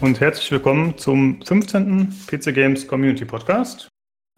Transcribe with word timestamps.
und 0.00 0.20
herzlich 0.20 0.50
willkommen 0.52 0.96
zum 0.96 1.42
15. 1.42 2.14
PC 2.26 2.54
Games 2.54 2.86
Community 2.86 3.24
Podcast. 3.24 3.88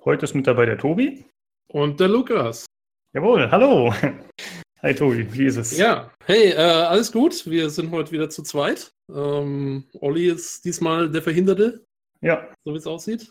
Heute 0.05 0.25
ist 0.25 0.35
mit 0.35 0.47
dabei 0.47 0.65
der 0.65 0.79
Tobi. 0.79 1.25
Und 1.69 2.01
der 2.01 2.09
Lukas. 2.09 2.65
Jawohl, 3.13 3.51
hallo. 3.51 3.93
Hi 4.83 4.95
Tobi, 4.95 5.31
wie 5.35 5.45
ist 5.45 5.57
es? 5.57 5.77
Ja, 5.77 6.11
hey, 6.25 6.53
äh, 6.53 6.57
alles 6.57 7.13
gut. 7.13 7.45
Wir 7.45 7.69
sind 7.69 7.91
heute 7.91 8.13
wieder 8.13 8.31
zu 8.31 8.43
zweit. 8.43 8.91
Ähm, 9.15 9.85
Olli 10.01 10.29
ist 10.29 10.65
diesmal 10.65 11.11
der 11.11 11.21
Verhinderte. 11.21 11.85
Ja. 12.23 12.49
So 12.65 12.73
wie 12.73 12.79
es 12.79 12.87
aussieht. 12.87 13.31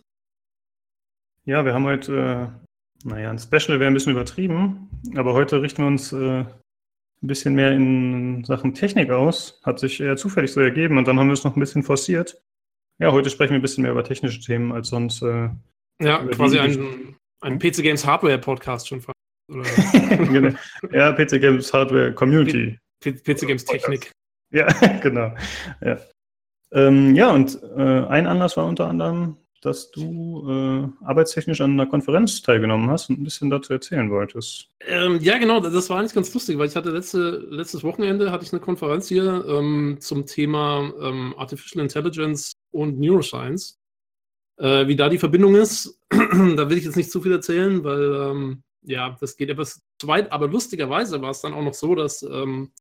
Ja, 1.46 1.66
wir 1.66 1.74
haben 1.74 1.86
heute, 1.86 2.54
äh, 3.04 3.08
naja, 3.08 3.32
ein 3.32 3.40
Special 3.40 3.80
wäre 3.80 3.88
ein 3.88 3.96
bisschen 3.96 4.12
übertrieben, 4.12 4.90
aber 5.16 5.34
heute 5.34 5.64
richten 5.64 5.82
wir 5.82 5.88
uns 5.88 6.14
äh, 6.14 6.46
ein 7.22 7.28
bisschen 7.28 7.56
mehr 7.56 7.72
in 7.72 8.44
Sachen 8.46 8.74
Technik 8.74 9.12
aus. 9.12 9.60
Hat 9.64 9.80
sich 9.80 10.00
eher 10.00 10.16
zufällig 10.16 10.52
so 10.52 10.62
ergeben 10.62 10.98
und 10.98 11.08
dann 11.08 11.20
haben 11.20 11.28
wir 11.28 11.34
es 11.34 11.44
noch 11.44 11.56
ein 11.56 11.60
bisschen 11.60 11.84
forciert. 11.84 12.42
Ja, 13.00 13.12
heute 13.12 13.30
sprechen 13.30 13.52
wir 13.52 13.60
ein 13.60 13.62
bisschen 13.62 13.82
mehr 13.82 13.92
über 13.92 14.04
technische 14.04 14.40
Themen 14.40 14.72
als 14.72 14.90
sonst. 14.90 15.22
Äh, 15.22 15.50
ja, 16.02 16.24
quasi 16.28 16.60
ein, 16.60 17.16
ein 17.42 17.60
PC 17.60 17.84
Games 17.84 18.06
Hardware 18.06 18.38
Podcast 18.38 18.88
schon 18.88 19.02
fast. 19.02 19.16
genau. 19.50 20.56
Ja, 20.92 21.12
PC 21.12 21.42
Games 21.42 21.74
Hardware 21.74 22.14
Community. 22.14 22.78
P 23.02 23.14
PC 23.14 23.48
Games 23.48 23.66
Technik. 23.66 24.12
Ja, 24.52 24.68
genau. 25.02 25.34
Ja, 25.82 25.98
ähm, 26.72 27.16
ja 27.16 27.32
und 27.32 27.60
äh, 27.76 28.06
ein 28.08 28.28
Anlass 28.28 28.58
war 28.58 28.66
unter 28.66 28.88
anderem 28.88 29.38
dass 29.62 29.92
du 29.92 30.48
äh, 30.50 31.06
arbeitstechnisch 31.06 31.62
an 31.62 31.72
einer 31.72 31.86
Konferenz 31.86 32.42
teilgenommen 32.42 32.90
hast 32.90 33.10
und 33.10 33.20
ein 33.20 33.24
bisschen 33.24 33.50
dazu 33.50 33.74
erzählen 33.74 34.10
wolltest. 34.10 34.70
Ähm, 34.82 35.20
ja, 35.22 35.38
genau, 35.38 35.60
das 35.60 35.90
war 35.90 36.00
eigentlich 36.00 36.14
ganz 36.14 36.34
lustig, 36.34 36.58
weil 36.58 36.68
ich 36.68 36.76
hatte 36.76 36.92
letzte, 36.92 37.46
letztes 37.50 37.84
Wochenende 37.84 38.32
hatte 38.32 38.46
ich 38.46 38.54
eine 38.54 38.62
Konferenz 38.62 39.08
hier 39.08 39.46
ähm, 39.48 39.98
zum 40.00 40.26
Thema 40.26 40.92
ähm, 41.02 41.34
Artificial 41.38 41.84
Intelligence 41.84 42.54
und 42.72 43.00
Neuroscience. 43.00 43.80
Äh, 44.58 44.88
wie 44.88 44.96
da 44.96 45.10
die 45.10 45.20
Verbindung 45.20 45.56
ist, 45.56 46.00
da 46.10 46.70
will 46.70 46.78
ich 46.78 46.86
jetzt 46.86 46.98
nicht 46.98 47.12
zu 47.12 47.22
viel 47.22 47.32
erzählen, 47.32 47.84
weil 47.84 48.14
ähm, 48.14 48.64
ja, 48.84 49.18
das 49.20 49.36
geht 49.36 49.50
etwas 49.50 49.82
zu 50.00 50.08
weit, 50.08 50.32
aber 50.32 50.48
lustigerweise 50.48 51.22
war 51.22 51.32
es 51.32 51.42
dann 51.42 51.54
auch 51.54 51.64
noch 51.64 51.74
so, 51.74 51.96
dass 51.96 52.24
ähm, 52.24 52.72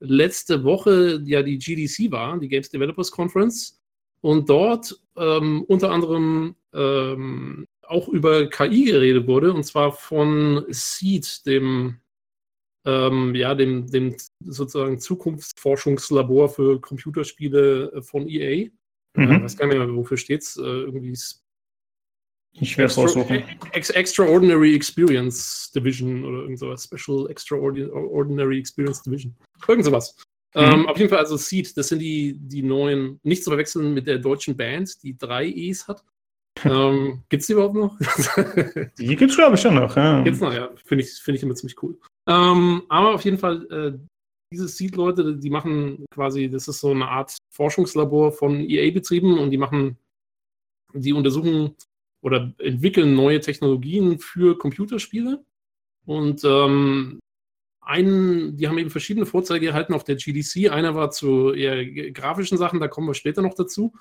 letzte 0.00 0.64
Woche 0.64 1.20
ja 1.24 1.42
die 1.42 1.58
GDC 1.58 2.10
war, 2.12 2.38
die 2.38 2.48
Games 2.48 2.68
Developers 2.68 3.10
Conference 3.10 3.77
und 4.20 4.48
dort 4.48 4.98
ähm, 5.16 5.64
unter 5.68 5.90
anderem 5.90 6.54
ähm, 6.74 7.66
auch 7.82 8.08
über 8.08 8.48
KI 8.48 8.84
geredet 8.84 9.26
wurde, 9.26 9.52
und 9.52 9.64
zwar 9.64 9.92
von 9.92 10.64
Seed, 10.68 11.46
dem, 11.46 12.00
ähm, 12.84 13.34
ja, 13.34 13.54
dem, 13.54 13.90
dem 13.90 14.16
sozusagen 14.44 14.98
Zukunftsforschungslabor 14.98 16.50
für 16.50 16.80
Computerspiele 16.80 18.02
von 18.02 18.28
EA. 18.28 18.68
Mhm. 19.16 19.32
Ich 19.32 19.42
weiß 19.42 19.56
gar 19.56 19.66
nicht 19.66 19.78
mehr, 19.78 19.94
wofür 19.94 20.16
steht 20.16 20.42
es. 20.42 20.56
Äh, 20.56 20.62
irgendwie 20.62 21.16
ich 22.60 22.76
werde 22.76 22.90
es 22.90 22.98
raussuchen. 22.98 23.44
Ex 23.72 23.90
Extraordinary 23.90 24.74
Experience 24.74 25.70
Division 25.72 26.24
oder 26.24 26.38
irgend 26.42 26.58
sowas. 26.58 26.84
Special 26.84 27.30
Extraordinary 27.30 28.58
Experience 28.58 29.02
Division. 29.02 29.36
Irgend 29.66 29.84
sowas. 29.84 30.16
Mhm. 30.54 30.60
Ähm, 30.62 30.86
auf 30.88 30.98
jeden 30.98 31.10
Fall 31.10 31.18
also 31.18 31.36
Seed, 31.36 31.76
das 31.76 31.88
sind 31.88 31.98
die, 31.98 32.38
die 32.38 32.62
neuen, 32.62 33.20
nicht 33.22 33.44
zu 33.44 33.50
verwechseln 33.50 33.92
mit 33.92 34.06
der 34.06 34.18
deutschen 34.18 34.56
Band, 34.56 35.02
die 35.02 35.16
drei 35.16 35.46
E's 35.46 35.86
hat. 35.86 36.02
ähm, 36.64 37.22
gibt 37.28 37.42
es 37.42 37.46
die 37.46 37.52
überhaupt 37.52 37.74
noch? 37.74 37.98
die 38.98 39.16
gibt 39.16 39.30
es, 39.30 39.36
glaube 39.36 39.56
ich, 39.56 39.60
schon 39.60 39.74
noch. 39.74 39.94
Ja. 39.96 40.22
Gibt's 40.22 40.40
noch, 40.40 40.52
ja. 40.52 40.70
Finde 40.84 41.04
ich, 41.04 41.12
find 41.12 41.36
ich 41.36 41.42
immer 41.42 41.54
ziemlich 41.54 41.82
cool. 41.82 41.98
Ähm, 42.26 42.82
aber 42.88 43.14
auf 43.14 43.24
jeden 43.24 43.38
Fall, 43.38 43.66
äh, 43.70 43.98
diese 44.52 44.68
Seed-Leute, 44.68 45.36
die 45.36 45.50
machen 45.50 46.06
quasi, 46.10 46.48
das 46.48 46.68
ist 46.68 46.80
so 46.80 46.90
eine 46.90 47.06
Art 47.06 47.36
Forschungslabor 47.50 48.32
von 48.32 48.60
EA 48.60 48.90
betrieben 48.90 49.38
und 49.38 49.50
die 49.50 49.58
machen, 49.58 49.98
die 50.94 51.12
untersuchen 51.12 51.74
oder 52.22 52.52
entwickeln 52.58 53.14
neue 53.14 53.40
Technologien 53.40 54.18
für 54.18 54.56
Computerspiele. 54.56 55.44
Und 56.06 56.42
ähm, 56.44 57.20
einen, 57.88 58.56
die 58.56 58.68
haben 58.68 58.78
eben 58.78 58.90
verschiedene 58.90 59.26
Vorzeige 59.26 59.68
erhalten 59.68 59.94
auf 59.94 60.04
der 60.04 60.16
GDC. 60.16 60.70
Einer 60.70 60.94
war 60.94 61.10
zu 61.10 61.52
eher 61.52 61.84
grafischen 62.12 62.58
Sachen, 62.58 62.80
da 62.80 62.88
kommen 62.88 63.06
wir 63.06 63.14
später 63.14 63.42
noch 63.42 63.54
dazu. 63.54 63.94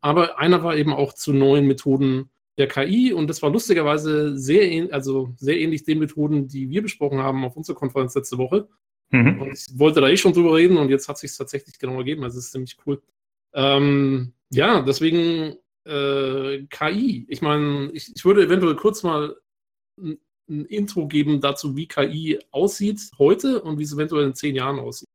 Aber 0.00 0.38
einer 0.38 0.62
war 0.62 0.76
eben 0.76 0.92
auch 0.92 1.12
zu 1.12 1.32
neuen 1.32 1.66
Methoden 1.66 2.30
der 2.58 2.68
KI 2.68 3.12
und 3.12 3.28
das 3.28 3.40
war 3.42 3.50
lustigerweise 3.50 4.36
sehr, 4.36 4.92
also 4.92 5.34
sehr 5.38 5.58
ähnlich 5.58 5.84
den 5.84 5.98
Methoden, 5.98 6.48
die 6.48 6.68
wir 6.68 6.82
besprochen 6.82 7.18
haben 7.18 7.44
auf 7.44 7.56
unserer 7.56 7.76
Konferenz 7.76 8.14
letzte 8.14 8.38
Woche. 8.38 8.68
Mhm. 9.10 9.40
Und 9.40 9.52
ich 9.52 9.66
wollte 9.78 10.00
da 10.00 10.08
eh 10.08 10.16
schon 10.16 10.32
drüber 10.32 10.54
reden 10.56 10.76
und 10.76 10.88
jetzt 10.90 11.08
hat 11.08 11.18
sich 11.18 11.36
tatsächlich 11.36 11.78
genau 11.78 11.98
ergeben. 11.98 12.24
Also 12.24 12.38
es 12.38 12.46
ist 12.46 12.52
ziemlich 12.52 12.76
cool. 12.86 13.02
Ähm, 13.54 14.34
ja, 14.50 14.82
deswegen 14.82 15.56
äh, 15.84 16.66
KI. 16.68 17.26
Ich 17.28 17.42
meine, 17.42 17.90
ich, 17.92 18.12
ich 18.14 18.24
würde 18.24 18.44
eventuell 18.44 18.76
kurz 18.76 19.02
mal 19.02 19.36
ein 20.48 20.64
Intro 20.66 21.06
geben 21.06 21.40
dazu, 21.40 21.76
wie 21.76 21.86
KI 21.86 22.38
aussieht 22.50 23.00
heute 23.18 23.62
und 23.62 23.78
wie 23.78 23.84
es 23.84 23.92
eventuell 23.92 24.26
in 24.26 24.34
zehn 24.34 24.54
Jahren 24.54 24.78
aussieht. 24.78 25.08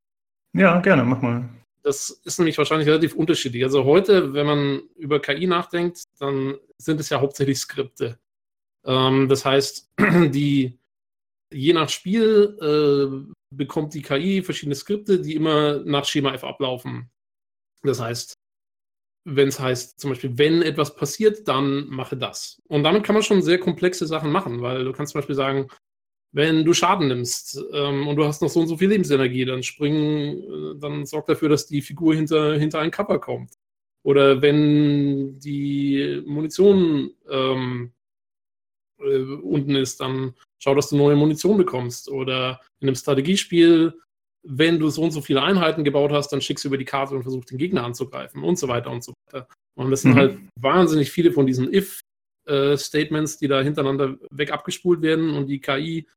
Ja, 0.53 0.79
gerne, 0.79 1.03
mach 1.03 1.21
mal. 1.21 1.49
Das 1.83 2.09
ist 2.09 2.39
nämlich 2.39 2.57
wahrscheinlich 2.57 2.87
relativ 2.87 3.15
unterschiedlich. 3.15 3.63
Also 3.63 3.85
heute, 3.85 4.33
wenn 4.33 4.45
man 4.45 4.81
über 4.95 5.21
KI 5.21 5.47
nachdenkt, 5.47 6.03
dann 6.19 6.55
sind 6.77 6.99
es 6.99 7.09
ja 7.09 7.21
hauptsächlich 7.21 7.59
Skripte. 7.59 8.19
Ähm, 8.85 9.29
das 9.29 9.45
heißt, 9.45 9.89
die 10.31 10.77
je 11.53 11.73
nach 11.73 11.89
Spiel 11.89 12.57
äh, 12.61 13.33
bekommt 13.55 13.93
die 13.93 14.01
KI 14.01 14.41
verschiedene 14.41 14.75
Skripte, 14.75 15.21
die 15.21 15.35
immer 15.35 15.79
nach 15.79 16.05
Schema 16.05 16.33
F 16.33 16.43
ablaufen. 16.43 17.09
Das 17.83 18.01
heißt, 18.01 18.33
wenn 19.29 19.49
es 19.49 19.59
heißt, 19.59 19.99
zum 19.99 20.11
Beispiel, 20.11 20.37
wenn 20.37 20.61
etwas 20.61 20.95
passiert, 20.95 21.49
dann 21.49 21.87
mache 21.89 22.15
das. 22.15 22.61
Und 22.69 22.83
damit 22.83 23.03
kann 23.03 23.13
man 23.13 23.23
schon 23.23 23.41
sehr 23.41 23.59
komplexe 23.59 24.07
Sachen 24.07 24.31
machen, 24.31 24.61
weil 24.61 24.85
du 24.85 24.93
kannst 24.93 25.11
zum 25.11 25.19
Beispiel 25.19 25.35
sagen, 25.35 25.67
wenn 26.31 26.63
du 26.63 26.73
Schaden 26.73 27.09
nimmst 27.09 27.61
ähm, 27.73 28.07
und 28.07 28.15
du 28.15 28.23
hast 28.23 28.41
noch 28.41 28.47
so 28.47 28.61
und 28.61 28.67
so 28.67 28.77
viel 28.77 28.87
Lebensenergie, 28.87 29.43
dann 29.43 29.63
springen, 29.63 30.43
äh, 30.43 30.79
dann 30.79 31.05
sorg 31.05 31.27
dafür, 31.27 31.49
dass 31.49 31.67
die 31.67 31.81
Figur 31.81 32.15
hinter, 32.15 32.57
hinter 32.57 32.79
ein 32.79 32.91
Cover 32.91 33.19
kommt. 33.19 33.51
Oder 34.03 34.41
wenn 34.41 35.37
die 35.39 36.23
Munition 36.25 37.11
ähm, 37.29 37.91
äh, 38.99 39.19
unten 39.19 39.75
ist, 39.75 39.99
dann 39.99 40.35
schau, 40.57 40.73
dass 40.73 40.89
du 40.89 40.95
neue 40.95 41.17
Munition 41.17 41.57
bekommst. 41.57 42.09
Oder 42.09 42.61
in 42.79 42.87
einem 42.87 42.95
Strategiespiel 42.95 43.93
wenn 44.49 44.79
du 44.79 44.89
so 44.89 45.03
und 45.03 45.11
so 45.11 45.21
viele 45.21 45.41
Einheiten 45.41 45.83
gebaut 45.83 46.11
hast, 46.11 46.29
dann 46.29 46.41
schickst 46.41 46.63
du 46.63 46.69
über 46.69 46.77
die 46.77 46.85
Karte 46.85 47.15
und 47.15 47.23
versuchst 47.23 47.51
den 47.51 47.57
Gegner 47.57 47.83
anzugreifen 47.83 48.43
und 48.43 48.57
so 48.57 48.67
weiter 48.67 48.91
und 48.91 49.03
so 49.03 49.13
weiter. 49.25 49.47
Und 49.75 49.91
das 49.91 50.01
sind 50.01 50.11
mhm. 50.11 50.17
halt 50.17 50.37
wahnsinnig 50.59 51.11
viele 51.11 51.31
von 51.31 51.45
diesen 51.45 51.71
If-Statements, 51.73 53.35
äh, 53.35 53.39
die 53.39 53.47
da 53.47 53.61
hintereinander 53.61 54.17
weg 54.31 54.51
abgespult 54.51 55.01
werden 55.01 55.31
und 55.31 55.47
die 55.47 55.59
KI 55.59 56.07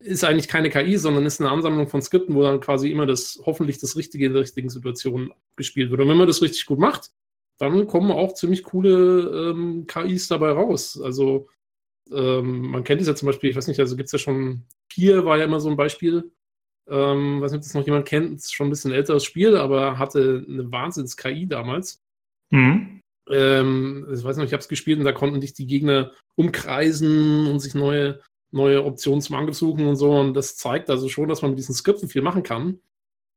ist 0.00 0.24
eigentlich 0.24 0.48
keine 0.48 0.68
KI, 0.68 0.96
sondern 0.96 1.24
ist 1.24 1.40
eine 1.40 1.50
Ansammlung 1.50 1.86
von 1.86 2.02
Skripten, 2.02 2.34
wo 2.34 2.42
dann 2.42 2.60
quasi 2.60 2.90
immer 2.90 3.06
das, 3.06 3.40
hoffentlich 3.46 3.78
das 3.78 3.96
Richtige 3.96 4.26
in 4.26 4.32
der 4.32 4.42
richtigen 4.42 4.68
Situation 4.68 5.32
gespielt 5.56 5.90
wird. 5.90 6.00
Und 6.00 6.08
wenn 6.08 6.16
man 6.16 6.26
das 6.26 6.42
richtig 6.42 6.66
gut 6.66 6.78
macht, 6.78 7.10
dann 7.58 7.86
kommen 7.86 8.10
auch 8.10 8.34
ziemlich 8.34 8.64
coole 8.64 9.50
ähm, 9.50 9.86
KIs 9.86 10.28
dabei 10.28 10.50
raus. 10.50 11.00
Also 11.00 11.48
ähm, 12.10 12.70
man 12.70 12.84
kennt 12.84 13.00
es 13.00 13.06
ja 13.06 13.14
zum 13.14 13.26
Beispiel, 13.26 13.50
ich 13.50 13.56
weiß 13.56 13.68
nicht, 13.68 13.78
also 13.80 13.96
gibt 13.96 14.08
es 14.08 14.12
ja 14.12 14.18
schon, 14.18 14.64
Pier 14.88 15.24
war 15.24 15.38
ja 15.38 15.44
immer 15.44 15.60
so 15.60 15.70
ein 15.70 15.76
Beispiel, 15.76 16.32
ähm, 16.88 17.40
weiß 17.40 17.52
nicht, 17.52 17.58
ob 17.58 17.62
das 17.62 17.74
noch 17.74 17.86
jemand 17.86 18.06
kennt, 18.06 18.34
ist 18.36 18.54
schon 18.54 18.66
ein 18.66 18.70
bisschen 18.70 18.92
älteres 18.92 19.24
Spiel, 19.24 19.56
aber 19.56 19.98
hatte 19.98 20.44
eine 20.48 20.70
Wahnsinns-KI 20.70 21.46
damals. 21.46 22.02
Mhm. 22.50 23.00
Ähm, 23.30 24.06
ich 24.12 24.22
weiß 24.22 24.36
noch, 24.36 24.44
ich 24.44 24.52
habe 24.52 24.60
es 24.60 24.68
gespielt 24.68 24.98
und 24.98 25.04
da 25.04 25.12
konnten 25.12 25.40
dich 25.40 25.54
die 25.54 25.66
Gegner 25.66 26.12
umkreisen 26.36 27.46
und 27.46 27.60
sich 27.60 27.74
neue, 27.74 28.20
neue 28.50 28.84
Optionen 28.84 29.22
zum 29.22 29.36
Angriff 29.36 29.56
suchen 29.56 29.86
und 29.86 29.96
so. 29.96 30.12
Und 30.12 30.34
das 30.34 30.56
zeigt 30.56 30.90
also 30.90 31.08
schon, 31.08 31.28
dass 31.28 31.40
man 31.40 31.52
mit 31.52 31.58
diesen 31.58 31.74
Skripten 31.74 32.08
viel 32.08 32.22
machen 32.22 32.42
kann. 32.42 32.80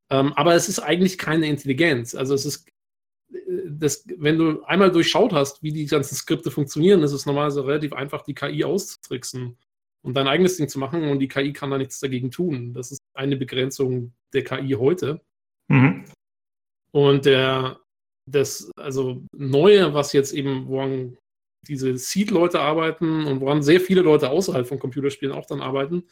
Ähm, 0.10 0.34
aber 0.34 0.56
es 0.56 0.68
ist 0.68 0.80
eigentlich 0.80 1.18
keine 1.18 1.48
Intelligenz. 1.48 2.16
Also 2.16 2.34
es 2.34 2.46
ist, 2.46 2.68
äh, 3.32 3.38
das, 3.66 4.06
wenn 4.18 4.38
du 4.38 4.64
einmal 4.64 4.92
durchschaut 4.92 5.32
hast, 5.32 5.64
wie 5.64 5.72
die 5.72 5.86
ganzen 5.86 6.16
Skripte 6.16 6.52
funktionieren, 6.52 7.04
ist 7.04 7.14
es 7.14 7.26
normalerweise 7.26 7.66
relativ 7.66 7.94
einfach, 7.94 8.24
die 8.24 8.34
KI 8.34 8.66
auszutricksen 8.66 9.58
und 10.08 10.14
dein 10.14 10.30
eigenes 10.30 10.56
Ding 10.56 10.70
zu 10.70 10.80
machen 10.80 11.04
und 11.10 11.20
die 11.20 11.28
KI 11.28 11.52
kann 11.52 11.70
da 11.70 11.78
nichts 11.78 12.00
dagegen 12.00 12.32
tun. 12.32 12.74
Das 12.74 12.94
ist 12.94 13.02
eine 13.14 13.36
Begrenzung 13.36 14.14
der 14.34 14.46
KI 14.46 14.70
heute. 14.80 15.20
Mhm. 15.68 16.06
Und 16.92 17.26
der, 17.26 17.82
das, 18.26 18.72
also 18.78 19.22
Neue, 19.36 19.94
was 19.94 20.14
jetzt 20.14 20.32
eben, 20.34 20.66
woran 20.70 21.18
diese 21.68 21.98
Seed-Leute 21.98 22.62
arbeiten 22.62 23.26
und 23.26 23.42
woran 23.42 23.62
sehr 23.62 23.82
viele 23.82 24.00
Leute 24.00 24.30
außerhalb 24.30 24.66
von 24.66 24.80
Computerspielen 24.80 25.36
auch 25.36 25.46
dann 25.46 25.60
arbeiten, 25.60 26.06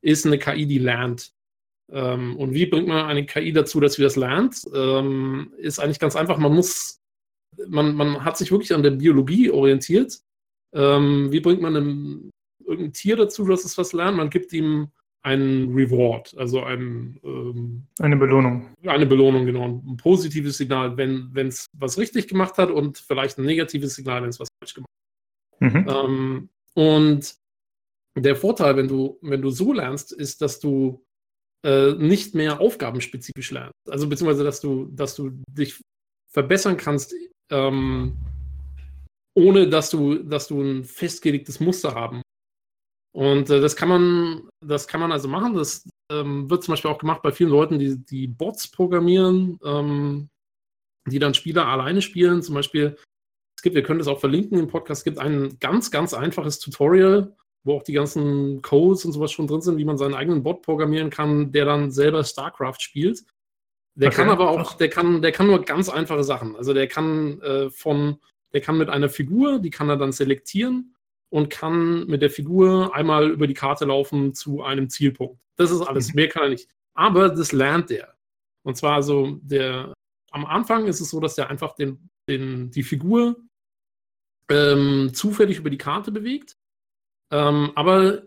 ist 0.00 0.24
eine 0.24 0.38
KI, 0.38 0.64
die 0.64 0.78
lernt. 0.78 1.34
Ähm, 1.90 2.38
und 2.38 2.54
wie 2.54 2.64
bringt 2.64 2.88
man 2.88 3.04
eine 3.04 3.26
KI 3.26 3.52
dazu, 3.52 3.80
dass 3.80 3.96
sie 3.96 4.02
das 4.02 4.16
lernt? 4.16 4.62
Ähm, 4.74 5.52
ist 5.58 5.78
eigentlich 5.78 6.00
ganz 6.00 6.16
einfach. 6.16 6.38
Man 6.38 6.54
muss, 6.54 7.02
man, 7.68 7.94
man 7.96 8.24
hat 8.24 8.38
sich 8.38 8.50
wirklich 8.50 8.72
an 8.72 8.82
der 8.82 8.92
Biologie 8.92 9.50
orientiert. 9.50 10.22
Ähm, 10.72 11.30
wie 11.30 11.40
bringt 11.40 11.60
man 11.60 11.76
einem, 11.76 12.30
irgendein 12.66 12.92
Tier 12.92 13.16
dazu, 13.16 13.44
dass 13.44 13.64
es 13.64 13.76
was 13.78 13.92
lernt? 13.92 14.16
Man 14.16 14.30
gibt 14.30 14.52
ihm 14.52 14.88
ein 15.22 15.72
Reward, 15.72 16.34
also 16.36 16.64
ein, 16.64 17.18
ähm, 17.22 17.86
eine 18.00 18.16
Belohnung. 18.16 18.74
Eine 18.84 19.06
Belohnung, 19.06 19.46
genau. 19.46 19.64
Ein 19.64 19.96
positives 19.96 20.58
Signal, 20.58 20.96
wenn 20.96 21.46
es 21.46 21.66
was 21.72 21.96
richtig 21.96 22.26
gemacht 22.26 22.58
hat 22.58 22.70
und 22.70 22.98
vielleicht 22.98 23.38
ein 23.38 23.44
negatives 23.44 23.94
Signal, 23.94 24.22
wenn 24.22 24.30
es 24.30 24.40
was 24.40 24.48
falsch 24.60 24.74
gemacht 24.74 24.90
hat. 25.60 25.74
Mhm. 25.74 25.88
Ähm, 25.88 26.48
und 26.74 27.34
der 28.16 28.36
Vorteil, 28.36 28.76
wenn 28.76 28.88
du, 28.88 29.18
wenn 29.22 29.42
du 29.42 29.50
so 29.50 29.72
lernst, 29.72 30.12
ist, 30.12 30.42
dass 30.42 30.58
du 30.58 31.04
äh, 31.64 31.92
nicht 31.92 32.34
mehr 32.34 32.60
aufgabenspezifisch 32.60 33.52
lernst. 33.52 33.74
Also 33.88 34.08
beziehungsweise, 34.08 34.42
dass 34.42 34.60
du, 34.60 34.86
dass 34.86 35.14
du 35.14 35.30
dich 35.48 35.80
verbessern 36.32 36.76
kannst, 36.76 37.14
ähm, 37.50 38.16
ohne 39.34 39.68
dass 39.68 39.90
du, 39.90 40.16
dass 40.16 40.48
du 40.48 40.60
ein 40.60 40.84
festgelegtes 40.84 41.60
Muster 41.60 41.94
haben 41.94 42.21
und 43.12 43.50
äh, 43.50 43.60
das 43.60 43.76
kann 43.76 43.88
man, 43.88 44.48
das 44.60 44.88
kann 44.88 45.00
man 45.00 45.12
also 45.12 45.28
machen. 45.28 45.54
Das 45.54 45.88
ähm, 46.10 46.48
wird 46.48 46.64
zum 46.64 46.72
Beispiel 46.72 46.90
auch 46.90 46.98
gemacht 46.98 47.22
bei 47.22 47.30
vielen 47.30 47.50
Leuten, 47.50 47.78
die, 47.78 47.98
die 47.98 48.26
Bots 48.26 48.68
programmieren, 48.68 49.58
ähm, 49.64 50.30
die 51.06 51.18
dann 51.18 51.34
Spieler 51.34 51.66
alleine 51.66 52.00
spielen. 52.00 52.42
Zum 52.42 52.54
Beispiel, 52.54 52.96
es 53.56 53.62
gibt, 53.62 53.76
wir 53.76 53.82
können 53.82 53.98
das 53.98 54.08
auch 54.08 54.20
verlinken 54.20 54.58
im 54.58 54.68
Podcast, 54.68 55.00
es 55.00 55.04
gibt 55.04 55.18
ein 55.18 55.58
ganz, 55.60 55.90
ganz 55.90 56.14
einfaches 56.14 56.58
Tutorial, 56.58 57.36
wo 57.64 57.76
auch 57.76 57.82
die 57.82 57.92
ganzen 57.92 58.62
Codes 58.62 59.04
und 59.04 59.12
sowas 59.12 59.30
schon 59.30 59.46
drin 59.46 59.60
sind, 59.60 59.76
wie 59.76 59.84
man 59.84 59.98
seinen 59.98 60.14
eigenen 60.14 60.42
Bot 60.42 60.62
programmieren 60.62 61.10
kann, 61.10 61.52
der 61.52 61.66
dann 61.66 61.90
selber 61.92 62.24
StarCraft 62.24 62.80
spielt. 62.80 63.24
Der 63.94 64.08
okay. 64.08 64.16
kann 64.16 64.30
aber 64.30 64.48
auch, 64.48 64.72
der 64.74 64.88
kann, 64.88 65.20
der 65.20 65.32
kann 65.32 65.48
nur 65.48 65.62
ganz 65.62 65.90
einfache 65.90 66.24
Sachen. 66.24 66.56
Also 66.56 66.72
der 66.72 66.88
kann 66.88 67.42
äh, 67.42 67.68
von, 67.68 68.16
der 68.54 68.62
kann 68.62 68.78
mit 68.78 68.88
einer 68.88 69.10
Figur, 69.10 69.58
die 69.58 69.70
kann 69.70 69.90
er 69.90 69.98
dann 69.98 70.12
selektieren 70.12 70.91
und 71.32 71.48
kann 71.48 72.06
mit 72.08 72.20
der 72.20 72.28
Figur 72.28 72.94
einmal 72.94 73.30
über 73.30 73.46
die 73.46 73.54
Karte 73.54 73.86
laufen 73.86 74.34
zu 74.34 74.62
einem 74.62 74.90
Zielpunkt. 74.90 75.40
Das 75.56 75.70
ist 75.70 75.80
alles, 75.80 76.08
mhm. 76.08 76.16
mehr 76.16 76.28
kann 76.28 76.42
er 76.42 76.48
nicht. 76.50 76.68
Aber 76.92 77.30
das 77.30 77.52
lernt 77.52 77.90
er. 77.90 78.14
Und 78.64 78.76
zwar 78.76 78.96
also 78.96 79.38
der, 79.40 79.94
am 80.30 80.44
Anfang 80.44 80.86
ist 80.86 81.00
es 81.00 81.08
so, 81.08 81.20
dass 81.20 81.38
er 81.38 81.48
einfach 81.48 81.74
den, 81.74 82.10
den, 82.28 82.70
die 82.70 82.82
Figur 82.82 83.40
ähm, 84.50 85.12
zufällig 85.14 85.58
über 85.58 85.70
die 85.70 85.78
Karte 85.78 86.12
bewegt. 86.12 86.58
Ähm, 87.32 87.72
aber 87.76 88.24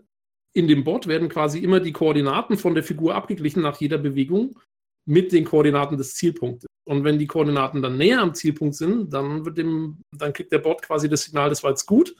in 0.52 0.66
dem 0.66 0.82
Bot 0.82 1.06
werden 1.06 1.28
quasi 1.28 1.60
immer 1.60 1.78
die 1.78 1.92
Koordinaten 1.92 2.58
von 2.58 2.74
der 2.74 2.82
Figur 2.82 3.14
abgeglichen 3.14 3.62
nach 3.62 3.80
jeder 3.80 3.98
Bewegung 3.98 4.58
mit 5.06 5.30
den 5.30 5.44
Koordinaten 5.44 5.96
des 5.96 6.14
Zielpunktes. 6.14 6.66
Und 6.84 7.04
wenn 7.04 7.20
die 7.20 7.28
Koordinaten 7.28 7.82
dann 7.82 7.98
näher 7.98 8.20
am 8.20 8.34
Zielpunkt 8.34 8.74
sind, 8.74 9.12
dann, 9.12 9.44
wird 9.44 9.58
dem, 9.58 10.00
dann 10.10 10.32
kriegt 10.32 10.50
der 10.50 10.58
Bot 10.58 10.82
quasi 10.82 11.08
das 11.08 11.22
Signal, 11.22 11.50
das 11.50 11.62
war 11.62 11.70
jetzt 11.70 11.86
gut. 11.86 12.16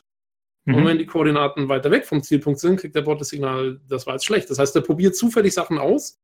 Mhm. 0.66 0.74
Und 0.74 0.86
wenn 0.86 0.98
die 0.98 1.06
Koordinaten 1.06 1.68
weiter 1.68 1.90
weg 1.90 2.04
vom 2.04 2.22
Zielpunkt 2.22 2.60
sind, 2.60 2.78
kriegt 2.78 2.94
der 2.94 3.02
Bot 3.02 3.20
das 3.20 3.28
Signal, 3.28 3.80
das 3.88 4.06
war 4.06 4.14
jetzt 4.14 4.26
schlecht. 4.26 4.50
Das 4.50 4.58
heißt, 4.58 4.76
er 4.76 4.82
probiert 4.82 5.16
zufällig 5.16 5.54
Sachen 5.54 5.78
aus 5.78 6.20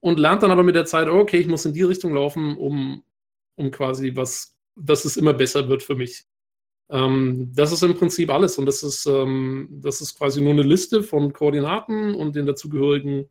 und 0.00 0.18
lernt 0.18 0.42
dann 0.42 0.52
aber 0.52 0.62
mit 0.62 0.76
der 0.76 0.86
Zeit, 0.86 1.08
oh, 1.08 1.18
okay, 1.18 1.38
ich 1.38 1.48
muss 1.48 1.66
in 1.66 1.74
die 1.74 1.82
Richtung 1.82 2.14
laufen, 2.14 2.56
um, 2.56 3.02
um 3.56 3.70
quasi 3.70 4.14
was, 4.14 4.56
dass 4.76 5.04
es 5.04 5.16
immer 5.16 5.34
besser 5.34 5.68
wird 5.68 5.82
für 5.82 5.96
mich. 5.96 6.24
Ähm, 6.88 7.50
das 7.54 7.72
ist 7.72 7.82
im 7.82 7.94
Prinzip 7.94 8.30
alles 8.30 8.56
und 8.58 8.66
das 8.66 8.84
ist, 8.84 9.06
ähm, 9.06 9.68
das 9.70 10.00
ist 10.00 10.16
quasi 10.16 10.40
nur 10.40 10.52
eine 10.52 10.62
Liste 10.62 11.02
von 11.02 11.32
Koordinaten 11.32 12.14
und 12.14 12.36
den 12.36 12.46
dazugehörigen 12.46 13.28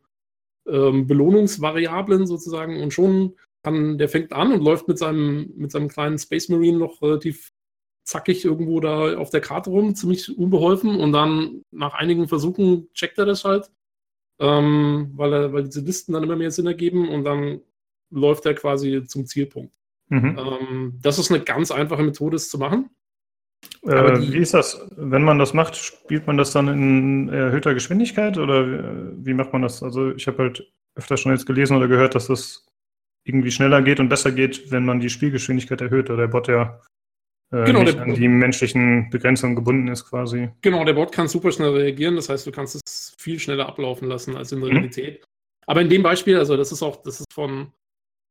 ähm, 0.68 1.06
Belohnungsvariablen 1.06 2.26
sozusagen 2.26 2.82
und 2.82 2.92
schon 2.92 3.36
kann, 3.62 3.96
der 3.96 4.10
fängt 4.10 4.34
an 4.34 4.52
und 4.52 4.62
läuft 4.62 4.88
mit 4.88 4.98
seinem, 4.98 5.52
mit 5.56 5.72
seinem 5.72 5.88
kleinen 5.88 6.18
Space 6.18 6.50
Marine 6.50 6.78
noch 6.78 7.00
relativ 7.00 7.52
zackig 8.06 8.44
irgendwo 8.44 8.80
da 8.80 9.18
auf 9.18 9.30
der 9.30 9.40
Karte 9.40 9.70
rum, 9.70 9.94
ziemlich 9.94 10.38
unbeholfen. 10.38 10.98
Und 10.98 11.12
dann 11.12 11.62
nach 11.70 11.94
einigen 11.94 12.28
Versuchen 12.28 12.88
checkt 12.94 13.18
er 13.18 13.26
das 13.26 13.44
halt, 13.44 13.70
ähm, 14.38 15.10
weil, 15.14 15.32
er, 15.32 15.52
weil 15.52 15.64
diese 15.64 15.80
Listen 15.80 16.12
dann 16.12 16.22
immer 16.22 16.36
mehr 16.36 16.52
Sinn 16.52 16.66
ergeben 16.66 17.08
und 17.08 17.24
dann 17.24 17.60
läuft 18.10 18.46
er 18.46 18.54
quasi 18.54 19.04
zum 19.06 19.26
Zielpunkt. 19.26 19.72
Mhm. 20.08 20.38
Ähm, 20.38 20.98
das 21.02 21.18
ist 21.18 21.32
eine 21.32 21.42
ganz 21.42 21.72
einfache 21.72 22.04
Methode, 22.04 22.36
es 22.36 22.48
zu 22.48 22.58
machen. 22.58 22.90
Äh, 23.82 24.20
die, 24.20 24.34
wie 24.34 24.38
ist 24.38 24.54
das, 24.54 24.80
wenn 24.96 25.24
man 25.24 25.40
das 25.40 25.52
macht, 25.52 25.74
spielt 25.74 26.28
man 26.28 26.36
das 26.36 26.52
dann 26.52 26.68
in 26.68 27.28
erhöhter 27.28 27.74
Geschwindigkeit 27.74 28.38
oder 28.38 28.66
wie 29.16 29.34
macht 29.34 29.52
man 29.52 29.62
das? 29.62 29.82
Also 29.82 30.12
ich 30.12 30.28
habe 30.28 30.44
halt 30.44 30.72
öfter 30.94 31.16
schon 31.16 31.32
jetzt 31.32 31.46
gelesen 31.46 31.76
oder 31.76 31.88
gehört, 31.88 32.14
dass 32.14 32.28
das 32.28 32.66
irgendwie 33.24 33.50
schneller 33.50 33.82
geht 33.82 33.98
und 33.98 34.08
besser 34.08 34.30
geht, 34.30 34.70
wenn 34.70 34.84
man 34.84 35.00
die 35.00 35.10
Spielgeschwindigkeit 35.10 35.80
erhöht 35.80 36.08
oder 36.08 36.18
der 36.18 36.28
Bot 36.28 36.46
ja 36.46 36.80
äh, 37.52 37.64
genau, 37.64 37.82
nicht 37.82 37.94
der, 37.94 38.02
an 38.02 38.14
die 38.14 38.28
menschlichen 38.28 39.08
Begrenzungen 39.10 39.54
gebunden 39.54 39.88
ist 39.88 40.08
quasi. 40.08 40.50
Genau, 40.62 40.84
der 40.84 40.94
Bot 40.94 41.12
kann 41.12 41.28
super 41.28 41.52
schnell 41.52 41.70
reagieren, 41.70 42.16
das 42.16 42.28
heißt, 42.28 42.46
du 42.46 42.50
kannst 42.50 42.80
es 42.84 43.14
viel 43.18 43.38
schneller 43.38 43.66
ablaufen 43.66 44.08
lassen 44.08 44.36
als 44.36 44.52
in 44.52 44.60
der 44.60 44.70
mhm. 44.70 44.76
Realität. 44.76 45.24
Aber 45.66 45.80
in 45.80 45.88
dem 45.88 46.02
Beispiel, 46.02 46.38
also 46.38 46.56
das 46.56 46.72
ist 46.72 46.82
auch, 46.82 47.02
das 47.02 47.20
ist 47.20 47.32
von, 47.32 47.72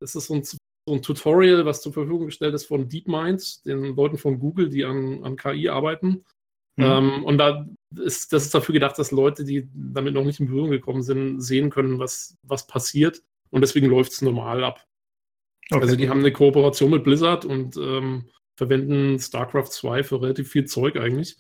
das 0.02 0.16
ist 0.16 0.28
so 0.28 0.36
ein, 0.36 0.44
so 0.44 0.58
ein, 0.88 1.02
Tutorial, 1.02 1.66
was 1.66 1.82
zur 1.82 1.94
Verfügung 1.94 2.26
gestellt 2.26 2.54
ist 2.54 2.66
von 2.66 2.88
DeepMind, 2.88 3.66
den 3.66 3.96
Leuten 3.96 4.18
von 4.18 4.40
Google, 4.40 4.70
die 4.70 4.86
an, 4.86 5.24
an 5.24 5.38
KI 5.38 5.70
arbeiten. 5.70 6.26
Mhm. 6.78 6.84
Ähm, 6.84 7.24
und 7.24 7.38
da 7.38 7.66
ist, 7.98 8.34
das 8.34 8.44
ist 8.44 8.54
dafür 8.54 8.74
gedacht, 8.74 9.00
dass 9.00 9.12
Leute, 9.12 9.46
die 9.46 9.70
damit 9.74 10.14
noch 10.14 10.26
nicht 10.26 10.40
in 10.40 10.48
Berührung 10.48 10.72
gekommen 10.72 11.04
sind, 11.04 11.42
sehen 11.42 11.70
können, 11.70 12.00
was, 12.00 12.38
was 12.44 12.68
passiert. 12.68 13.22
Und 13.50 13.62
deswegen 13.62 13.88
läuft 13.88 14.12
es 14.12 14.22
normal 14.22 14.64
ab. 14.64 14.86
Okay. 15.72 15.82
Also 15.82 15.96
die 15.96 16.10
haben 16.10 16.20
eine 16.20 16.34
Kooperation 16.34 16.92
mit 16.92 17.04
Blizzard 17.04 17.46
und 17.46 17.78
ähm, 17.78 18.30
verwenden 18.56 19.20
StarCraft 19.20 19.70
2 19.70 20.04
für 20.04 20.22
relativ 20.22 20.50
viel 20.50 20.66
Zeug 20.66 20.96
eigentlich. 20.98 21.38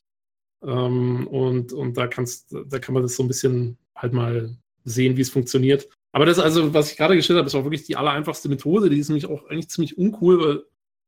Ähm, 0.63 1.27
und, 1.27 1.73
und 1.73 1.97
da 1.97 2.07
kannst, 2.07 2.53
da 2.67 2.79
kann 2.79 2.93
man 2.93 3.03
das 3.03 3.15
so 3.15 3.23
ein 3.23 3.27
bisschen 3.27 3.77
halt 3.95 4.13
mal 4.13 4.57
sehen, 4.83 5.17
wie 5.17 5.21
es 5.21 5.29
funktioniert. 5.29 5.87
Aber 6.11 6.25
das 6.25 6.39
also, 6.39 6.73
was 6.73 6.91
ich 6.91 6.97
gerade 6.97 7.15
gestellt 7.15 7.37
habe, 7.37 7.47
ist 7.47 7.55
auch 7.55 7.65
wirklich 7.65 7.83
die 7.83 7.97
allereinfachste 7.97 8.49
Methode. 8.49 8.89
Die 8.89 8.99
ist 8.99 9.09
nämlich 9.09 9.25
auch 9.25 9.45
eigentlich 9.49 9.69
ziemlich 9.69 9.97
uncool, 9.97 10.39
weil 10.39 10.63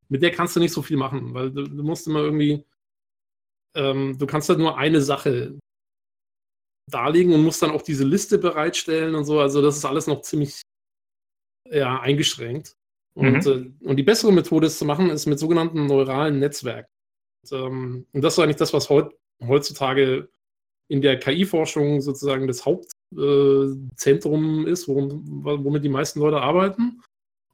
mit 0.09 0.21
der 0.21 0.31
kannst 0.31 0.55
du 0.55 0.59
nicht 0.59 0.73
so 0.73 0.81
viel 0.81 0.97
machen, 0.97 1.33
weil 1.33 1.51
du, 1.51 1.63
du 1.63 1.83
musst 1.83 2.07
immer 2.07 2.19
irgendwie, 2.19 2.65
ähm, 3.75 4.17
du 4.17 4.25
kannst 4.27 4.49
halt 4.49 4.59
nur 4.59 4.77
eine 4.77 5.01
Sache 5.01 5.57
darlegen 6.89 7.33
und 7.33 7.43
musst 7.43 7.61
dann 7.61 7.71
auch 7.71 7.81
diese 7.81 8.05
Liste 8.05 8.37
bereitstellen 8.37 9.15
und 9.15 9.25
so. 9.25 9.39
Also 9.39 9.61
das 9.61 9.77
ist 9.77 9.85
alles 9.85 10.07
noch 10.07 10.21
ziemlich 10.21 10.61
ja, 11.69 11.99
eingeschränkt. 11.99 12.76
Und, 13.17 13.45
mhm. 13.45 13.75
äh, 13.81 13.87
und 13.87 13.95
die 13.95 14.03
bessere 14.03 14.31
Methode, 14.31 14.67
es 14.67 14.77
zu 14.77 14.85
machen, 14.85 15.09
ist 15.09 15.25
mit 15.25 15.39
sogenannten 15.39 15.87
neuralen 15.87 16.37
Netzwerken. 16.37 16.89
Und, 17.43 17.51
ähm, 17.51 18.05
und 18.11 18.21
das 18.21 18.33
ist 18.33 18.39
eigentlich 18.39 18.57
das, 18.57 18.73
was 18.73 18.89
heut, 18.89 19.11
heutzutage 19.41 20.29
in 20.87 21.01
der 21.01 21.19
KI-Forschung 21.19 21.99
sozusagen 21.99 22.47
das 22.47 22.65
Hauptzentrum 22.65 24.67
äh, 24.67 24.71
ist, 24.71 24.87
worum, 24.87 25.23
womit 25.43 25.83
die 25.83 25.89
meisten 25.89 26.19
Leute 26.19 26.39
arbeiten. 26.39 27.01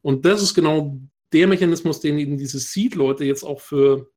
Und 0.01 0.25
das 0.25 0.41
ist 0.41 0.53
genau 0.53 0.99
der 1.31 1.47
Mechanismus, 1.47 2.01
den 2.01 2.19
eben 2.19 2.37
diese 2.37 2.59
Seed-Leute 2.59 3.23
jetzt 3.23 3.43
auch 3.43 3.61
für 3.61 4.11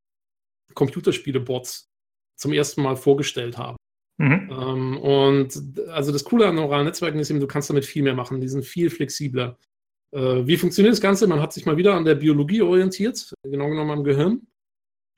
Computerspiele-Bots 0.75 1.89
zum 2.37 2.53
ersten 2.53 2.83
Mal 2.83 2.97
vorgestellt 2.97 3.57
haben. 3.57 3.77
Mhm. 4.19 4.51
Ähm, 4.51 4.99
und 4.99 5.63
also 5.91 6.11
das 6.11 6.25
Coole 6.25 6.49
an 6.49 6.57
neuralen 6.57 6.87
Netzwerken 6.87 7.21
ist 7.21 7.31
eben, 7.31 7.39
du 7.39 7.47
kannst 7.47 7.71
damit 7.71 7.85
viel 7.85 8.03
mehr 8.03 8.15
machen. 8.15 8.41
Die 8.41 8.49
sind 8.49 8.65
viel 8.65 8.91
flexibler. 8.91 9.57
Äh, 10.13 10.47
wie 10.47 10.57
funktioniert 10.57 10.93
das 10.93 11.01
Ganze? 11.01 11.27
Man 11.27 11.41
hat 11.41 11.53
sich 11.53 11.67
mal 11.67 11.77
wieder 11.77 11.95
an 11.95 12.05
der 12.05 12.15
Biologie 12.15 12.63
orientiert, 12.63 13.33
genau 13.43 13.69
genommen 13.69 13.91
am 13.91 14.05
Gehirn. 14.05 14.47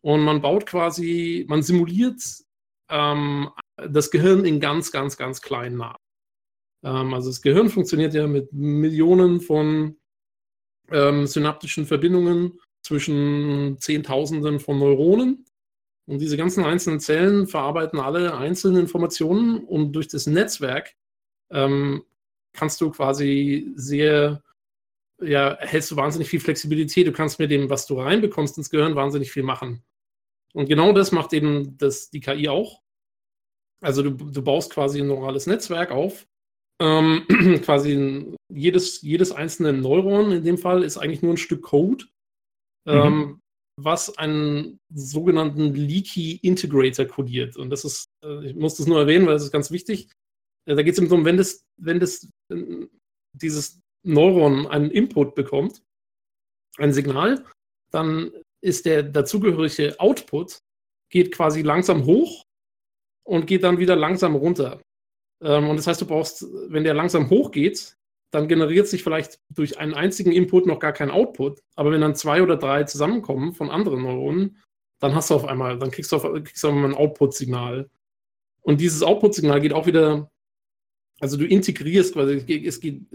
Und 0.03 0.21
man 0.21 0.41
baut 0.41 0.67
quasi, 0.67 1.45
man 1.49 1.63
simuliert 1.63 2.23
ähm, 2.89 3.51
das 3.77 4.11
Gehirn 4.11 4.45
in 4.45 4.61
ganz, 4.61 4.93
ganz, 4.93 5.17
ganz 5.17 5.41
kleinen 5.41 5.77
nach. 5.77 5.97
Ähm, 6.85 7.15
also 7.15 7.29
das 7.31 7.43
Gehirn 7.43 7.69
funktioniert 7.69 8.15
ja 8.15 8.27
mit 8.27 8.53
Millionen 8.53 9.41
von 9.41 9.97
ähm, 10.91 11.27
synaptischen 11.27 11.87
Verbindungen 11.87 12.59
zwischen 12.83 13.77
Zehntausenden 13.79 14.61
von 14.61 14.79
Neuronen. 14.79 15.45
Und 16.07 16.21
diese 16.21 16.39
ganzen 16.39 16.65
einzelnen 16.65 17.01
Zellen 17.01 17.47
verarbeiten 17.47 18.01
alle 18.01 18.35
einzelne 18.37 18.81
Informationen 18.81 19.59
und 19.65 19.93
durch 19.93 20.09
das 20.09 20.27
Netzwerk 20.27 20.95
ähm, 21.51 22.03
kannst 22.55 22.81
du 22.81 22.91
quasi 22.91 23.73
sehr 23.75 24.43
ja, 25.21 25.57
hältst 25.61 25.91
du 25.91 25.97
wahnsinnig 25.97 26.29
viel 26.29 26.41
Flexibilität. 26.41 27.07
Du 27.07 27.13
kannst 27.13 27.39
mit 27.39 27.51
dem, 27.51 27.71
was 27.71 27.87
du 27.87 28.01
reinbekommst 28.01 28.57
ins 28.59 28.71
Gehirn, 28.71 28.95
wahnsinnig 28.95 29.31
viel 29.33 29.43
machen. 29.43 29.83
Und 30.55 30.69
genau 30.69 30.93
das 30.93 31.13
macht 31.13 31.33
eben 31.33 31.77
das, 31.77 32.11
die 32.11 32.21
KI 32.21 32.49
auch. 32.49 32.83
Also 33.81 34.03
du, 34.03 34.11
du 34.11 34.43
baust 34.43 34.73
quasi 34.73 35.01
ein 35.01 35.09
neurales 35.09 35.47
Netzwerk 35.47 35.91
auf. 35.91 36.27
Ähm, 36.81 37.27
quasi 37.65 38.33
jedes, 38.53 39.03
jedes 39.03 39.33
einzelne 39.33 39.73
Neuron 39.73 40.33
in 40.33 40.45
dem 40.45 40.59
Fall 40.59 40.85
ist 40.85 40.97
eigentlich 40.97 41.23
nur 41.23 41.35
ein 41.35 41.39
Stück 41.39 41.63
Code, 41.63 42.05
mhm. 42.87 42.93
ähm, 42.93 43.41
was 43.81 44.17
einen 44.19 44.79
sogenannten 44.93 45.75
Leaky 45.75 46.37
Integrator 46.37 47.07
kodiert. 47.07 47.57
Und 47.57 47.71
das 47.71 47.85
ist, 47.85 48.07
äh, 48.25 48.47
ich 48.47 48.55
muss 48.55 48.77
das 48.77 48.87
nur 48.87 49.01
erwähnen, 49.01 49.27
weil 49.27 49.35
das 49.35 49.45
ist 49.45 49.53
ganz 49.53 49.71
wichtig. 49.71 50.11
Äh, 50.69 50.77
da 50.77 50.83
geht 50.83 50.95
es 50.95 50.99
eben 50.99 51.09
darum, 51.09 51.25
wenn 51.25 51.37
das, 51.37 51.65
wenn 51.81 52.01
das 52.01 52.29
äh, 52.53 52.87
dieses 53.33 53.81
Neuron 54.05 54.67
einen 54.67 54.91
Input 54.91 55.35
bekommt, 55.35 55.83
ein 56.79 56.93
Signal, 56.93 57.45
dann 57.91 58.31
ist 58.61 58.87
der 58.87 59.03
dazugehörige 59.03 59.99
Output, 59.99 60.59
geht 61.11 61.33
quasi 61.35 61.63
langsam 61.63 62.05
hoch 62.05 62.45
und 63.25 63.47
geht 63.47 63.65
dann 63.65 63.79
wieder 63.79 63.97
langsam 63.97 64.37
runter. 64.37 64.81
Ähm, 65.43 65.69
und 65.69 65.77
das 65.77 65.87
heißt, 65.87 66.01
du 66.01 66.07
brauchst, 66.07 66.47
wenn 66.69 66.85
der 66.85 66.95
langsam 66.95 67.31
hochgeht, 67.31 67.97
dann 68.31 68.49
generiert 68.49 68.89
sich 68.89 69.03
vielleicht 69.03 69.39
durch 69.55 69.79
einen 69.79 69.95
einzigen 69.95 70.33
Input 70.33 70.67
noch 70.67 70.81
gar 70.81 70.93
kein 70.93 71.11
Output. 71.11 71.61
Aber 71.77 71.91
wenn 71.91 72.01
dann 72.01 72.15
zwei 72.15 72.43
oder 72.43 72.57
drei 72.57 72.85
zusammenkommen 72.85 73.55
von 73.55 73.71
anderen 73.71 74.03
Neuronen, 74.03 74.59
dann 75.01 75.15
hast 75.15 75.31
du 75.31 75.35
auf 75.35 75.45
einmal, 75.47 75.79
dann 75.79 75.91
kriegst 75.91 76.13
du 76.13 76.17
auf, 76.17 76.23
kriegst 76.23 76.65
auf 76.65 76.73
einmal 76.73 76.91
ein 76.91 76.97
Output-Signal. 76.97 77.89
Und 78.61 78.81
dieses 78.81 79.03
Output-Signal 79.03 79.61
geht 79.61 79.73
auch 79.73 79.87
wieder, 79.87 80.31
also 81.21 81.37
du 81.37 81.47
integrierst 81.47 82.15
quasi, 82.15 82.65
es 82.67 82.81
geht, 82.81 83.07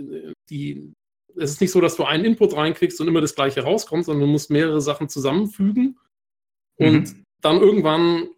die, 0.50 0.94
es 1.36 1.52
ist 1.52 1.62
nicht 1.62 1.72
so, 1.72 1.82
dass 1.82 1.96
du 1.96 2.04
einen 2.04 2.26
Input 2.26 2.56
reinkriegst 2.56 3.00
und 3.02 3.08
immer 3.08 3.22
das 3.22 3.36
gleiche 3.36 3.64
rauskommt, 3.64 4.06
sondern 4.06 4.28
du 4.28 4.32
musst 4.32 4.50
mehrere 4.50 4.82
Sachen 4.82 5.10
zusammenfügen. 5.10 5.98
Und 6.78 7.14
mhm. 7.14 7.24
dann 7.42 7.62
irgendwann 7.62 8.30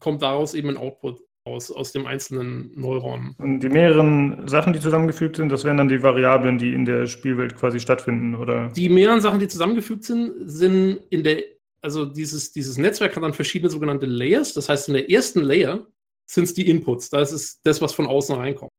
kommt 0.00 0.22
daraus 0.22 0.54
eben 0.54 0.70
ein 0.70 0.76
Output 0.76 1.22
aus, 1.46 1.70
aus 1.70 1.92
dem 1.92 2.06
einzelnen 2.06 2.72
Neuron. 2.74 3.34
Und 3.38 3.60
die 3.60 3.68
mehreren 3.68 4.48
Sachen, 4.48 4.72
die 4.72 4.80
zusammengefügt 4.80 5.36
sind, 5.36 5.50
das 5.50 5.64
wären 5.64 5.76
dann 5.76 5.88
die 5.88 6.02
Variablen, 6.02 6.58
die 6.58 6.72
in 6.72 6.84
der 6.84 7.06
Spielwelt 7.06 7.56
quasi 7.56 7.80
stattfinden, 7.80 8.34
oder? 8.34 8.68
Die 8.68 8.88
mehreren 8.88 9.20
Sachen, 9.20 9.40
die 9.40 9.48
zusammengefügt 9.48 10.04
sind, 10.04 10.32
sind 10.50 11.00
in 11.10 11.22
der, 11.22 11.42
also 11.82 12.06
dieses, 12.06 12.52
dieses 12.52 12.78
Netzwerk 12.78 13.14
hat 13.14 13.22
dann 13.22 13.34
verschiedene 13.34 13.70
sogenannte 13.70 14.06
Layers. 14.06 14.54
Das 14.54 14.68
heißt, 14.68 14.88
in 14.88 14.94
der 14.94 15.10
ersten 15.10 15.42
Layer 15.42 15.86
sind 16.26 16.44
es 16.44 16.54
die 16.54 16.68
Inputs. 16.68 17.10
Da 17.10 17.20
ist 17.20 17.60
das, 17.64 17.82
was 17.82 17.92
von 17.92 18.06
außen 18.06 18.34
reinkommt. 18.34 18.72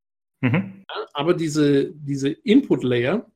Mhm. 0.45 0.83
Aber 1.13 1.33
diese, 1.33 1.91
diese 1.93 2.29
Input-Layer 2.29 3.29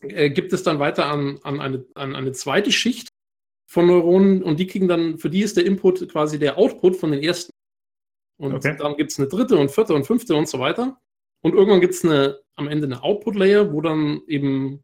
äh, 0.00 0.30
gibt 0.30 0.52
es 0.52 0.62
dann 0.62 0.78
weiter 0.78 1.06
an, 1.06 1.38
an, 1.42 1.60
eine, 1.60 1.84
an 1.94 2.14
eine 2.14 2.32
zweite 2.32 2.72
Schicht 2.72 3.08
von 3.70 3.86
Neuronen 3.86 4.42
und 4.42 4.58
die 4.58 4.66
kriegen 4.66 4.88
dann, 4.88 5.18
für 5.18 5.30
die 5.30 5.42
ist 5.42 5.56
der 5.56 5.66
Input 5.66 6.08
quasi 6.08 6.38
der 6.38 6.58
Output 6.58 6.96
von 6.96 7.12
den 7.12 7.22
ersten 7.22 7.50
und 8.38 8.54
okay. 8.54 8.76
dann 8.78 8.96
gibt 8.96 9.12
es 9.12 9.18
eine 9.18 9.28
dritte 9.28 9.56
und 9.56 9.70
vierte 9.70 9.94
und 9.94 10.06
fünfte 10.06 10.34
und 10.34 10.48
so 10.48 10.58
weiter. 10.58 10.98
Und 11.44 11.54
irgendwann 11.54 11.80
gibt 11.80 11.94
es 11.94 12.04
eine, 12.04 12.40
am 12.56 12.68
Ende 12.68 12.86
eine 12.86 13.02
Output-Layer, 13.02 13.72
wo 13.72 13.80
dann 13.80 14.22
eben 14.26 14.82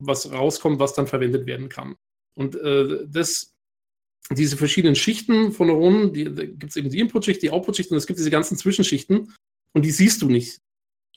was 0.00 0.30
rauskommt, 0.32 0.78
was 0.78 0.94
dann 0.94 1.06
verwendet 1.06 1.46
werden 1.46 1.68
kann. 1.68 1.96
Und 2.34 2.56
äh, 2.56 3.06
das, 3.08 3.52
diese 4.30 4.56
verschiedenen 4.56 4.94
Schichten 4.94 5.52
von 5.52 5.68
Neuronen, 5.68 6.12
die, 6.12 6.24
da 6.24 6.44
gibt 6.44 6.70
es 6.70 6.76
eben 6.76 6.90
die 6.90 7.00
Input-Schicht, 7.00 7.42
die 7.42 7.50
Output-Schicht 7.50 7.90
und 7.90 7.96
es 7.96 8.06
gibt 8.06 8.18
diese 8.18 8.30
ganzen 8.30 8.56
Zwischenschichten 8.56 9.34
und 9.72 9.84
die 9.84 9.90
siehst 9.90 10.22
du 10.22 10.28
nicht 10.28 10.60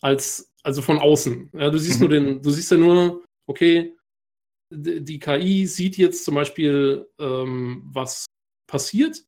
als, 0.03 0.51
also 0.63 0.81
von 0.81 0.99
außen. 0.99 1.49
Ja, 1.53 1.69
du 1.69 1.77
siehst 1.77 1.99
mhm. 1.99 2.07
nur 2.07 2.09
den, 2.09 2.41
du 2.41 2.51
siehst 2.51 2.71
ja 2.71 2.77
nur, 2.77 3.23
okay, 3.47 3.95
die 4.71 5.19
KI 5.19 5.67
sieht 5.67 5.97
jetzt 5.97 6.25
zum 6.25 6.35
Beispiel, 6.35 7.07
ähm, 7.19 7.83
was 7.85 8.25
passiert 8.67 9.23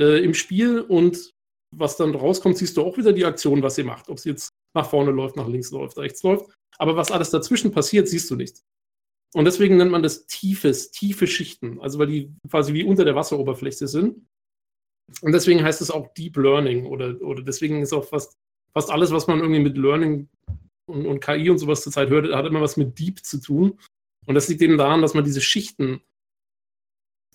äh, 0.00 0.22
im 0.22 0.34
Spiel 0.34 0.80
und 0.80 1.32
was 1.74 1.96
dann 1.96 2.14
rauskommt, 2.14 2.58
siehst 2.58 2.76
du 2.76 2.82
auch 2.82 2.98
wieder 2.98 3.12
die 3.12 3.24
Aktion, 3.24 3.62
was 3.62 3.76
sie 3.76 3.84
macht. 3.84 4.08
Ob 4.08 4.18
sie 4.18 4.30
jetzt 4.30 4.50
nach 4.74 4.88
vorne 4.88 5.12
läuft, 5.12 5.36
nach 5.36 5.46
links 5.46 5.70
läuft, 5.70 5.96
rechts 5.98 6.22
läuft. 6.22 6.50
Aber 6.78 6.96
was 6.96 7.12
alles 7.12 7.30
dazwischen 7.30 7.70
passiert, 7.70 8.08
siehst 8.08 8.30
du 8.30 8.36
nicht. 8.36 8.62
Und 9.32 9.44
deswegen 9.44 9.76
nennt 9.76 9.92
man 9.92 10.02
das 10.02 10.26
tiefes, 10.26 10.90
tiefe 10.90 11.28
Schichten, 11.28 11.80
also 11.80 12.00
weil 12.00 12.08
die 12.08 12.34
quasi 12.48 12.74
wie 12.74 12.82
unter 12.82 13.04
der 13.04 13.14
Wasseroberfläche 13.14 13.86
sind. 13.86 14.26
Und 15.22 15.32
deswegen 15.32 15.62
heißt 15.62 15.80
es 15.80 15.90
auch 15.90 16.12
Deep 16.14 16.36
Learning 16.36 16.86
oder, 16.86 17.20
oder 17.20 17.42
deswegen 17.42 17.80
ist 17.80 17.92
auch 17.92 18.04
fast, 18.04 18.36
fast 18.72 18.90
alles, 18.90 19.10
was 19.10 19.26
man 19.26 19.40
irgendwie 19.40 19.60
mit 19.60 19.76
Learning 19.76 20.28
und, 20.86 21.06
und 21.06 21.20
KI 21.20 21.50
und 21.50 21.58
sowas 21.58 21.82
zurzeit 21.82 22.10
hört, 22.10 22.32
hat 22.32 22.46
immer 22.46 22.60
was 22.60 22.76
mit 22.76 22.98
Deep 22.98 23.24
zu 23.24 23.40
tun. 23.40 23.78
Und 24.26 24.34
das 24.34 24.48
liegt 24.48 24.62
eben 24.62 24.78
daran, 24.78 25.02
dass 25.02 25.14
man 25.14 25.24
diese 25.24 25.40
Schichten 25.40 26.00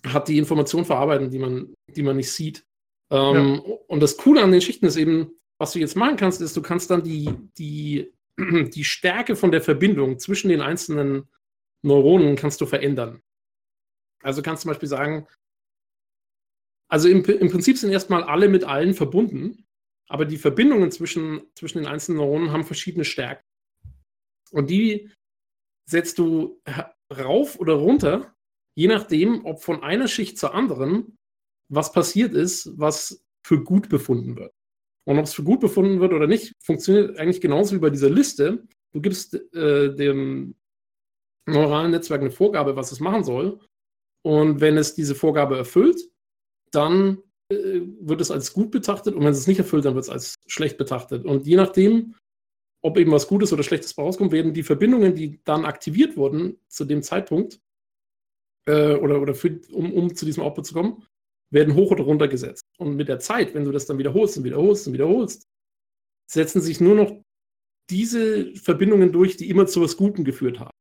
hat, 0.04 0.28
die 0.28 0.38
Informationen 0.38 0.84
verarbeiten, 0.84 1.30
die 1.30 1.38
man, 1.38 1.74
die 1.88 2.02
man 2.02 2.16
nicht 2.16 2.30
sieht. 2.30 2.64
Ähm, 3.10 3.62
ja. 3.66 3.74
Und 3.88 4.00
das 4.00 4.16
Coole 4.16 4.42
an 4.42 4.52
den 4.52 4.60
Schichten 4.60 4.86
ist 4.86 4.96
eben, 4.96 5.30
was 5.58 5.72
du 5.72 5.78
jetzt 5.78 5.96
machen 5.96 6.16
kannst, 6.16 6.40
ist, 6.40 6.56
du 6.56 6.62
kannst 6.62 6.90
dann 6.90 7.02
die, 7.02 7.30
die, 7.58 8.12
die 8.38 8.84
Stärke 8.84 9.36
von 9.36 9.50
der 9.50 9.62
Verbindung 9.62 10.18
zwischen 10.18 10.48
den 10.48 10.60
einzelnen 10.60 11.28
Neuronen 11.82 12.36
kannst 12.36 12.60
du 12.60 12.66
verändern. 12.66 13.22
Also 14.22 14.42
kannst 14.42 14.62
du 14.62 14.64
zum 14.64 14.70
Beispiel 14.70 14.88
sagen, 14.88 15.26
also 16.88 17.08
im, 17.08 17.24
im 17.24 17.50
Prinzip 17.50 17.78
sind 17.78 17.90
erstmal 17.90 18.22
alle 18.24 18.48
mit 18.48 18.64
allen 18.64 18.94
verbunden, 18.94 19.66
aber 20.08 20.24
die 20.24 20.38
Verbindungen 20.38 20.90
zwischen, 20.90 21.42
zwischen 21.54 21.78
den 21.78 21.86
einzelnen 21.86 22.18
Neuronen 22.18 22.52
haben 22.52 22.64
verschiedene 22.64 23.04
Stärken. 23.04 23.42
Und 24.52 24.70
die 24.70 25.10
setzt 25.88 26.18
du 26.18 26.60
rauf 27.12 27.58
oder 27.58 27.74
runter, 27.74 28.34
je 28.76 28.88
nachdem, 28.88 29.44
ob 29.44 29.62
von 29.62 29.82
einer 29.82 30.08
Schicht 30.08 30.38
zur 30.38 30.54
anderen 30.54 31.16
was 31.68 31.92
passiert 31.92 32.32
ist, 32.34 32.70
was 32.78 33.24
für 33.44 33.62
gut 33.62 33.88
befunden 33.88 34.36
wird. 34.36 34.52
Und 35.04 35.18
ob 35.18 35.24
es 35.24 35.34
für 35.34 35.44
gut 35.44 35.60
befunden 35.60 36.00
wird 36.00 36.12
oder 36.12 36.26
nicht, 36.26 36.52
funktioniert 36.62 37.18
eigentlich 37.18 37.40
genauso 37.40 37.74
wie 37.74 37.80
bei 37.80 37.90
dieser 37.90 38.10
Liste. 38.10 38.66
Du 38.92 39.00
gibst 39.00 39.34
äh, 39.54 39.94
dem 39.94 40.54
neuralen 41.46 41.92
Netzwerk 41.92 42.20
eine 42.20 42.30
Vorgabe, 42.30 42.76
was 42.76 42.92
es 42.92 43.00
machen 43.00 43.24
soll. 43.24 43.60
Und 44.24 44.60
wenn 44.60 44.76
es 44.76 44.94
diese 44.94 45.14
Vorgabe 45.14 45.56
erfüllt, 45.56 46.00
dann 46.72 47.22
wird 47.48 48.20
es 48.20 48.30
als 48.30 48.52
gut 48.52 48.70
betrachtet. 48.70 49.14
Und 49.14 49.22
wenn 49.22 49.32
es 49.32 49.38
es 49.38 49.46
nicht 49.46 49.58
erfüllt, 49.58 49.84
dann 49.84 49.94
wird 49.94 50.04
es 50.04 50.10
als 50.10 50.34
schlecht 50.46 50.78
betrachtet. 50.78 51.24
Und 51.24 51.46
je 51.46 51.56
nachdem, 51.56 52.14
ob 52.82 52.98
eben 52.98 53.12
was 53.12 53.28
Gutes 53.28 53.52
oder 53.52 53.62
Schlechtes 53.62 53.96
rauskommt, 53.96 54.32
werden 54.32 54.54
die 54.54 54.62
Verbindungen, 54.62 55.14
die 55.14 55.40
dann 55.44 55.64
aktiviert 55.64 56.16
wurden 56.16 56.58
zu 56.68 56.84
dem 56.84 57.02
Zeitpunkt, 57.02 57.60
äh, 58.66 58.94
oder, 58.94 59.20
oder 59.20 59.34
für, 59.34 59.60
um, 59.72 59.92
um 59.92 60.14
zu 60.14 60.26
diesem 60.26 60.42
Output 60.42 60.66
zu 60.66 60.74
kommen, 60.74 61.04
werden 61.50 61.74
hoch 61.74 61.92
oder 61.92 62.04
runter 62.04 62.28
gesetzt. 62.28 62.64
Und 62.78 62.96
mit 62.96 63.08
der 63.08 63.20
Zeit, 63.20 63.54
wenn 63.54 63.64
du 63.64 63.72
das 63.72 63.86
dann 63.86 63.98
wiederholst 63.98 64.36
und 64.36 64.44
wiederholst 64.44 64.86
und 64.86 64.92
wiederholst, 64.92 65.46
setzen 66.28 66.60
sich 66.60 66.80
nur 66.80 66.96
noch 66.96 67.12
diese 67.88 68.52
Verbindungen 68.56 69.12
durch, 69.12 69.36
die 69.36 69.48
immer 69.48 69.66
zu 69.66 69.80
was 69.80 69.96
Guten 69.96 70.24
geführt 70.24 70.58
haben. 70.58 70.72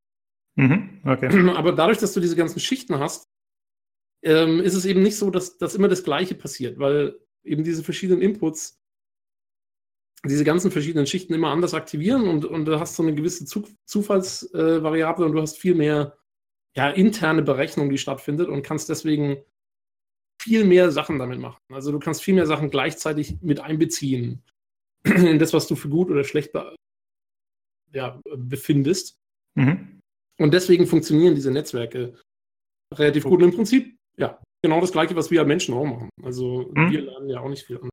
Mhm, 0.55 1.01
okay. 1.05 1.27
Aber 1.55 1.73
dadurch, 1.73 1.99
dass 1.99 2.13
du 2.13 2.19
diese 2.19 2.35
ganzen 2.35 2.59
Schichten 2.59 2.97
hast, 2.97 3.27
ähm, 4.23 4.59
ist 4.59 4.73
es 4.73 4.85
eben 4.85 5.01
nicht 5.01 5.17
so, 5.17 5.29
dass, 5.29 5.57
dass 5.57 5.75
immer 5.75 5.87
das 5.87 6.03
Gleiche 6.03 6.35
passiert, 6.35 6.79
weil 6.79 7.19
eben 7.43 7.63
diese 7.63 7.83
verschiedenen 7.83 8.21
Inputs 8.21 8.79
diese 10.27 10.43
ganzen 10.43 10.71
verschiedenen 10.71 11.05
Schichten 11.05 11.33
immer 11.33 11.49
anders 11.49 11.73
aktivieren 11.73 12.27
und, 12.27 12.45
und 12.45 12.65
du 12.65 12.79
hast 12.79 12.95
so 12.95 13.03
eine 13.03 13.13
gewisse 13.13 13.45
Zu 13.45 13.67
Zufallsvariable 13.85 15.23
äh, 15.23 15.27
und 15.27 15.33
du 15.33 15.41
hast 15.41 15.57
viel 15.57 15.75
mehr 15.75 16.17
ja, 16.75 16.89
interne 16.89 17.41
Berechnung, 17.41 17.89
die 17.89 17.97
stattfindet 17.97 18.49
und 18.49 18.63
kannst 18.63 18.89
deswegen 18.89 19.37
viel 20.41 20.65
mehr 20.65 20.91
Sachen 20.91 21.19
damit 21.19 21.39
machen. 21.39 21.61
Also 21.71 21.91
du 21.91 21.99
kannst 21.99 22.23
viel 22.23 22.33
mehr 22.33 22.45
Sachen 22.45 22.69
gleichzeitig 22.69 23.41
mit 23.41 23.59
einbeziehen 23.59 24.43
in 25.03 25.39
das, 25.39 25.53
was 25.53 25.67
du 25.67 25.75
für 25.75 25.89
gut 25.89 26.09
oder 26.09 26.23
schlecht 26.23 26.51
be 26.51 26.75
ja, 27.93 28.21
befindest. 28.35 29.17
Mhm. 29.55 30.01
Und 30.37 30.53
deswegen 30.53 30.85
funktionieren 30.85 31.33
diese 31.33 31.51
Netzwerke 31.51 32.19
relativ 32.93 33.23
gut. 33.23 33.41
Und 33.41 33.49
im 33.49 33.55
Prinzip, 33.55 33.97
ja, 34.17 34.39
genau 34.61 34.81
das 34.81 34.91
Gleiche, 34.91 35.15
was 35.15 35.31
wir 35.31 35.43
Menschen 35.45 35.73
auch 35.73 35.85
machen. 35.85 36.09
Also 36.23 36.71
mhm. 36.73 36.91
wir 36.91 37.01
lernen 37.01 37.29
ja 37.29 37.39
auch 37.39 37.49
nicht 37.49 37.65
viel 37.65 37.79
an. 37.79 37.89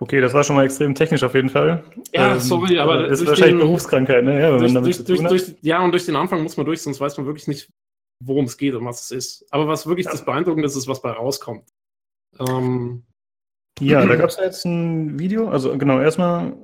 Okay, 0.00 0.20
das 0.20 0.32
war 0.32 0.44
schon 0.44 0.54
mal 0.54 0.64
extrem 0.64 0.94
technisch 0.94 1.24
auf 1.24 1.34
jeden 1.34 1.48
Fall. 1.48 1.82
Ja, 2.12 2.34
ähm, 2.34 2.38
sorry, 2.38 2.78
aber 2.78 3.08
das 3.08 3.20
ist 3.20 3.26
wahrscheinlich 3.26 3.56
den, 3.56 3.66
Berufskrankheit, 3.66 4.24
ne? 4.24 4.40
Ja, 4.40 4.56
durch, 4.56 4.72
durch, 4.72 5.04
durch, 5.04 5.22
durch, 5.22 5.54
ja, 5.62 5.82
und 5.82 5.90
durch 5.90 6.06
den 6.06 6.14
Anfang 6.14 6.42
muss 6.42 6.56
man 6.56 6.66
durch, 6.66 6.82
sonst 6.82 7.00
weiß 7.00 7.16
man 7.16 7.26
wirklich 7.26 7.48
nicht, 7.48 7.68
worum 8.24 8.44
es 8.44 8.56
geht 8.56 8.74
und 8.74 8.84
was 8.84 9.02
es 9.02 9.10
ist. 9.10 9.46
Aber 9.52 9.66
was 9.66 9.88
wirklich 9.88 10.06
ja. 10.06 10.12
das 10.12 10.24
Beeindruckende 10.24 10.66
ist, 10.66 10.76
ist, 10.76 10.86
was 10.86 11.02
bei 11.02 11.10
rauskommt. 11.10 11.68
Ähm, 12.38 13.04
ja, 13.80 14.04
da 14.06 14.16
gab 14.16 14.30
es 14.30 14.36
ja 14.36 14.44
jetzt 14.44 14.64
ein 14.64 15.18
Video. 15.18 15.48
Also 15.48 15.76
genau, 15.76 16.00
erstmal, 16.00 16.56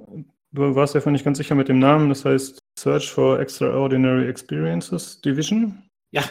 du 0.53 0.75
warst 0.75 0.95
ja 0.95 1.01
vorhin 1.01 1.15
nicht 1.15 1.25
ganz 1.25 1.39
sicher 1.39 1.57
mit 1.57 1.69
dem 1.69 1.81
Namen, 1.81 2.09
das 2.09 2.25
heißt 2.25 2.59
Search 2.79 3.11
for 3.11 3.41
Extraordinary 3.41 4.29
Experiences 4.29 5.21
Division. 5.21 5.83
Ja. 6.13 6.23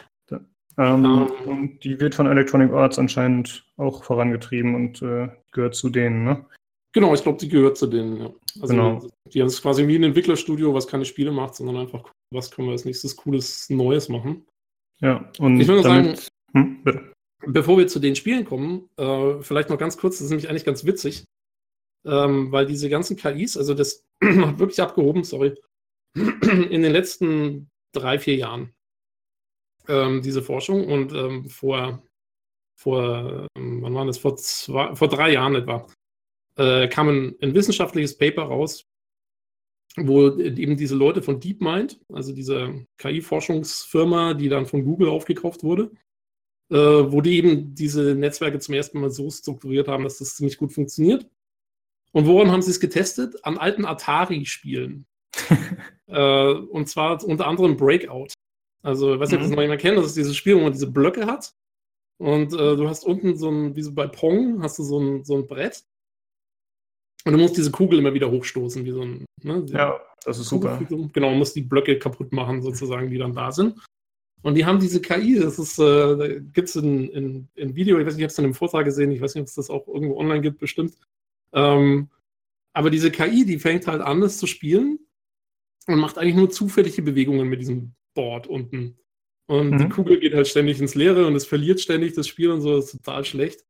Ähm, 0.77 1.05
um, 1.05 1.31
ähm. 1.45 1.47
und 1.47 1.83
die 1.83 1.99
wird 1.99 2.15
von 2.15 2.27
Electronic 2.27 2.71
Arts 2.71 2.97
anscheinend 2.97 3.65
auch 3.77 4.03
vorangetrieben 4.03 4.75
und 4.75 5.01
äh, 5.01 5.29
gehört 5.51 5.75
zu 5.75 5.89
denen, 5.89 6.23
ne? 6.23 6.45
Genau, 6.93 7.13
ich 7.13 7.23
glaube, 7.23 7.39
die 7.39 7.49
gehört 7.49 7.77
zu 7.77 7.87
denen, 7.87 8.17
ja. 8.17 8.33
Also 8.61 8.73
genau. 8.73 9.07
die 9.33 9.41
haben 9.41 9.47
es 9.47 9.61
quasi 9.61 9.87
wie 9.87 9.95
ein 9.95 10.03
Entwicklerstudio, 10.03 10.73
was 10.73 10.87
keine 10.87 11.05
Spiele 11.05 11.31
macht, 11.31 11.55
sondern 11.55 11.77
einfach, 11.77 12.03
was 12.31 12.51
können 12.51 12.67
wir 12.67 12.73
als 12.73 12.85
nächstes 12.85 13.15
Cooles 13.15 13.69
Neues 13.69 14.09
machen. 14.09 14.45
Ja, 15.01 15.29
und 15.39 15.59
ich 15.59 15.67
würde 15.67 15.81
damit, 15.81 16.17
sagen, 16.17 16.29
hm, 16.53 16.83
bitte. 16.83 17.13
bevor 17.47 17.79
wir 17.79 17.87
zu 17.87 17.99
den 17.99 18.15
Spielen 18.15 18.45
kommen, 18.45 18.89
äh, 18.97 19.41
vielleicht 19.41 19.69
noch 19.69 19.79
ganz 19.79 19.97
kurz, 19.97 20.17
das 20.17 20.25
ist 20.25 20.29
nämlich 20.29 20.49
eigentlich 20.49 20.65
ganz 20.65 20.85
witzig, 20.85 21.25
ähm, 22.05 22.51
weil 22.51 22.67
diese 22.67 22.89
ganzen 22.89 23.17
KIs, 23.17 23.57
also 23.57 23.73
das 23.73 24.03
hat 24.23 24.59
wirklich 24.59 24.81
abgehoben, 24.81 25.23
sorry, 25.23 25.55
in 26.15 26.81
den 26.83 26.91
letzten 26.91 27.69
drei, 27.91 28.19
vier 28.19 28.35
Jahren 28.35 28.71
ähm, 29.87 30.21
diese 30.21 30.41
Forschung 30.41 30.87
und 30.87 31.13
ähm, 31.13 31.49
vor, 31.49 32.03
vor, 32.75 33.47
ähm, 33.57 33.81
wann 33.81 33.95
war 33.95 34.05
das, 34.05 34.17
vor, 34.17 34.35
zwei, 34.37 34.95
vor 34.95 35.07
drei 35.07 35.31
Jahren 35.33 35.55
etwa, 35.55 35.87
äh, 36.57 36.87
kam 36.87 37.09
ein, 37.09 37.35
ein 37.41 37.53
wissenschaftliches 37.53 38.17
Paper 38.17 38.43
raus, 38.43 38.85
wo 39.95 40.37
eben 40.37 40.75
diese 40.77 40.95
Leute 40.95 41.21
von 41.21 41.39
DeepMind, 41.39 41.99
also 42.11 42.33
diese 42.33 42.85
KI-Forschungsfirma, 42.97 44.33
die 44.33 44.49
dann 44.49 44.65
von 44.65 44.83
Google 44.83 45.09
aufgekauft 45.09 45.63
wurde, 45.63 45.91
äh, 46.69 46.75
wo 46.75 47.21
die 47.21 47.37
eben 47.37 47.75
diese 47.75 48.15
Netzwerke 48.15 48.59
zum 48.59 48.73
ersten 48.73 48.99
Mal 48.99 49.11
so 49.11 49.29
strukturiert 49.29 49.87
haben, 49.87 50.03
dass 50.03 50.17
das 50.17 50.35
ziemlich 50.35 50.57
gut 50.57 50.73
funktioniert. 50.73 51.29
Und 52.11 52.27
woran 52.27 52.51
haben 52.51 52.61
sie 52.61 52.71
es 52.71 52.79
getestet? 52.79 53.43
An 53.43 53.57
alten 53.57 53.85
Atari-Spielen. 53.85 55.05
äh, 56.07 56.53
und 56.53 56.87
zwar 56.87 57.23
unter 57.23 57.47
anderem 57.47 57.75
Breakout. 57.75 58.33
Also, 58.83 59.13
ich 59.13 59.19
weiß 59.19 59.29
nicht, 59.29 59.37
ob 59.37 59.41
das 59.43 59.49
mhm. 59.49 59.55
noch 59.55 59.61
jemand 59.61 59.81
kennt, 59.81 59.97
das 59.97 60.07
ist 60.07 60.17
dieses 60.17 60.35
Spiel, 60.35 60.55
wo 60.57 60.61
man 60.61 60.73
diese 60.73 60.91
Blöcke 60.91 61.25
hat. 61.25 61.53
Und 62.19 62.53
äh, 62.53 62.75
du 62.75 62.87
hast 62.87 63.05
unten 63.05 63.37
so 63.37 63.49
ein, 63.49 63.75
wie 63.75 63.81
so 63.81 63.93
bei 63.93 64.07
Pong, 64.07 64.61
hast 64.61 64.77
du 64.77 64.83
so 64.83 64.99
ein, 64.99 65.23
so 65.23 65.35
ein 65.35 65.47
Brett. 65.47 65.83
Und 67.25 67.33
du 67.33 67.39
musst 67.39 67.57
diese 67.57 67.71
Kugel 67.71 67.99
immer 67.99 68.13
wieder 68.13 68.29
hochstoßen, 68.29 68.83
wie 68.83 68.91
so 68.91 69.01
ein. 69.01 69.25
Ne, 69.41 69.65
ja, 69.69 69.99
das 70.25 70.39
ist 70.39 70.49
super. 70.49 70.79
Genau, 70.89 71.29
man 71.29 71.39
muss 71.39 71.53
die 71.53 71.61
Blöcke 71.61 71.97
kaputt 71.97 72.33
machen, 72.33 72.61
sozusagen, 72.61 73.09
die 73.09 73.17
dann 73.17 73.33
da 73.33 73.51
sind. 73.51 73.81
Und 74.41 74.55
die 74.55 74.65
haben 74.65 74.79
diese 74.79 75.01
KI, 75.01 75.39
das 75.39 75.57
ist, 75.57 75.79
äh, 75.79 76.17
da 76.17 76.27
gibt 76.27 76.67
es 76.67 76.75
ein, 76.75 77.09
ein, 77.15 77.49
ein, 77.57 77.75
Video, 77.75 77.97
ich 77.97 78.05
weiß 78.05 78.15
nicht, 78.15 78.19
ich 78.21 78.25
habe 78.25 78.31
es 78.31 78.37
in 78.37 78.45
einem 78.45 78.53
Vortrag 78.53 78.83
gesehen, 78.83 79.11
ich 79.11 79.21
weiß 79.21 79.35
nicht, 79.35 79.41
ob 79.41 79.47
es 79.47 79.55
das 79.55 79.69
auch 79.69 79.87
irgendwo 79.87 80.17
online 80.17 80.41
gibt, 80.41 80.59
bestimmt. 80.59 80.95
Ähm, 81.53 82.09
aber 82.73 82.89
diese 82.89 83.09
KI, 83.09 83.45
die 83.45 83.57
fängt 83.57 83.87
halt 83.87 84.01
an, 84.01 84.19
das 84.19 84.37
zu 84.37 84.47
spielen 84.47 84.99
und 85.87 85.97
macht 85.97 86.17
eigentlich 86.17 86.35
nur 86.35 86.49
zufällige 86.49 87.01
Bewegungen 87.01 87.47
mit 87.47 87.61
diesem 87.61 87.93
Board 88.13 88.47
unten. 88.47 88.97
Und 89.47 89.71
mhm. 89.71 89.77
die 89.77 89.89
Kugel 89.89 90.19
geht 90.19 90.33
halt 90.33 90.47
ständig 90.47 90.79
ins 90.79 90.95
Leere 90.95 91.27
und 91.27 91.35
es 91.35 91.45
verliert 91.45 91.81
ständig 91.81 92.13
das 92.13 92.27
Spiel 92.27 92.51
und 92.51 92.61
so, 92.61 92.75
das 92.75 92.85
ist 92.85 93.03
total 93.03 93.25
schlecht. 93.25 93.65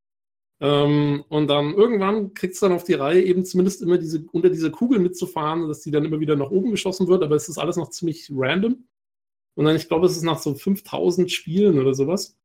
Ähm, 0.60 1.24
und 1.30 1.48
dann 1.48 1.74
irgendwann 1.74 2.34
kriegt 2.34 2.54
es 2.54 2.60
dann 2.60 2.72
auf 2.72 2.84
die 2.84 2.94
Reihe, 2.94 3.22
eben 3.22 3.44
zumindest 3.44 3.82
immer 3.82 3.98
diese, 3.98 4.26
unter 4.32 4.50
dieser 4.50 4.70
Kugel 4.70 5.00
mitzufahren, 5.00 5.68
dass 5.68 5.82
die 5.82 5.92
dann 5.92 6.06
immer 6.06 6.20
wieder 6.20 6.36
nach 6.36 6.52
oben 6.52 6.72
geschossen 6.72 7.08
wird, 7.08 7.24
aber 7.24 7.36
es 7.36 7.50
ist 7.50 7.58
alles 7.58 7.76
noch 7.76 7.90
ziemlich 7.90 8.30
random. 8.32 8.88
Und 9.56 9.66
dann, 9.66 9.76
ich 9.76 9.88
glaube, 9.88 10.06
es 10.06 10.16
ist 10.16 10.24
nach 10.24 10.40
so 10.40 10.54
5000 10.56 11.32
Spielen 11.32 11.80
oder 11.80 11.94
sowas, 11.94 12.38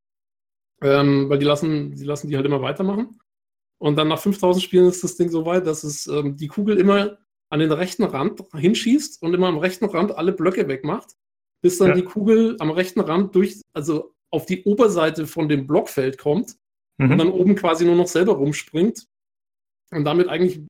ähm, 0.81 1.29
weil 1.29 1.39
die 1.39 1.45
lassen, 1.45 1.95
die 1.95 2.03
lassen 2.03 2.27
die 2.27 2.35
halt 2.35 2.45
immer 2.45 2.61
weitermachen. 2.61 3.19
Und 3.79 3.95
dann 3.95 4.09
nach 4.09 4.19
5000 4.19 4.63
Spielen 4.63 4.87
ist 4.87 5.03
das 5.03 5.15
Ding 5.15 5.29
so 5.29 5.45
weit, 5.45 5.65
dass 5.65 5.83
es 5.83 6.07
ähm, 6.07 6.35
die 6.35 6.47
Kugel 6.47 6.77
immer 6.77 7.17
an 7.49 7.59
den 7.59 7.71
rechten 7.71 8.03
Rand 8.03 8.43
hinschießt 8.53 9.21
und 9.23 9.33
immer 9.33 9.47
am 9.47 9.57
rechten 9.57 9.85
Rand 9.85 10.11
alle 10.11 10.33
Blöcke 10.33 10.67
wegmacht, 10.67 11.15
bis 11.61 11.77
dann 11.77 11.89
ja. 11.89 11.95
die 11.95 12.03
Kugel 12.03 12.55
am 12.59 12.71
rechten 12.71 12.99
Rand 12.99 13.35
durch, 13.35 13.61
also 13.73 14.13
auf 14.31 14.45
die 14.45 14.63
Oberseite 14.63 15.27
von 15.27 15.49
dem 15.49 15.67
Blockfeld 15.67 16.17
kommt 16.17 16.55
mhm. 16.97 17.11
und 17.11 17.17
dann 17.17 17.31
oben 17.31 17.55
quasi 17.55 17.85
nur 17.85 17.95
noch 17.95 18.07
selber 18.07 18.33
rumspringt 18.33 19.07
und 19.91 20.03
damit 20.03 20.27
eigentlich 20.27 20.61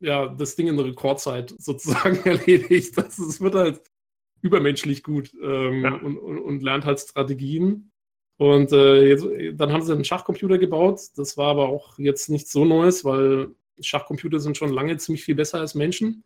ja 0.00 0.28
das 0.28 0.56
Ding 0.56 0.68
in 0.68 0.76
der 0.76 0.86
Rekordzeit 0.86 1.50
sozusagen 1.58 2.16
erledigt. 2.24 2.96
Das, 2.96 3.16
das 3.16 3.40
wird 3.40 3.54
halt 3.54 3.82
übermenschlich 4.42 5.02
gut 5.02 5.32
ähm, 5.42 5.82
ja. 5.82 5.94
und, 5.94 6.16
und, 6.16 6.38
und, 6.38 6.62
lernt 6.62 6.86
halt 6.86 7.00
Strategien. 7.00 7.90
Und 8.38 8.72
äh, 8.72 9.06
jetzt, 9.06 9.26
dann 9.60 9.70
haben 9.70 9.82
sie 9.82 9.92
einen 9.92 10.04
Schachcomputer 10.04 10.56
gebaut. 10.56 11.00
Das 11.16 11.36
war 11.36 11.48
aber 11.48 11.68
auch 11.68 11.98
jetzt 11.98 12.30
nichts 12.30 12.50
so 12.50 12.64
Neues, 12.64 13.04
weil 13.04 13.54
Schachcomputer 13.80 14.40
sind 14.40 14.56
schon 14.56 14.72
lange 14.72 14.96
ziemlich 14.96 15.24
viel 15.24 15.34
besser 15.34 15.60
als 15.60 15.74
Menschen. 15.74 16.24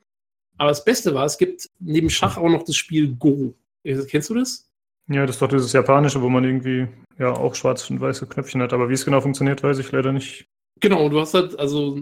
Aber 0.57 0.69
das 0.69 0.85
Beste 0.85 1.13
war, 1.15 1.25
es 1.25 1.39
gibt 1.39 1.69
neben 1.81 2.11
Schach 2.11 2.37
auch 2.37 2.49
noch 2.49 2.63
das 2.63 2.77
Spiel 2.77 3.17
Go. 3.17 3.55
Kennst 3.85 4.31
du 4.31 4.35
das? 4.35 4.71
Ja, 5.09 5.27
das 5.27 5.37
ist 5.37 5.43
doch 5.43 5.49
dieses 5.49 5.73
japanische, 5.73 6.23
wo 6.23 6.29
man 6.29 6.45
irgendwie 6.45 6.89
ja 7.19 7.31
auch 7.31 7.55
schwarze 7.55 7.93
und 7.93 8.01
weiße 8.01 8.27
Knöpfchen 8.27 8.63
hat. 8.63 8.73
Aber 8.73 8.89
wie 8.89 8.95
es 8.95 9.05
genau 9.05 9.21
funktioniert, 9.21 9.63
weiß 9.63 9.79
ich 9.79 9.93
leider 9.93 10.13
nicht. 10.13 10.47
Genau, 10.81 11.09
du 11.09 11.21
hast 11.21 11.35
halt 11.35 11.59
also 11.59 11.99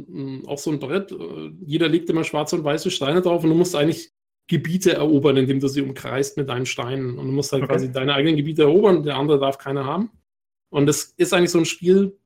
auch 0.47 0.59
so 0.59 0.71
ein 0.71 0.79
Brett. 0.79 1.13
Äh, 1.13 1.53
jeder 1.61 1.89
legt 1.89 2.09
immer 2.09 2.25
schwarze 2.25 2.57
und 2.57 2.65
weiße 2.65 2.91
Steine 2.91 3.21
drauf 3.21 3.43
und 3.43 3.51
du 3.51 3.57
musst 3.57 3.75
eigentlich 3.75 4.13
Gebiete 4.49 4.95
erobern, 4.95 5.37
indem 5.37 5.61
du 5.61 5.69
sie 5.69 5.83
umkreist 5.83 6.37
mit 6.37 6.49
deinen 6.49 6.67
Steinen. 6.67 7.19
Und 7.19 7.27
du 7.27 7.33
musst 7.33 7.53
halt 7.53 7.65
okay. 7.65 7.73
quasi 7.73 7.93
deine 7.93 8.15
eigenen 8.15 8.37
Gebiete 8.37 8.63
erobern, 8.63 9.03
der 9.03 9.17
andere 9.17 9.39
darf 9.39 9.59
keine 9.59 9.85
haben. 9.85 10.11
Und 10.71 10.87
das 10.87 11.15
ist 11.17 11.35
eigentlich 11.35 11.51
so 11.51 11.59
ein 11.59 11.65
Spiel, 11.65 12.19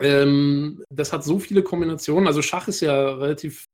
ähm, 0.00 0.82
das 0.88 1.12
hat 1.12 1.24
so 1.24 1.38
viele 1.38 1.62
Kombinationen. 1.62 2.26
Also 2.26 2.42
Schach 2.42 2.68
ist 2.68 2.80
ja 2.80 3.14
relativ 3.14 3.68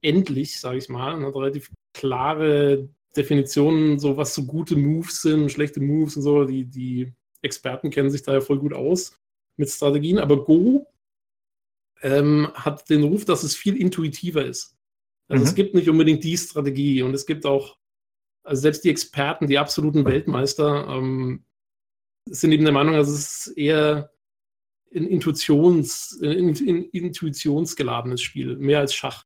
endlich, 0.00 0.60
sage 0.60 0.78
ich 0.78 0.88
mal, 0.88 1.14
und 1.14 1.24
hat 1.24 1.34
relativ 1.34 1.70
klare 1.92 2.88
Definitionen, 3.16 3.98
so 3.98 4.16
was 4.16 4.34
so 4.34 4.44
gute 4.44 4.76
Moves 4.76 5.22
sind, 5.22 5.50
schlechte 5.50 5.80
Moves 5.80 6.16
und 6.16 6.22
so. 6.22 6.44
Die, 6.44 6.64
die 6.64 7.12
Experten 7.42 7.90
kennen 7.90 8.10
sich 8.10 8.22
da 8.22 8.32
ja 8.32 8.40
voll 8.40 8.58
gut 8.58 8.72
aus 8.72 9.18
mit 9.56 9.70
Strategien. 9.70 10.18
Aber 10.18 10.44
Go 10.44 10.86
ähm, 12.02 12.50
hat 12.54 12.88
den 12.90 13.04
Ruf, 13.04 13.24
dass 13.24 13.42
es 13.42 13.56
viel 13.56 13.76
intuitiver 13.76 14.44
ist. 14.44 14.76
Also 15.28 15.42
mhm. 15.42 15.48
es 15.48 15.54
gibt 15.54 15.74
nicht 15.74 15.88
unbedingt 15.88 16.22
die 16.24 16.36
Strategie 16.36 17.02
und 17.02 17.14
es 17.14 17.26
gibt 17.26 17.46
auch, 17.46 17.78
also 18.42 18.62
selbst 18.62 18.84
die 18.84 18.90
Experten, 18.90 19.46
die 19.46 19.58
absoluten 19.58 20.04
Weltmeister, 20.04 20.86
ähm, 20.88 21.44
sind 22.28 22.52
eben 22.52 22.64
der 22.64 22.72
Meinung, 22.72 22.94
dass 22.94 23.08
es 23.08 23.46
eher 23.48 24.10
ein 24.94 25.06
Intuitions, 25.06 26.18
ein, 26.22 26.50
ein 26.50 26.84
intuitionsgeladenes 26.90 28.22
Spiel, 28.22 28.56
mehr 28.56 28.80
als 28.80 28.94
Schach. 28.94 29.24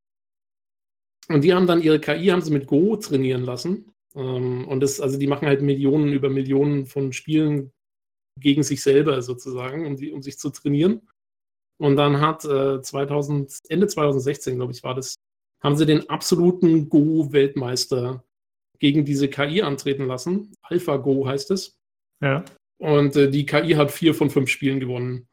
Und 1.28 1.44
die 1.44 1.52
haben 1.52 1.66
dann 1.66 1.82
ihre 1.82 2.00
KI, 2.00 2.28
haben 2.28 2.42
sie 2.42 2.52
mit 2.52 2.66
Go 2.66 2.96
trainieren 2.96 3.44
lassen. 3.44 3.92
Ähm, 4.14 4.66
und 4.66 4.80
das, 4.80 5.00
also 5.00 5.18
die 5.18 5.26
machen 5.26 5.46
halt 5.46 5.62
Millionen 5.62 6.12
über 6.12 6.30
Millionen 6.30 6.86
von 6.86 7.12
Spielen 7.12 7.72
gegen 8.40 8.62
sich 8.62 8.82
selber 8.82 9.20
sozusagen, 9.22 9.86
um, 9.86 9.96
die, 9.96 10.12
um 10.12 10.22
sich 10.22 10.38
zu 10.38 10.50
trainieren. 10.50 11.02
Und 11.78 11.96
dann 11.96 12.20
hat 12.20 12.44
äh, 12.44 12.80
2000, 12.80 13.58
Ende 13.68 13.86
2016, 13.86 14.56
glaube 14.56 14.72
ich, 14.72 14.82
war 14.82 14.94
das, 14.94 15.16
haben 15.62 15.76
sie 15.76 15.86
den 15.86 16.08
absoluten 16.08 16.88
Go-Weltmeister 16.88 18.24
gegen 18.78 19.04
diese 19.04 19.28
KI 19.28 19.62
antreten 19.62 20.06
lassen. 20.06 20.52
AlphaGo 20.62 21.26
heißt 21.26 21.50
es. 21.50 21.76
Ja. 22.20 22.44
Und 22.78 23.16
äh, 23.16 23.30
die 23.30 23.44
KI 23.44 23.74
hat 23.74 23.90
vier 23.90 24.14
von 24.14 24.30
fünf 24.30 24.50
Spielen 24.50 24.80
gewonnen. 24.80 25.28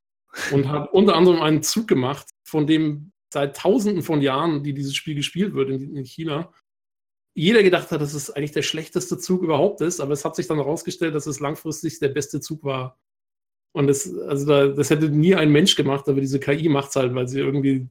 Und 0.51 0.67
hat 0.67 0.91
unter 0.91 1.15
anderem 1.15 1.41
einen 1.41 1.63
Zug 1.63 1.87
gemacht, 1.87 2.27
von 2.43 2.67
dem 2.67 3.11
seit 3.35 3.57
tausenden 3.57 4.01
von 4.01 4.21
Jahren, 4.21 4.63
die 4.63 4.73
dieses 4.73 4.95
Spiel 4.95 5.13
gespielt 5.13 5.53
wird 5.53 5.69
in, 5.69 5.95
in 5.95 6.05
China, 6.05 6.53
jeder 7.35 7.63
gedacht 7.63 7.91
hat, 7.91 7.99
dass 7.99 8.13
es 8.13 8.31
eigentlich 8.31 8.53
der 8.53 8.61
schlechteste 8.61 9.17
Zug 9.17 9.43
überhaupt 9.43 9.81
ist, 9.81 9.99
aber 9.99 10.13
es 10.13 10.23
hat 10.23 10.37
sich 10.37 10.47
dann 10.47 10.57
herausgestellt, 10.57 11.13
dass 11.13 11.27
es 11.27 11.41
langfristig 11.41 11.99
der 11.99 12.07
beste 12.07 12.39
Zug 12.39 12.63
war. 12.63 12.97
Und 13.73 13.87
das, 13.87 14.11
also 14.19 14.45
da, 14.45 14.67
das 14.67 14.89
hätte 14.89 15.09
nie 15.09 15.35
ein 15.35 15.51
Mensch 15.51 15.75
gemacht, 15.75 16.07
aber 16.07 16.21
diese 16.21 16.39
KI 16.39 16.69
macht 16.69 16.89
es 16.89 16.95
halt, 16.95 17.13
weil 17.13 17.27
sie 17.27 17.41
irgendwie 17.41 17.89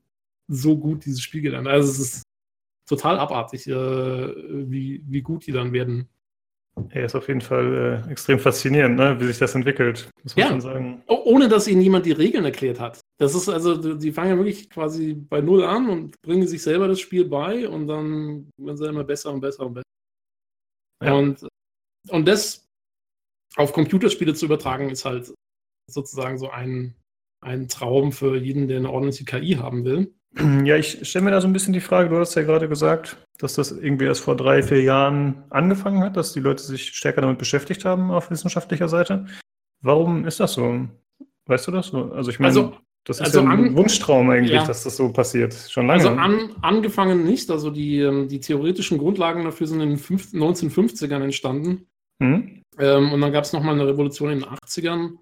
so 0.48 0.78
gut 0.78 1.04
dieses 1.04 1.20
Spiel 1.20 1.42
gelernt 1.42 1.68
hat. 1.68 1.74
Also 1.74 1.90
es 1.90 1.98
ist 1.98 2.22
total 2.88 3.18
abartig, 3.18 3.66
äh, 3.66 3.72
wie, 3.72 5.04
wie 5.06 5.20
gut 5.20 5.46
die 5.46 5.52
dann 5.52 5.74
werden. 5.74 6.08
Er 6.90 7.04
ist 7.04 7.14
auf 7.14 7.28
jeden 7.28 7.40
Fall 7.40 8.02
äh, 8.06 8.10
extrem 8.10 8.38
faszinierend, 8.38 8.96
ne? 8.96 9.18
wie 9.20 9.26
sich 9.26 9.38
das 9.38 9.54
entwickelt, 9.54 10.10
muss 10.22 10.34
man 10.34 10.44
ja. 10.44 10.50
schon 10.50 10.60
sagen. 10.60 11.02
Ohne 11.06 11.48
dass 11.48 11.68
ihnen 11.68 11.80
jemand 11.80 12.04
die 12.04 12.12
Regeln 12.12 12.44
erklärt 12.44 12.80
hat. 12.80 13.00
Das 13.18 13.34
ist 13.34 13.48
also, 13.48 13.94
die 13.94 14.12
fangen 14.12 14.30
ja 14.30 14.36
wirklich 14.36 14.68
quasi 14.70 15.14
bei 15.14 15.40
Null 15.40 15.64
an 15.64 15.88
und 15.88 16.20
bringen 16.22 16.46
sich 16.48 16.62
selber 16.62 16.88
das 16.88 16.98
Spiel 16.98 17.26
bei 17.26 17.68
und 17.68 17.86
dann 17.86 18.50
werden 18.56 18.76
sie 18.76 18.88
immer 18.88 19.04
besser 19.04 19.32
und 19.32 19.40
besser 19.40 19.66
und 19.66 19.74
besser. 19.74 19.84
Ja. 21.02 21.14
Und, 21.14 21.46
und 22.08 22.26
das 22.26 22.66
auf 23.56 23.72
Computerspiele 23.72 24.34
zu 24.34 24.46
übertragen, 24.46 24.90
ist 24.90 25.04
halt 25.04 25.32
sozusagen 25.88 26.38
so 26.38 26.50
ein, 26.50 26.96
ein 27.40 27.68
Traum 27.68 28.10
für 28.10 28.36
jeden, 28.36 28.66
der 28.66 28.78
eine 28.78 28.90
ordentliche 28.90 29.24
KI 29.24 29.54
haben 29.54 29.84
will. 29.84 30.12
Ja, 30.64 30.76
ich 30.76 31.08
stelle 31.08 31.26
mir 31.26 31.30
da 31.30 31.40
so 31.40 31.46
ein 31.46 31.52
bisschen 31.52 31.72
die 31.72 31.80
Frage, 31.80 32.08
du 32.08 32.18
hast 32.18 32.34
ja 32.34 32.42
gerade 32.42 32.68
gesagt, 32.68 33.16
dass 33.38 33.54
das 33.54 33.70
irgendwie 33.70 34.06
erst 34.06 34.22
vor 34.22 34.36
drei, 34.36 34.62
vier 34.62 34.82
Jahren 34.82 35.44
angefangen 35.50 36.02
hat, 36.02 36.16
dass 36.16 36.32
die 36.32 36.40
Leute 36.40 36.62
sich 36.62 36.88
stärker 36.88 37.20
damit 37.20 37.38
beschäftigt 37.38 37.84
haben 37.84 38.10
auf 38.10 38.30
wissenschaftlicher 38.30 38.88
Seite. 38.88 39.26
Warum 39.80 40.26
ist 40.26 40.40
das 40.40 40.54
so? 40.54 40.88
Weißt 41.46 41.66
du 41.66 41.70
das 41.70 41.88
so? 41.88 42.12
Also 42.12 42.30
ich 42.30 42.38
meine, 42.38 42.48
also, 42.48 42.76
das 43.04 43.18
ist 43.18 43.26
also 43.26 43.40
ja 43.40 43.50
ein 43.50 43.68
an, 43.68 43.76
Wunschtraum 43.76 44.30
eigentlich, 44.30 44.52
ja. 44.52 44.64
dass 44.64 44.82
das 44.82 44.96
so 44.96 45.12
passiert. 45.12 45.54
Schon 45.54 45.86
lange. 45.86 46.00
Also 46.00 46.18
an, 46.18 46.50
angefangen 46.62 47.24
nicht. 47.24 47.50
Also 47.50 47.70
die, 47.70 48.00
ähm, 48.00 48.28
die 48.28 48.40
theoretischen 48.40 48.98
Grundlagen 48.98 49.44
dafür 49.44 49.66
sind 49.66 49.80
in 49.80 49.90
den 49.90 49.98
1950ern 49.98 51.22
entstanden. 51.22 51.86
Mhm. 52.18 52.62
Ähm, 52.78 53.12
und 53.12 53.20
dann 53.20 53.32
gab 53.32 53.44
es 53.44 53.52
nochmal 53.52 53.74
eine 53.74 53.86
Revolution 53.86 54.30
in 54.30 54.40
den 54.40 54.48
80ern, 54.48 55.18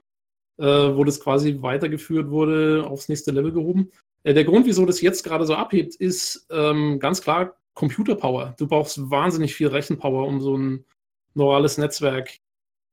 äh, 0.58 0.96
wo 0.96 1.04
das 1.04 1.20
quasi 1.20 1.60
weitergeführt 1.60 2.30
wurde, 2.30 2.84
aufs 2.86 3.08
nächste 3.08 3.32
Level 3.32 3.52
gehoben. 3.52 3.90
Äh, 4.24 4.34
der 4.34 4.44
Grund, 4.44 4.66
wieso 4.66 4.86
das 4.86 5.00
jetzt 5.00 5.22
gerade 5.24 5.46
so 5.46 5.54
abhebt, 5.54 5.94
ist 5.94 6.46
ähm, 6.50 6.98
ganz 6.98 7.22
klar 7.22 7.56
Computerpower. 7.74 8.54
Du 8.58 8.66
brauchst 8.66 9.10
wahnsinnig 9.10 9.54
viel 9.54 9.68
Rechenpower, 9.68 10.26
um 10.26 10.40
so 10.40 10.56
ein 10.56 10.84
neurales 11.34 11.78
Netzwerk 11.78 12.38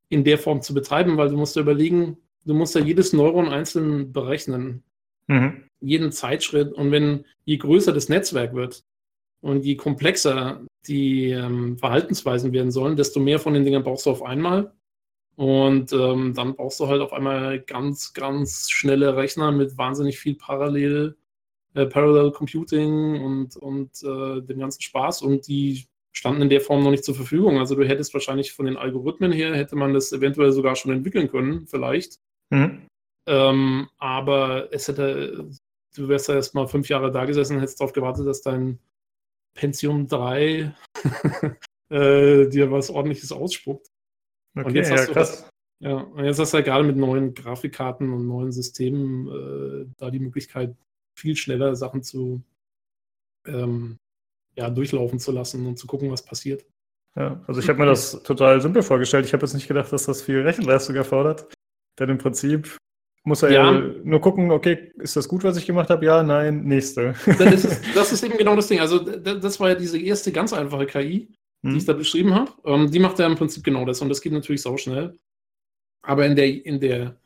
in 0.09 0.23
der 0.23 0.37
Form 0.37 0.61
zu 0.61 0.73
betreiben, 0.73 1.17
weil 1.17 1.29
du 1.29 1.37
musst 1.37 1.55
dir 1.55 1.61
überlegen, 1.61 2.17
du 2.45 2.53
musst 2.53 2.75
ja 2.75 2.81
jedes 2.81 3.13
Neuron 3.13 3.49
einzeln 3.49 4.11
berechnen. 4.11 4.83
Mhm. 5.27 5.63
Jeden 5.81 6.11
Zeitschritt. 6.11 6.73
Und 6.73 6.91
wenn 6.91 7.25
je 7.45 7.57
größer 7.57 7.93
das 7.93 8.09
Netzwerk 8.09 8.53
wird 8.53 8.83
und 9.41 9.63
je 9.63 9.75
komplexer 9.75 10.61
die 10.87 11.29
ähm, 11.29 11.77
Verhaltensweisen 11.77 12.53
werden 12.53 12.71
sollen, 12.71 12.95
desto 12.95 13.19
mehr 13.19 13.39
von 13.39 13.53
den 13.53 13.65
Dingen 13.65 13.83
brauchst 13.83 14.05
du 14.05 14.11
auf 14.11 14.23
einmal. 14.23 14.73
Und 15.39 15.93
ähm, 15.93 16.33
dann 16.33 16.53
brauchst 16.57 16.81
du 16.81 16.87
halt 16.87 17.01
auf 17.01 17.13
einmal 17.13 17.61
ganz, 17.61 18.13
ganz 18.13 18.69
schnelle 18.69 19.15
Rechner 19.15 19.53
mit 19.53 19.77
wahnsinnig 19.77 20.19
viel 20.19 20.35
Parallel, 20.35 21.15
äh, 21.75 21.85
Parallel 21.85 22.31
Computing 22.31 23.23
und, 23.23 23.55
und 23.55 24.03
äh, 24.03 24.41
dem 24.41 24.59
ganzen 24.59 24.81
Spaß. 24.81 25.21
Und 25.21 25.47
die 25.47 25.85
standen 26.11 26.41
in 26.41 26.49
der 26.49 26.59
Form 26.59 26.83
noch 26.83 26.91
nicht 26.91 27.05
zur 27.05 27.15
Verfügung. 27.15 27.57
Also 27.57 27.75
du 27.75 27.87
hättest 27.87 28.13
wahrscheinlich 28.13 28.51
von 28.51 28.65
den 28.65 28.75
Algorithmen 28.75 29.31
her, 29.31 29.55
hätte 29.55 29.77
man 29.77 29.93
das 29.93 30.11
eventuell 30.11 30.51
sogar 30.51 30.75
schon 30.75 30.91
entwickeln 30.91 31.29
können, 31.29 31.67
vielleicht. 31.67 32.19
Mhm. 32.49 32.87
Ähm, 33.25 33.87
aber 33.97 34.73
es 34.73 34.89
hätte 34.89 35.49
du 35.95 36.09
wärst 36.09 36.27
da 36.27 36.35
erst 36.35 36.53
mal 36.53 36.67
fünf 36.67 36.89
Jahre 36.89 37.11
da 37.11 37.23
gesessen 37.23 37.55
und 37.55 37.61
hättest 37.61 37.79
darauf 37.79 37.93
gewartet, 37.93 38.27
dass 38.27 38.41
dein 38.41 38.79
Pentium 39.53 40.05
3 40.05 40.75
äh, 41.89 42.47
dir 42.49 42.71
was 42.71 42.89
ordentliches 42.89 43.31
ausspuckt. 43.31 43.87
Okay, 44.55 44.67
und 44.67 44.75
jetzt 44.75 44.89
ja, 44.89 44.97
hast 44.97 45.09
du 45.09 45.13
krass. 45.13 45.41
halt, 45.43 45.51
ja, 45.81 45.95
und 45.97 46.25
jetzt 46.25 46.39
hast 46.39 46.53
du 46.53 46.55
halt 46.55 46.65
gerade 46.65 46.83
mit 46.83 46.97
neuen 46.97 47.33
Grafikkarten 47.33 48.11
und 48.11 48.27
neuen 48.27 48.51
Systemen 48.51 49.27
äh, 49.27 49.85
da 49.97 50.09
die 50.09 50.19
Möglichkeit, 50.19 50.75
viel 51.15 51.35
schneller 51.35 51.75
Sachen 51.75 52.03
zu 52.03 52.41
ähm, 53.45 53.97
ja, 54.55 54.69
durchlaufen 54.69 55.19
zu 55.19 55.31
lassen 55.31 55.65
und 55.65 55.77
zu 55.77 55.87
gucken, 55.87 56.11
was 56.11 56.23
passiert. 56.23 56.65
Ja, 57.15 57.41
also 57.47 57.59
ich 57.59 57.67
habe 57.69 57.79
mir 57.79 57.85
das 57.85 58.21
total 58.23 58.61
simpel 58.61 58.81
vorgestellt. 58.83 59.25
Ich 59.25 59.33
habe 59.33 59.45
jetzt 59.45 59.53
nicht 59.53 59.67
gedacht, 59.67 59.91
dass 59.91 60.05
das 60.05 60.21
viel 60.21 60.41
Rechenleistung 60.41 60.95
erfordert. 60.95 61.47
Denn 61.97 62.09
im 62.09 62.17
Prinzip 62.17 62.77
muss 63.23 63.43
er 63.43 63.51
ja, 63.51 63.71
Ja. 63.71 63.93
nur 64.03 64.21
gucken, 64.21 64.51
okay, 64.51 64.91
ist 64.97 65.15
das 65.15 65.27
gut, 65.27 65.43
was 65.43 65.57
ich 65.57 65.65
gemacht 65.65 65.89
habe? 65.89 66.05
Ja, 66.05 66.23
nein, 66.23 66.63
nächste. 66.63 67.13
Das 67.37 67.65
ist, 67.65 67.81
das 67.95 68.11
ist 68.11 68.23
eben 68.23 68.37
genau 68.37 68.55
das 68.55 68.67
Ding. 68.67 68.79
Also, 68.79 68.99
das 68.99 69.59
war 69.59 69.69
ja 69.69 69.75
diese 69.75 69.99
erste 69.99 70.31
ganz 70.31 70.53
einfache 70.53 70.85
KI, 70.85 71.33
die 71.63 71.77
ich 71.77 71.83
Hm? 71.83 71.85
da 71.87 71.93
beschrieben 71.93 72.33
habe. 72.33 72.51
Ähm, 72.65 72.91
die 72.91 72.99
macht 72.99 73.19
ja 73.19 73.25
im 73.27 73.35
Prinzip 73.35 73.63
genau 73.63 73.85
das 73.85 74.01
und 74.01 74.09
das 74.09 74.21
geht 74.21 74.33
natürlich 74.33 74.61
sau 74.61 74.77
schnell. 74.77 75.17
Aber 76.01 76.25
in 76.25 76.35
der, 76.35 76.65
in 76.65 76.79
der, 76.79 77.19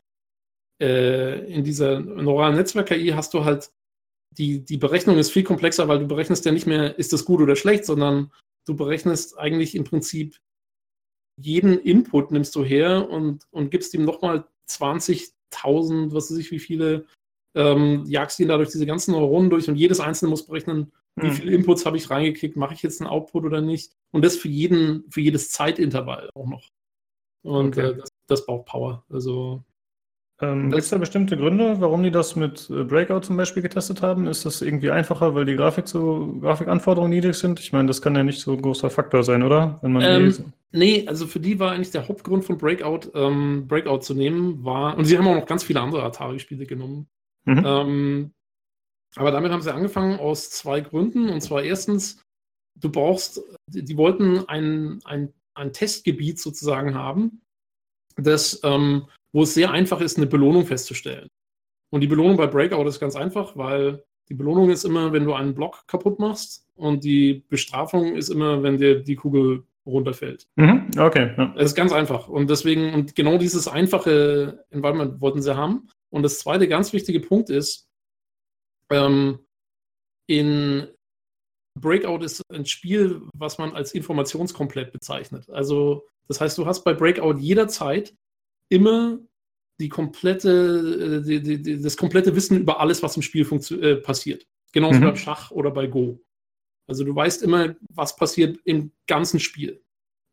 äh, 0.80 1.52
in 1.52 1.64
dieser 1.64 2.00
neuralen 2.00 2.56
Netzwerk-KI 2.56 3.08
hast 3.10 3.34
du 3.34 3.44
halt, 3.44 3.70
die, 4.32 4.64
die 4.64 4.78
Berechnung 4.78 5.16
ist 5.18 5.30
viel 5.30 5.44
komplexer, 5.44 5.86
weil 5.86 6.00
du 6.00 6.08
berechnest 6.08 6.44
ja 6.44 6.52
nicht 6.52 6.66
mehr, 6.66 6.98
ist 6.98 7.12
das 7.12 7.24
gut 7.24 7.40
oder 7.40 7.54
schlecht, 7.54 7.84
sondern 7.84 8.32
du 8.66 8.74
berechnest 8.74 9.38
eigentlich 9.38 9.76
im 9.76 9.84
Prinzip 9.84 10.38
jeden 11.36 11.78
Input 11.78 12.30
nimmst 12.30 12.54
du 12.54 12.64
her 12.64 13.08
und, 13.08 13.46
und 13.50 13.70
gibst 13.70 13.94
ihm 13.94 14.04
nochmal 14.04 14.46
20.000, 14.68 16.12
was 16.12 16.30
weiß 16.30 16.38
ich, 16.38 16.50
wie 16.50 16.58
viele, 16.58 17.06
ähm, 17.54 18.04
jagst 18.06 18.40
ihn 18.40 18.48
da 18.48 18.56
durch 18.56 18.70
diese 18.70 18.86
ganzen 18.86 19.12
Neuronen 19.12 19.50
durch 19.50 19.68
und 19.68 19.76
jedes 19.76 20.00
einzelne 20.00 20.30
muss 20.30 20.46
berechnen, 20.46 20.92
wie 21.16 21.28
Hm. 21.28 21.32
viele 21.32 21.52
Inputs 21.52 21.86
habe 21.86 21.96
ich 21.96 22.10
reingekriegt, 22.10 22.56
mache 22.56 22.74
ich 22.74 22.82
jetzt 22.82 23.00
einen 23.00 23.10
Output 23.10 23.44
oder 23.44 23.60
nicht? 23.60 23.92
Und 24.12 24.24
das 24.24 24.36
für 24.36 24.48
jeden, 24.48 25.04
für 25.10 25.20
jedes 25.20 25.50
Zeitintervall 25.50 26.30
auch 26.34 26.46
noch. 26.46 26.70
Und 27.42 27.76
Okay. 27.78 27.90
äh, 27.90 27.96
das, 27.96 28.08
das 28.26 28.46
braucht 28.46 28.66
Power. 28.66 29.04
Also 29.10 29.62
Ähm, 30.40 30.70
Gibt 30.70 30.82
es 30.82 30.88
da 30.90 30.98
bestimmte 30.98 31.36
Gründe, 31.36 31.80
warum 31.80 32.02
die 32.02 32.10
das 32.10 32.34
mit 32.34 32.68
äh, 32.68 32.82
Breakout 32.82 33.20
zum 33.20 33.36
Beispiel 33.36 33.62
getestet 33.62 34.02
haben? 34.02 34.26
Ist 34.26 34.44
das 34.44 34.62
irgendwie 34.62 34.90
einfacher, 34.90 35.34
weil 35.34 35.44
die 35.44 35.54
Grafik 35.54 35.86
so, 35.86 36.36
Grafikanforderungen 36.40 37.10
niedrig 37.12 37.36
sind? 37.36 37.60
Ich 37.60 37.72
meine, 37.72 37.86
das 37.86 38.02
kann 38.02 38.16
ja 38.16 38.24
nicht 38.24 38.40
so 38.40 38.52
ein 38.52 38.62
großer 38.62 38.90
Faktor 38.90 39.22
sein, 39.22 39.44
oder? 39.44 39.78
Wenn 39.82 39.92
man 39.92 40.02
Ähm, 40.02 40.52
Nee, 40.76 41.06
also 41.06 41.28
für 41.28 41.38
die 41.38 41.60
war 41.60 41.70
eigentlich 41.70 41.92
der 41.92 42.08
Hauptgrund 42.08 42.44
von 42.44 42.58
Breakout, 42.58 43.12
ähm, 43.14 43.68
Breakout 43.68 44.00
zu 44.00 44.12
nehmen, 44.12 44.64
war, 44.64 44.98
und 44.98 45.04
sie 45.04 45.16
haben 45.16 45.28
auch 45.28 45.36
noch 45.36 45.46
ganz 45.46 45.62
viele 45.62 45.80
andere 45.80 46.02
Atari-Spiele 46.02 46.66
genommen. 46.66 47.06
Mhm. 47.44 47.62
Ähm, 47.64 48.30
aber 49.16 49.30
damit 49.30 49.52
haben 49.52 49.62
sie 49.62 49.72
angefangen 49.72 50.18
aus 50.18 50.50
zwei 50.50 50.80
Gründen. 50.80 51.28
Und 51.28 51.40
zwar 51.40 51.62
erstens, 51.62 52.20
du 52.80 52.90
brauchst, 52.90 53.40
die, 53.68 53.96
wollten 53.96 54.48
ein, 54.48 55.00
ein, 55.04 55.32
ein 55.54 55.72
Testgebiet 55.72 56.40
sozusagen 56.40 56.94
haben, 56.94 57.42
das, 58.16 58.60
ähm, 58.64 59.06
wo 59.32 59.42
es 59.42 59.54
sehr 59.54 59.70
einfach 59.70 60.00
ist, 60.00 60.16
eine 60.16 60.26
Belohnung 60.26 60.66
festzustellen. 60.66 61.28
Und 61.92 62.00
die 62.00 62.06
Belohnung 62.06 62.36
bei 62.36 62.46
Breakout 62.46 62.88
ist 62.88 63.00
ganz 63.00 63.14
einfach, 63.14 63.56
weil 63.56 64.02
die 64.28 64.34
Belohnung 64.34 64.70
ist 64.70 64.84
immer, 64.84 65.12
wenn 65.12 65.24
du 65.24 65.34
einen 65.34 65.54
Block 65.54 65.86
kaputt 65.86 66.18
machst 66.18 66.66
und 66.76 67.04
die 67.04 67.44
Bestrafung 67.48 68.16
ist 68.16 68.30
immer, 68.30 68.62
wenn 68.62 68.78
dir 68.78 69.00
die 69.00 69.16
Kugel 69.16 69.64
runterfällt. 69.86 70.46
Mhm. 70.56 70.90
Okay, 70.98 71.34
ja. 71.36 71.54
Es 71.56 71.66
ist 71.66 71.74
ganz 71.74 71.92
einfach. 71.92 72.28
Und 72.28 72.48
deswegen, 72.48 72.94
und 72.94 73.14
genau 73.14 73.36
dieses 73.36 73.68
einfache 73.68 74.64
Environment 74.70 75.20
wollten 75.20 75.42
sie 75.42 75.56
haben. 75.56 75.88
Und 76.10 76.22
das 76.22 76.38
zweite 76.38 76.68
ganz 76.68 76.92
wichtige 76.92 77.20
Punkt 77.20 77.50
ist, 77.50 77.86
ähm, 78.90 79.38
in 80.26 80.88
Breakout 81.78 82.24
ist 82.24 82.42
ein 82.52 82.66
Spiel, 82.66 83.22
was 83.36 83.58
man 83.58 83.72
als 83.72 83.94
informationskomplett 83.94 84.92
bezeichnet. 84.92 85.48
Also, 85.50 86.06
das 86.28 86.40
heißt, 86.40 86.56
du 86.56 86.66
hast 86.66 86.84
bei 86.84 86.94
Breakout 86.94 87.38
jederzeit 87.38 88.14
immer 88.70 89.18
die 89.80 89.88
komplette, 89.88 91.22
äh, 91.24 91.40
die, 91.40 91.62
die, 91.62 91.82
das 91.82 91.96
komplette 91.96 92.34
Wissen 92.36 92.60
über 92.60 92.80
alles, 92.80 93.02
was 93.02 93.16
im 93.16 93.22
Spiel 93.22 93.46
äh, 93.82 93.96
passiert. 93.96 94.46
Genauso 94.72 95.00
Mhm. 95.00 95.04
beim 95.04 95.16
Schach 95.16 95.50
oder 95.50 95.70
bei 95.70 95.86
Go. 95.86 96.20
Also 96.88 97.04
du 97.04 97.14
weißt 97.14 97.42
immer, 97.42 97.74
was 97.90 98.14
passiert 98.16 98.58
im 98.64 98.92
ganzen 99.06 99.40
Spiel. 99.40 99.82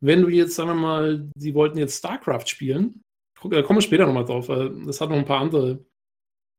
Wenn 0.00 0.22
du 0.22 0.28
jetzt, 0.28 0.54
sagen 0.54 0.70
wir 0.70 0.74
mal, 0.74 1.30
die 1.36 1.54
wollten 1.54 1.78
jetzt 1.78 1.98
StarCraft 1.98 2.46
spielen, 2.46 3.02
da 3.50 3.62
kommen 3.62 3.78
wir 3.78 3.82
später 3.82 4.06
nochmal 4.06 4.24
drauf, 4.24 4.48
weil 4.48 4.84
das 4.84 5.00
hat 5.00 5.10
noch 5.10 5.16
ein 5.16 5.24
paar 5.24 5.40
andere 5.40 5.84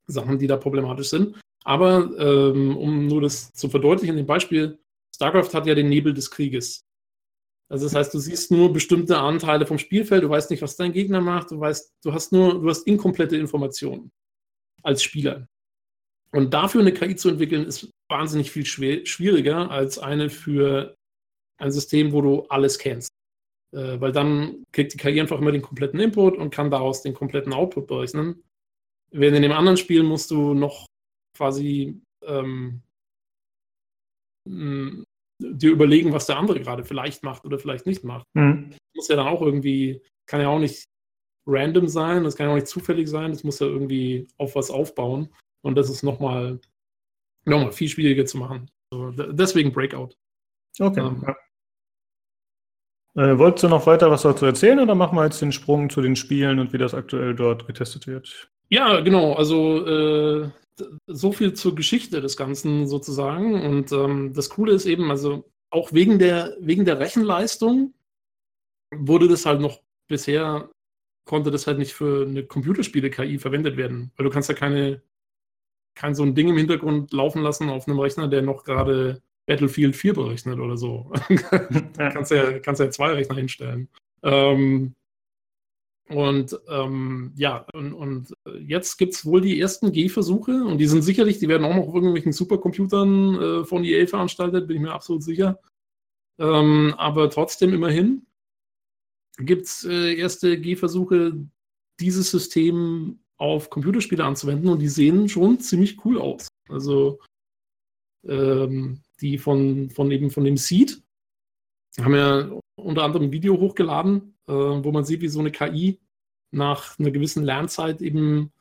Sachen, 0.07 0.37
die 0.39 0.47
da 0.47 0.57
problematisch 0.57 1.09
sind. 1.09 1.39
Aber 1.63 2.11
ähm, 2.17 2.75
um 2.77 3.07
nur 3.07 3.21
das 3.21 3.51
zu 3.53 3.69
verdeutlichen, 3.69 4.17
im 4.17 4.25
Beispiel, 4.25 4.79
StarCraft 5.15 5.53
hat 5.53 5.65
ja 5.65 5.75
den 5.75 5.89
Nebel 5.89 6.13
des 6.13 6.29
Krieges. 6.29 6.85
Also 7.69 7.85
das 7.85 7.95
heißt, 7.95 8.13
du 8.13 8.19
siehst 8.19 8.51
nur 8.51 8.73
bestimmte 8.73 9.17
Anteile 9.17 9.65
vom 9.65 9.77
Spielfeld, 9.79 10.23
du 10.23 10.29
weißt 10.29 10.51
nicht, 10.51 10.61
was 10.61 10.75
dein 10.75 10.93
Gegner 10.93 11.21
macht, 11.21 11.51
du 11.51 11.59
weißt, 11.59 11.93
du 12.03 12.13
hast 12.13 12.31
nur, 12.31 12.61
du 12.61 12.69
hast 12.69 12.85
inkomplette 12.85 13.37
Informationen 13.37 14.11
als 14.83 15.01
Spieler. 15.01 15.47
Und 16.31 16.53
dafür 16.53 16.81
eine 16.81 16.93
KI 16.93 17.15
zu 17.15 17.29
entwickeln, 17.29 17.65
ist 17.65 17.89
wahnsinnig 18.09 18.51
viel 18.51 18.65
schwieriger 18.65 19.71
als 19.71 19.99
eine 19.99 20.29
für 20.29 20.95
ein 21.57 21.71
System, 21.71 22.11
wo 22.11 22.21
du 22.21 22.41
alles 22.49 22.79
kennst. 22.79 23.09
Äh, 23.71 23.99
weil 23.99 24.11
dann 24.11 24.63
kriegt 24.71 24.93
die 24.93 24.97
KI 24.97 25.19
einfach 25.19 25.39
immer 25.39 25.51
den 25.51 25.61
kompletten 25.61 25.99
Input 25.99 26.37
und 26.37 26.51
kann 26.51 26.71
daraus 26.71 27.01
den 27.01 27.13
kompletten 27.13 27.53
Output 27.53 27.87
berechnen. 27.87 28.43
Während 29.11 29.37
in 29.37 29.43
dem 29.43 29.51
anderen 29.51 29.77
Spiel 29.77 30.03
musst 30.03 30.31
du 30.31 30.53
noch 30.53 30.85
quasi 31.35 32.01
ähm, 32.23 32.81
mh, 34.47 35.03
dir 35.39 35.71
überlegen, 35.71 36.13
was 36.13 36.25
der 36.27 36.37
andere 36.37 36.59
gerade 36.59 36.83
vielleicht 36.83 37.23
macht 37.23 37.45
oder 37.45 37.59
vielleicht 37.59 37.85
nicht 37.85 38.03
macht. 38.03 38.25
Mhm. 38.33 38.75
Muss 38.95 39.07
ja 39.07 39.15
dann 39.15 39.27
auch 39.27 39.41
irgendwie, 39.41 40.01
kann 40.27 40.41
ja 40.41 40.47
auch 40.49 40.59
nicht 40.59 40.85
random 41.45 41.87
sein, 41.87 42.23
das 42.23 42.35
kann 42.35 42.47
ja 42.47 42.51
auch 42.51 42.55
nicht 42.57 42.67
zufällig 42.67 43.07
sein, 43.09 43.31
das 43.31 43.43
muss 43.43 43.59
ja 43.59 43.67
irgendwie 43.67 44.27
auf 44.37 44.55
was 44.55 44.71
aufbauen. 44.71 45.33
Und 45.65 45.75
das 45.75 45.89
ist 45.89 46.03
nochmal 46.03 46.59
noch 47.45 47.59
mal 47.59 47.71
viel 47.71 47.89
schwieriger 47.89 48.25
zu 48.25 48.37
machen. 48.37 48.69
So, 48.93 49.11
d- 49.11 49.33
deswegen 49.33 49.73
Breakout. 49.73 50.15
Okay. 50.79 51.01
Ähm. 51.01 51.23
ja. 51.25 51.35
Äh, 53.15 53.37
wolltest 53.37 53.63
du 53.63 53.69
noch 53.69 53.85
weiter 53.85 54.09
was 54.09 54.23
dazu 54.23 54.45
erzählen 54.45 54.79
oder 54.79 54.95
machen 54.95 55.15
wir 55.17 55.25
jetzt 55.25 55.41
den 55.41 55.51
Sprung 55.51 55.89
zu 55.89 56.01
den 56.01 56.15
Spielen 56.15 56.59
und 56.59 56.73
wie 56.73 56.77
das 56.79 56.93
aktuell 56.93 57.35
dort 57.35 57.67
getestet 57.67 58.07
wird? 58.07 58.49
Ja, 58.69 59.01
genau. 59.01 59.33
Also 59.33 59.85
äh, 59.85 60.49
so 61.07 61.31
viel 61.31 61.53
zur 61.53 61.75
Geschichte 61.75 62.21
des 62.21 62.37
Ganzen 62.37 62.87
sozusagen. 62.87 63.61
Und 63.61 63.91
ähm, 63.91 64.33
das 64.33 64.49
Coole 64.49 64.73
ist 64.73 64.85
eben, 64.85 65.09
also 65.11 65.49
auch 65.69 65.93
wegen 65.93 66.19
der, 66.19 66.55
wegen 66.59 66.85
der 66.85 66.99
Rechenleistung 66.99 67.93
wurde 68.91 69.27
das 69.27 69.45
halt 69.45 69.59
noch 69.59 69.81
bisher, 70.07 70.69
konnte 71.25 71.51
das 71.51 71.67
halt 71.67 71.79
nicht 71.79 71.93
für 71.93 72.27
eine 72.27 72.43
Computerspiele-KI 72.43 73.39
verwendet 73.39 73.77
werden. 73.77 74.11
Weil 74.15 74.25
du 74.25 74.29
kannst 74.29 74.49
ja 74.49 74.55
keine, 74.55 75.01
kein 75.95 76.15
so 76.15 76.23
ein 76.23 76.35
Ding 76.35 76.49
im 76.49 76.57
Hintergrund 76.57 77.11
laufen 77.13 77.41
lassen 77.41 77.69
auf 77.69 77.87
einem 77.87 77.99
Rechner, 77.99 78.27
der 78.27 78.41
noch 78.41 78.63
gerade 78.63 79.21
Battlefield 79.45 79.95
4 79.95 80.13
berechnet 80.13 80.59
oder 80.59 80.77
so. 80.77 81.11
Kannst 81.97 82.31
ja, 82.31 82.59
kannst 82.59 82.79
ja 82.79 82.89
zwei 82.89 83.11
Rechner 83.11 83.35
hinstellen. 83.35 83.89
Ähm, 84.21 84.95
und 86.09 86.59
ähm, 86.67 87.31
ja, 87.35 87.65
und, 87.73 87.93
und 87.93 88.33
jetzt 88.59 88.97
gibt 88.97 89.13
es 89.13 89.25
wohl 89.25 89.41
die 89.41 89.59
ersten 89.59 89.91
Gehversuche 89.91 90.63
und 90.63 90.77
die 90.77 90.87
sind 90.87 91.01
sicherlich, 91.01 91.39
die 91.39 91.47
werden 91.47 91.65
auch 91.65 91.75
noch 91.75 91.87
auf 91.87 91.95
irgendwelchen 91.95 92.33
Supercomputern 92.33 93.41
äh, 93.41 93.65
von 93.65 93.83
EA 93.83 94.05
veranstaltet, 94.05 94.67
bin 94.67 94.77
ich 94.77 94.83
mir 94.83 94.93
absolut 94.93 95.23
sicher. 95.23 95.59
Ähm, 96.39 96.93
aber 96.97 97.29
trotzdem 97.29 97.73
immerhin 97.73 98.25
gibt 99.37 99.65
es 99.65 99.85
äh, 99.85 100.15
erste 100.15 100.59
Gehversuche, 100.59 101.33
dieses 101.99 102.31
System 102.31 103.19
auf 103.37 103.69
Computerspiele 103.69 104.23
anzuwenden 104.23 104.69
und 104.69 104.79
die 104.79 104.89
sehen 104.89 105.29
schon 105.29 105.59
ziemlich 105.59 106.03
cool 106.05 106.19
aus. 106.19 106.47
Also 106.69 107.19
ähm, 108.27 109.01
die 109.21 109.37
von, 109.37 109.89
von 109.89 110.11
eben 110.11 110.29
von 110.29 110.43
dem 110.43 110.57
Seed 110.57 111.01
haben 111.99 112.15
ja 112.15 112.51
unter 112.75 113.03
anderem 113.03 113.27
ein 113.27 113.31
Video 113.31 113.59
hochgeladen, 113.59 114.32
äh, 114.47 114.53
wo 114.53 114.91
man 114.91 115.05
sieht, 115.05 115.21
wie 115.21 115.29
so 115.29 115.39
eine 115.39 115.51
KI 115.51 115.99
nach 116.51 116.97
einer 116.99 117.11
gewissen 117.11 117.43
Lernzeit 117.43 118.01
eben 118.01 118.51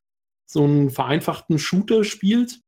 so 0.46 0.64
einen 0.64 0.90
vereinfachten 0.90 1.58
Shooter 1.58 2.04
spielt. 2.04 2.60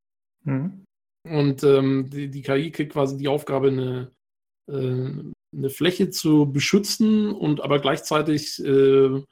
Mhm. 0.45 0.85
Und 1.27 1.63
ähm, 1.65 2.11
die, 2.11 2.29
die 2.29 2.43
KI 2.43 2.71
kriegt 2.71 2.93
quasi 2.93 3.17
die 3.17 3.29
Aufgabe, 3.29 3.69
eine, 3.69 4.11
äh, 4.71 5.55
eine 5.57 5.71
Fläche 5.71 6.11
zu 6.11 6.51
beschützen 6.53 7.33
und 7.33 7.63
aber 7.63 7.81
gleichzeitig 7.81 8.63
äh, 8.65 9.23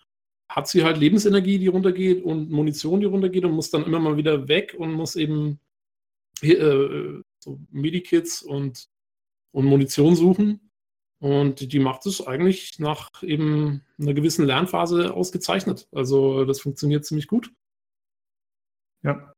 hat 0.49 0.69
sie 0.69 0.85
halt 0.85 0.99
Lebensenergie, 0.99 1.59
die 1.59 1.69
runtergeht 1.69 2.23
und 2.25 2.51
Munition, 2.51 3.01
die 3.01 3.07
runtergeht 3.07 3.45
und 3.45 3.53
muss 3.53 3.71
dann 3.71 3.85
immer 3.85 4.01
mal 4.01 4.17
wieder 4.17 4.49
weg 4.49 4.75
und 4.79 4.93
muss 4.93 5.17
eben 5.17 5.61
äh, 6.43 7.21
so 7.39 7.61
Medikits 7.71 8.43
und, 8.43 8.89
und 9.53 9.65
Munition 9.65 10.15
suchen. 10.15 10.72
Und 11.23 11.73
die 11.73 11.79
macht 11.79 12.05
es 12.07 12.27
eigentlich 12.27 12.81
nach 12.81 13.09
eben 13.23 13.83
einer 13.97 14.13
gewissen 14.13 14.45
Lernphase 14.45 15.15
ausgezeichnet. 15.15 15.87
Also 15.93 16.45
das 16.45 16.61
funktioniert 16.61 17.05
ziemlich 17.05 17.29
gut. 17.29 17.53
Ja. 19.05 19.33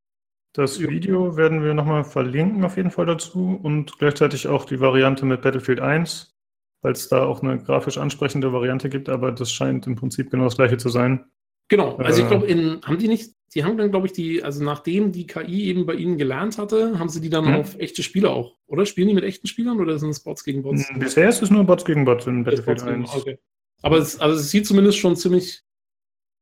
Das 0.55 0.81
Video 0.81 1.37
werden 1.37 1.63
wir 1.63 1.75
nochmal 1.75 2.05
verlinken 2.05 2.65
auf 2.65 2.79
jeden 2.79 2.91
Fall 2.91 3.05
dazu 3.05 3.61
und 3.63 3.99
gleichzeitig 3.99 4.49
auch 4.49 4.65
die 4.65 4.81
Variante 4.81 5.27
mit 5.27 5.43
Battlefield 5.43 5.81
1, 5.81 6.35
weil 6.81 6.93
es 6.93 7.09
da 7.11 7.27
auch 7.27 7.43
eine 7.43 7.63
grafisch 7.63 7.99
ansprechende 7.99 8.51
Variante 8.55 8.89
gibt, 8.89 9.11
aber 9.11 9.31
das 9.31 9.53
scheint 9.53 9.87
im 9.87 9.97
Prinzip 9.97 10.31
genau 10.31 10.45
das 10.45 10.57
gleiche 10.57 10.79
zu 10.79 10.89
sein. 10.89 11.27
Genau, 11.69 11.97
also 11.97 12.23
ich 12.23 12.29
glaube, 12.29 12.47
in 12.47 12.81
haben 12.83 12.99
die 12.99 13.09
nicht, 13.09 13.33
die 13.55 13.65
haben 13.65 13.79
dann, 13.79 13.91
glaube 13.91 14.07
ich, 14.07 14.13
die, 14.13 14.43
also 14.43 14.63
nachdem 14.63 15.13
die 15.13 15.27
KI 15.27 15.65
eben 15.65 15.87
bei 15.87 15.95
ihnen 15.95 16.19
gelernt 16.19 16.59
hatte, 16.59 16.99
haben 16.99 17.09
sie 17.09 17.21
die 17.21 17.31
dann 17.31 17.47
hm. 17.47 17.55
auf 17.55 17.79
echte 17.79 18.03
Spieler 18.03 18.31
auch, 18.31 18.57
oder? 18.67 18.85
Spielen 18.85 19.09
die 19.09 19.15
mit 19.15 19.25
echten 19.25 19.47
Spielern 19.47 19.81
oder 19.81 19.99
sind 19.99 20.11
es 20.11 20.21
Bots 20.21 20.45
gegen 20.45 20.63
Bots? 20.63 20.87
Bisher 20.99 21.29
ist 21.29 21.43
es 21.43 21.51
nur 21.51 21.65
Bots 21.65 21.85
gegen 21.85 22.05
Bots 22.05 22.27
in 22.27 22.45
Battlefield 22.45 22.83
1. 22.83 23.15
Okay. 23.15 23.39
Aber 23.83 23.99
es, 23.99 24.19
also 24.19 24.39
es 24.39 24.51
sieht 24.51 24.67
zumindest 24.67 24.99
schon 24.99 25.17
ziemlich 25.17 25.63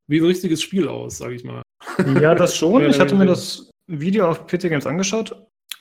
wie 0.08 0.20
ein 0.20 0.26
richtiges 0.26 0.62
Spiel 0.62 0.88
aus, 0.88 1.18
sage 1.18 1.34
ich 1.34 1.44
mal. 1.44 1.62
Ja, 2.20 2.34
das 2.34 2.56
schon. 2.56 2.82
Ich 2.88 3.00
hatte 3.00 3.14
mir 3.14 3.26
das 3.26 3.70
Video 3.86 4.28
auf 4.28 4.46
PC 4.46 4.62
Games 4.62 4.86
angeschaut. 4.86 5.36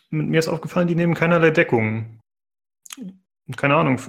Mir 0.10 0.40
ist 0.40 0.48
aufgefallen, 0.48 0.88
die 0.88 0.96
nehmen 0.96 1.14
keinerlei 1.14 1.52
Deckung. 1.52 2.20
Keine 3.56 3.76
Ahnung. 3.76 4.00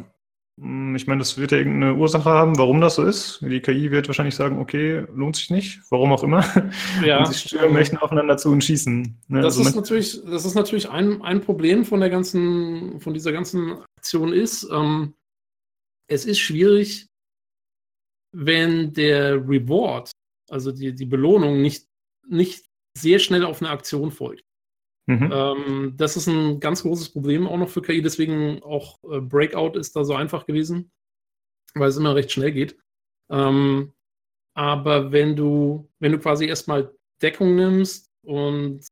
Hm, 0.61 0.95
ich 0.95 1.07
meine, 1.07 1.21
das 1.21 1.39
wird 1.39 1.53
ja 1.53 1.59
irgendeine 1.59 1.95
Ursache 1.95 2.29
haben, 2.29 2.59
warum 2.59 2.81
das 2.81 2.97
so 2.97 3.05
ist. 3.05 3.41
Die 3.41 3.61
KI 3.61 3.91
wird 3.91 4.09
wahrscheinlich 4.09 4.35
sagen, 4.35 4.59
okay, 4.59 5.07
lohnt 5.15 5.37
sich 5.37 5.51
nicht, 5.51 5.81
warum 5.91 6.13
auch 6.13 6.23
immer. 6.23 6.45
Ja. 7.05 7.19
Und 7.19 7.27
sie 7.33 7.49
stürmen 7.49 7.77
echt 7.77 8.01
aufeinander 8.01 8.37
zu 8.37 8.51
und 8.51 8.63
schießen. 8.63 9.19
Ne? 9.29 9.41
Das, 9.41 9.57
also 9.57 9.69
ist 9.69 9.77
natürlich, 9.77 10.23
das 10.25 10.45
ist 10.45 10.55
natürlich 10.55 10.89
ein, 10.89 11.23
ein 11.23 11.41
Problem 11.41 11.85
von 11.85 12.01
der 12.01 12.11
ganzen, 12.11 13.01
von 13.01 13.15
dieser 13.15 13.33
ganzen 13.33 13.79
Aktion 13.99 14.33
ist, 14.33 14.69
ähm, 14.71 15.15
es 16.09 16.27
ist 16.27 16.39
schwierig, 16.39 17.07
wenn 18.35 18.93
der 18.93 19.37
Reward, 19.37 20.11
also 20.51 20.73
die, 20.73 20.95
die 20.95 21.07
Belohnung, 21.07 21.63
nicht, 21.63 21.87
nicht 22.29 22.67
sehr 22.97 23.19
schnell 23.19 23.45
auf 23.45 23.63
eine 23.63 23.71
Aktion 23.71 24.11
folgt. 24.11 24.45
Mhm. 25.07 25.31
Ähm, 25.33 25.95
das 25.97 26.17
ist 26.17 26.29
ein 26.29 26.61
ganz 26.61 26.83
großes 26.83 27.11
Problem 27.11 27.47
auch 27.47 27.59
noch 27.59 27.69
für 27.69 27.83
KI, 27.83 28.03
deswegen 28.03 28.63
auch 28.63 28.99
äh, 29.11 29.21
Breakout 29.21 29.79
ist 29.79 29.97
da 29.97 30.05
so 30.05 30.15
einfach 30.15 30.47
gewesen, 30.47 30.93
weil 31.75 31.89
es 31.89 31.97
immer 31.97 32.15
recht 32.15 32.31
schnell 32.31 32.53
geht. 32.53 32.79
Ähm, 33.31 33.93
aber 34.55 35.11
wenn 35.13 35.35
du, 35.35 35.89
wenn 35.99 36.13
du 36.13 36.19
quasi 36.19 36.47
erstmal 36.47 36.95
Deckung 37.21 37.57
nimmst 37.57 38.11
und 38.25 38.85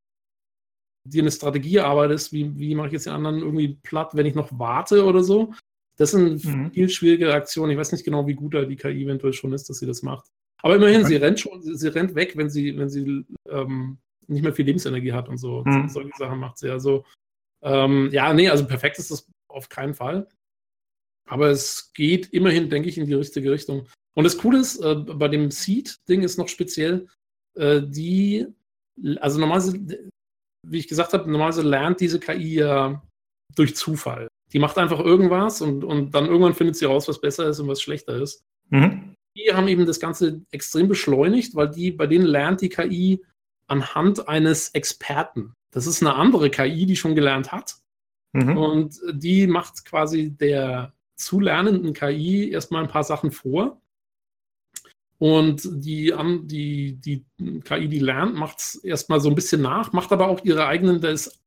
dir 1.04 1.22
eine 1.22 1.30
Strategie 1.30 1.80
arbeitest, 1.80 2.32
wie, 2.32 2.58
wie 2.58 2.74
mache 2.74 2.88
ich 2.88 2.92
jetzt 2.94 3.06
den 3.06 3.12
anderen 3.12 3.38
irgendwie 3.38 3.78
platt, 3.82 4.14
wenn 4.14 4.26
ich 4.26 4.34
noch 4.34 4.50
warte 4.58 5.04
oder 5.04 5.22
so, 5.22 5.52
das 5.96 6.12
sind 6.12 6.44
mhm. 6.44 6.72
viel 6.72 6.88
schwierige 6.88 7.32
Aktionen. 7.32 7.72
Ich 7.72 7.78
weiß 7.78 7.92
nicht 7.92 8.04
genau, 8.04 8.26
wie 8.26 8.34
gut 8.34 8.54
da 8.54 8.64
die 8.64 8.76
KI 8.76 9.04
eventuell 9.04 9.32
schon 9.32 9.52
ist, 9.52 9.68
dass 9.68 9.78
sie 9.78 9.86
das 9.86 10.02
macht. 10.02 10.30
Aber 10.62 10.76
immerhin, 10.76 11.00
okay. 11.00 11.08
sie 11.08 11.16
rennt 11.16 11.40
schon, 11.40 11.62
sie, 11.62 11.76
sie, 11.76 11.88
rennt 11.88 12.14
weg, 12.14 12.36
wenn 12.36 12.50
sie, 12.50 12.76
wenn 12.76 12.88
sie 12.88 13.24
ähm, 13.48 13.98
nicht 14.30 14.42
mehr 14.42 14.54
viel 14.54 14.66
Lebensenergie 14.66 15.12
hat 15.12 15.28
und 15.28 15.38
so. 15.38 15.64
Mhm. 15.64 15.88
Solche 15.88 16.10
Sachen 16.18 16.38
macht 16.38 16.58
sie. 16.58 16.70
Also, 16.70 17.04
ähm, 17.62 18.08
ja, 18.12 18.32
nee, 18.32 18.48
also 18.48 18.66
perfekt 18.66 18.98
ist 18.98 19.10
das 19.10 19.26
auf 19.48 19.68
keinen 19.68 19.94
Fall. 19.94 20.28
Aber 21.28 21.48
es 21.48 21.92
geht 21.94 22.32
immerhin, 22.32 22.70
denke 22.70 22.88
ich, 22.88 22.98
in 22.98 23.06
die 23.06 23.14
richtige 23.14 23.52
Richtung. 23.52 23.86
Und 24.14 24.24
das 24.24 24.38
Coole 24.38 24.58
ist, 24.58 24.80
äh, 24.80 24.94
bei 24.94 25.28
dem 25.28 25.50
Seed-Ding 25.50 26.22
ist 26.22 26.38
noch 26.38 26.48
speziell, 26.48 27.06
äh, 27.56 27.82
die, 27.84 28.46
also 29.20 29.38
normalerweise, 29.38 29.78
wie 30.66 30.78
ich 30.78 30.88
gesagt 30.88 31.12
habe, 31.12 31.30
normalerweise 31.30 31.62
lernt 31.62 32.00
diese 32.00 32.18
KI 32.18 32.54
ja 32.54 33.02
durch 33.54 33.76
Zufall. 33.76 34.28
Die 34.52 34.58
macht 34.58 34.78
einfach 34.78 34.98
irgendwas 34.98 35.60
und, 35.60 35.84
und 35.84 36.14
dann 36.14 36.26
irgendwann 36.26 36.54
findet 36.54 36.76
sie 36.76 36.86
raus, 36.86 37.06
was 37.06 37.20
besser 37.20 37.48
ist 37.48 37.60
und 37.60 37.68
was 37.68 37.80
schlechter 37.80 38.16
ist. 38.16 38.42
Mhm. 38.70 39.14
Die 39.36 39.52
haben 39.54 39.68
eben 39.68 39.86
das 39.86 40.00
Ganze 40.00 40.42
extrem 40.50 40.88
beschleunigt, 40.88 41.54
weil 41.54 41.70
die, 41.70 41.92
bei 41.92 42.06
denen 42.08 42.26
lernt 42.26 42.60
die 42.60 42.68
KI 42.68 43.24
anhand 43.70 44.28
eines 44.28 44.70
Experten. 44.70 45.54
Das 45.70 45.86
ist 45.86 46.02
eine 46.02 46.14
andere 46.14 46.50
KI, 46.50 46.86
die 46.86 46.96
schon 46.96 47.14
gelernt 47.14 47.52
hat. 47.52 47.76
Mhm. 48.32 48.56
Und 48.56 49.00
die 49.12 49.46
macht 49.46 49.84
quasi 49.84 50.30
der 50.30 50.92
zu 51.16 51.40
lernenden 51.40 51.92
KI 51.92 52.50
erstmal 52.50 52.82
ein 52.82 52.88
paar 52.88 53.04
Sachen 53.04 53.30
vor. 53.30 53.80
Und 55.18 55.68
die, 55.70 56.14
die, 56.44 56.94
die 56.94 57.24
KI, 57.64 57.88
die 57.88 57.98
lernt, 57.98 58.34
macht 58.34 58.58
es 58.58 58.74
erstmal 58.76 59.20
so 59.20 59.28
ein 59.28 59.34
bisschen 59.34 59.60
nach, 59.60 59.92
macht 59.92 60.12
aber 60.12 60.28
auch 60.28 60.42
ihre 60.44 60.66
eigenen, 60.66 61.00
das, 61.02 61.38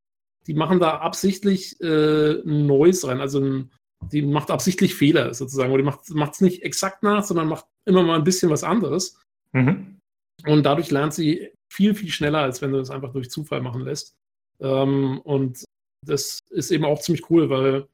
die 0.46 0.54
machen 0.54 0.80
da 0.80 0.98
absichtlich 0.98 1.82
äh, 1.82 2.42
ein 2.42 2.68
Neues 2.68 3.08
rein. 3.08 3.20
Also 3.20 3.40
ein, 3.40 3.72
die 4.12 4.22
macht 4.22 4.52
absichtlich 4.52 4.94
Fehler 4.94 5.34
sozusagen. 5.34 5.74
Oder 5.74 5.82
die 5.82 6.14
macht 6.14 6.34
es 6.34 6.42
nicht 6.42 6.62
exakt 6.62 7.02
nach, 7.02 7.24
sondern 7.24 7.48
macht 7.48 7.66
immer 7.86 8.04
mal 8.04 8.18
ein 8.18 8.24
bisschen 8.24 8.52
was 8.52 8.64
anderes. 8.64 9.20
Mhm. 9.54 9.98
Und 10.46 10.64
dadurch 10.64 10.92
lernt 10.92 11.14
sie 11.14 11.52
viel, 11.74 11.96
viel 11.96 12.10
schneller, 12.10 12.40
als 12.40 12.62
wenn 12.62 12.72
du 12.72 12.78
das 12.78 12.92
einfach 12.92 13.12
durch 13.12 13.32
Zufall 13.32 13.62
machen 13.62 13.82
lässt. 13.82 14.16
Ähm, 14.60 15.20
und 15.22 15.64
das 16.06 16.40
ist 16.52 16.72
eben 16.72 16.86
auch 16.86 17.02
ziemlich 17.02 17.30
cool, 17.30 17.50
weil, 17.50 17.88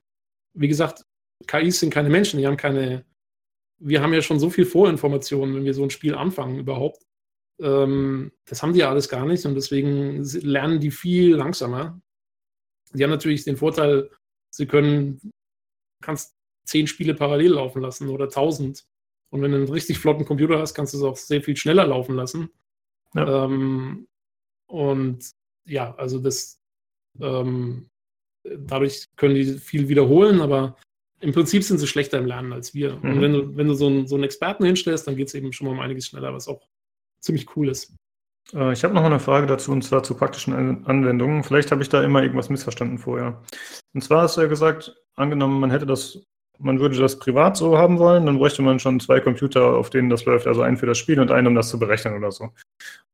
wie 0.54 0.68
gesagt, 0.68 1.04
KIs 1.48 1.80
sind 1.80 1.94
keine 1.94 2.10
Menschen, 2.10 2.40
die 2.40 2.48
haben 2.48 2.58
keine, 2.58 3.06
wir 3.80 4.02
haben 4.02 4.14
ja 4.14 4.22
schon 4.22 4.40
so 4.40 4.50
viel 4.50 4.66
Vorinformationen, 4.66 5.56
wenn 5.56 5.64
wir 5.64 5.74
so 5.74 5.84
ein 5.84 5.90
Spiel 5.90 6.16
anfangen 6.16 6.60
überhaupt. 6.60 7.02
Ähm, 7.62 8.32
das 8.46 8.62
haben 8.62 8.74
die 8.74 8.80
ja 8.80 8.90
alles 8.90 9.08
gar 9.08 9.26
nicht 9.26 9.46
und 9.46 9.56
deswegen 9.56 10.24
lernen 10.24 10.82
die 10.82 10.92
viel 10.92 11.36
langsamer. 11.36 12.02
Die 12.94 13.04
haben 13.04 13.12
natürlich 13.12 13.46
den 13.46 13.58
Vorteil, 13.58 14.10
sie 14.54 14.66
können, 14.66 15.32
kannst 16.04 16.36
zehn 16.66 16.88
Spiele 16.88 17.14
parallel 17.14 17.54
laufen 17.54 17.82
lassen 17.82 18.10
oder 18.10 18.30
tausend. 18.30 18.86
Und 19.32 19.42
wenn 19.42 19.52
du 19.52 19.58
einen 19.58 19.70
richtig 19.70 20.00
flotten 20.00 20.26
Computer 20.26 20.60
hast, 20.60 20.74
kannst 20.74 20.94
du 20.94 20.98
es 20.98 21.04
auch 21.04 21.16
sehr 21.16 21.42
viel 21.42 21.56
schneller 21.56 21.86
laufen 21.86 22.16
lassen. 22.16 22.50
Ja. 23.16 23.46
Ähm, 23.46 24.08
und 24.68 25.32
ja, 25.66 25.96
also 25.96 26.20
das 26.20 26.60
ähm, 27.20 27.90
dadurch 28.44 29.06
können 29.16 29.36
die 29.36 29.46
viel 29.58 29.90
wiederholen, 29.90 30.42
aber 30.42 30.76
im 31.22 31.34
Prinzip 31.34 31.64
sind 31.64 31.80
sie 31.80 31.88
schlechter 31.88 32.18
im 32.18 32.26
Lernen 32.26 32.54
als 32.54 32.74
wir. 32.74 32.96
Mhm. 32.98 33.12
Und 33.12 33.22
wenn 33.22 33.34
du, 33.34 33.58
wenn 33.58 33.68
du 33.68 33.74
so 33.74 33.88
einen, 33.88 34.08
so 34.08 34.16
einen 34.16 34.24
Experten 34.24 34.66
hinstellst, 34.66 35.08
dann 35.08 35.16
geht 35.16 35.28
es 35.28 35.34
eben 35.34 35.52
schon 35.52 35.68
mal 35.68 35.74
um 35.74 35.80
einiges 35.80 36.08
schneller, 36.08 36.34
was 36.34 36.48
auch 36.48 36.62
ziemlich 37.20 37.56
cool 37.56 37.70
ist. 37.70 37.94
Äh, 38.54 38.74
ich 38.74 38.84
habe 38.84 38.94
noch 38.94 39.04
eine 39.04 39.20
Frage 39.20 39.48
dazu, 39.48 39.72
und 39.72 39.84
zwar 39.84 40.04
zu 40.04 40.16
praktischen 40.16 40.54
Anwendungen. 40.86 41.44
Vielleicht 41.44 41.72
habe 41.72 41.82
ich 41.82 41.90
da 41.90 42.04
immer 42.04 42.22
irgendwas 42.22 42.50
missverstanden 42.50 42.98
vorher. 42.98 43.44
Und 43.94 44.02
zwar 44.02 44.24
hast 44.24 44.38
du 44.38 44.42
ja 44.42 44.48
gesagt, 44.48 44.96
angenommen, 45.16 45.60
man 45.60 45.72
hätte 45.72 45.86
das 45.86 46.24
man 46.60 46.80
würde 46.80 46.98
das 46.98 47.18
privat 47.20 47.58
so 47.58 47.78
haben 47.78 48.00
wollen, 48.00 48.26
dann 48.26 48.38
bräuchte 48.38 48.62
man 48.62 48.80
schon 48.80 49.00
zwei 49.00 49.20
Computer, 49.20 49.76
auf 49.76 49.90
denen 49.90 50.10
das 50.10 50.26
läuft, 50.26 50.46
also 50.46 50.62
einen 50.62 50.78
für 50.78 50.86
das 50.86 50.98
Spiel 50.98 51.20
und 51.20 51.32
einen, 51.32 51.48
um 51.48 51.56
das 51.56 51.70
zu 51.70 51.80
berechnen 51.80 52.16
oder 52.16 52.32
so. 52.32 52.50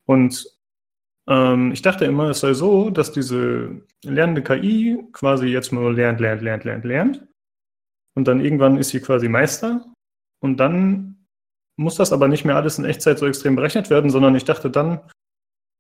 Und 0.06 0.48
ähm, 1.28 1.72
ich 1.72 1.82
dachte 1.82 2.06
immer, 2.06 2.30
es 2.30 2.40
sei 2.40 2.54
so, 2.54 2.90
dass 2.90 3.12
diese 3.12 3.82
lernende 4.04 4.44
KI 4.44 5.00
quasi 5.14 5.48
jetzt 5.48 5.72
nur 5.72 5.94
lernt, 5.94 6.20
lernt, 6.20 6.42
lernt, 6.42 6.64
lernt, 6.64 6.86
lernt. 6.86 7.28
Und 8.16 8.28
dann 8.28 8.44
irgendwann 8.44 8.78
ist 8.78 8.90
sie 8.90 9.00
quasi 9.00 9.28
Meister. 9.28 9.86
Und 10.40 10.58
dann 10.58 11.26
muss 11.78 11.96
das 11.96 12.14
aber 12.14 12.28
nicht 12.28 12.46
mehr 12.46 12.56
alles 12.56 12.78
in 12.78 12.86
Echtzeit 12.86 13.20
so 13.20 13.28
extrem 13.28 13.56
berechnet 13.56 13.90
werden, 13.90 14.10
sondern 14.10 14.36
ich 14.36 14.46
dachte, 14.46 14.70
dann 14.70 15.02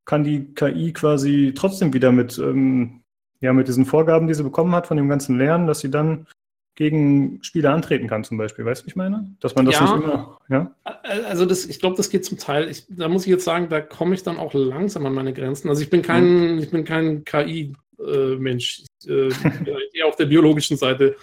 kann 0.05 0.23
die 0.23 0.53
KI 0.53 0.93
quasi 0.93 1.53
trotzdem 1.55 1.93
wieder 1.93 2.11
mit, 2.11 2.37
ähm, 2.37 3.01
ja, 3.39 3.53
mit 3.53 3.67
diesen 3.67 3.85
Vorgaben, 3.85 4.27
die 4.27 4.33
sie 4.33 4.43
bekommen 4.43 4.75
hat 4.75 4.87
von 4.87 4.97
dem 4.97 5.09
ganzen 5.09 5.37
Lernen, 5.37 5.67
dass 5.67 5.79
sie 5.79 5.89
dann 5.89 6.27
gegen 6.75 7.39
Spieler 7.41 7.73
antreten 7.73 8.07
kann, 8.07 8.23
zum 8.23 8.37
Beispiel. 8.37 8.65
Weißt 8.65 8.81
du, 8.81 8.85
wie 8.85 8.89
ich 8.89 8.95
meine? 8.95 9.33
Dass 9.39 9.55
man 9.55 9.65
das 9.65 9.75
ja, 9.75 9.81
nicht 9.83 10.03
immer. 10.03 10.37
Ja? 10.49 10.75
Also, 10.83 11.45
das, 11.45 11.65
ich 11.65 11.79
glaube, 11.79 11.95
das 11.95 12.09
geht 12.09 12.25
zum 12.25 12.37
Teil. 12.37 12.69
Ich, 12.69 12.85
da 12.89 13.07
muss 13.07 13.23
ich 13.23 13.29
jetzt 13.29 13.45
sagen, 13.45 13.69
da 13.69 13.81
komme 13.81 14.13
ich 14.13 14.23
dann 14.23 14.37
auch 14.37 14.53
langsam 14.53 15.05
an 15.05 15.13
meine 15.13 15.33
Grenzen. 15.33 15.69
Also, 15.69 15.81
ich 15.81 15.89
bin 15.89 16.01
kein, 16.01 16.55
mhm. 16.55 16.59
ich 16.59 16.69
bin 16.69 16.83
kein 16.83 17.23
KI-Mensch. 17.23 18.83
Äh, 19.05 19.07
bin 19.07 19.77
eher 19.93 20.07
auf 20.07 20.17
der 20.17 20.25
biologischen 20.25 20.77
Seite. 20.77 21.15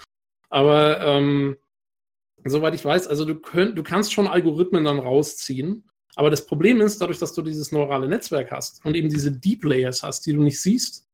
Aber 0.49 1.01
ähm, 1.01 1.57
soweit 2.45 2.75
ich 2.75 2.85
weiß, 2.85 3.07
also 3.09 3.25
du, 3.25 3.35
könnt, 3.37 3.77
du 3.77 3.83
kannst 3.83 4.13
schon 4.13 4.27
Algorithmen 4.27 4.85
dann 4.85 4.99
rausziehen. 4.99 5.85
Aber 6.15 6.31
das 6.31 6.47
Problem 6.47 6.81
ist, 6.81 7.01
dadurch, 7.01 7.19
dass 7.19 7.33
du 7.35 7.43
dieses 7.43 7.73
neurale 7.73 8.09
Netzwerk 8.09 8.51
hast 8.51 8.85
und 8.85 8.95
eben 8.95 9.09
diese 9.09 9.33
Deep 9.33 9.65
Layers 9.65 10.03
hast, 10.03 10.27
die 10.27 10.33
du 10.33 10.43
nicht 10.43 10.61
siehst, 10.61 11.09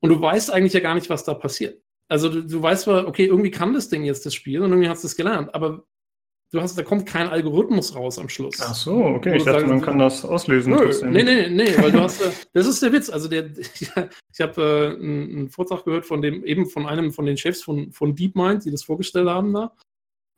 und 0.00 0.10
du 0.10 0.20
weißt 0.20 0.52
eigentlich 0.52 0.72
ja 0.72 0.80
gar 0.80 0.94
nicht, 0.94 1.08
was 1.08 1.24
da 1.24 1.32
passiert. 1.32 1.81
Also 2.12 2.28
du, 2.28 2.42
du 2.42 2.60
weißt 2.60 2.82
zwar, 2.82 3.08
okay, 3.08 3.24
irgendwie 3.24 3.50
kann 3.50 3.72
das 3.72 3.88
Ding 3.88 4.04
jetzt 4.04 4.26
das 4.26 4.34
Spiel 4.34 4.60
und 4.60 4.70
irgendwie 4.70 4.90
hast 4.90 5.02
du 5.02 5.06
es 5.06 5.16
gelernt, 5.16 5.54
aber 5.54 5.86
du 6.52 6.60
hast, 6.60 6.76
da 6.76 6.82
kommt 6.82 7.06
kein 7.06 7.26
Algorithmus 7.26 7.96
raus 7.96 8.18
am 8.18 8.28
Schluss. 8.28 8.60
Ach 8.60 8.74
so, 8.74 8.96
okay. 9.02 9.38
Ich 9.38 9.44
dachte, 9.44 9.60
sagen, 9.60 9.70
man 9.70 9.80
kann 9.80 9.98
das 9.98 10.22
auslösen. 10.22 10.74
Nö, 10.74 10.92
nee, 11.08 11.22
nee, 11.22 11.48
nee, 11.48 11.74
weil 11.78 11.90
du 11.90 12.00
hast, 12.00 12.20
äh, 12.20 12.30
das 12.52 12.66
ist 12.66 12.82
der 12.82 12.92
Witz. 12.92 13.08
Also 13.08 13.28
der, 13.28 13.46
ich 13.56 14.40
habe 14.42 14.62
äh, 14.62 15.02
einen, 15.02 15.48
Vortrag 15.48 15.86
gehört 15.86 16.04
von 16.04 16.20
dem, 16.20 16.44
eben 16.44 16.66
von 16.66 16.84
einem 16.84 17.12
von 17.12 17.24
den 17.24 17.38
Chefs 17.38 17.62
von, 17.62 17.92
von 17.92 18.14
DeepMind, 18.14 18.66
die 18.66 18.70
das 18.70 18.82
vorgestellt 18.82 19.30
haben 19.30 19.54
da. 19.54 19.74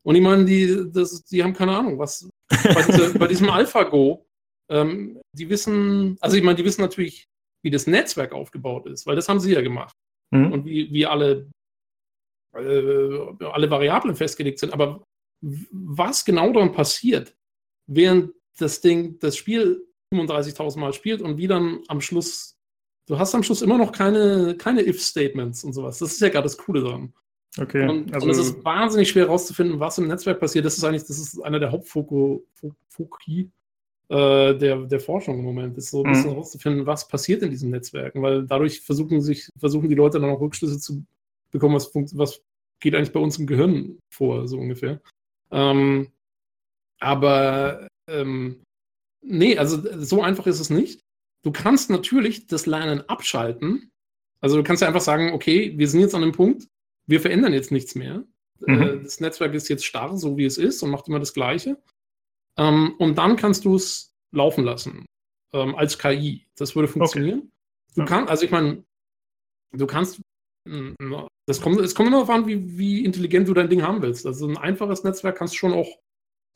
Und 0.06 0.14
ich 0.14 0.22
meine, 0.22 0.44
die, 0.44 0.92
das, 0.92 1.24
die 1.24 1.42
haben 1.42 1.54
keine 1.54 1.76
Ahnung, 1.76 1.98
was 1.98 2.28
bei, 2.48 2.82
diese, 2.86 3.14
bei 3.18 3.26
diesem 3.26 3.50
AlphaGo, 3.50 4.24
ähm, 4.70 5.20
die 5.32 5.50
wissen, 5.50 6.18
also 6.20 6.36
ich 6.36 6.44
meine, 6.44 6.54
die 6.54 6.64
wissen 6.64 6.82
natürlich, 6.82 7.26
wie 7.64 7.70
das 7.70 7.88
Netzwerk 7.88 8.32
aufgebaut 8.32 8.86
ist, 8.86 9.08
weil 9.08 9.16
das 9.16 9.28
haben 9.28 9.40
sie 9.40 9.54
ja 9.54 9.60
gemacht. 9.60 9.96
Mhm. 10.30 10.52
Und 10.52 10.66
wie, 10.66 10.92
wie 10.92 11.06
alle 11.06 11.48
alle 12.54 13.70
Variablen 13.70 14.16
festgelegt 14.16 14.58
sind. 14.58 14.72
Aber 14.72 15.04
was 15.40 16.24
genau 16.24 16.52
dann 16.52 16.72
passiert, 16.72 17.36
während 17.86 18.32
das 18.58 18.80
Ding 18.80 19.18
das 19.18 19.36
Spiel 19.36 19.86
35.000 20.12 20.78
Mal 20.78 20.92
spielt 20.92 21.22
und 21.22 21.36
wie 21.36 21.48
dann 21.48 21.80
am 21.88 22.00
Schluss 22.00 22.54
du 23.06 23.18
hast 23.18 23.34
am 23.34 23.42
Schluss 23.42 23.62
immer 23.62 23.78
noch 23.78 23.92
keine, 23.92 24.56
keine 24.56 24.86
If-Statements 24.86 25.64
und 25.64 25.72
sowas. 25.72 25.98
Das 25.98 26.12
ist 26.12 26.20
ja 26.20 26.28
gerade 26.28 26.44
das 26.44 26.56
Coole 26.56 26.82
daran. 26.82 27.12
Okay. 27.58 27.88
Und, 27.88 28.12
also, 28.12 28.26
und 28.26 28.30
es 28.32 28.38
ist 28.38 28.64
wahnsinnig 28.64 29.08
schwer 29.08 29.26
herauszufinden, 29.26 29.78
was 29.78 29.98
im 29.98 30.08
Netzwerk 30.08 30.40
passiert. 30.40 30.64
Das 30.64 30.76
ist 30.76 30.84
eigentlich, 30.84 31.04
das 31.04 31.18
ist 31.18 31.40
einer 31.40 31.60
der 31.60 31.70
Hauptfoki 31.70 33.50
äh, 34.08 34.54
der, 34.54 34.76
der 34.86 35.00
Forschung 35.00 35.38
im 35.38 35.44
Moment, 35.44 35.78
ist 35.78 35.90
so 35.90 36.02
ein 36.02 36.10
bisschen 36.10 36.30
Mhm. 36.30 36.34
herauszufinden, 36.34 36.86
was 36.86 37.06
passiert 37.06 37.42
in 37.42 37.50
diesen 37.50 37.70
Netzwerken, 37.70 38.22
weil 38.22 38.44
dadurch 38.44 38.80
versuchen 38.80 39.20
sich, 39.20 39.48
versuchen 39.56 39.88
die 39.88 39.94
Leute 39.94 40.18
dann 40.18 40.30
auch 40.30 40.40
Rückschlüsse 40.40 40.78
zu 40.78 41.04
bekommen, 41.54 41.74
was, 41.74 41.90
was 41.94 42.42
geht 42.80 42.94
eigentlich 42.94 43.12
bei 43.12 43.20
uns 43.20 43.38
im 43.38 43.46
Gehirn 43.46 43.98
vor, 44.12 44.46
so 44.46 44.58
ungefähr. 44.58 45.00
Ähm, 45.50 46.12
aber 47.00 47.88
ähm, 48.08 48.62
nee, 49.22 49.56
also 49.56 49.80
so 50.04 50.22
einfach 50.22 50.46
ist 50.46 50.60
es 50.60 50.68
nicht. 50.68 51.00
Du 51.42 51.52
kannst 51.52 51.90
natürlich 51.90 52.46
das 52.46 52.66
Lernen 52.66 53.08
abschalten. 53.08 53.90
Also 54.40 54.56
du 54.56 54.62
kannst 54.62 54.82
ja 54.82 54.88
einfach 54.88 55.00
sagen, 55.00 55.32
okay, 55.32 55.72
wir 55.78 55.88
sind 55.88 56.00
jetzt 56.00 56.14
an 56.14 56.22
dem 56.22 56.32
Punkt, 56.32 56.66
wir 57.06 57.20
verändern 57.20 57.52
jetzt 57.54 57.70
nichts 57.70 57.94
mehr. 57.94 58.24
Mhm. 58.60 58.82
Äh, 58.82 59.02
das 59.02 59.20
Netzwerk 59.20 59.54
ist 59.54 59.68
jetzt 59.68 59.84
starr, 59.86 60.16
so 60.16 60.36
wie 60.36 60.44
es 60.44 60.58
ist 60.58 60.82
und 60.82 60.90
macht 60.90 61.08
immer 61.08 61.20
das 61.20 61.32
Gleiche. 61.34 61.80
Ähm, 62.56 62.94
und 62.98 63.16
dann 63.16 63.36
kannst 63.36 63.64
du 63.64 63.76
es 63.76 64.12
laufen 64.32 64.64
lassen 64.64 65.06
ähm, 65.52 65.74
als 65.74 65.98
KI. 65.98 66.46
Das 66.56 66.74
würde 66.74 66.88
funktionieren. 66.88 67.50
Du 67.94 68.02
Ja. 68.02 68.06
kannst, 68.06 68.30
also 68.30 68.44
ich 68.44 68.50
meine, 68.50 68.84
du 69.72 69.86
kannst, 69.86 70.20
das 71.46 71.60
kommt, 71.60 71.80
es 71.80 71.94
kommt 71.94 72.08
immer 72.08 72.18
darauf 72.18 72.30
an, 72.30 72.46
wie, 72.46 72.78
wie 72.78 73.04
intelligent 73.04 73.48
du 73.48 73.54
dein 73.54 73.68
Ding 73.68 73.82
haben 73.82 74.02
willst. 74.02 74.26
Also 74.26 74.48
ein 74.48 74.56
einfaches 74.56 75.04
Netzwerk 75.04 75.36
kannst 75.36 75.54
du 75.54 75.58
schon 75.58 75.72
auch 75.72 75.98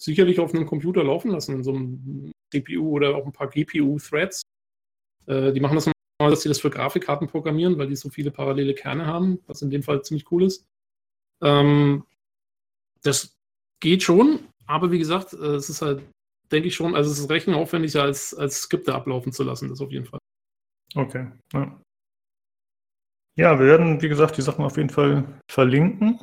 sicherlich 0.01 0.41
auf 0.41 0.55
einem 0.55 0.67
Computer 0.67 1.05
laufen 1.05 1.31
lassen, 1.31 1.57
in 1.57 1.65
so 1.65 1.75
einem 1.75 2.33
CPU 2.51 2.91
oder 2.91 3.17
auch 3.17 3.27
ein 3.27 3.33
paar 3.33 3.49
GPU-Threads. 3.49 4.43
Äh, 5.27 5.53
die 5.53 5.61
machen 5.61 5.75
das 5.75 5.87
mal, 5.87 5.93
dass 6.31 6.43
sie 6.43 6.49
das 6.49 6.61
für 6.61 6.71
Grafikkarten 6.71 7.29
programmieren, 7.29 7.77
weil 7.79 7.89
die 7.89 7.97
so 7.97 8.09
viele 8.09 8.31
parallele 8.31 8.75
Kerne 8.75 9.07
haben, 9.07 9.41
was 9.47 9.63
in 9.63 9.71
dem 9.71 9.83
Fall 9.83 10.03
ziemlich 10.03 10.31
cool 10.31 10.45
ist. 10.45 10.67
Ähm, 11.43 12.05
das 13.03 13.37
geht 13.81 14.03
schon, 14.03 14.49
aber 14.67 14.91
wie 14.91 14.99
gesagt, 14.99 15.35
äh, 15.35 15.57
es 15.57 15.69
ist 15.69 15.83
halt, 15.83 16.03
denke 16.51 16.69
ich 16.69 16.75
schon, 16.75 16.95
also 16.95 17.11
es 17.11 17.19
ist 17.19 17.31
rechenaufwendiger 17.31 18.03
als, 18.03 18.35
als 18.35 18.63
Skripte 18.63 18.95
ablaufen 18.95 19.33
zu 19.33 19.43
lassen, 19.43 19.69
das 19.69 19.81
auf 19.81 19.93
jeden 19.93 20.07
Fall. 20.07 20.21
okay. 20.95 21.31
Ja. 21.53 21.81
Ja, 23.39 23.59
wir 23.59 23.67
werden, 23.67 24.03
wie 24.03 24.09
gesagt, 24.09 24.37
die 24.37 24.43
Sachen 24.43 24.65
auf 24.65 24.77
jeden 24.77 24.91
Fall 24.91 25.25
verlinken. 25.51 26.19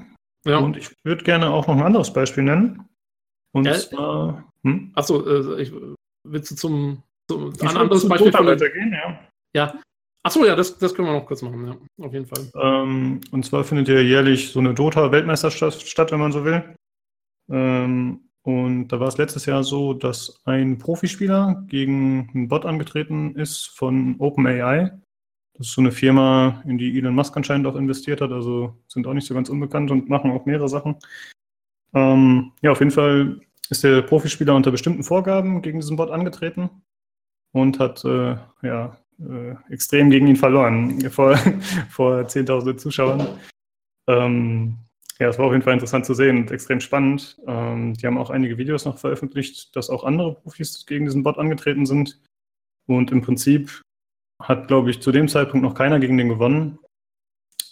Ja. 0.45 0.59
Und 0.59 0.77
ich 0.77 0.91
würde 1.03 1.23
gerne 1.23 1.49
auch 1.49 1.65
noch 1.67 1.77
ein 1.77 1.83
anderes 1.83 2.11
Beispiel 2.13 2.43
nennen. 2.43 2.87
Und 3.53 3.65
Ja. 3.65 3.73
zwar. 3.73 4.51
Hm? 4.63 4.91
Achso, 4.95 5.25
äh, 5.25 5.61
ich, 5.61 5.71
willst 6.27 6.51
du 6.51 6.55
zum, 6.55 7.03
zum 7.29 7.53
Ich 7.53 7.61
ein 7.61 7.77
anderes 7.77 8.01
zu 8.01 8.09
Beispiel 8.09 8.31
von 8.31 8.45
weitergehen, 8.45 8.93
ja. 8.93 9.19
Ja. 9.55 9.79
Achso, 10.23 10.43
ja, 10.43 10.55
das, 10.55 10.77
das 10.77 10.93
können 10.93 11.07
wir 11.07 11.13
noch 11.13 11.25
kurz 11.25 11.41
machen, 11.41 11.67
ja, 11.67 12.05
auf 12.05 12.11
jeden 12.11 12.25
Fall. 12.25 12.49
Ähm, 12.55 13.21
und 13.31 13.45
zwar 13.45 13.63
findet 13.63 13.87
ja 13.87 13.99
jährlich 13.99 14.51
so 14.51 14.59
eine 14.59 14.73
Dota-Weltmeisterschaft 14.73 15.87
statt, 15.87 16.11
wenn 16.11 16.19
man 16.19 16.31
so 16.31 16.43
will. 16.43 16.75
Ähm, 17.49 18.27
und 18.41 18.89
da 18.89 18.99
war 18.99 19.07
es 19.07 19.17
letztes 19.17 19.45
Jahr 19.45 19.63
so, 19.63 19.93
dass 19.93 20.41
ein 20.45 20.77
Profispieler 20.79 21.63
gegen 21.67 22.29
einen 22.33 22.47
Bot 22.47 22.65
angetreten 22.65 23.35
ist 23.35 23.67
von 23.67 24.15
OpenAI. 24.19 24.91
Das 25.57 25.67
ist 25.67 25.73
so 25.73 25.81
eine 25.81 25.91
Firma, 25.91 26.61
in 26.67 26.77
die 26.77 26.97
Elon 26.97 27.15
Musk 27.15 27.35
anscheinend 27.37 27.65
auch 27.67 27.75
investiert 27.75 28.19
hat, 28.19 28.31
also 28.31 28.75
sind 28.87 29.07
auch 29.07 29.13
nicht 29.13 29.27
so 29.27 29.33
ganz 29.33 29.49
unbekannt 29.49 29.89
und 29.89 30.09
machen 30.09 30.31
auch 30.31 30.45
mehrere 30.45 30.67
Sachen. 30.67 30.97
Ähm, 31.93 32.51
ja, 32.61 32.71
auf 32.71 32.79
jeden 32.79 32.91
Fall 32.91 33.39
ist 33.69 33.83
der 33.83 34.01
Profispieler 34.01 34.53
unter 34.53 34.71
bestimmten 34.71 35.03
Vorgaben 35.03 35.61
gegen 35.61 35.79
diesen 35.79 35.95
Bot 35.95 36.11
angetreten 36.11 36.69
und 37.53 37.79
hat 37.79 38.03
äh, 38.03 38.35
ja, 38.63 38.97
äh, 39.19 39.55
extrem 39.69 40.09
gegen 40.09 40.27
ihn 40.27 40.35
verloren 40.35 40.99
vor, 41.09 41.37
vor 41.89 42.27
Zehntausende 42.27 42.75
Zuschauern. 42.75 43.25
Ähm, 44.07 44.77
ja, 45.19 45.29
es 45.29 45.39
war 45.39 45.45
auf 45.45 45.53
jeden 45.53 45.63
Fall 45.63 45.73
interessant 45.73 46.05
zu 46.05 46.13
sehen 46.13 46.37
und 46.37 46.51
extrem 46.51 46.81
spannend. 46.81 47.39
Ähm, 47.47 47.93
die 47.93 48.05
haben 48.05 48.17
auch 48.17 48.29
einige 48.29 48.57
Videos 48.57 48.83
noch 48.83 48.97
veröffentlicht, 48.97 49.73
dass 49.75 49.89
auch 49.89 50.03
andere 50.03 50.35
Profis 50.35 50.85
gegen 50.85 51.05
diesen 51.05 51.23
Bot 51.23 51.37
angetreten 51.37 51.85
sind. 51.85 52.19
Und 52.87 53.11
im 53.11 53.21
Prinzip 53.21 53.81
hat, 54.41 54.67
glaube 54.67 54.89
ich, 54.89 55.01
zu 55.01 55.11
dem 55.11 55.27
Zeitpunkt 55.27 55.63
noch 55.63 55.75
keiner 55.75 55.99
gegen 55.99 56.17
den 56.17 56.29
gewonnen. 56.29 56.79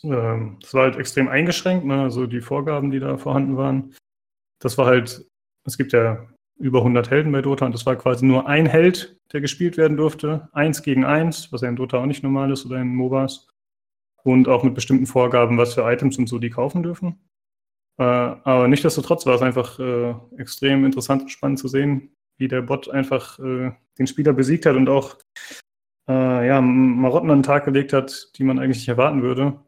Ähm, 0.04 0.60
war 0.72 0.84
halt 0.84 0.98
extrem 0.98 1.28
eingeschränkt, 1.28 1.86
ne? 1.86 2.02
also 2.02 2.28
die 2.28 2.42
Vorgaben, 2.42 2.92
die 2.92 3.00
da 3.00 3.18
vorhanden 3.18 3.58
waren. 3.58 3.96
Das 4.60 4.78
war 4.78 4.86
halt, 4.86 5.26
es 5.66 5.78
gibt 5.78 5.94
ja 5.94 6.28
über 6.60 6.80
100 6.80 7.10
Helden 7.10 7.32
bei 7.32 7.42
Dota 7.42 7.66
und 7.66 7.74
das 7.74 7.86
war 7.86 7.96
quasi 7.96 8.26
nur 8.26 8.48
ein 8.48 8.66
Held, 8.66 9.20
der 9.32 9.42
gespielt 9.42 9.78
werden 9.78 9.98
durfte. 9.98 10.50
Eins 10.52 10.84
gegen 10.84 11.06
eins, 11.06 11.52
was 11.52 11.62
ja 11.62 11.70
in 11.70 11.76
Dota 11.76 11.98
auch 11.98 12.06
nicht 12.06 12.24
normal 12.24 12.52
ist 12.52 12.66
oder 12.66 12.78
in 12.78 12.96
MOBAs. 12.96 13.48
Und 14.24 14.48
auch 14.48 14.64
mit 14.64 14.74
bestimmten 14.74 15.06
Vorgaben, 15.06 15.58
was 15.58 15.74
für 15.74 15.82
Items 15.82 16.18
und 16.18 16.28
so 16.28 16.40
die 16.40 16.50
kaufen 16.50 16.84
dürfen. 16.84 17.20
Äh, 17.98 18.04
aber 18.04 18.68
nichtsdestotrotz 18.68 19.26
war 19.26 19.36
es 19.36 19.42
einfach 19.42 19.80
äh, 19.80 20.16
extrem 20.38 20.86
interessant 20.86 21.24
und 21.24 21.30
spannend 21.30 21.60
zu 21.60 21.68
sehen, 21.68 22.16
wie 22.38 22.48
der 22.48 22.62
Bot 22.62 22.90
einfach 22.90 23.38
äh, 23.40 23.72
den 24.00 24.08
Spieler 24.08 24.34
besiegt 24.34 24.66
hat 24.66 24.76
und 24.76 24.90
auch 24.90 25.18
äh, 26.08 26.48
ja, 26.48 26.62
Marotten 26.62 27.30
an 27.32 27.40
den 27.40 27.44
Tag 27.44 27.66
gelegt 27.66 27.94
hat, 27.94 28.30
die 28.36 28.44
man 28.44 28.60
eigentlich 28.60 28.78
nicht 28.78 28.90
erwarten 28.90 29.22
würde. 29.22 29.60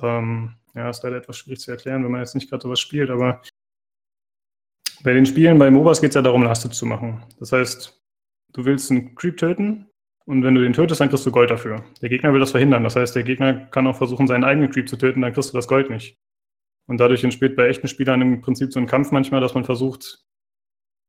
Ähm, 0.00 0.54
ja, 0.74 0.90
ist 0.90 1.02
leider 1.02 1.16
etwas 1.16 1.36
schwierig 1.36 1.60
zu 1.60 1.70
erklären, 1.70 2.02
wenn 2.04 2.10
man 2.10 2.20
jetzt 2.20 2.34
nicht 2.34 2.48
gerade 2.48 2.62
sowas 2.62 2.80
spielt, 2.80 3.10
aber 3.10 3.42
bei 5.02 5.12
den 5.12 5.26
Spielen 5.26 5.58
bei 5.58 5.70
MOBAs 5.70 6.00
geht 6.00 6.10
es 6.10 6.14
ja 6.14 6.22
darum, 6.22 6.42
Lasted 6.42 6.74
zu 6.74 6.86
machen. 6.86 7.22
Das 7.38 7.52
heißt, 7.52 8.00
du 8.52 8.64
willst 8.64 8.90
einen 8.90 9.14
Creep 9.14 9.36
töten 9.36 9.86
und 10.24 10.44
wenn 10.44 10.54
du 10.54 10.62
den 10.62 10.72
tötest, 10.72 11.00
dann 11.00 11.08
kriegst 11.08 11.26
du 11.26 11.32
Gold 11.32 11.50
dafür. 11.50 11.84
Der 12.00 12.08
Gegner 12.08 12.32
will 12.32 12.40
das 12.40 12.52
verhindern. 12.52 12.84
Das 12.84 12.96
heißt, 12.96 13.14
der 13.14 13.24
Gegner 13.24 13.66
kann 13.66 13.86
auch 13.86 13.96
versuchen, 13.96 14.26
seinen 14.26 14.44
eigenen 14.44 14.70
Creep 14.70 14.88
zu 14.88 14.96
töten, 14.96 15.20
dann 15.20 15.32
kriegst 15.32 15.52
du 15.52 15.58
das 15.58 15.68
Gold 15.68 15.90
nicht. 15.90 16.16
Und 16.86 16.98
dadurch 16.98 17.24
entsteht 17.24 17.56
bei 17.56 17.68
echten 17.68 17.88
Spielern 17.88 18.22
im 18.22 18.40
Prinzip 18.40 18.72
so 18.72 18.80
ein 18.80 18.86
Kampf 18.86 19.10
manchmal, 19.10 19.40
dass 19.40 19.54
man 19.54 19.64
versucht, 19.64 20.24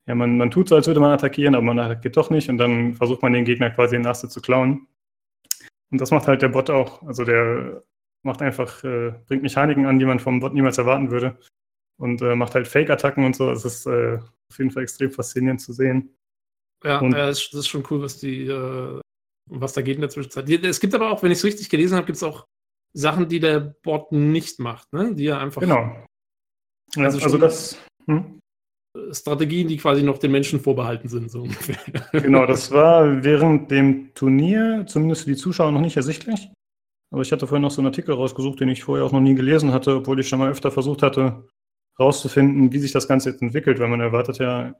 ja, 0.07 0.15
man, 0.15 0.37
man 0.37 0.51
tut 0.51 0.69
so, 0.69 0.75
als 0.75 0.87
würde 0.87 0.99
man 0.99 1.11
attackieren, 1.11 1.55
aber 1.55 1.63
man 1.63 1.79
attackiert 1.79 2.17
doch 2.17 2.29
nicht 2.29 2.49
und 2.49 2.57
dann 2.57 2.93
versucht 2.95 3.21
man 3.21 3.33
den 3.33 3.45
Gegner 3.45 3.69
quasi 3.71 3.95
in 3.95 4.03
Lasted 4.03 4.31
zu 4.31 4.41
klauen. 4.41 4.87
Und 5.91 6.01
das 6.01 6.11
macht 6.11 6.27
halt 6.27 6.41
der 6.41 6.49
Bot 6.49 6.69
auch. 6.69 7.03
Also 7.03 7.23
der 7.23 7.83
macht 8.23 8.41
einfach, 8.41 8.83
äh, 8.83 9.13
bringt 9.27 9.43
Mechaniken 9.43 9.85
an, 9.85 9.99
die 9.99 10.05
man 10.05 10.19
vom 10.19 10.39
Bot 10.39 10.53
niemals 10.53 10.77
erwarten 10.77 11.11
würde. 11.11 11.37
Und 11.97 12.21
äh, 12.21 12.35
macht 12.35 12.55
halt 12.55 12.67
Fake-Attacken 12.67 13.23
und 13.25 13.35
so. 13.35 13.51
Es 13.51 13.63
ist 13.63 13.85
äh, 13.85 14.17
auf 14.17 14.57
jeden 14.57 14.71
Fall 14.71 14.83
extrem 14.83 15.11
faszinierend 15.11 15.61
zu 15.61 15.71
sehen. 15.73 16.15
Ja, 16.83 16.99
Und- 16.99 17.11
das 17.11 17.53
ist- 17.53 17.67
schon 17.67 17.83
cool, 17.91 18.01
was 18.01 18.17
die, 18.19 18.47
äh, 18.47 18.99
was 19.49 19.73
da 19.73 19.81
geht 19.81 19.95
in 19.95 20.01
der 20.01 20.09
Zwischenzeit. 20.09 20.49
Es 20.49 20.79
gibt 20.79 20.95
aber 20.95 21.11
auch, 21.11 21.21
wenn 21.21 21.31
ich 21.31 21.37
es 21.37 21.43
richtig 21.43 21.69
gelesen 21.69 21.95
habe, 21.95 22.05
gibt 22.07 22.15
es 22.17 22.23
auch 22.23 22.45
Sachen, 22.93 23.27
die 23.29 23.39
der 23.39 23.59
Bot 23.59 24.11
nicht 24.11 24.59
macht, 24.59 24.91
ne? 24.93 25.13
Die 25.15 25.27
er 25.27 25.39
einfach 25.39 25.61
Genau. 25.61 26.05
Ja, 26.95 27.05
Also 27.05 27.19
also, 27.23 27.37
das, 27.37 27.77
hm? 28.05 28.39
Strategien, 29.11 29.67
die 29.67 29.77
quasi 29.77 30.03
noch 30.03 30.19
den 30.19 30.31
Menschen 30.31 30.59
vorbehalten 30.59 31.07
sind, 31.07 31.31
so 31.31 31.41
ungefähr. 31.43 31.77
genau, 32.21 32.45
das 32.45 32.71
war 32.71 33.23
während 33.23 33.71
dem 33.71 34.13
Turnier, 34.13 34.85
zumindest 34.87 35.23
für 35.23 35.31
die 35.31 35.35
Zuschauer, 35.35 35.71
noch 35.71 35.81
nicht 35.81 35.97
ersichtlich. 35.97 36.51
Aber 37.11 37.21
ich 37.21 37.31
hatte 37.31 37.47
vorhin 37.47 37.61
noch 37.63 37.71
so 37.71 37.81
einen 37.81 37.87
Artikel 37.87 38.13
rausgesucht, 38.13 38.59
den 38.59 38.69
ich 38.69 38.83
vorher 38.83 39.05
auch 39.05 39.11
noch 39.11 39.19
nie 39.19 39.35
gelesen 39.35 39.71
hatte, 39.71 39.97
obwohl 39.97 40.19
ich 40.19 40.27
schon 40.27 40.39
mal 40.39 40.51
öfter 40.51 40.71
versucht 40.71 41.03
hatte, 41.03 41.47
rauszufinden, 41.99 42.71
wie 42.71 42.79
sich 42.79 42.91
das 42.91 43.07
Ganze 43.07 43.29
jetzt 43.31 43.41
entwickelt, 43.41 43.79
weil 43.79 43.87
man 43.87 44.01
erwartet 44.01 44.39
ja, 44.39 44.75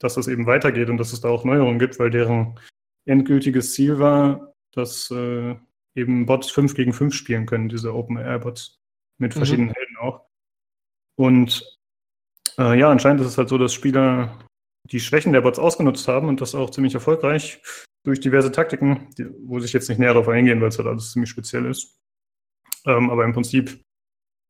dass 0.00 0.14
das 0.14 0.28
eben 0.28 0.46
weitergeht 0.46 0.88
und 0.90 0.98
dass 0.98 1.12
es 1.12 1.20
da 1.20 1.28
auch 1.28 1.44
Neuerungen 1.44 1.78
gibt, 1.78 1.98
weil 1.98 2.10
deren 2.10 2.58
endgültiges 3.06 3.72
Ziel 3.72 3.98
war, 3.98 4.54
dass 4.72 5.10
äh, 5.10 5.54
eben 5.94 6.26
Bots 6.26 6.50
5 6.50 6.74
gegen 6.74 6.92
5 6.92 7.14
spielen 7.14 7.46
können, 7.46 7.68
diese 7.68 7.94
Open-Air-Bots, 7.94 8.80
mit 9.18 9.34
Mhm. 9.34 9.38
verschiedenen 9.38 9.70
Helden 9.72 9.96
auch. 10.00 10.26
Und 11.16 11.73
äh, 12.58 12.78
ja, 12.78 12.90
anscheinend 12.90 13.20
ist 13.20 13.28
es 13.28 13.38
halt 13.38 13.48
so, 13.48 13.58
dass 13.58 13.72
Spieler 13.72 14.38
die 14.90 15.00
Schwächen 15.00 15.32
der 15.32 15.40
Bots 15.40 15.58
ausgenutzt 15.58 16.08
haben 16.08 16.28
und 16.28 16.40
das 16.40 16.54
auch 16.54 16.70
ziemlich 16.70 16.94
erfolgreich 16.94 17.62
durch 18.04 18.20
diverse 18.20 18.52
Taktiken, 18.52 19.08
die, 19.16 19.26
wo 19.46 19.58
sich 19.58 19.72
jetzt 19.72 19.88
nicht 19.88 19.98
näher 19.98 20.12
darauf 20.12 20.28
eingehen, 20.28 20.60
weil 20.60 20.68
es 20.68 20.78
halt 20.78 20.88
alles 20.88 21.12
ziemlich 21.12 21.30
speziell 21.30 21.64
ist. 21.66 21.98
Ähm, 22.86 23.10
aber 23.10 23.24
im 23.24 23.32
Prinzip 23.32 23.82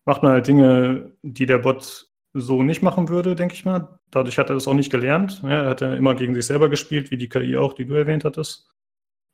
macht 0.06 0.22
man 0.22 0.32
halt 0.32 0.46
Dinge, 0.48 1.12
die 1.22 1.46
der 1.46 1.58
Bot 1.58 2.08
so 2.34 2.64
nicht 2.64 2.82
machen 2.82 3.08
würde, 3.08 3.36
denke 3.36 3.54
ich 3.54 3.64
mal. 3.64 3.96
Dadurch 4.10 4.38
hat 4.38 4.50
er 4.50 4.54
das 4.54 4.66
auch 4.66 4.74
nicht 4.74 4.90
gelernt. 4.90 5.40
Ja, 5.44 5.62
er 5.62 5.70
hat 5.70 5.80
ja 5.80 5.94
immer 5.94 6.16
gegen 6.16 6.34
sich 6.34 6.46
selber 6.46 6.68
gespielt, 6.68 7.12
wie 7.12 7.16
die 7.16 7.28
KI 7.28 7.56
auch, 7.56 7.74
die 7.74 7.84
du 7.84 7.94
erwähnt 7.94 8.24
hattest. 8.24 8.68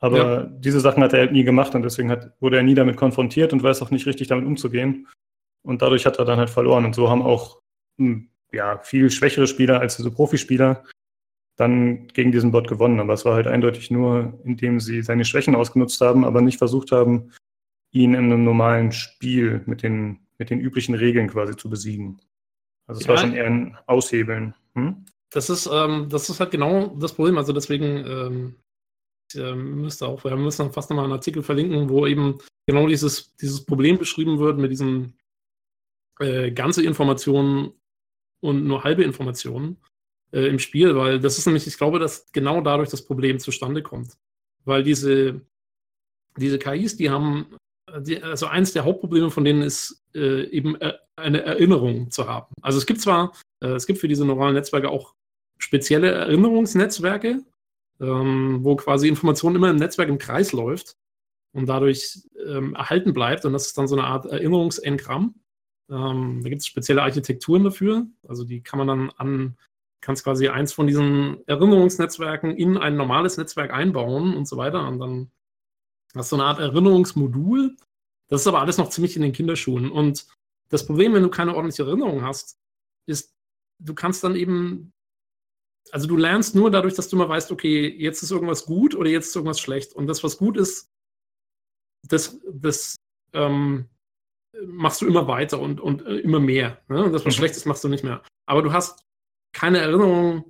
Aber 0.01 0.19
Ja. 0.19 0.43
diese 0.45 0.81
Sachen 0.81 1.03
hat 1.03 1.15
er 1.15 1.21
halt 1.21 1.33
nie 1.33 1.45
gemacht 1.45 1.75
und 1.75 1.83
deswegen 1.83 2.11
hat, 2.11 2.35
wurde 2.41 2.59
er 2.59 2.63
nie 2.63 2.75
damit 2.75 2.97
konfrontiert 2.97 3.53
und 3.55 3.63
weiß 3.63 3.81
auch 3.81 3.91
nicht 3.91 4.07
richtig 4.07 4.29
damit 4.29 4.47
umzugehen. 4.47 5.09
Und 5.63 5.81
dadurch 5.83 6.05
hat 6.05 6.19
er 6.19 6.25
dann 6.27 6.39
halt 6.39 6.51
verloren. 6.51 6.85
Und 6.85 6.95
so 6.95 7.09
haben 7.09 7.23
auch 7.23 7.61
hm, 7.99 8.30
ja, 8.53 8.79
viel 8.79 9.11
schwächere 9.11 9.47
Spieler 9.47 9.81
als 9.81 9.97
diese 9.97 10.11
Profispieler 10.11 10.85
dann 11.57 12.09
gegen 12.09 12.33
diesen 12.33 12.53
Bot 12.53 12.69
gewonnen. 12.69 13.01
Aber 13.01 13.13
es 13.13 13.25
war 13.25 13.35
halt 13.35 13.47
eindeutig 13.47 13.91
nur, 13.91 14.41
indem 14.45 14.81
sie 14.81 15.03
seine 15.03 15.25
Schwächen 15.25 15.55
ausgenutzt 15.55 16.01
haben, 16.01 16.25
aber 16.25 16.41
nicht 16.41 16.59
versucht 16.59 16.91
haben, 16.91 17.33
ihn 17.93 18.15
in 18.15 18.25
einem 18.25 18.45
normalen 18.45 18.93
Spiel 18.93 19.63
mit 19.67 19.83
den, 19.83 20.21
mit 20.39 20.51
den 20.51 20.61
üblichen 20.61 20.95
Regeln 20.95 21.29
quasi 21.29 21.57
zu 21.57 21.69
besiegen. 21.69 22.21
Also 22.87 23.03
es 23.03 23.09
war 23.09 23.17
Ja. 23.17 23.21
schon 23.21 23.35
eher 23.35 23.47
ein 23.47 23.77
Aushebeln. 23.87 24.55
Hm? 24.75 25.05
Das 25.31 25.51
ist, 25.51 25.69
ähm, 25.71 26.09
das 26.09 26.29
ist 26.29 26.41
halt 26.41 26.51
genau 26.51 26.97
das 26.99 27.13
Problem. 27.13 27.37
Also 27.37 27.53
deswegen, 27.53 28.05
ähm, 28.07 28.57
äh, 29.35 29.55
müsste 29.55 30.09
auch, 30.09 30.25
wir 30.25 30.37
müssen 30.37 30.73
fast 30.73 30.91
nochmal 30.91 31.05
einen 31.05 31.13
Artikel 31.13 31.43
verlinken, 31.43 31.89
wo 31.89 32.07
eben 32.07 32.39
genau 32.67 32.89
dieses, 32.89 33.37
dieses 33.37 33.65
Problem 33.65 33.99
beschrieben 33.99 34.39
wird 34.39 34.59
mit 34.59 34.71
diesen 34.71 35.15
äh, 36.21 36.51
ganze 36.51 36.83
Informationen 36.83 37.73
und 38.41 38.67
nur 38.67 38.85
halbe 38.85 39.05
Informationen 39.05 39.77
äh, 40.33 40.47
im 40.47 40.59
Spiel, 40.59 40.97
weil 40.97 41.21
das 41.21 41.39
ist 41.39 41.47
nämlich, 41.47 41.67
ich 41.67 41.77
glaube, 41.77 41.99
dass 41.99 42.31
genau 42.33 42.61
dadurch 42.61 42.91
das 42.91 43.05
Problem 43.05 43.39
zustande 43.39 43.83
kommt. 43.83 44.17
Weil 44.65 44.83
diese, 44.83 45.41
diese 46.37 46.59
KIs, 46.59 46.97
die 46.97 47.11
haben, 47.11 47.57
die, 48.01 48.23
also 48.23 48.47
eins 48.47 48.73
der 48.73 48.85
Hauptprobleme 48.85 49.31
von 49.31 49.45
denen 49.45 49.63
ist 49.63 50.05
äh, 50.15 50.45
eben 50.51 50.81
äh, 50.81 50.95
eine 51.17 51.43
Erinnerung 51.43 52.11
zu 52.11 52.27
haben. 52.27 52.55
Also 52.63 52.79
es 52.79 52.87
gibt 52.87 53.01
zwar, 53.01 53.33
äh, 53.63 53.69
es 53.69 53.87
gibt 53.87 53.99
für 53.99 54.09
diese 54.09 54.25
neuralen 54.25 54.55
Netzwerke 54.55 54.91
auch 54.91 55.15
spezielle 55.59 56.11
Erinnerungsnetzwerke, 56.11 57.43
ähm, 58.01 58.61
wo 58.63 58.77
quasi 58.77 59.09
Information 59.09 59.55
immer 59.55 59.71
im 59.71 59.77
Netzwerk 59.77 60.09
im 60.09 60.19
Kreis 60.19 60.53
läuft 60.53 60.97
und 61.53 61.67
dadurch 61.67 62.23
ähm, 62.47 62.75
erhalten 62.75 63.13
bleibt. 63.13 63.45
Und 63.45 63.53
das 63.53 63.67
ist 63.67 63.79
dann 63.79 63.89
so 63.89 63.97
eine 63.97 64.07
Art 64.07 64.27
Erinnerungsengramm. 64.27 65.35
Ähm, 65.91 66.41
da 66.43 66.49
gibt 66.49 66.63
es 66.63 66.67
spezielle 66.67 67.03
Architekturen 67.03 67.65
dafür. 67.65 68.07
Also 68.27 68.45
die 68.45 68.63
kann 68.63 68.79
man 68.79 68.89
dann 68.89 69.11
an, 69.17 69.59
kannst 70.01 70.25
quasi 70.25 70.49
eins 70.49 70.73
von 70.73 70.87
diesen 70.87 71.47
Erinnerungsnetzwerken 71.47 72.57
in 72.57 72.79
ein 72.79 72.97
normales 72.97 73.37
Netzwerk 73.37 73.73
einbauen 73.73 74.35
und 74.35 74.47
so 74.47 74.57
weiter. 74.57 74.87
Und 74.87 74.99
dann 74.99 75.31
hast 76.15 76.33
du 76.33 76.37
eine 76.37 76.45
Art 76.45 76.61
Erinnerungsmodul. 76.61 77.77
Das 78.29 78.43
ist 78.43 78.47
aber 78.47 78.61
alles 78.61 78.79
noch 78.79 78.91
ziemlich 78.91 79.17
in 79.17 79.23
den 79.23 79.33
Kinderschuhen. 79.33 79.91
Und 79.91 80.27
das 80.69 80.87
Problem, 80.87 81.15
wenn 81.15 81.23
du 81.23 81.31
keine 81.31 81.55
ordentliche 81.55 81.83
Erinnerung 81.83 82.23
hast, 82.23 82.59
ist, 83.07 83.35
du 83.81 83.95
kannst 83.95 84.23
dann 84.23 84.37
eben 84.37 84.93
also 85.93 86.07
du 86.07 86.17
lernst 86.17 86.55
nur 86.55 86.71
dadurch, 86.71 86.95
dass 86.95 87.09
du 87.09 87.17
mal 87.17 87.29
weißt, 87.29 87.51
okay, 87.51 87.89
jetzt 87.89 88.23
ist 88.23 88.31
irgendwas 88.31 88.67
gut 88.67 88.95
oder 88.95 89.11
jetzt 89.11 89.29
ist 89.29 89.37
irgendwas 89.37 89.61
schlecht. 89.61 89.93
Und 89.95 90.07
das, 90.07 90.23
was 90.23 90.39
gut 90.39 90.57
ist, 90.57 90.89
das, 92.07 92.39
das 92.53 92.97
ähm, 93.33 93.89
machst 94.67 95.01
du 95.01 95.07
immer 95.07 95.27
weiter 95.27 95.61
und, 95.61 95.81
und 95.81 96.05
äh, 96.07 96.17
immer 96.19 96.41
mehr. 96.41 96.81
Ne? 96.89 97.05
Und 97.05 97.13
das, 97.13 97.25
was 97.25 97.35
mhm. 97.35 97.39
schlecht 97.39 97.57
ist, 97.57 97.67
machst 97.67 97.85
du 97.85 97.89
nicht 97.89 98.05
mehr. 98.05 98.23
Aber 98.47 98.63
du 98.63 98.73
hast 98.73 99.05
keine 99.53 99.79
Erinnerung, 99.79 100.45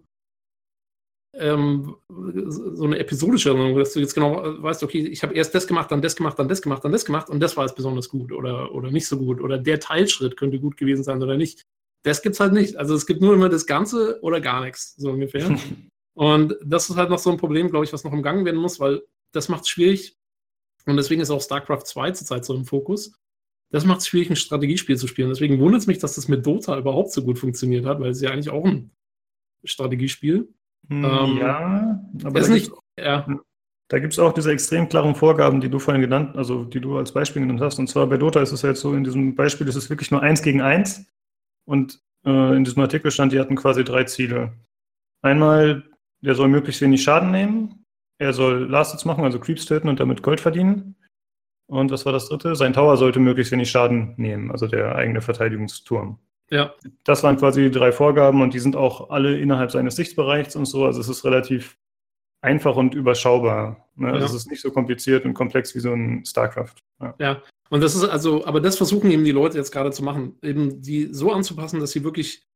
ähm, 1.35 1.97
so 2.09 2.85
eine 2.85 2.99
episodische 2.99 3.51
Erinnerung, 3.51 3.79
dass 3.79 3.93
du 3.93 4.01
jetzt 4.01 4.15
genau 4.15 4.43
weißt, 4.63 4.83
okay, 4.83 5.07
ich 5.07 5.23
habe 5.23 5.35
erst 5.35 5.55
das 5.55 5.67
gemacht, 5.67 5.91
dann 5.91 6.03
das 6.03 6.17
gemacht, 6.17 6.39
dann 6.39 6.49
das 6.49 6.61
gemacht, 6.61 6.85
dann 6.85 6.93
das 6.93 7.05
gemacht 7.05 7.31
und 7.31 7.41
das 7.41 7.57
war 7.57 7.65
jetzt 7.65 7.77
besonders 7.77 8.09
gut 8.09 8.33
oder, 8.33 8.75
oder 8.75 8.91
nicht 8.91 9.07
so 9.07 9.17
gut 9.17 9.41
oder 9.41 9.57
der 9.57 9.79
Teilschritt 9.79 10.37
könnte 10.37 10.59
gut 10.59 10.77
gewesen 10.77 11.05
sein 11.05 11.23
oder 11.23 11.37
nicht. 11.37 11.67
Das 12.03 12.23
gibt 12.23 12.35
es 12.35 12.41
halt 12.41 12.53
nicht. 12.53 12.77
Also 12.77 12.95
es 12.95 13.07
gibt 13.07 13.21
nur 13.21 13.35
immer 13.35 13.49
das 13.49 13.67
Ganze 13.67 14.19
oder 14.23 14.41
gar 14.41 14.65
nichts, 14.65 14.97
so 14.97 15.11
ungefähr. 15.11 15.57
und 16.15 16.57
das 16.65 16.91
ist 16.91 16.97
halt 16.97 17.11
noch 17.11 17.19
so 17.19 17.31
ein 17.31 17.37
Problem, 17.37 17.71
glaube 17.71 17.85
ich, 17.85 17.93
was 17.93 18.05
noch 18.05 18.13
umgangen 18.13 18.45
werden 18.45 18.61
muss, 18.61 18.81
weil 18.81 19.03
das 19.33 19.49
macht 19.49 19.63
es 19.63 19.69
schwierig. 19.69 20.17
Und 20.87 20.97
deswegen 20.97 21.21
ist 21.21 21.31
auch 21.31 21.43
StarCraft 21.43 21.85
2 21.85 22.13
zurzeit 22.13 22.45
so 22.45 22.55
im 22.55 22.65
Fokus. 22.65 23.13
Das 23.71 23.85
macht 23.85 24.01
es 24.01 24.09
schwierig, 24.09 24.31
ein 24.31 24.37
Strategiespiel 24.37 24.97
zu 24.97 25.07
spielen. 25.07 25.29
Deswegen 25.29 25.61
wundert 25.61 25.83
es 25.83 25.87
mich, 25.87 25.99
dass 25.99 26.17
das 26.17 26.29
mit 26.29 26.45
Dota 26.45 26.77
überhaupt 26.77 27.13
so 27.13 27.23
gut 27.23 27.39
funktioniert 27.39 27.87
hat, 27.87 28.01
weil 28.01 28.11
es 28.11 28.21
ja 28.21 28.31
eigentlich 28.31 28.51
auch 28.51 28.65
ein 28.65 28.91
Strategiespiel. 29.65 30.49
Hm, 30.89 31.05
ähm, 31.05 31.37
ja, 31.39 32.05
aber 32.25 32.41
ist 32.41 32.49
nicht, 32.49 32.73
ja. 32.99 33.27
Da 33.89 33.99
gibt 33.99 34.13
es 34.13 34.19
auch 34.19 34.33
diese 34.33 34.53
extrem 34.53 34.89
klaren 34.89 35.17
Vorgaben, 35.17 35.61
die 35.61 35.69
du 35.69 35.81
vorhin 35.81 36.01
genannt, 36.01 36.37
also 36.37 36.65
die 36.65 36.81
du 36.81 36.97
als 36.97 37.13
Beispiel 37.13 37.43
genannt 37.43 37.61
hast. 37.61 37.79
Und 37.79 37.89
zwar 37.89 38.07
bei 38.07 38.17
Dota 38.17 38.41
ist 38.41 38.53
es 38.53 38.63
halt 38.63 38.77
so, 38.77 38.95
in 38.95 39.03
diesem 39.03 39.35
Beispiel 39.35 39.67
ist 39.67 39.75
es 39.75 39.91
wirklich 39.91 40.13
nur 40.13 40.23
eins 40.23 40.43
gegen 40.43 40.61
eins. 40.61 41.07
Und 41.65 42.01
äh, 42.25 42.57
in 42.57 42.65
diesem 42.65 42.83
Artikel 42.83 43.11
stand, 43.11 43.33
die 43.33 43.41
hatten 43.41 43.57
quasi 43.57 43.83
drei 43.83 44.05
Ziele. 44.05 44.53
Einmal, 45.23 45.85
der 46.21 46.37
soll 46.37 46.49
möglichst 46.49 46.81
wenig 46.83 47.03
Schaden 47.03 47.33
nehmen. 47.33 47.85
Er 48.19 48.33
soll 48.33 48.69
Last 48.69 49.05
machen, 49.07 49.25
also 49.25 49.41
Creeps 49.41 49.67
töten 49.67 49.89
und 49.89 49.99
damit 49.99 50.23
Gold 50.23 50.41
verdienen. 50.41 50.95
Und 51.71 51.93
was 51.93 52.05
war 52.05 52.13
das 52.13 52.29
dritte? 52.29 52.57
Sein 52.57 52.73
Tower 52.73 52.97
sollte 52.97 53.21
möglichst 53.21 53.53
wenig 53.53 53.71
Schaden 53.71 54.15
nehmen, 54.17 54.51
also 54.51 54.67
der 54.67 54.97
eigene 54.97 55.21
Verteidigungsturm. 55.21 56.19
Ja. 56.51 56.75
Das 57.05 57.23
waren 57.23 57.37
quasi 57.37 57.63
die 57.63 57.71
drei 57.71 57.93
Vorgaben 57.93 58.43
und 58.43 58.55
die 58.55 58.59
sind 58.59 58.75
auch 58.75 59.11
alle 59.11 59.39
innerhalb 59.39 59.71
seines 59.71 59.95
Sichtbereichs 59.95 60.57
und 60.57 60.67
so. 60.67 60.85
Also 60.85 61.01
es 61.01 61.09
ist 61.09 61.25
relativ 61.25 61.79
einfach 62.43 62.75
und 62.75 62.95
überschaubar. 62.95 63.89
Ne? 63.95 64.09
Also 64.09 64.19
ja. 64.19 64.27
es 64.27 64.35
ist 64.35 64.51
nicht 64.51 64.61
so 64.61 64.73
kompliziert 64.73 65.25
und 65.25 65.35
komplex 65.35 65.73
wie 65.77 65.81
so 65.81 65.93
ein 65.93 66.25
StarCraft. 66.27 66.75
Ja. 67.01 67.15
ja. 67.21 67.43
Und 67.69 67.83
das 67.83 67.95
ist 67.95 68.03
also, 68.03 68.45
aber 68.47 68.61
das 68.61 68.77
versuchen 68.77 69.13
eben 69.13 69.25
die 69.25 69.31
Leute 69.31 69.57
jetzt 69.57 69.71
gerade 69.71 69.93
zu 69.93 70.03
machen, 70.03 70.39
eben 70.43 70.83
die 70.83 71.09
so 71.13 71.31
anzupassen, 71.31 71.79
dass 71.79 71.93
sie 71.93 72.03
wirklich 72.03 72.49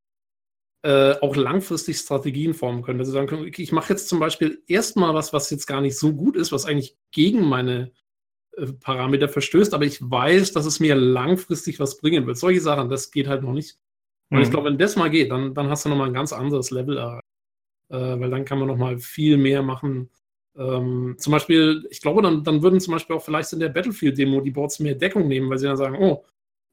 äh, 0.83 1.15
auch 1.21 1.37
langfristig 1.37 1.99
Strategien 1.99 2.53
formen 2.53 2.83
können. 2.83 2.99
Dass 2.99 3.07
sie 3.07 3.15
sagen 3.15 3.29
können, 3.29 3.49
ich 3.57 3.71
mache 3.71 3.93
jetzt 3.93 4.09
zum 4.09 4.19
Beispiel 4.19 4.65
erstmal 4.67 5.15
was, 5.15 5.33
was 5.33 5.51
jetzt 5.51 5.67
gar 5.67 5.81
nicht 5.81 5.97
so 5.97 6.13
gut 6.13 6.37
ist, 6.37 6.51
was 6.51 6.67
eigentlich 6.67 6.97
gegen 7.13 7.45
meine 7.45 7.93
Parameter 8.81 9.29
verstößt, 9.29 9.75
aber 9.75 9.85
ich 9.85 9.99
weiß, 10.01 10.53
dass 10.53 10.67
es 10.67 10.81
mir 10.81 10.95
langfristig 10.95 11.81
was 11.81 11.99
bringen 11.99 12.27
wird. 12.27 12.39
Solche 12.39 12.61
Sachen, 12.61 12.89
das 12.89 13.11
geht 13.11 13.27
halt 13.27 13.43
noch 13.43 13.53
nicht. 13.53 13.79
Und 14.31 14.39
mhm. 14.39 14.45
ich 14.45 14.51
glaube, 14.51 14.69
wenn 14.69 14.79
das 14.79 14.97
mal 14.97 15.11
geht, 15.11 15.31
dann, 15.31 15.55
dann 15.55 15.69
hast 15.69 15.85
du 15.85 15.89
nochmal 15.89 16.09
ein 16.09 16.15
ganz 16.15 16.33
anderes 16.33 16.71
Level 16.71 16.99
erreicht. 16.99 17.25
Äh, 17.91 18.21
weil 18.21 18.31
dann 18.31 18.45
kann 18.45 18.59
man 18.59 18.69
nochmal 18.69 18.99
viel 18.99 19.37
mehr 19.37 19.63
machen, 19.63 20.11
ähm, 20.57 21.17
zum 21.19 21.33
Beispiel, 21.33 21.87
ich 21.91 22.01
glaube, 22.01 22.23
dann, 22.23 22.45
dann 22.45 22.63
würden 22.63 22.81
zum 22.81 22.93
Beispiel 22.93 23.17
auch 23.17 23.25
vielleicht 23.25 23.53
in 23.53 23.61
der 23.61 23.71
Battlefield-Demo 23.71 24.41
die 24.41 24.53
Boards 24.53 24.79
mehr 24.79 24.95
Deckung 24.95 25.27
nehmen, 25.27 25.51
weil 25.51 25.59
sie 25.59 25.67
dann 25.67 25.77
sagen, 25.77 25.97
oh, 25.99 26.25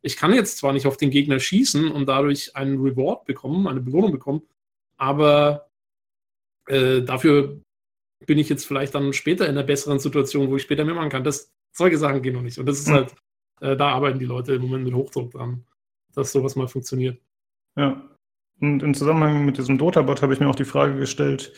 ich 0.03 0.17
kann 0.17 0.33
jetzt 0.33 0.57
zwar 0.57 0.73
nicht 0.73 0.85
auf 0.85 0.97
den 0.97 1.09
Gegner 1.09 1.39
schießen 1.39 1.91
und 1.91 2.07
dadurch 2.07 2.55
einen 2.55 2.79
Reward 2.79 3.25
bekommen, 3.25 3.67
eine 3.67 3.81
Belohnung 3.81 4.11
bekommen, 4.11 4.43
aber 4.97 5.67
äh, 6.67 7.01
dafür 7.01 7.61
bin 8.25 8.37
ich 8.37 8.49
jetzt 8.49 8.65
vielleicht 8.65 8.93
dann 8.93 9.13
später 9.13 9.45
in 9.45 9.51
einer 9.51 9.63
besseren 9.63 9.99
Situation, 9.99 10.49
wo 10.49 10.55
ich 10.57 10.61
später 10.61 10.85
mehr 10.85 10.93
machen 10.95 11.09
kann. 11.09 11.23
Das, 11.23 11.51
solche 11.71 11.97
Sachen 11.97 12.21
gehen 12.21 12.35
noch 12.35 12.41
nicht. 12.41 12.57
Und 12.57 12.65
das 12.65 12.79
ist 12.79 12.87
hm. 12.87 12.93
halt, 12.93 13.15
äh, 13.61 13.75
da 13.75 13.89
arbeiten 13.89 14.19
die 14.19 14.25
Leute 14.25 14.53
im 14.53 14.63
Moment 14.63 14.83
mit 14.83 14.93
Hochdruck 14.93 15.31
dran, 15.31 15.65
dass 16.13 16.31
sowas 16.31 16.55
mal 16.55 16.67
funktioniert. 16.67 17.19
Ja. 17.75 18.01
Und 18.59 18.83
im 18.83 18.93
Zusammenhang 18.93 19.45
mit 19.45 19.57
diesem 19.57 19.77
Dota-Bot 19.77 20.21
habe 20.21 20.33
ich 20.33 20.39
mir 20.39 20.47
auch 20.47 20.55
die 20.55 20.65
Frage 20.65 20.95
gestellt, 20.95 21.57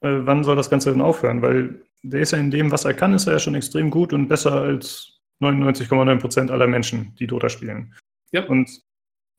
äh, 0.00 0.20
wann 0.24 0.44
soll 0.44 0.56
das 0.56 0.70
Ganze 0.70 0.90
denn 0.90 1.02
aufhören? 1.02 1.42
Weil 1.42 1.82
der 2.02 2.20
ist 2.20 2.32
ja 2.32 2.38
in 2.38 2.50
dem, 2.50 2.70
was 2.70 2.84
er 2.84 2.94
kann, 2.94 3.14
ist 3.14 3.26
er 3.26 3.34
ja 3.34 3.38
schon 3.38 3.54
extrem 3.54 3.90
gut 3.90 4.12
und 4.12 4.28
besser 4.28 4.52
als 4.52 5.20
99,9 5.42 6.20
Prozent 6.20 6.50
aller 6.50 6.66
Menschen, 6.66 7.14
die 7.18 7.26
Dota 7.26 7.48
spielen. 7.48 7.94
Ja. 8.32 8.46
Und 8.46 8.80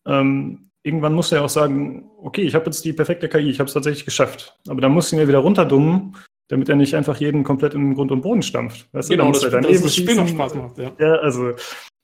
ähm, 0.05 0.69
irgendwann 0.83 1.13
muss 1.13 1.31
er 1.31 1.43
auch 1.43 1.49
sagen, 1.49 2.09
okay, 2.17 2.41
ich 2.41 2.55
habe 2.55 2.65
jetzt 2.65 2.85
die 2.85 2.93
perfekte 2.93 3.29
KI, 3.29 3.49
ich 3.49 3.59
habe 3.59 3.67
es 3.67 3.73
tatsächlich 3.73 4.05
geschafft. 4.05 4.57
Aber 4.67 4.81
dann 4.81 4.91
muss 4.91 5.07
ich 5.07 5.13
ihn 5.13 5.19
ja 5.19 5.27
wieder 5.27 5.39
runterdummen, 5.39 6.15
damit 6.47 6.69
er 6.69 6.75
nicht 6.75 6.95
einfach 6.95 7.17
jeden 7.17 7.43
komplett 7.43 7.73
in 7.73 7.81
den 7.81 7.95
Grund 7.95 8.11
und 8.11 8.21
Boden 8.21 8.41
stampft. 8.41 8.87
Weißt 8.91 9.09
genau, 9.09 9.31
du, 9.31 9.39
das, 9.39 9.51
das, 9.51 9.81
das 9.81 9.95
Spiel 9.95 10.15
noch 10.15 10.27
Spaß 10.27 10.55
macht. 10.55 10.77
Ja, 10.77 10.91
ja 10.99 11.15
also 11.15 11.53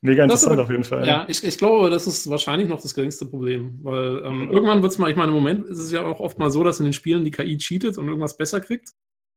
Mega 0.04 0.24
interessant 0.24 0.54
aber, 0.54 0.64
auf 0.64 0.72
jeden 0.72 0.84
Fall. 0.84 1.08
Ja, 1.08 1.26
ich, 1.28 1.44
ich 1.44 1.60
glaube, 1.60 1.92
das 1.92 2.08
ist 2.08 2.28
wahrscheinlich 2.28 2.68
noch 2.68 2.82
das 2.82 2.96
geringste 2.96 3.28
Problem. 3.28 3.80
Weil 3.84 4.24
ähm, 4.26 4.50
irgendwann 4.50 4.82
wird 4.82 4.92
es 4.92 4.98
mal, 4.98 5.12
ich 5.12 5.16
meine, 5.16 5.30
im 5.30 5.36
Moment 5.36 5.66
ist 5.68 5.78
es 5.78 5.92
ja 5.92 6.04
auch 6.04 6.20
oft 6.20 6.39
mal 6.39 6.50
so, 6.50 6.64
dass 6.64 6.80
in 6.80 6.86
den 6.86 6.94
Spielen 6.94 7.24
die 7.24 7.30
KI 7.30 7.58
cheatet 7.58 8.00
und 8.00 8.08
irgendwas 8.08 8.36
besser 8.36 8.60
kriegt. 8.62 8.89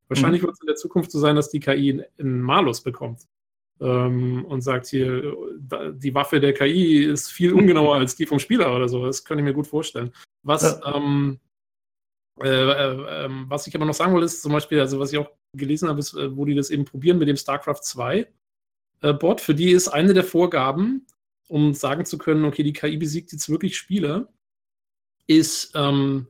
Wahrscheinlich 0.09 0.41
mhm. 0.41 0.47
wird 0.47 0.55
es 0.55 0.61
in 0.63 0.67
der 0.67 0.77
Zukunft 0.77 1.11
so 1.11 1.19
sein, 1.19 1.37
dass 1.37 1.51
die 1.51 1.61
KI 1.61 2.03
einen 2.19 2.41
Malus 2.41 2.83
bekommt. 2.83 3.21
Ähm, 3.81 4.47
und 4.47 4.63
sagt 4.63 4.87
hier, 4.87 5.37
die 5.93 6.15
Waffe 6.15 6.41
der 6.41 6.55
KI 6.55 7.05
ist 7.05 7.31
viel 7.31 7.53
ungenauer 7.53 7.97
als 7.97 8.17
die 8.17 8.25
vom 8.25 8.39
Spieler 8.39 8.75
oder 8.75 8.89
so. 8.89 9.05
Das 9.05 9.23
kann 9.25 9.39
ich 9.39 9.45
mir 9.45 9.53
gut 9.53 9.67
vorstellen. 9.67 10.13
Was, 10.45 10.63
ja. 10.63 10.97
ähm, 10.97 11.41
äh, 12.43 12.49
äh, 12.49 13.25
ähm, 13.27 13.47
was 13.49 13.67
ich 13.67 13.75
aber 13.77 13.85
noch 13.85 13.95
sagen 13.95 14.15
will, 14.15 14.23
ist 14.23 14.43
zum 14.43 14.53
Beispiel, 14.53 14.81
also 14.81 14.99
was 14.99 15.13
ich 15.13 15.19
auch 15.19 15.31
gelesen 15.57 15.89
habe, 15.89 16.01
ist, 16.01 16.15
äh, 16.15 16.37
wo 16.37 16.45
die 16.45 16.55
das 16.55 16.71
eben 16.71 16.85
probieren 16.85 17.19
mit 17.19 17.29
dem 17.29 17.37
StarCraft 17.37 17.83
2 17.83 18.27
äh, 19.03 19.13
Bot, 19.13 19.41
für 19.41 19.55
die 19.55 19.71
ist 19.71 19.89
eine 19.89 20.15
der 20.15 20.25
Vorgaben, 20.25 21.07
um 21.49 21.75
sagen 21.75 22.05
zu 22.05 22.19
können, 22.19 22.45
okay, 22.45 22.65
die 22.65 22.73
KI 22.73 22.97
besiegt 22.97 23.33
jetzt 23.33 23.49
wirklich 23.49 23.77
Spieler, 23.77 24.33
ist, 25.27 25.73
ähm, 25.75 26.27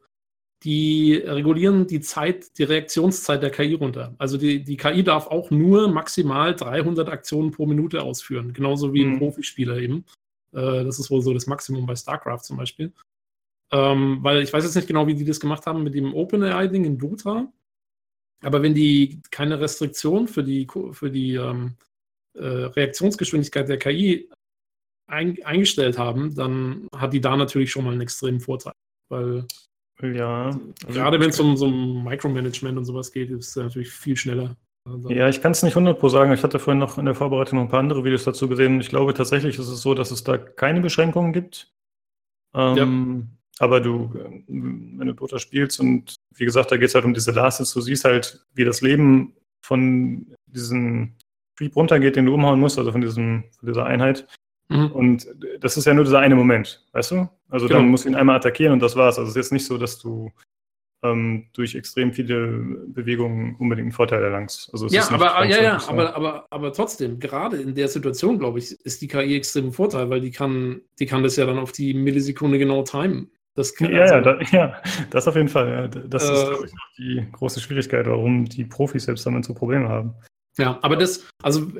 die 0.63 1.15
regulieren 1.17 1.87
die 1.87 2.01
Zeit, 2.01 2.59
die 2.59 2.65
Reaktionszeit 2.65 3.43
der 3.43 3.51
KI 3.51 3.75
runter. 3.75 4.15
Also 4.19 4.39
die, 4.39 4.65
die 4.65 4.77
KI 4.77 5.03
darf 5.03 5.27
auch 5.27 5.51
nur 5.51 5.89
maximal 5.89 6.55
300 6.55 7.09
Aktionen 7.09 7.51
pro 7.51 7.67
Minute 7.67 8.03
ausführen, 8.03 8.55
genauso 8.55 8.95
wie 8.95 9.05
ein 9.05 9.15
mhm. 9.15 9.19
Profispieler 9.19 9.77
eben. 9.77 10.07
Das 10.53 10.99
ist 10.99 11.11
wohl 11.11 11.21
so 11.21 11.35
das 11.35 11.47
Maximum 11.47 11.85
bei 11.85 11.97
StarCraft 11.97 12.45
zum 12.45 12.57
Beispiel. 12.57 12.95
Ähm, 13.75 14.19
weil 14.23 14.43
ich 14.43 14.53
weiß 14.53 14.63
jetzt 14.63 14.77
nicht 14.77 14.87
genau, 14.87 15.09
wie 15.09 15.17
die 15.17 15.25
das 15.25 15.41
gemacht 15.41 15.67
haben 15.67 15.83
mit 15.83 15.95
dem 15.95 16.15
OpenAI-Ding 16.15 16.85
in 16.85 16.97
Dota. 16.97 17.53
Aber 18.41 18.63
wenn 18.63 18.75
die 18.75 19.21
keine 19.33 19.59
Restriktion 19.59 20.29
für 20.29 20.45
die, 20.45 20.69
für 20.93 21.11
die 21.11 21.35
ähm, 21.35 21.75
äh, 22.35 22.45
Reaktionsgeschwindigkeit 22.45 23.69
der 23.69 23.79
KI 23.79 24.31
ein, 25.11 25.43
eingestellt 25.45 25.99
haben, 25.99 26.35
dann 26.37 26.87
hat 26.95 27.13
die 27.13 27.21
da 27.21 27.37
natürlich 27.37 27.73
schon 27.73 27.85
mal 27.85 27.93
einen 27.93 28.03
extremen 28.03 28.39
Vorteil. 28.39 28.75
Weil 29.09 29.45
ja, 30.03 30.47
also 30.87 31.01
gerade 31.01 31.19
wenn 31.19 31.31
es 31.31 31.41
um 31.41 31.57
so 31.57 31.67
um 31.67 32.05
Micromanagement 32.05 32.79
und 32.79 32.85
sowas 32.85 33.11
geht, 33.11 33.31
ist 33.31 33.49
es 33.49 33.57
natürlich 33.57 33.91
viel 33.91 34.17
schneller. 34.17 34.57
Also 34.87 35.11
ja, 35.11 35.29
ich 35.29 35.41
kann 35.41 35.53
es 35.53 35.63
nicht 35.63 35.75
100 35.75 35.99
pro 35.99 36.09
sagen. 36.09 36.33
Ich 36.33 36.43
hatte 36.43 36.59
vorhin 36.59 36.79
noch 36.79 36.99
in 36.99 37.07
der 37.07 37.15
Vorbereitung 37.15 37.59
noch 37.59 37.65
ein 37.65 37.71
paar 37.71 37.81
andere 37.81 38.05
Videos 38.05 38.25
dazu 38.25 38.49
gesehen. 38.49 38.81
Ich 38.81 38.89
glaube 38.89 39.15
tatsächlich 39.15 39.59
ist 39.59 39.69
es 39.69 39.81
so, 39.81 39.95
dass 39.95 40.11
es 40.11 40.23
da 40.23 40.37
keine 40.37 40.81
Beschränkungen 40.81 41.33
gibt. 41.33 41.73
Ähm, 42.55 42.77
ja. 42.77 43.44
Aber 43.59 43.81
du, 43.81 44.11
wenn 44.49 45.07
du 45.07 45.13
Dota 45.13 45.39
spielst 45.39 45.81
und 45.81 46.17
wie 46.35 46.45
gesagt, 46.45 46.73
da 46.73 46.77
geht 46.77 46.89
es 46.89 46.95
halt 46.95 47.05
um 47.05 47.15
diese 47.15 47.31
Lasts, 47.31 47.73
du 47.73 47.81
siehst 47.81 48.05
halt, 48.05 48.45
wie 48.55 48.65
das 48.65 48.81
Leben 48.81 49.35
von 49.65 50.35
diesem 50.47 51.15
Creep 51.57 51.77
runtergeht, 51.77 52.17
den 52.17 52.27
du 52.27 52.35
umhauen 52.35 52.59
musst, 52.59 52.79
also 52.79 52.91
von, 52.91 53.01
diesem, 53.01 53.45
von 53.59 53.69
dieser 53.69 53.87
Einheit. 53.87 54.27
Mhm. 54.69 54.91
Und 54.93 55.29
das 55.61 55.77
ist 55.77 55.85
ja 55.85 55.95
nur 55.95 56.05
dieser 56.05 56.19
eine 56.19 56.35
Moment, 56.35 56.85
weißt 56.93 57.13
du? 57.13 57.29
Also 57.49 57.67
genau. 57.69 57.81
dann 57.81 57.89
musst 57.89 58.05
du 58.05 58.09
ihn 58.09 58.15
einmal 58.17 58.37
attackieren 58.37 58.73
und 58.73 58.81
das 58.81 58.97
war's. 58.97 59.19
Also 59.19 59.29
es 59.29 59.37
ist 59.37 59.37
jetzt 59.37 59.53
nicht 59.53 59.67
so, 59.67 59.79
dass 59.79 59.99
du 59.99 60.33
ähm, 61.05 61.47
durch 61.53 61.75
extrem 61.75 62.13
viele 62.13 62.49
Bewegungen 62.89 63.57
unbedingt 63.57 63.87
einen 63.87 63.93
Vorteil 63.93 64.23
erlangst. 64.23 64.71
Also 64.73 64.89
ja, 64.89 65.09
aber, 65.11 65.45
ja, 65.45 65.63
ja, 65.63 65.89
aber, 65.89 66.17
aber, 66.17 66.47
aber 66.51 66.73
trotzdem, 66.73 67.21
gerade 67.21 67.59
in 67.59 67.75
der 67.75 67.89
Situation, 67.89 68.39
glaube 68.39 68.59
ich, 68.59 68.73
ist 68.73 69.03
die 69.03 69.09
KI 69.09 69.37
extrem 69.37 69.67
ein 69.67 69.73
Vorteil, 69.73 70.09
weil 70.11 70.23
die 70.23 70.31
kann, 70.31 70.81
die 70.99 71.07
kann 71.07 71.23
das 71.23 71.37
ja 71.37 71.47
dann 71.47 71.59
auf 71.59 71.73
die 71.73 71.95
Millisekunde 71.95 72.59
genau 72.59 72.83
timen. 72.83 73.31
Das 73.57 73.75
kann, 73.75 73.93
ja, 73.93 74.03
also, 74.03 74.15
ja, 74.15 74.21
da, 74.21 74.41
ja, 74.51 74.83
das 75.11 75.29
auf 75.29 75.37
jeden 75.37 75.49
Fall. 75.49 75.71
Ja. 75.71 75.89
Das 75.89 76.29
äh, 76.29 76.33
ist, 76.33 76.47
glaube 76.47 76.67
ich, 76.67 76.73
auch 76.73 76.97
die 76.99 77.27
große 77.33 77.61
Schwierigkeit, 77.61 78.07
warum 78.07 78.45
die 78.47 78.65
Profis 78.65 79.05
selbst 79.05 79.25
damit 79.27 79.45
so 79.45 79.55
Probleme 79.55 79.89
haben. 79.89 80.15
Ja, 80.59 80.79
aber 80.83 80.97
das, 80.97 81.27
also 81.43 81.71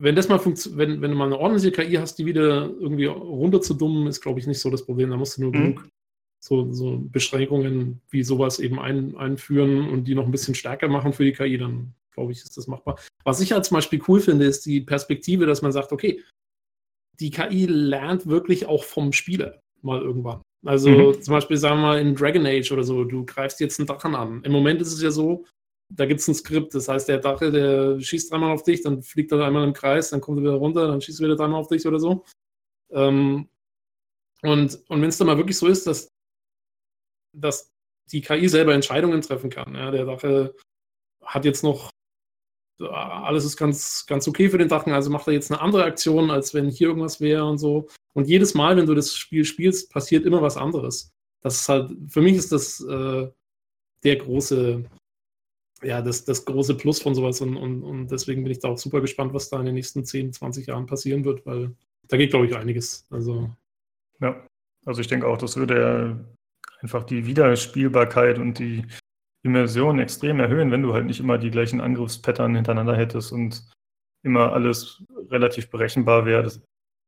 wenn 0.00 0.16
das 0.16 0.28
mal 0.28 0.38
funktioniert, 0.38 0.78
wenn, 0.78 1.00
wenn 1.02 1.10
du 1.10 1.16
mal 1.16 1.26
eine 1.26 1.38
ordentliche 1.38 1.70
KI 1.70 1.94
hast, 1.94 2.16
die 2.16 2.26
wieder 2.26 2.70
irgendwie 2.80 3.06
runter 3.06 3.60
zu 3.60 3.74
dumm 3.74 4.06
ist, 4.06 4.20
glaube 4.20 4.40
ich, 4.40 4.46
nicht 4.46 4.60
so 4.60 4.70
das 4.70 4.84
Problem. 4.84 5.10
Da 5.10 5.16
musst 5.16 5.36
du 5.36 5.42
nur 5.42 5.50
mhm. 5.50 5.74
genug 5.74 5.88
so, 6.42 6.72
so 6.72 6.98
Beschränkungen 6.98 8.00
wie 8.10 8.24
sowas 8.24 8.58
eben 8.58 8.80
ein, 8.80 9.14
einführen 9.16 9.88
und 9.90 10.04
die 10.04 10.14
noch 10.14 10.24
ein 10.24 10.30
bisschen 10.30 10.54
stärker 10.54 10.88
machen 10.88 11.12
für 11.12 11.24
die 11.24 11.32
KI, 11.32 11.58
dann 11.58 11.94
glaube 12.12 12.32
ich, 12.32 12.38
ist 12.38 12.56
das 12.56 12.66
machbar. 12.66 12.98
Was 13.24 13.40
ich 13.40 13.52
halt 13.52 13.64
zum 13.64 13.76
Beispiel 13.76 14.02
cool 14.08 14.20
finde, 14.20 14.46
ist 14.46 14.64
die 14.66 14.80
Perspektive, 14.80 15.46
dass 15.46 15.62
man 15.62 15.72
sagt, 15.72 15.92
okay, 15.92 16.22
die 17.20 17.30
KI 17.30 17.66
lernt 17.66 18.26
wirklich 18.26 18.66
auch 18.66 18.84
vom 18.84 19.12
Spieler 19.12 19.60
mal 19.82 20.00
irgendwann. 20.00 20.40
Also 20.64 20.90
mhm. 20.90 21.22
zum 21.22 21.32
Beispiel, 21.32 21.56
sagen 21.56 21.80
wir 21.80 21.86
mal, 21.86 22.00
in 22.00 22.14
Dragon 22.14 22.46
Age 22.46 22.70
oder 22.72 22.84
so, 22.84 23.04
du 23.04 23.24
greifst 23.24 23.60
jetzt 23.60 23.78
einen 23.78 23.86
Drachen 23.86 24.14
an. 24.14 24.42
Im 24.44 24.52
Moment 24.52 24.80
ist 24.82 24.92
es 24.92 25.02
ja 25.02 25.10
so, 25.10 25.46
da 25.92 26.06
gibt 26.06 26.20
es 26.20 26.28
ein 26.28 26.34
Skript, 26.34 26.74
das 26.74 26.88
heißt, 26.88 27.08
der 27.08 27.18
Drache, 27.18 27.50
der 27.50 28.00
schießt 28.00 28.30
dreimal 28.30 28.52
auf 28.52 28.62
dich, 28.62 28.82
dann 28.82 29.02
fliegt 29.02 29.32
er 29.32 29.44
einmal 29.44 29.64
im 29.64 29.72
Kreis, 29.72 30.10
dann 30.10 30.20
kommt 30.20 30.38
er 30.38 30.42
wieder 30.42 30.54
runter, 30.54 30.86
dann 30.86 31.00
schießt 31.00 31.20
er 31.20 31.24
wieder 31.24 31.36
dreimal 31.36 31.60
auf 31.60 31.68
dich 31.68 31.86
oder 31.86 31.98
so. 31.98 32.24
Ähm, 32.90 33.48
und 34.42 34.82
und 34.88 35.02
wenn 35.02 35.08
es 35.08 35.18
dann 35.18 35.26
mal 35.26 35.36
wirklich 35.36 35.58
so 35.58 35.66
ist, 35.66 35.86
dass 35.86 36.08
dass 37.36 37.70
die 38.12 38.20
KI 38.20 38.48
selber 38.48 38.74
Entscheidungen 38.74 39.20
treffen 39.22 39.50
kann. 39.50 39.74
Ja, 39.74 39.90
der 39.90 40.04
Drache 40.04 40.54
hat 41.24 41.44
jetzt 41.44 41.62
noch, 41.62 41.90
alles 42.88 43.44
ist 43.44 43.56
ganz, 43.56 44.06
ganz 44.06 44.26
okay 44.26 44.48
für 44.48 44.58
den 44.58 44.68
Drachen, 44.68 44.92
also 44.92 45.10
macht 45.10 45.26
er 45.26 45.32
jetzt 45.32 45.50
eine 45.50 45.60
andere 45.60 45.84
Aktion, 45.84 46.30
als 46.30 46.54
wenn 46.54 46.68
hier 46.68 46.88
irgendwas 46.88 47.20
wäre 47.20 47.44
und 47.44 47.58
so. 47.58 47.88
Und 48.12 48.28
jedes 48.28 48.54
Mal, 48.54 48.76
wenn 48.76 48.86
du 48.86 48.94
das 48.94 49.14
Spiel 49.16 49.44
spielst, 49.44 49.92
passiert 49.92 50.24
immer 50.24 50.42
was 50.42 50.56
anderes. 50.56 51.12
Das 51.42 51.60
ist 51.60 51.68
halt, 51.68 51.92
für 52.08 52.20
mich 52.20 52.36
ist 52.36 52.52
das 52.52 52.80
äh, 52.80 53.28
der 54.04 54.16
große, 54.16 54.84
ja, 55.82 56.02
das, 56.02 56.24
das 56.24 56.44
große 56.44 56.74
Plus 56.74 57.00
von 57.00 57.14
sowas 57.14 57.40
und, 57.40 57.56
und, 57.56 57.82
und 57.82 58.10
deswegen 58.10 58.42
bin 58.42 58.52
ich 58.52 58.58
da 58.58 58.68
auch 58.68 58.78
super 58.78 59.00
gespannt, 59.00 59.32
was 59.32 59.48
da 59.48 59.58
in 59.58 59.66
den 59.66 59.74
nächsten 59.74 60.04
10, 60.04 60.32
20 60.32 60.66
Jahren 60.66 60.86
passieren 60.86 61.24
wird, 61.24 61.46
weil 61.46 61.74
da 62.08 62.16
geht, 62.16 62.30
glaube 62.30 62.46
ich, 62.46 62.56
einiges. 62.56 63.06
Also. 63.10 63.50
Ja, 64.20 64.44
also 64.84 65.00
ich 65.00 65.06
denke 65.06 65.26
auch, 65.26 65.38
das 65.38 65.56
würde 65.56 66.24
einfach 66.80 67.04
die 67.04 67.26
Wiederspielbarkeit 67.26 68.38
und 68.38 68.58
die 68.58 68.84
Immersion 69.42 69.98
extrem 69.98 70.40
erhöhen, 70.40 70.70
wenn 70.70 70.82
du 70.82 70.92
halt 70.92 71.06
nicht 71.06 71.20
immer 71.20 71.38
die 71.38 71.50
gleichen 71.50 71.80
Angriffspattern 71.80 72.54
hintereinander 72.54 72.96
hättest 72.96 73.32
und 73.32 73.68
immer 74.22 74.52
alles 74.52 75.02
relativ 75.30 75.70
berechenbar 75.70 76.26
wäre. 76.26 76.42
Das, 76.42 76.60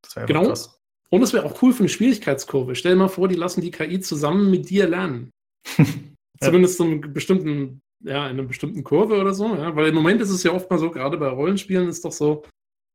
das 0.02 0.16
wäre 0.16 0.26
genau. 0.26 0.46
krass. 0.46 0.78
Und 1.10 1.22
es 1.22 1.34
wäre 1.34 1.44
auch 1.44 1.60
cool 1.62 1.74
für 1.74 1.80
eine 1.80 1.90
Schwierigkeitskurve. 1.90 2.74
Stell 2.74 2.92
dir 2.92 2.98
mal 2.98 3.08
vor, 3.08 3.28
die 3.28 3.34
lassen 3.34 3.60
die 3.60 3.70
KI 3.70 4.00
zusammen 4.00 4.50
mit 4.50 4.70
dir 4.70 4.88
lernen. 4.88 5.30
Zumindest 6.40 6.80
ja. 6.80 6.86
einem 6.86 7.12
bestimmten, 7.12 7.82
ja, 8.02 8.28
in 8.28 8.38
einer 8.38 8.48
bestimmten 8.48 8.82
Kurve 8.82 9.20
oder 9.20 9.34
so. 9.34 9.54
Ja? 9.54 9.76
Weil 9.76 9.88
im 9.88 9.94
Moment 9.94 10.22
ist 10.22 10.30
es 10.30 10.42
ja 10.42 10.52
oft 10.52 10.70
mal 10.70 10.78
so, 10.78 10.90
gerade 10.90 11.18
bei 11.18 11.28
Rollenspielen 11.28 11.88
ist 11.88 12.04
doch 12.06 12.12
so, 12.12 12.44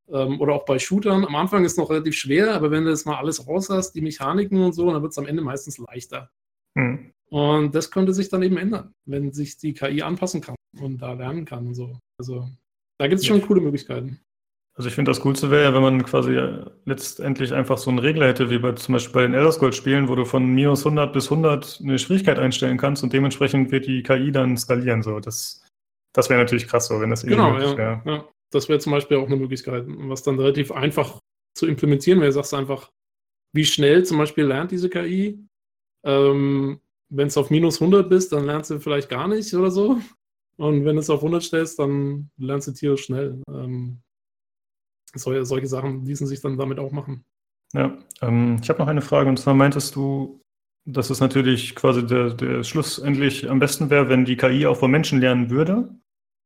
ähm, 0.10 0.42
oder 0.42 0.54
auch 0.54 0.66
bei 0.66 0.80
Shootern, 0.80 1.26
am 1.26 1.36
Anfang 1.36 1.64
ist 1.64 1.74
es 1.74 1.78
noch 1.78 1.92
relativ 1.92 2.16
schwer, 2.16 2.56
aber 2.56 2.72
wenn 2.72 2.86
du 2.86 2.90
das 2.90 3.06
mal 3.06 3.18
alles 3.18 3.46
raus 3.48 3.70
hast, 3.70 3.94
die 3.94 4.02
Mechaniken 4.02 4.64
und 4.64 4.74
so, 4.74 4.92
dann 4.92 5.02
wird 5.02 5.12
es 5.12 5.18
am 5.20 5.28
Ende 5.28 5.44
meistens 5.44 5.78
leichter. 5.78 6.32
Mhm. 6.76 7.14
Und 7.30 7.76
das 7.76 7.92
könnte 7.92 8.14
sich 8.14 8.30
dann 8.30 8.44
eben 8.44 8.58
ändern, 8.58 8.94
wenn 9.06 9.34
sich 9.34 9.58
die 9.58 9.74
KI 9.74 10.02
anpassen 10.02 10.42
kann 10.42 10.56
und 10.80 11.02
da 11.02 11.14
lernen 11.14 11.46
kann 11.46 11.68
und 11.68 11.76
so. 11.76 11.98
Also 12.20 12.48
da 12.98 13.08
gibt 13.08 13.20
es 13.20 13.28
schon 13.28 13.40
ja. 13.42 13.46
coole 13.46 13.62
Möglichkeiten. 13.62 14.20
Also 14.76 14.90
ich 14.90 14.96
finde, 14.96 15.10
das 15.10 15.22
Coolste 15.22 15.50
wäre 15.50 15.64
ja, 15.64 15.74
wenn 15.74 15.82
man 15.82 16.06
quasi 16.06 16.40
letztendlich 16.86 17.52
einfach 17.52 17.80
so 17.80 17.90
einen 17.90 17.98
Regler 17.98 18.28
hätte, 18.28 18.52
wie 18.52 18.60
bei 18.60 18.74
zum 18.74 18.94
Beispiel 18.94 19.14
bei 19.14 19.22
den 19.24 19.34
Elder 19.34 19.52
Scrolls 19.52 19.76
Spielen, 19.76 20.08
wo 20.08 20.14
du 20.14 20.24
von 20.24 20.46
minus 20.46 20.86
100 20.86 21.12
bis 21.14 21.32
100 21.32 21.80
eine 21.82 21.98
Schwierigkeit 21.98 22.38
einstellen 22.38 22.78
kannst 22.78 23.02
und 23.04 23.12
dementsprechend 23.12 23.72
wird 23.72 23.88
die 23.88 24.04
KI 24.04 24.32
dann 24.32 24.56
skalieren. 24.56 25.02
So, 25.02 25.20
das, 25.20 25.66
das 26.14 26.30
wäre 26.30 26.40
natürlich 26.40 26.68
krass, 26.68 26.88
so, 26.88 27.02
wenn 27.02 27.10
das 27.10 27.24
genau, 27.24 27.58
ja, 27.58 27.76
wäre. 27.76 28.02
Ja. 28.06 28.26
Das 28.52 28.70
wäre 28.70 28.80
zum 28.80 28.92
Beispiel 28.92 29.18
auch 29.18 29.26
eine 29.26 29.36
Möglichkeit, 29.36 29.86
was 29.88 30.22
dann 30.22 30.40
relativ 30.40 30.72
einfach 30.72 31.20
zu 31.56 31.66
implementieren 31.66 32.22
wäre. 32.22 32.32
Sagst 32.32 32.54
einfach, 32.54 32.92
wie 33.54 33.66
schnell 33.66 34.06
zum 34.06 34.20
Beispiel 34.20 34.46
lernt 34.46 34.70
diese 34.70 34.90
KI 34.90 35.44
ähm, 36.06 36.80
wenn 37.10 37.28
es 37.28 37.38
auf 37.38 37.50
minus 37.50 37.82
100 37.82 38.10
bist, 38.10 38.32
dann 38.32 38.46
lernst 38.46 38.70
du 38.70 38.80
vielleicht 38.80 39.10
gar 39.10 39.28
nicht 39.28 39.54
oder 39.54 39.72
so. 39.72 40.00
Und 40.58 40.86
wenn 40.86 40.96
du 40.96 41.02
es 41.02 41.10
auf 41.10 41.20
100 41.20 41.44
stellst, 41.44 41.80
dann 41.80 42.30
lernst 42.38 42.68
du 42.68 42.72
tierisch 42.72 43.06
schnell. 43.06 43.42
Ähm, 43.50 44.02
solche, 45.14 45.46
solche 45.46 45.68
Sachen 45.68 46.06
ließen 46.06 46.28
sich 46.28 46.42
dann 46.42 46.58
damit 46.58 46.80
auch 46.80 46.92
machen. 46.92 47.24
Ja, 47.74 47.98
ähm, 48.22 48.58
ich 48.62 48.70
habe 48.70 48.80
noch 48.80 48.88
eine 48.88 49.02
Frage. 49.02 49.30
Und 49.30 49.38
zwar 49.38 49.54
meintest 49.54 49.96
du, 49.96 50.42
dass 50.86 51.10
es 51.10 51.20
natürlich 51.20 51.76
quasi 51.76 52.06
der, 52.06 52.34
der 52.34 52.64
schlussendlich 52.64 53.50
am 53.50 53.60
besten 53.60 53.90
wäre, 53.90 54.10
wenn 54.10 54.26
die 54.26 54.38
KI 54.38 54.66
auch 54.66 54.78
von 54.78 54.92
Menschen 54.92 55.20
lernen 55.20 55.50
würde. 55.50 55.90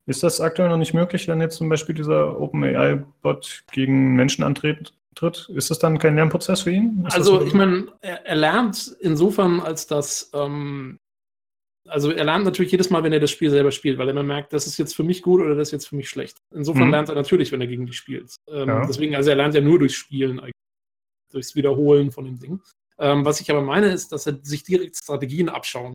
Ist 0.07 0.23
das 0.23 0.41
aktuell 0.41 0.69
noch 0.69 0.77
nicht 0.77 0.93
möglich, 0.93 1.27
wenn 1.27 1.41
jetzt 1.41 1.57
zum 1.57 1.69
Beispiel 1.69 1.95
dieser 1.95 2.39
OpenAI-Bot 2.39 3.65
gegen 3.71 4.15
Menschen 4.15 4.43
antritt? 4.43 4.93
Tritt, 5.15 5.49
ist 5.49 5.69
das 5.69 5.79
dann 5.79 5.99
kein 5.99 6.15
Lernprozess 6.15 6.61
für 6.61 6.71
ihn? 6.71 7.03
Ist 7.07 7.15
also 7.15 7.41
ich 7.43 7.53
meine, 7.53 7.87
er, 8.01 8.25
er, 8.25 8.35
lernt 8.35 8.95
insofern, 9.01 9.59
als 9.59 9.87
dass, 9.87 10.31
ähm, 10.33 10.99
also 11.87 12.11
er 12.11 12.23
lernt 12.23 12.45
natürlich 12.45 12.71
jedes 12.71 12.89
Mal, 12.89 13.03
wenn 13.03 13.13
er 13.13 13.19
das 13.19 13.31
Spiel 13.31 13.49
selber 13.49 13.71
spielt, 13.71 13.97
weil 13.97 14.07
er 14.07 14.11
immer 14.11 14.23
merkt, 14.23 14.53
das 14.53 14.67
ist 14.67 14.77
jetzt 14.77 14.95
für 14.95 15.03
mich 15.03 15.21
gut 15.21 15.41
oder 15.41 15.55
das 15.55 15.69
ist 15.69 15.73
jetzt 15.73 15.87
für 15.87 15.95
mich 15.95 16.09
schlecht. 16.09 16.37
Insofern 16.53 16.85
mhm. 16.85 16.91
lernt 16.91 17.09
er 17.09 17.15
natürlich, 17.15 17.51
wenn 17.51 17.61
er 17.61 17.67
gegen 17.67 17.85
dich 17.85 17.97
spielt. 17.97 18.35
Ähm, 18.47 18.67
ja. 18.67 18.85
Deswegen, 18.85 19.15
also 19.15 19.29
er 19.29 19.35
lernt 19.35 19.55
ja 19.55 19.61
nur 19.61 19.79
durchs 19.79 19.95
Spielen, 19.95 20.39
eigentlich, 20.39 20.53
durchs 21.31 21.55
Wiederholen 21.55 22.11
von 22.11 22.25
dem 22.25 22.39
Ding. 22.39 22.61
Ähm, 22.99 23.25
was 23.25 23.41
ich 23.41 23.49
aber 23.49 23.61
meine, 23.61 23.91
ist, 23.91 24.11
dass 24.11 24.27
er 24.27 24.39
sich 24.43 24.63
direkt 24.63 24.95
Strategien 24.97 25.49
abschauen. 25.49 25.93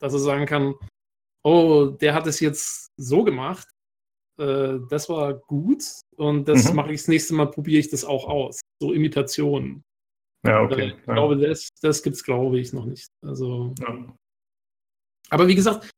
Dass 0.00 0.12
er 0.12 0.18
sagen 0.18 0.46
kann, 0.46 0.74
oh, 1.44 1.86
der 1.86 2.14
hat 2.14 2.26
es 2.26 2.40
jetzt 2.40 2.90
so 2.96 3.22
gemacht, 3.22 3.68
äh, 4.40 4.80
das 4.88 5.08
war 5.08 5.34
gut 5.34 5.84
und 6.16 6.48
das 6.48 6.70
mhm. 6.70 6.76
mache 6.76 6.92
ich 6.92 7.00
das 7.02 7.08
nächste 7.08 7.34
Mal, 7.34 7.46
probiere 7.46 7.80
ich 7.80 7.90
das 7.90 8.04
auch 8.04 8.26
aus. 8.26 8.60
So 8.80 8.92
Imitationen. 8.92 9.82
Ja, 10.46 10.62
okay. 10.62 10.80
Äh, 10.80 10.86
ich 10.88 11.06
ja. 11.06 11.14
glaube, 11.14 11.36
das, 11.36 11.68
das 11.82 12.02
gibt 12.02 12.16
es, 12.16 12.24
glaube 12.24 12.58
ich, 12.58 12.72
noch 12.72 12.86
nicht. 12.86 13.08
Also. 13.22 13.74
Ja. 13.80 14.16
Aber 15.28 15.46
wie 15.46 15.54
gesagt, 15.54 15.90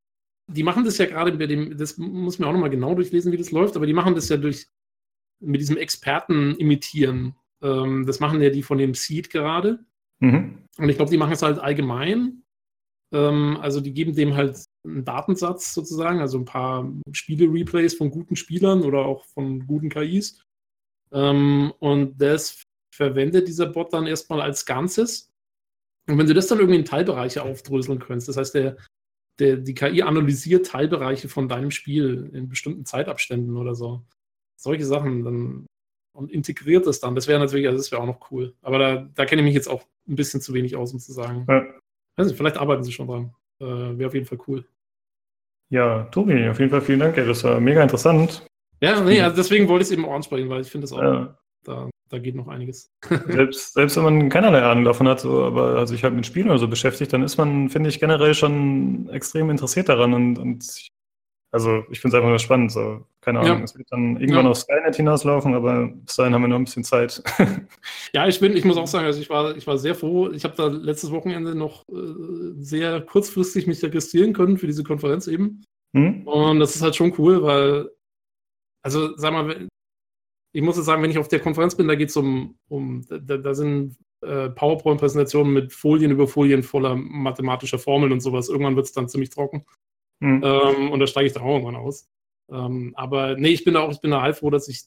die 0.48 0.64
machen 0.64 0.84
das 0.84 0.98
ja 0.98 1.06
gerade 1.06 1.32
bei 1.32 1.46
dem, 1.46 1.78
das 1.78 1.96
muss 1.96 2.38
man 2.38 2.48
auch 2.48 2.52
nochmal 2.52 2.70
genau 2.70 2.94
durchlesen, 2.94 3.32
wie 3.32 3.36
das 3.36 3.52
läuft, 3.52 3.76
aber 3.76 3.86
die 3.86 3.94
machen 3.94 4.14
das 4.14 4.28
ja 4.28 4.36
durch 4.36 4.66
mit 5.40 5.60
diesem 5.60 5.76
Experten 5.76 6.56
imitieren. 6.56 7.36
Ähm, 7.62 8.06
das 8.06 8.20
machen 8.20 8.42
ja 8.42 8.50
die 8.50 8.62
von 8.62 8.78
dem 8.78 8.94
Seed 8.94 9.30
gerade. 9.30 9.84
Mhm. 10.20 10.68
Und 10.78 10.88
ich 10.88 10.96
glaube, 10.96 11.10
die 11.10 11.16
machen 11.16 11.32
es 11.32 11.42
halt 11.42 11.58
allgemein. 11.58 12.42
Ähm, 13.12 13.56
also 13.60 13.80
die 13.80 13.92
geben 13.92 14.14
dem 14.14 14.34
halt 14.34 14.64
einen 14.84 15.04
Datensatz 15.04 15.74
sozusagen, 15.74 16.20
also 16.20 16.38
ein 16.38 16.44
paar 16.44 16.90
Spiele-Replays 17.12 17.94
von 17.94 18.10
guten 18.10 18.36
Spielern 18.36 18.82
oder 18.82 19.00
auch 19.00 19.24
von 19.26 19.66
guten 19.66 19.88
KIs. 19.88 20.42
Ähm, 21.12 21.72
und 21.78 22.20
das 22.20 22.62
verwendet 22.94 23.48
dieser 23.48 23.66
Bot 23.66 23.92
dann 23.92 24.06
erstmal 24.06 24.40
als 24.40 24.66
Ganzes. 24.66 25.30
Und 26.08 26.18
wenn 26.18 26.26
du 26.26 26.34
das 26.34 26.48
dann 26.48 26.58
irgendwie 26.58 26.80
in 26.80 26.84
Teilbereiche 26.84 27.42
aufdröseln 27.42 28.00
könntest, 28.00 28.28
das 28.28 28.36
heißt, 28.36 28.54
der, 28.54 28.76
der, 29.38 29.56
die 29.56 29.74
KI 29.74 30.02
analysiert 30.02 30.66
Teilbereiche 30.66 31.28
von 31.28 31.48
deinem 31.48 31.70
Spiel 31.70 32.30
in 32.32 32.48
bestimmten 32.48 32.84
Zeitabständen 32.84 33.56
oder 33.56 33.74
so. 33.74 34.02
Solche 34.56 34.84
Sachen 34.84 35.24
dann 35.24 35.66
und 36.14 36.30
integriert 36.30 36.86
das 36.86 37.00
dann. 37.00 37.14
Das 37.14 37.26
wäre 37.26 37.40
natürlich, 37.40 37.66
also 37.66 37.78
das 37.78 37.90
wäre 37.90 38.02
auch 38.02 38.06
noch 38.06 38.30
cool. 38.30 38.54
Aber 38.62 38.78
da, 38.78 39.08
da 39.14 39.24
kenne 39.24 39.42
ich 39.42 39.46
mich 39.46 39.54
jetzt 39.54 39.68
auch 39.68 39.84
ein 40.08 40.16
bisschen 40.16 40.40
zu 40.40 40.52
wenig 40.52 40.76
aus, 40.76 40.92
um 40.92 40.98
zu 40.98 41.12
sagen. 41.12 41.46
Ja. 41.48 41.64
Nicht, 42.18 42.36
vielleicht 42.36 42.58
arbeiten 42.58 42.84
sie 42.84 42.92
schon 42.92 43.06
dran. 43.06 43.34
Äh, 43.62 43.98
Wäre 43.98 44.08
auf 44.08 44.14
jeden 44.14 44.26
Fall 44.26 44.38
cool. 44.48 44.64
Ja, 45.70 46.02
Tobi, 46.04 46.48
auf 46.48 46.58
jeden 46.58 46.70
Fall 46.70 46.82
vielen 46.82 47.00
Dank. 47.00 47.16
Das 47.16 47.44
war 47.44 47.58
mega 47.60 47.82
interessant. 47.82 48.46
Ja, 48.80 49.00
nee, 49.00 49.20
also 49.20 49.36
deswegen 49.36 49.68
wollte 49.68 49.84
ich 49.84 49.88
es 49.88 49.92
eben 49.92 50.04
auch 50.04 50.12
ansprechen, 50.12 50.50
weil 50.50 50.60
ich 50.60 50.70
finde 50.70 50.86
es 50.86 50.92
auch, 50.92 51.00
ja. 51.00 51.38
da, 51.62 51.88
da 52.08 52.18
geht 52.18 52.34
noch 52.34 52.48
einiges. 52.48 52.92
Selbst, 53.28 53.74
selbst 53.74 53.96
wenn 53.96 54.02
man 54.02 54.28
keinerlei 54.28 54.62
Ahnung 54.62 54.84
davon 54.84 55.08
hat, 55.08 55.20
so, 55.20 55.44
aber 55.44 55.78
also 55.78 55.94
ich 55.94 56.02
halt 56.02 56.14
mit 56.14 56.26
Spielen 56.26 56.50
oder 56.50 56.58
so 56.58 56.66
beschäftigt, 56.66 57.12
dann 57.12 57.22
ist 57.22 57.38
man, 57.38 57.68
finde 57.68 57.88
ich, 57.88 58.00
generell 58.00 58.34
schon 58.34 59.08
extrem 59.10 59.50
interessiert 59.50 59.88
daran 59.88 60.12
und, 60.12 60.38
und 60.38 60.90
also 61.52 61.84
ich 61.90 62.00
finde 62.00 62.16
es 62.16 62.18
einfach 62.18 62.30
nur 62.30 62.38
spannend. 62.38 62.72
So. 62.72 63.06
Keine 63.20 63.40
Ahnung, 63.40 63.58
ja. 63.58 63.64
es 63.64 63.76
wird 63.76 63.86
dann 63.90 64.20
irgendwann 64.20 64.46
ja. 64.46 64.50
auf 64.50 64.58
Skynet 64.58 64.96
hinauslaufen, 64.96 65.54
aber 65.54 65.88
bis 65.88 66.16
dahin 66.16 66.34
haben 66.34 66.42
wir 66.42 66.48
noch 66.48 66.56
ein 66.56 66.64
bisschen 66.64 66.82
Zeit. 66.82 67.22
ja, 68.14 68.26
ich 68.26 68.40
bin, 68.40 68.56
ich 68.56 68.64
muss 68.64 68.76
auch 68.76 68.86
sagen, 68.86 69.06
also 69.06 69.20
ich 69.20 69.30
war, 69.30 69.56
ich 69.56 69.66
war 69.66 69.78
sehr 69.78 69.94
froh. 69.94 70.30
Ich 70.30 70.44
habe 70.44 70.56
da 70.56 70.66
letztes 70.66 71.10
Wochenende 71.12 71.54
noch 71.54 71.84
äh, 71.88 72.54
sehr 72.56 73.00
kurzfristig 73.02 73.66
mich 73.66 73.82
registrieren 73.82 74.32
können 74.32 74.58
für 74.58 74.66
diese 74.66 74.82
Konferenz 74.82 75.28
eben. 75.28 75.62
Hm? 75.94 76.26
Und 76.26 76.58
das 76.58 76.74
ist 76.74 76.82
halt 76.82 76.96
schon 76.96 77.14
cool, 77.18 77.42
weil 77.42 77.90
also 78.82 79.16
sag 79.16 79.32
mal, 79.32 79.68
ich 80.54 80.62
muss 80.62 80.76
jetzt 80.76 80.86
sagen, 80.86 81.02
wenn 81.02 81.10
ich 81.10 81.18
auf 81.18 81.28
der 81.28 81.40
Konferenz 81.40 81.74
bin, 81.76 81.88
da 81.88 81.94
geht 81.94 82.10
es 82.10 82.16
um, 82.16 82.58
um 82.68 83.06
da, 83.08 83.36
da 83.36 83.54
sind 83.54 83.96
äh, 84.22 84.50
PowerPoint-Präsentationen 84.50 85.52
mit 85.52 85.72
Folien 85.72 86.10
über 86.10 86.26
Folien 86.26 86.62
voller 86.62 86.94
mathematischer 86.96 87.78
Formeln 87.78 88.12
und 88.12 88.20
sowas. 88.20 88.48
Irgendwann 88.48 88.76
wird 88.76 88.86
es 88.86 88.92
dann 88.92 89.08
ziemlich 89.08 89.30
trocken. 89.30 89.64
Mhm. 90.22 90.40
Ähm, 90.44 90.92
und 90.92 91.00
da 91.00 91.06
steige 91.08 91.26
ich 91.26 91.32
dann 91.32 91.42
auch 91.42 91.54
irgendwann 91.54 91.76
aus. 91.76 92.08
Ähm, 92.48 92.92
aber 92.96 93.36
nee, 93.36 93.48
ich 93.48 93.64
bin 93.64 93.74
da 93.74 93.80
auch, 93.80 93.90
ich 93.90 94.00
bin 94.00 94.12
da 94.12 94.22
heilfroh, 94.22 94.50
dass 94.50 94.68
ich, 94.68 94.82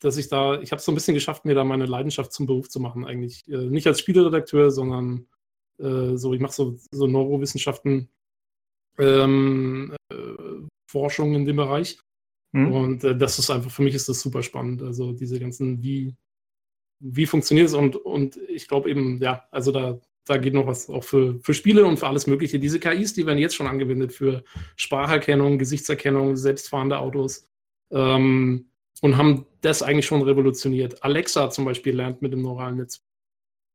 dass 0.00 0.16
ich 0.16 0.28
da, 0.28 0.60
ich 0.60 0.70
habe 0.70 0.78
es 0.78 0.84
so 0.84 0.92
ein 0.92 0.94
bisschen 0.94 1.14
geschafft, 1.14 1.44
mir 1.44 1.56
da 1.56 1.64
meine 1.64 1.86
Leidenschaft 1.86 2.32
zum 2.32 2.46
Beruf 2.46 2.68
zu 2.68 2.78
machen, 2.78 3.04
eigentlich. 3.04 3.48
Äh, 3.48 3.66
nicht 3.66 3.88
als 3.88 3.98
Spieleredakteur, 3.98 4.70
sondern 4.70 5.26
äh, 5.78 6.16
so, 6.16 6.34
ich 6.34 6.40
mache 6.40 6.52
so, 6.52 6.76
so 6.92 7.08
Neurowissenschaften, 7.08 8.08
ähm, 8.98 9.96
äh, 10.12 10.16
Forschung 10.88 11.34
in 11.34 11.46
dem 11.46 11.56
Bereich. 11.56 11.98
Mhm. 12.52 12.72
Und 12.72 13.04
äh, 13.04 13.18
das 13.18 13.40
ist 13.40 13.50
einfach, 13.50 13.72
für 13.72 13.82
mich 13.82 13.94
ist 13.94 14.08
das 14.08 14.20
super 14.20 14.44
spannend. 14.44 14.82
Also 14.82 15.12
diese 15.12 15.40
ganzen, 15.40 15.82
wie, 15.82 16.14
wie 17.00 17.26
funktioniert 17.26 17.66
es 17.66 17.74
und, 17.74 17.96
und 17.96 18.36
ich 18.48 18.68
glaube 18.68 18.88
eben, 18.88 19.20
ja, 19.20 19.48
also 19.50 19.72
da, 19.72 19.98
da 20.26 20.36
geht 20.36 20.54
noch 20.54 20.66
was 20.66 20.90
auch 20.90 21.04
für, 21.04 21.38
für 21.40 21.54
Spiele 21.54 21.86
und 21.86 21.98
für 21.98 22.08
alles 22.08 22.26
Mögliche. 22.26 22.58
Diese 22.58 22.80
KIs, 22.80 23.14
die 23.14 23.26
werden 23.26 23.38
jetzt 23.38 23.54
schon 23.54 23.68
angewendet 23.68 24.12
für 24.12 24.42
Spracherkennung, 24.74 25.58
Gesichtserkennung, 25.58 26.36
selbstfahrende 26.36 26.98
Autos 26.98 27.48
ähm, 27.90 28.68
und 29.00 29.16
haben 29.16 29.46
das 29.60 29.82
eigentlich 29.82 30.06
schon 30.06 30.22
revolutioniert. 30.22 31.02
Alexa 31.04 31.48
zum 31.50 31.64
Beispiel 31.64 31.94
lernt 31.94 32.22
mit 32.22 32.32
dem 32.32 32.42
neuralen 32.42 32.76
Netz. 32.76 33.02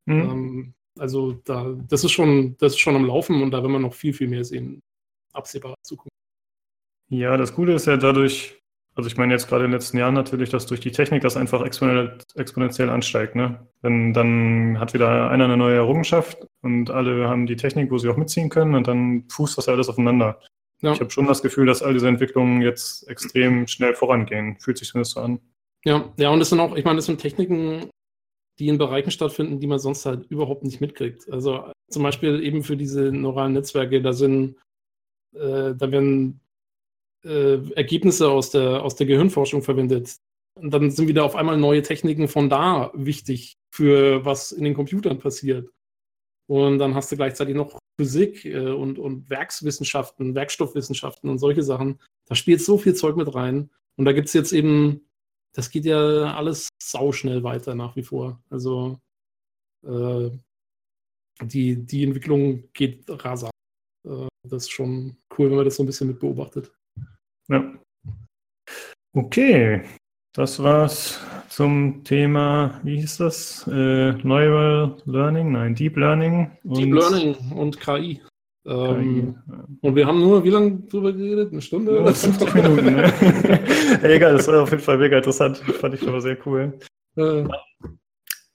Mhm. 0.04 0.20
Ähm, 0.20 0.74
also 0.98 1.32
da, 1.44 1.74
das 1.88 2.04
ist 2.04 2.12
schon, 2.12 2.56
das 2.58 2.72
ist 2.74 2.80
schon 2.80 2.96
am 2.96 3.06
Laufen 3.06 3.42
und 3.42 3.50
da 3.50 3.62
will 3.62 3.70
man 3.70 3.82
noch 3.82 3.94
viel, 3.94 4.12
viel 4.12 4.28
mehr 4.28 4.44
sehen. 4.44 4.82
Absehbarer 5.32 5.74
Zukunft. 5.82 6.12
Ja, 7.08 7.36
das 7.38 7.54
Gute 7.54 7.72
ist 7.72 7.86
ja 7.86 7.96
dadurch, 7.96 8.61
also 8.94 9.08
ich 9.08 9.16
meine 9.16 9.32
jetzt 9.32 9.48
gerade 9.48 9.64
in 9.64 9.70
den 9.70 9.78
letzten 9.78 9.96
Jahren 9.96 10.14
natürlich, 10.14 10.50
dass 10.50 10.66
durch 10.66 10.80
die 10.80 10.92
Technik 10.92 11.22
das 11.22 11.36
einfach 11.36 11.62
exponentiell, 11.64 12.90
ansteigt. 12.90 13.34
Ne? 13.34 13.66
Denn 13.82 14.12
dann 14.12 14.78
hat 14.78 14.92
wieder 14.92 15.30
einer 15.30 15.44
eine 15.44 15.56
neue 15.56 15.76
Errungenschaft 15.76 16.46
und 16.60 16.90
alle 16.90 17.28
haben 17.28 17.46
die 17.46 17.56
Technik, 17.56 17.90
wo 17.90 17.98
sie 17.98 18.08
auch 18.08 18.18
mitziehen 18.18 18.50
können 18.50 18.74
und 18.74 18.86
dann 18.86 19.24
fußt 19.30 19.56
das 19.56 19.68
alles 19.68 19.88
aufeinander. 19.88 20.40
Ja. 20.82 20.92
Ich 20.92 21.00
habe 21.00 21.10
schon 21.10 21.26
das 21.26 21.42
Gefühl, 21.42 21.66
dass 21.66 21.82
all 21.82 21.94
diese 21.94 22.08
Entwicklungen 22.08 22.60
jetzt 22.60 23.08
extrem 23.08 23.66
schnell 23.66 23.94
vorangehen. 23.94 24.58
Fühlt 24.58 24.78
sich 24.78 24.88
zumindest 24.88 25.14
so 25.14 25.20
an. 25.20 25.40
Ja, 25.84 26.12
ja, 26.16 26.30
und 26.30 26.40
das 26.40 26.50
sind 26.50 26.60
auch, 26.60 26.76
ich 26.76 26.84
meine, 26.84 26.96
das 26.96 27.06
sind 27.06 27.20
Techniken, 27.20 27.88
die 28.58 28.68
in 28.68 28.78
Bereichen 28.78 29.10
stattfinden, 29.10 29.58
die 29.58 29.66
man 29.66 29.78
sonst 29.78 30.04
halt 30.04 30.26
überhaupt 30.26 30.64
nicht 30.64 30.80
mitkriegt. 30.80 31.30
Also 31.32 31.72
zum 31.88 32.02
Beispiel 32.02 32.42
eben 32.42 32.62
für 32.62 32.76
diese 32.76 33.10
neuralen 33.10 33.54
Netzwerke, 33.54 34.02
da 34.02 34.12
sind, 34.12 34.56
äh, 35.34 35.74
da 35.74 35.90
werden 35.90 36.41
äh, 37.24 37.72
Ergebnisse 37.74 38.28
aus 38.28 38.50
der, 38.50 38.82
aus 38.82 38.96
der 38.96 39.06
Gehirnforschung 39.06 39.62
verwendet. 39.62 40.16
Und 40.54 40.72
dann 40.72 40.90
sind 40.90 41.08
wieder 41.08 41.24
auf 41.24 41.34
einmal 41.34 41.56
neue 41.56 41.82
Techniken 41.82 42.28
von 42.28 42.50
da 42.50 42.90
wichtig 42.94 43.54
für 43.74 44.24
was 44.24 44.52
in 44.52 44.64
den 44.64 44.74
Computern 44.74 45.18
passiert. 45.18 45.70
Und 46.46 46.78
dann 46.78 46.94
hast 46.94 47.10
du 47.10 47.16
gleichzeitig 47.16 47.54
noch 47.54 47.78
Physik 47.98 48.44
äh, 48.44 48.70
und, 48.70 48.98
und 48.98 49.30
Werkswissenschaften, 49.30 50.34
Werkstoffwissenschaften 50.34 51.30
und 51.30 51.38
solche 51.38 51.62
Sachen. 51.62 52.00
Da 52.26 52.34
spielt 52.34 52.60
so 52.60 52.78
viel 52.78 52.94
Zeug 52.94 53.16
mit 53.16 53.34
rein. 53.34 53.70
Und 53.96 54.04
da 54.04 54.12
gibt 54.12 54.28
es 54.28 54.34
jetzt 54.34 54.52
eben, 54.52 55.08
das 55.54 55.70
geht 55.70 55.84
ja 55.84 56.34
alles 56.34 56.68
sauschnell 56.82 57.42
weiter 57.42 57.74
nach 57.74 57.96
wie 57.96 58.02
vor. 58.02 58.42
Also 58.50 58.98
äh, 59.84 60.30
die, 61.42 61.76
die 61.76 62.04
Entwicklung 62.04 62.70
geht 62.72 63.04
rasant. 63.08 63.52
Äh, 64.06 64.28
das 64.46 64.64
ist 64.64 64.70
schon 64.70 65.16
cool, 65.38 65.48
wenn 65.48 65.56
man 65.56 65.64
das 65.64 65.76
so 65.76 65.82
ein 65.82 65.86
bisschen 65.86 66.08
mit 66.08 66.20
beobachtet. 66.20 66.72
Ja. 67.48 67.72
Okay, 69.14 69.82
das 70.32 70.62
war's 70.62 71.20
zum 71.48 72.02
Thema, 72.04 72.80
wie 72.82 72.98
hieß 73.00 73.18
das? 73.18 73.66
Äh, 73.66 74.12
Neural 74.22 74.96
Learning, 75.04 75.52
nein, 75.52 75.74
Deep 75.74 75.96
Learning. 75.96 76.50
Deep 76.62 76.94
Learning 76.94 77.36
und 77.54 77.78
KI. 77.78 78.22
Ähm, 78.64 79.34
KI. 79.46 79.78
Und 79.82 79.96
wir 79.96 80.06
haben 80.06 80.20
nur, 80.20 80.42
wie 80.44 80.50
lange 80.50 80.78
drüber 80.88 81.12
geredet? 81.12 81.52
Eine 81.52 81.60
Stunde? 81.60 81.96
Ja, 81.96 82.12
50 82.12 82.54
Minuten, 82.54 82.94
ne? 82.94 83.12
Egal, 84.02 84.36
das 84.36 84.48
war 84.48 84.62
auf 84.62 84.70
jeden 84.70 84.82
Fall 84.82 84.96
mega 84.96 85.18
interessant. 85.18 85.58
Fand 85.58 85.94
ich 85.94 86.08
aber 86.08 86.20
sehr 86.22 86.38
cool. 86.46 86.78
Äh. 87.16 87.44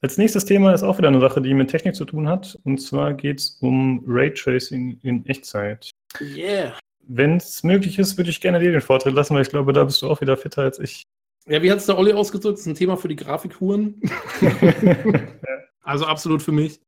Als 0.01 0.17
nächstes 0.17 0.45
Thema 0.45 0.73
ist 0.73 0.83
auch 0.83 0.97
wieder 0.97 1.07
eine 1.09 1.19
Sache, 1.19 1.41
die 1.41 1.53
mit 1.53 1.69
Technik 1.69 1.95
zu 1.95 2.05
tun 2.05 2.27
hat. 2.27 2.57
Und 2.63 2.79
zwar 2.79 3.13
geht 3.13 3.39
es 3.39 3.57
um 3.61 4.03
Raytracing 4.07 4.99
in 5.03 5.25
Echtzeit. 5.25 5.91
Yeah. 6.21 6.73
Wenn 7.07 7.37
es 7.37 7.63
möglich 7.63 7.99
ist, 7.99 8.17
würde 8.17 8.29
ich 8.29 8.41
gerne 8.41 8.59
dir 8.59 8.71
den 8.71 8.81
Vortritt 8.81 9.13
lassen, 9.13 9.35
weil 9.35 9.41
ich 9.41 9.49
glaube, 9.49 9.73
da 9.73 9.83
bist 9.83 10.01
du 10.01 10.09
auch 10.09 10.21
wieder 10.21 10.37
fitter 10.37 10.63
als 10.63 10.79
ich. 10.79 11.03
Ja, 11.47 11.61
wie 11.61 11.71
hat 11.71 11.77
es 11.77 11.85
der 11.85 11.97
Olli 11.97 12.13
ausgedrückt? 12.13 12.55
Das 12.55 12.61
ist 12.61 12.67
ein 12.67 12.75
Thema 12.75 12.97
für 12.97 13.07
die 13.07 13.15
Grafikhuren. 13.15 14.01
also 15.81 16.05
absolut 16.05 16.41
für 16.41 16.51
mich. 16.51 16.81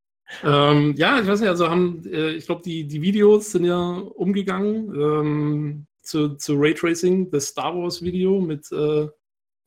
Ähm, 0.44 0.94
ja, 0.96 1.20
ich 1.20 1.28
weiß 1.28 1.40
nicht, 1.40 1.50
also 1.50 1.70
haben, 1.70 2.04
äh, 2.06 2.32
ich 2.32 2.46
glaube, 2.46 2.62
die, 2.64 2.86
die 2.88 3.02
Videos 3.02 3.52
sind 3.52 3.66
ja 3.66 3.98
umgegangen 4.16 4.94
ähm, 4.94 5.88
zu, 6.02 6.36
zu 6.36 6.56
Raytracing, 6.56 7.32
das 7.32 7.48
Star 7.48 7.76
Wars 7.76 8.02
Video 8.02 8.40
mit, 8.40 8.72
äh, 8.72 9.08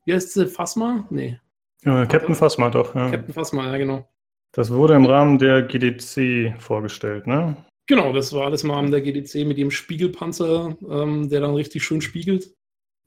wie 0.05 0.15
heißt 0.15 0.35
sie, 0.35 0.47
Phasma? 0.47 1.07
Nee. 1.11 1.41
Ja, 1.85 2.07
Captain 2.07 2.35
Phasma 2.35 2.71
doch, 2.71 2.95
ja. 2.95 3.11
Captain 3.11 3.35
Phasma, 3.35 3.67
ja, 3.67 3.77
genau. 3.77 4.09
Das 4.53 4.71
wurde 4.71 4.95
im 4.95 5.07
Rahmen 5.07 5.39
der 5.39 5.63
GDC 5.63 6.55
vorgestellt, 6.61 7.27
ne? 7.27 7.57
Genau, 7.93 8.11
das 8.15 8.33
war 8.33 8.47
alles 8.47 8.65
im 8.65 8.71
Rahmen 8.71 8.91
der 8.91 9.03
GDC 9.03 9.47
mit 9.47 9.59
dem 9.59 9.71
Spiegelpanzer, 9.71 10.79
ähm, 10.89 11.29
der 11.29 11.43
dann 11.43 11.53
richtig 11.53 11.85
schön 11.85 12.01
spiegelt. 12.01 12.55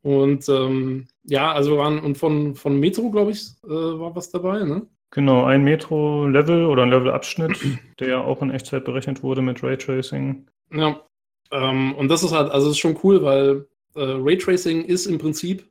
Und 0.03 0.47
ähm, 0.47 1.07
ja, 1.23 1.51
also 1.51 1.79
waren, 1.79 1.97
und 1.97 2.19
von, 2.19 2.53
von 2.53 2.79
Metro, 2.79 3.09
glaube 3.09 3.31
ich, 3.31 3.47
äh, 3.63 3.67
war 3.67 4.15
was 4.15 4.29
dabei, 4.29 4.63
ne? 4.63 4.85
Genau, 5.09 5.43
ein 5.43 5.63
Metro-Level 5.63 6.67
oder 6.67 6.83
ein 6.83 6.91
Level-Abschnitt, 6.91 7.57
der 7.99 8.21
auch 8.21 8.43
in 8.43 8.51
Echtzeit 8.51 8.85
berechnet 8.85 9.23
wurde 9.23 9.41
mit 9.41 9.63
Raytracing. 9.63 10.45
Ja, 10.71 11.01
ähm, 11.49 11.95
und 11.95 12.07
das 12.07 12.21
ist 12.21 12.31
halt, 12.31 12.51
also 12.51 12.69
ist 12.69 12.77
schon 12.77 12.99
cool, 13.01 13.23
weil 13.23 13.65
äh, 13.95 14.03
Raytracing 14.03 14.85
ist 14.85 15.07
im 15.07 15.17
Prinzip 15.17 15.67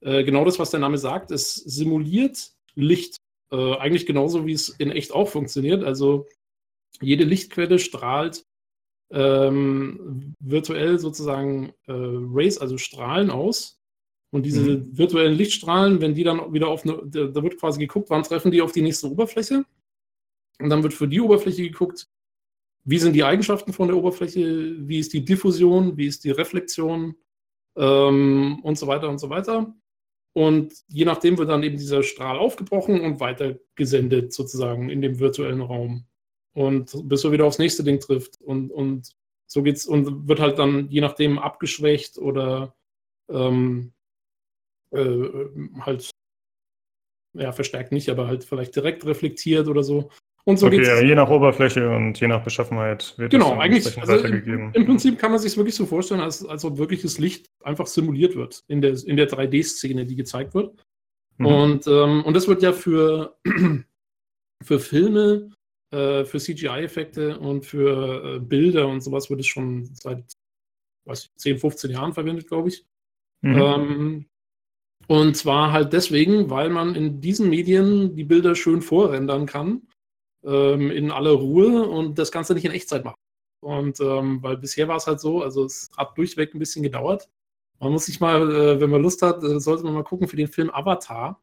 äh, 0.00 0.24
genau 0.24 0.44
das, 0.44 0.58
was 0.58 0.70
der 0.70 0.80
Name 0.80 0.98
sagt. 0.98 1.30
Es 1.30 1.54
simuliert 1.54 2.50
Licht. 2.74 3.18
Äh, 3.52 3.76
eigentlich 3.76 4.04
genauso, 4.04 4.46
wie 4.46 4.52
es 4.52 4.68
in 4.68 4.90
echt 4.90 5.12
auch 5.12 5.28
funktioniert. 5.28 5.84
Also 5.84 6.26
jede 7.00 7.22
Lichtquelle 7.22 7.78
strahlt 7.78 8.42
ähm, 9.10 10.34
virtuell 10.40 10.98
sozusagen 10.98 11.72
äh, 11.86 11.92
Rays, 11.92 12.58
also 12.58 12.78
Strahlen 12.78 13.30
aus. 13.30 13.80
Und 14.30 14.44
diese 14.44 14.60
mhm. 14.60 14.98
virtuellen 14.98 15.34
Lichtstrahlen, 15.34 16.00
wenn 16.00 16.14
die 16.14 16.24
dann 16.24 16.52
wieder 16.52 16.68
auf 16.68 16.84
eine, 16.84 17.00
da, 17.06 17.42
wird 17.42 17.58
quasi 17.58 17.80
geguckt, 17.80 18.10
wann 18.10 18.22
treffen 18.22 18.50
die 18.50 18.60
auf 18.60 18.72
die 18.72 18.82
nächste 18.82 19.10
Oberfläche. 19.10 19.64
Und 20.60 20.68
dann 20.68 20.82
wird 20.82 20.92
für 20.92 21.08
die 21.08 21.20
Oberfläche 21.20 21.62
geguckt, 21.62 22.08
wie 22.84 22.98
sind 22.98 23.14
die 23.14 23.24
Eigenschaften 23.24 23.72
von 23.72 23.88
der 23.88 23.96
Oberfläche, 23.96 24.76
wie 24.86 24.98
ist 24.98 25.12
die 25.12 25.24
Diffusion, 25.24 25.96
wie 25.96 26.06
ist 26.06 26.24
die 26.24 26.30
Reflexion 26.30 27.14
ähm, 27.76 28.58
und 28.62 28.78
so 28.78 28.86
weiter 28.86 29.08
und 29.08 29.18
so 29.18 29.30
weiter. 29.30 29.74
Und 30.34 30.72
je 30.88 31.04
nachdem 31.04 31.38
wird 31.38 31.48
dann 31.48 31.62
eben 31.62 31.76
dieser 31.76 32.02
Strahl 32.02 32.38
aufgebrochen 32.38 33.00
und 33.00 33.20
weitergesendet 33.20 34.32
sozusagen 34.32 34.90
in 34.90 35.00
dem 35.00 35.18
virtuellen 35.18 35.62
Raum 35.62 36.06
und 36.54 37.08
bis 37.08 37.24
er 37.24 37.32
wieder 37.32 37.44
aufs 37.44 37.58
nächste 37.58 37.84
Ding 37.84 38.00
trifft. 38.00 38.40
Und, 38.40 38.70
und 38.70 39.12
so 39.46 39.62
geht's 39.62 39.86
und 39.86 40.28
wird 40.28 40.40
halt 40.40 40.58
dann 40.58 40.88
je 40.88 41.00
nachdem 41.00 41.38
abgeschwächt 41.38 42.18
oder 42.18 42.74
ähm, 43.30 43.92
äh, 44.90 45.28
halt 45.80 46.10
ja, 47.34 47.52
verstärkt 47.52 47.92
nicht, 47.92 48.08
aber 48.08 48.26
halt 48.26 48.44
vielleicht 48.44 48.74
direkt 48.76 49.04
reflektiert 49.06 49.68
oder 49.68 49.82
so. 49.82 50.10
Und 50.44 50.58
so 50.58 50.66
okay, 50.66 50.78
geht's. 50.78 51.02
je 51.02 51.14
nach 51.14 51.28
Oberfläche 51.28 51.90
und 51.90 52.18
je 52.20 52.26
nach 52.26 52.42
Beschaffenheit 52.42 53.14
wird 53.18 53.30
genau, 53.30 53.52
es 53.52 53.60
eigentlich 53.60 53.98
also 54.00 54.16
im, 54.16 54.72
im, 54.72 54.86
Prinzip 54.86 55.18
kann 55.18 55.30
man 55.30 55.40
sich 55.40 55.56
wirklich 55.58 55.74
so 55.74 55.84
vorstellen, 55.84 56.20
als, 56.22 56.44
als 56.44 56.64
ob 56.64 56.78
wirkliches 56.78 57.18
Licht 57.18 57.50
einfach 57.62 57.86
simuliert 57.86 58.34
wird 58.34 58.64
in 58.66 58.80
der, 58.80 58.96
in 59.04 59.16
der 59.16 59.28
3D-Szene, 59.28 60.06
die 60.06 60.16
gezeigt 60.16 60.54
wird. 60.54 60.74
Mhm. 61.36 61.46
Und, 61.46 61.86
ähm, 61.86 62.24
und 62.24 62.34
das 62.34 62.48
wird 62.48 62.62
ja 62.62 62.72
für, 62.72 63.36
für 64.62 64.80
Filme 64.80 65.50
äh, 65.90 66.24
für 66.24 66.38
CGI-Effekte 66.38 67.38
und 67.38 67.64
für 67.64 68.36
äh, 68.36 68.38
Bilder 68.40 68.88
und 68.88 69.00
sowas 69.00 69.30
wird 69.30 69.40
es 69.40 69.46
schon 69.46 69.86
seit 69.94 70.24
was, 71.04 71.30
10, 71.36 71.58
15 71.58 71.90
Jahren 71.90 72.12
verwendet, 72.12 72.48
glaube 72.48 72.68
ich. 72.68 72.84
Mhm. 73.40 73.56
Ähm, 73.56 74.26
und 75.06 75.36
zwar 75.36 75.72
halt 75.72 75.92
deswegen, 75.92 76.50
weil 76.50 76.68
man 76.68 76.94
in 76.94 77.20
diesen 77.20 77.48
Medien 77.48 78.14
die 78.14 78.24
Bilder 78.24 78.54
schön 78.54 78.82
vorrendern 78.82 79.46
kann, 79.46 79.88
ähm, 80.44 80.90
in 80.90 81.10
aller 81.10 81.30
Ruhe 81.30 81.88
und 81.88 82.18
das 82.18 82.30
Ganze 82.30 82.54
nicht 82.54 82.66
in 82.66 82.72
Echtzeit 82.72 83.04
machen. 83.04 83.20
Und 83.60 84.00
ähm, 84.00 84.42
weil 84.42 84.58
bisher 84.58 84.86
war 84.86 84.96
es 84.96 85.06
halt 85.06 85.20
so, 85.20 85.42
also 85.42 85.64
es 85.64 85.88
hat 85.96 86.16
durchweg 86.16 86.54
ein 86.54 86.58
bisschen 86.58 86.82
gedauert. 86.82 87.28
Man 87.80 87.92
muss 87.92 88.06
sich 88.06 88.20
mal, 88.20 88.50
äh, 88.50 88.80
wenn 88.80 88.90
man 88.90 89.02
Lust 89.02 89.22
hat, 89.22 89.42
äh, 89.42 89.58
sollte 89.60 89.84
man 89.84 89.94
mal 89.94 90.04
gucken 90.04 90.28
für 90.28 90.36
den 90.36 90.48
Film 90.48 90.70
Avatar. 90.70 91.40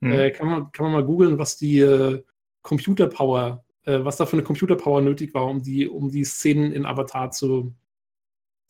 Mhm. 0.00 0.12
Äh, 0.12 0.30
kann, 0.30 0.48
man, 0.48 0.72
kann 0.72 0.84
man 0.84 0.92
mal 0.92 1.04
googeln, 1.04 1.38
was 1.38 1.56
die 1.56 1.80
äh, 1.80 2.22
Computerpower 2.62 3.64
äh, 3.88 4.04
was 4.04 4.18
da 4.18 4.26
für 4.26 4.34
eine 4.34 4.42
Computerpower 4.42 5.00
nötig 5.00 5.32
war, 5.32 5.46
um 5.46 5.62
die, 5.62 5.88
um 5.88 6.10
die 6.10 6.24
Szenen 6.24 6.72
in 6.72 6.84
Avatar 6.84 7.30
zu, 7.30 7.74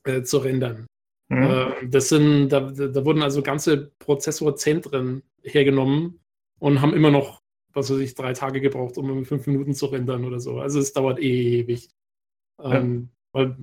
äh, 0.05 0.23
zu 0.23 0.39
rendern. 0.39 0.87
Mhm. 1.29 1.43
Äh, 1.43 1.89
das 1.89 2.09
sind, 2.09 2.51
da, 2.51 2.61
da 2.61 3.05
wurden 3.05 3.23
also 3.23 3.43
ganze 3.43 3.91
Prozessorzentren 3.99 5.23
hergenommen 5.43 6.21
und 6.61 6.81
haben 6.81 6.95
immer 6.95 7.11
noch, 7.11 7.43
was 7.73 7.91
weiß 7.91 7.99
ich, 7.99 8.15
drei 8.15 8.33
Tage 8.33 8.61
gebraucht, 8.61 8.97
um 8.97 9.25
fünf 9.25 9.47
Minuten 9.49 9.75
zu 9.75 9.87
rendern 9.87 10.25
oder 10.25 10.39
so. 10.39 10.61
Also 10.61 10.79
es 10.79 10.93
dauert 10.93 11.19
ewig. 11.19 11.91
Ähm, 12.63 13.11
weil, 13.33 13.57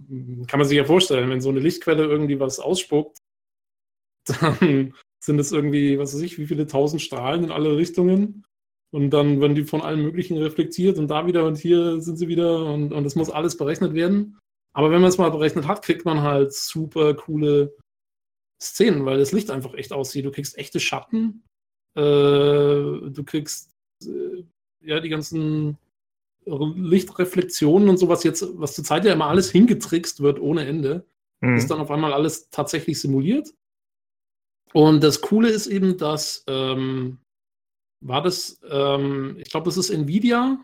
kann 0.48 0.60
man 0.60 0.68
sich 0.68 0.78
ja 0.78 0.86
vorstellen, 0.86 1.30
wenn 1.30 1.42
so 1.42 1.50
eine 1.50 1.60
Lichtquelle 1.60 2.04
irgendwie 2.04 2.40
was 2.40 2.60
ausspuckt, 2.60 3.20
dann 4.42 4.94
sind 5.20 5.40
es 5.40 5.52
irgendwie, 5.52 5.98
was 6.00 6.14
weiß 6.14 6.22
ich, 6.22 6.38
wie 6.38 6.48
viele 6.48 6.68
tausend 6.68 7.02
Strahlen 7.02 7.46
in 7.46 7.52
alle 7.52 7.78
Richtungen. 7.78 8.46
Und 8.96 9.10
dann 9.10 9.42
werden 9.42 9.56
die 9.56 9.66
von 9.66 9.82
allen 9.82 10.04
möglichen 10.04 10.38
reflektiert 10.38 10.98
und 10.98 11.10
da 11.10 11.28
wieder 11.28 11.44
und 11.44 11.58
hier 11.58 12.00
sind 12.00 12.16
sie 12.16 12.30
wieder 12.30 12.66
und, 12.66 12.94
und 12.94 13.04
das 13.04 13.16
muss 13.16 13.30
alles 13.30 13.58
berechnet 13.58 13.94
werden. 13.94 14.40
Aber 14.72 14.90
wenn 14.90 15.02
man 15.02 15.10
es 15.10 15.18
mal 15.18 15.32
berechnet 15.32 15.68
hat, 15.68 15.82
kriegt 15.82 16.06
man 16.06 16.22
halt 16.22 16.54
super 16.54 17.14
coole 17.14 17.76
Szenen, 18.58 19.04
weil 19.04 19.18
das 19.18 19.34
Licht 19.34 19.52
einfach 19.52 19.74
echt 19.74 19.92
aussieht. 19.92 20.24
Du 20.24 20.32
kriegst 20.32 20.58
echte 20.58 20.80
Schatten, 20.80 21.44
äh, 21.98 22.00
du 22.00 23.24
kriegst 23.26 23.74
äh, 24.06 24.46
ja 24.80 25.02
die 25.02 25.10
ganzen 25.10 25.78
Lichtreflexionen 26.46 27.90
und 27.90 27.98
sowas 27.98 28.24
jetzt, 28.24 28.48
was 28.54 28.76
zur 28.76 28.86
Zeit 28.86 29.04
ja 29.04 29.12
immer 29.12 29.28
alles 29.28 29.52
hingetrickst 29.52 30.22
wird 30.22 30.40
ohne 30.40 30.66
Ende, 30.66 31.06
mhm. 31.42 31.58
ist 31.58 31.70
dann 31.70 31.82
auf 31.82 31.92
einmal 31.92 32.14
alles 32.14 32.50
tatsächlich 32.50 33.02
simuliert. 33.02 33.54
Und 34.72 35.04
das 35.04 35.20
Coole 35.20 35.50
ist 35.50 35.68
eben, 35.68 35.98
dass 35.98 36.46
ähm, 36.48 37.18
war 38.08 38.22
das, 38.22 38.60
ähm, 38.70 39.38
ich 39.40 39.50
glaube, 39.50 39.66
das 39.66 39.78
ist 39.78 39.90
Nvidia, 39.90 40.64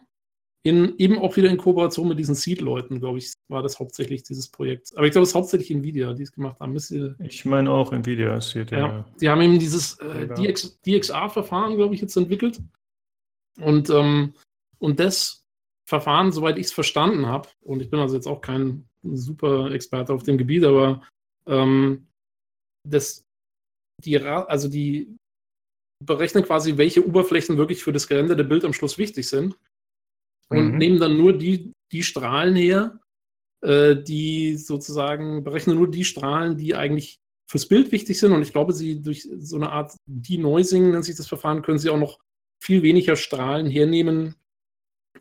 in, 0.63 0.95
eben 0.97 1.17
auch 1.17 1.35
wieder 1.35 1.49
in 1.49 1.57
Kooperation 1.57 2.07
mit 2.07 2.19
diesen 2.19 2.35
Seed-Leuten, 2.35 2.99
glaube 2.99 3.17
ich, 3.17 3.33
war 3.47 3.63
das 3.63 3.79
hauptsächlich 3.79 4.21
dieses 4.21 4.47
Projekt. 4.47 4.95
Aber 4.95 5.07
ich 5.07 5.11
glaube, 5.11 5.23
es 5.23 5.29
ist 5.29 5.35
hauptsächlich 5.35 5.71
Nvidia, 5.71 6.13
die 6.13 6.23
es 6.23 6.31
gemacht 6.31 6.59
haben. 6.59 6.77
Ihr, 6.91 7.15
ich 7.19 7.45
meine 7.45 7.71
auch 7.71 7.91
Nvidia 7.91 8.37
ist 8.37 8.53
hier 8.53 8.65
der. 8.65 8.79
Ja, 8.79 9.05
die 9.19 9.29
haben 9.29 9.41
eben 9.41 9.57
dieses 9.57 9.97
äh, 9.99 10.27
DX, 10.27 10.79
DXA-Verfahren, 10.85 11.77
glaube 11.77 11.95
ich, 11.95 12.01
jetzt 12.01 12.15
entwickelt. 12.15 12.61
Und, 13.59 13.89
ähm, 13.89 14.35
und 14.77 14.99
das 14.99 15.43
Verfahren, 15.89 16.31
soweit 16.31 16.59
ich 16.59 16.67
es 16.67 16.71
verstanden 16.71 17.25
habe, 17.25 17.49
und 17.61 17.81
ich 17.81 17.89
bin 17.89 17.99
also 17.99 18.15
jetzt 18.15 18.27
auch 18.27 18.41
kein 18.41 18.87
super 19.01 19.71
Experte 19.71 20.13
auf 20.13 20.23
dem 20.23 20.37
Gebiet, 20.37 20.63
aber 20.63 21.01
ähm, 21.47 22.07
das, 22.87 23.25
die, 24.03 24.19
also 24.19 24.69
die 24.69 25.17
berechnen 26.05 26.43
quasi, 26.43 26.77
welche 26.77 27.05
Oberflächen 27.05 27.57
wirklich 27.57 27.83
für 27.83 27.93
das 27.93 28.07
gerenderte 28.07 28.43
Bild 28.43 28.65
am 28.65 28.73
Schluss 28.73 28.97
wichtig 28.97 29.27
sind 29.27 29.57
und 30.49 30.73
mhm. 30.73 30.77
nehmen 30.77 30.99
dann 30.99 31.17
nur 31.17 31.33
die, 31.33 31.73
die 31.91 32.03
Strahlen 32.03 32.55
her, 32.55 32.99
äh, 33.61 33.95
die 33.95 34.57
sozusagen 34.57 35.43
berechnen 35.43 35.77
nur 35.77 35.89
die 35.89 36.05
Strahlen, 36.05 36.57
die 36.57 36.75
eigentlich 36.75 37.19
fürs 37.49 37.67
Bild 37.67 37.91
wichtig 37.91 38.19
sind. 38.19 38.31
Und 38.31 38.41
ich 38.41 38.53
glaube, 38.53 38.73
sie 38.73 39.01
durch 39.01 39.27
so 39.37 39.55
eine 39.57 39.71
Art 39.71 39.93
Denoising, 40.05 40.91
nennt 40.91 41.05
sich 41.05 41.17
das 41.17 41.27
Verfahren, 41.27 41.61
können 41.61 41.79
sie 41.79 41.89
auch 41.89 41.97
noch 41.97 42.19
viel 42.61 42.83
weniger 42.83 43.15
Strahlen 43.15 43.69
hernehmen, 43.69 44.35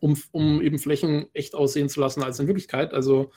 um, 0.01 0.17
um 0.33 0.63
eben 0.63 0.79
Flächen 0.79 1.27
echt 1.35 1.55
aussehen 1.55 1.89
zu 1.89 2.01
lassen 2.01 2.23
als 2.23 2.39
in 2.39 2.47
Wirklichkeit. 2.47 2.95
Also, 2.95 3.33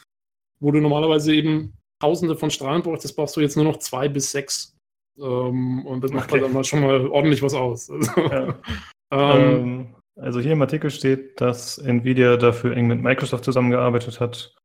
wo 0.60 0.72
du 0.72 0.80
normalerweise 0.80 1.34
eben 1.34 1.74
Tausende 2.00 2.36
von 2.36 2.52
Strahlen 2.52 2.84
brauchst, 2.84 3.06
das 3.06 3.14
brauchst 3.14 3.36
du 3.38 3.42
jetzt 3.42 3.56
nur 3.56 3.66
noch 3.66 3.78
zwei 3.78 4.10
bis 4.10 4.32
sechs. 4.32 4.73
Ähm, 5.18 5.86
und 5.86 6.04
das 6.04 6.12
macht 6.12 6.32
okay. 6.32 6.42
dann 6.42 6.54
mal 6.54 6.64
schon 6.64 6.82
mal 6.82 7.08
ordentlich 7.08 7.42
was 7.42 7.54
aus. 7.54 7.90
Also, 7.90 8.22
ja. 8.22 8.56
ähm, 9.12 9.42
ähm 9.42 9.96
also 10.16 10.40
hier 10.40 10.52
im 10.52 10.62
Artikel 10.62 10.92
steht, 10.92 11.42
dass 11.42 11.80
Nvidia 11.80 12.38
dafür 12.38 12.76
eng 12.78 12.88
mit 12.88 13.02
Microsoft 13.02 13.46
zusammengearbeitet 13.46 14.20
hat, 14.20 14.56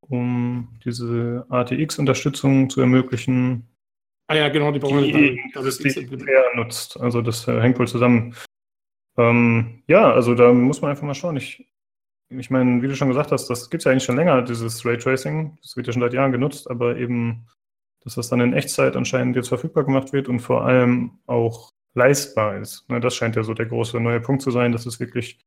um 0.00 0.80
diese 0.84 1.46
ATX-Unterstützung 1.48 2.68
zu 2.68 2.80
ermöglichen. 2.80 3.68
Ah 4.26 4.34
ja, 4.34 4.48
genau, 4.48 4.72
die 4.72 4.80
brauchen 4.80 5.04
die, 5.04 5.40
das 5.54 5.78
die 5.78 6.08
er 6.26 6.56
nutzt. 6.56 6.98
Also 6.98 7.22
das 7.22 7.46
äh, 7.46 7.60
hängt 7.60 7.78
wohl 7.78 7.88
zusammen. 7.88 8.34
Ähm, 9.16 9.82
ja, 9.86 10.12
also 10.12 10.34
da 10.34 10.52
muss 10.52 10.80
man 10.80 10.90
einfach 10.90 11.04
mal 11.04 11.14
schauen. 11.14 11.36
Ich, 11.36 11.68
ich 12.28 12.50
meine, 12.50 12.82
wie 12.82 12.88
du 12.88 12.96
schon 12.96 13.08
gesagt 13.08 13.32
hast, 13.32 13.48
das 13.48 13.70
gibt 13.70 13.82
es 13.82 13.84
ja 13.84 13.92
eigentlich 13.92 14.04
schon 14.04 14.16
länger, 14.16 14.42
dieses 14.42 14.84
Raytracing. 14.84 15.58
Das 15.62 15.76
wird 15.76 15.86
ja 15.86 15.92
schon 15.92 16.02
seit 16.02 16.14
Jahren 16.14 16.32
genutzt, 16.32 16.70
aber 16.70 16.96
eben, 16.96 17.46
dass 18.02 18.14
das 18.14 18.28
dann 18.28 18.40
in 18.40 18.52
Echtzeit 18.52 18.96
anscheinend 18.96 19.36
jetzt 19.36 19.48
verfügbar 19.48 19.84
gemacht 19.84 20.12
wird 20.12 20.28
und 20.28 20.40
vor 20.40 20.64
allem 20.64 21.18
auch 21.26 21.70
leistbar 21.94 22.58
ist. 22.58 22.88
Ne, 22.88 23.00
das 23.00 23.14
scheint 23.14 23.36
ja 23.36 23.42
so 23.42 23.54
der 23.54 23.66
große 23.66 24.00
neue 24.00 24.20
Punkt 24.20 24.42
zu 24.42 24.50
sein, 24.50 24.72
dass 24.72 24.86
es 24.86 25.00
wirklich 25.00 25.38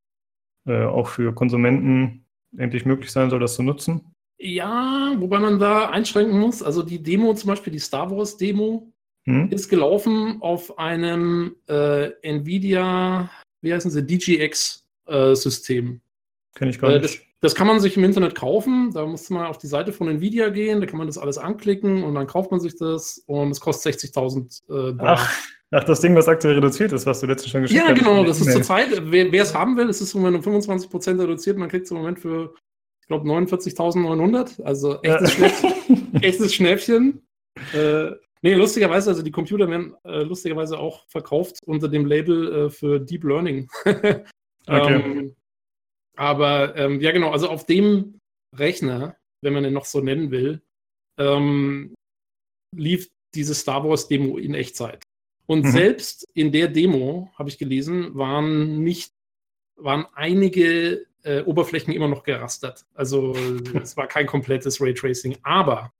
äh, 0.66 0.84
auch 0.84 1.08
für 1.08 1.34
Konsumenten 1.34 2.26
endlich 2.56 2.84
möglich 2.84 3.10
sein 3.10 3.30
soll, 3.30 3.40
das 3.40 3.54
zu 3.54 3.62
nutzen. 3.62 4.12
Ja, 4.38 5.14
wobei 5.18 5.38
man 5.38 5.58
da 5.58 5.90
einschränken 5.90 6.38
muss. 6.38 6.62
Also 6.62 6.82
die 6.82 7.02
Demo, 7.02 7.34
zum 7.34 7.48
Beispiel 7.48 7.72
die 7.72 7.78
Star 7.78 8.10
Wars 8.10 8.36
Demo, 8.36 8.92
hm? 9.24 9.50
ist 9.50 9.68
gelaufen 9.68 10.38
auf 10.40 10.78
einem 10.78 11.56
äh, 11.68 12.10
Nvidia, 12.22 13.30
wie 13.62 13.72
heißen 13.72 13.90
sie, 13.90 14.04
DGX-System. 14.04 15.86
Äh, 15.86 16.58
Kenne 16.58 16.70
ich 16.70 16.78
gar 16.78 16.90
äh, 16.90 17.00
nicht. 17.00 17.22
Das, 17.44 17.54
kann 17.54 17.66
man 17.66 17.80
sich 17.80 17.96
im 17.96 18.04
Internet 18.04 18.34
kaufen. 18.34 18.90
Da 18.92 19.06
muss 19.06 19.28
man 19.30 19.46
auf 19.46 19.58
die 19.58 19.66
Seite 19.66 19.92
von 19.92 20.08
Nvidia 20.08 20.48
gehen, 20.48 20.80
da 20.80 20.86
kann 20.86 20.98
man 20.98 21.06
das 21.06 21.18
alles 21.18 21.38
anklicken 21.38 22.02
und 22.02 22.14
dann 22.14 22.26
kauft 22.26 22.50
man 22.50 22.60
sich 22.60 22.76
das 22.76 23.22
und 23.26 23.50
es 23.50 23.60
kostet 23.60 23.94
60.000 23.96 24.62
äh, 24.62 24.94
Dollar. 24.94 25.18
Ach. 25.18 25.44
Ach, 25.76 25.82
das 25.82 26.00
Ding, 26.00 26.14
was 26.14 26.28
aktuell 26.28 26.54
reduziert 26.54 26.92
ist, 26.92 27.04
was 27.04 27.18
du 27.20 27.26
letztens 27.26 27.50
schon 27.50 27.62
geschickt 27.62 27.80
hast. 27.80 27.88
Ja, 27.88 27.94
genau, 27.94 28.24
das 28.24 28.40
ist 28.40 28.52
zurzeit, 28.52 28.90
wer 29.10 29.42
es 29.42 29.54
haben 29.54 29.76
will, 29.76 29.88
es 29.88 30.00
ist 30.00 30.14
im 30.14 30.20
Moment 30.20 30.46
um 30.46 30.54
25% 30.54 31.20
reduziert, 31.20 31.58
man 31.58 31.68
kriegt 31.68 31.86
es 31.86 31.90
im 31.90 31.96
Moment 31.96 32.20
für, 32.20 32.54
ich 33.00 33.08
glaube, 33.08 33.28
49.900, 33.28 34.62
also 34.62 35.02
echtes, 35.02 35.36
ja. 35.38 35.48
Schnäppchen. 35.48 36.14
echtes 36.22 36.54
Schnäppchen. 36.54 37.26
Äh, 37.72 38.12
nee, 38.42 38.54
lustigerweise, 38.54 39.10
also 39.10 39.22
die 39.22 39.32
Computer 39.32 39.68
werden 39.68 39.96
äh, 40.04 40.22
lustigerweise 40.22 40.78
auch 40.78 41.08
verkauft 41.08 41.58
unter 41.66 41.88
dem 41.88 42.06
Label 42.06 42.66
äh, 42.66 42.70
für 42.70 43.00
Deep 43.00 43.24
Learning. 43.24 43.68
okay. 43.84 44.22
ähm, 44.68 45.34
aber 46.16 46.76
ähm, 46.76 47.00
ja, 47.00 47.12
genau, 47.12 47.30
also 47.30 47.48
auf 47.48 47.66
dem 47.66 48.20
Rechner, 48.54 49.16
wenn 49.40 49.52
man 49.52 49.64
den 49.64 49.72
noch 49.72 49.84
so 49.84 50.00
nennen 50.00 50.30
will, 50.30 50.62
ähm, 51.18 51.94
lief 52.74 53.10
diese 53.34 53.54
Star 53.54 53.84
Wars 53.84 54.08
Demo 54.08 54.38
in 54.38 54.54
Echtzeit. 54.54 55.02
Und 55.46 55.64
mhm. 55.64 55.70
selbst 55.70 56.26
in 56.34 56.52
der 56.52 56.68
Demo, 56.68 57.30
habe 57.36 57.48
ich 57.48 57.58
gelesen, 57.58 58.14
waren 58.14 58.82
nicht, 58.82 59.12
waren 59.76 60.06
einige 60.14 61.06
äh, 61.22 61.42
Oberflächen 61.42 61.92
immer 61.92 62.08
noch 62.08 62.22
gerastert. 62.22 62.86
Also 62.94 63.34
es 63.82 63.96
war 63.96 64.06
kein 64.06 64.26
komplettes 64.26 64.80
Raytracing. 64.80 65.36
Aber 65.42 65.92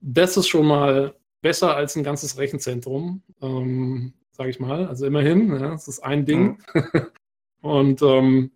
das 0.00 0.36
ist 0.36 0.48
schon 0.48 0.66
mal 0.66 1.14
besser 1.40 1.76
als 1.76 1.96
ein 1.96 2.04
ganzes 2.04 2.38
Rechenzentrum, 2.38 3.22
ähm, 3.40 4.12
sage 4.32 4.50
ich 4.50 4.60
mal. 4.60 4.86
Also 4.86 5.06
immerhin, 5.06 5.50
ja, 5.50 5.70
das 5.70 5.88
ist 5.88 6.00
ein 6.00 6.26
Ding. 6.26 6.58
Mhm. 6.74 7.06
und 7.62 8.02
ähm, 8.02 8.50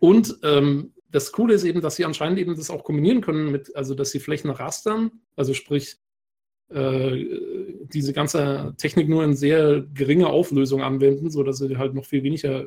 und 0.00 0.38
ähm, 0.42 0.92
das 1.10 1.32
Coole 1.32 1.54
ist 1.54 1.64
eben, 1.64 1.80
dass 1.80 1.96
sie 1.96 2.04
anscheinend 2.04 2.38
eben 2.38 2.56
das 2.56 2.70
auch 2.70 2.84
kombinieren 2.84 3.20
können 3.20 3.50
mit, 3.50 3.74
also 3.76 3.94
dass 3.94 4.10
sie 4.10 4.20
Flächen 4.20 4.50
rastern, 4.50 5.10
also 5.36 5.54
sprich, 5.54 5.98
äh, 6.70 7.26
diese 7.92 8.12
ganze 8.12 8.74
Technik 8.78 9.08
nur 9.08 9.24
in 9.24 9.34
sehr 9.34 9.80
geringer 9.92 10.28
Auflösung 10.28 10.82
anwenden, 10.82 11.30
sodass 11.30 11.58
sie 11.58 11.76
halt 11.76 11.94
noch 11.94 12.04
viel 12.04 12.22
weniger 12.22 12.66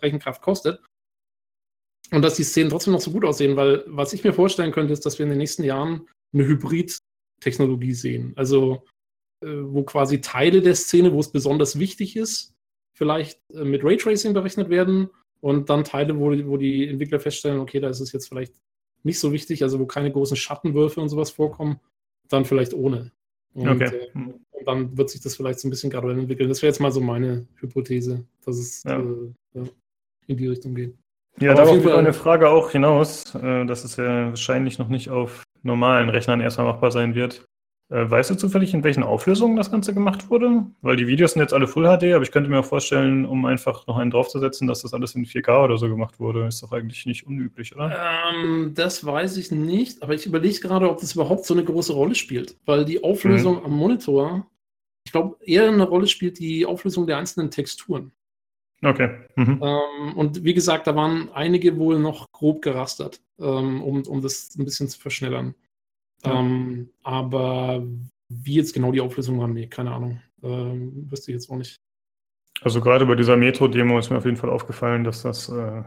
Rechenkraft 0.00 0.42
kostet. 0.42 0.80
Und 2.10 2.22
dass 2.22 2.36
die 2.36 2.44
Szenen 2.44 2.70
trotzdem 2.70 2.92
noch 2.92 3.00
so 3.00 3.10
gut 3.10 3.24
aussehen, 3.24 3.56
weil 3.56 3.82
was 3.86 4.12
ich 4.12 4.22
mir 4.24 4.34
vorstellen 4.34 4.72
könnte, 4.72 4.92
ist, 4.92 5.06
dass 5.06 5.18
wir 5.18 5.24
in 5.24 5.30
den 5.30 5.38
nächsten 5.38 5.64
Jahren 5.64 6.06
eine 6.34 6.46
Hybrid-Technologie 6.46 7.94
sehen. 7.94 8.34
Also, 8.36 8.84
äh, 9.42 9.48
wo 9.48 9.84
quasi 9.84 10.20
Teile 10.20 10.60
der 10.60 10.74
Szene, 10.74 11.12
wo 11.12 11.20
es 11.20 11.32
besonders 11.32 11.78
wichtig 11.78 12.16
ist, 12.16 12.52
vielleicht 12.94 13.40
äh, 13.54 13.64
mit 13.64 13.82
Raytracing 13.82 14.34
berechnet 14.34 14.68
werden 14.68 15.08
und 15.44 15.68
dann 15.68 15.84
Teile, 15.84 16.18
wo, 16.18 16.30
wo 16.48 16.56
die 16.56 16.88
Entwickler 16.88 17.20
feststellen, 17.20 17.60
okay, 17.60 17.78
da 17.78 17.90
ist 17.90 18.00
es 18.00 18.12
jetzt 18.12 18.28
vielleicht 18.28 18.54
nicht 19.02 19.20
so 19.20 19.30
wichtig, 19.30 19.62
also 19.62 19.78
wo 19.78 19.84
keine 19.84 20.10
großen 20.10 20.38
Schattenwürfe 20.38 21.02
und 21.02 21.10
sowas 21.10 21.30
vorkommen, 21.30 21.80
dann 22.30 22.46
vielleicht 22.46 22.72
ohne. 22.72 23.12
Und, 23.52 23.68
okay. 23.68 23.94
äh, 23.94 24.08
und, 24.14 24.40
dann 24.64 24.96
wird 24.96 25.10
sich 25.10 25.20
das 25.20 25.36
vielleicht 25.36 25.60
so 25.60 25.68
ein 25.68 25.70
bisschen 25.70 25.90
graduell 25.90 26.18
entwickeln. 26.18 26.48
Das 26.48 26.62
wäre 26.62 26.70
jetzt 26.70 26.80
mal 26.80 26.90
so 26.90 27.02
meine 27.02 27.46
Hypothese, 27.56 28.24
dass 28.46 28.56
es 28.56 28.84
ja. 28.84 28.98
Äh, 28.98 29.34
ja, 29.52 29.64
in 30.28 30.38
die 30.38 30.46
Richtung 30.46 30.74
geht. 30.74 30.94
Ja, 31.38 31.50
Aber 31.50 31.64
darauf 31.64 31.84
wird 31.84 31.94
eine 31.94 32.14
Frage 32.14 32.48
auch 32.48 32.70
hinaus, 32.70 33.34
äh, 33.34 33.66
dass 33.66 33.84
es 33.84 33.96
ja 33.96 34.28
wahrscheinlich 34.28 34.78
noch 34.78 34.88
nicht 34.88 35.10
auf 35.10 35.42
normalen 35.62 36.08
Rechnern 36.08 36.40
erstmal 36.40 36.68
machbar 36.68 36.90
sein 36.90 37.14
wird. 37.14 37.44
Äh, 37.90 38.10
weißt 38.10 38.30
du 38.30 38.34
zufällig, 38.34 38.72
in 38.72 38.82
welchen 38.82 39.02
Auflösungen 39.02 39.56
das 39.56 39.70
Ganze 39.70 39.92
gemacht 39.92 40.30
wurde? 40.30 40.66
Weil 40.80 40.96
die 40.96 41.06
Videos 41.06 41.32
sind 41.32 41.42
jetzt 41.42 41.52
alle 41.52 41.68
Full 41.68 41.84
HD, 41.84 42.14
aber 42.14 42.22
ich 42.22 42.30
könnte 42.30 42.48
mir 42.48 42.60
auch 42.60 42.64
vorstellen, 42.64 43.26
um 43.26 43.44
einfach 43.44 43.86
noch 43.86 43.98
einen 43.98 44.10
draufzusetzen, 44.10 44.66
dass 44.66 44.82
das 44.82 44.94
alles 44.94 45.14
in 45.14 45.26
4K 45.26 45.64
oder 45.64 45.76
so 45.76 45.88
gemacht 45.88 46.18
wurde. 46.18 46.46
Ist 46.46 46.62
doch 46.62 46.72
eigentlich 46.72 47.04
nicht 47.04 47.26
unüblich, 47.26 47.74
oder? 47.74 47.94
Ähm, 48.32 48.72
das 48.74 49.04
weiß 49.04 49.36
ich 49.36 49.50
nicht, 49.50 50.02
aber 50.02 50.14
ich 50.14 50.24
überlege 50.24 50.60
gerade, 50.60 50.88
ob 50.90 50.98
das 51.00 51.14
überhaupt 51.14 51.44
so 51.44 51.52
eine 51.52 51.64
große 51.64 51.92
Rolle 51.92 52.14
spielt. 52.14 52.56
Weil 52.64 52.86
die 52.86 53.04
Auflösung 53.04 53.58
mhm. 53.58 53.64
am 53.66 53.72
Monitor, 53.72 54.46
ich 55.04 55.12
glaube, 55.12 55.36
eher 55.44 55.68
eine 55.68 55.84
Rolle 55.84 56.06
spielt 56.06 56.38
die 56.38 56.64
Auflösung 56.64 57.06
der 57.06 57.18
einzelnen 57.18 57.50
Texturen. 57.50 58.12
Okay. 58.82 59.10
Mhm. 59.36 59.60
Ähm, 59.62 60.16
und 60.16 60.44
wie 60.44 60.54
gesagt, 60.54 60.86
da 60.86 60.96
waren 60.96 61.30
einige 61.32 61.76
wohl 61.78 61.98
noch 61.98 62.32
grob 62.32 62.62
gerastert, 62.62 63.20
ähm, 63.38 63.82
um, 63.82 64.02
um 64.06 64.22
das 64.22 64.54
ein 64.58 64.64
bisschen 64.64 64.88
zu 64.88 64.98
verschnellern. 64.98 65.54
Ähm, 66.24 66.90
aber 67.02 67.84
wie 68.28 68.54
jetzt 68.54 68.72
genau 68.72 68.92
die 68.92 69.00
Auflösung 69.00 69.38
war, 69.38 69.48
nee, 69.48 69.66
keine 69.66 69.92
Ahnung. 69.92 70.20
Ähm, 70.42 71.10
wüsste 71.10 71.30
ich 71.30 71.34
jetzt 71.36 71.50
auch 71.50 71.56
nicht. 71.56 71.76
Also 72.62 72.80
gerade 72.80 73.06
bei 73.06 73.14
dieser 73.14 73.36
Metro-Demo 73.36 73.98
ist 73.98 74.10
mir 74.10 74.18
auf 74.18 74.24
jeden 74.24 74.36
Fall 74.36 74.50
aufgefallen, 74.50 75.04
dass 75.04 75.22
das, 75.22 75.48
äh, 75.48 75.82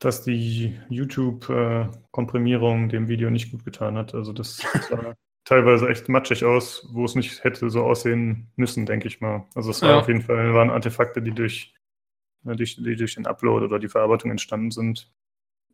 dass 0.00 0.22
die 0.22 0.78
YouTube-Komprimierung 0.90 2.88
dem 2.88 3.08
Video 3.08 3.30
nicht 3.30 3.50
gut 3.50 3.64
getan 3.64 3.96
hat. 3.96 4.14
Also 4.14 4.32
das 4.32 4.58
sah 4.90 5.14
teilweise 5.44 5.88
echt 5.88 6.08
matschig 6.08 6.44
aus, 6.44 6.86
wo 6.92 7.04
es 7.04 7.14
nicht 7.14 7.42
hätte 7.44 7.70
so 7.70 7.84
aussehen 7.84 8.48
müssen, 8.56 8.84
denke 8.84 9.08
ich 9.08 9.20
mal. 9.20 9.46
Also 9.54 9.70
es 9.70 9.80
war 9.82 9.90
Ja. 9.90 9.98
auf 10.00 10.08
jeden 10.08 10.22
Fall 10.22 10.52
waren 10.54 10.70
Artefakte, 10.70 11.22
die 11.22 11.30
äh, 11.30 11.34
durch, 11.34 12.76
die 12.76 12.96
durch 12.96 13.14
den 13.14 13.26
Upload 13.26 13.64
oder 13.64 13.78
die 13.78 13.88
Verarbeitung 13.88 14.30
entstanden 14.30 14.70
sind. 14.70 15.10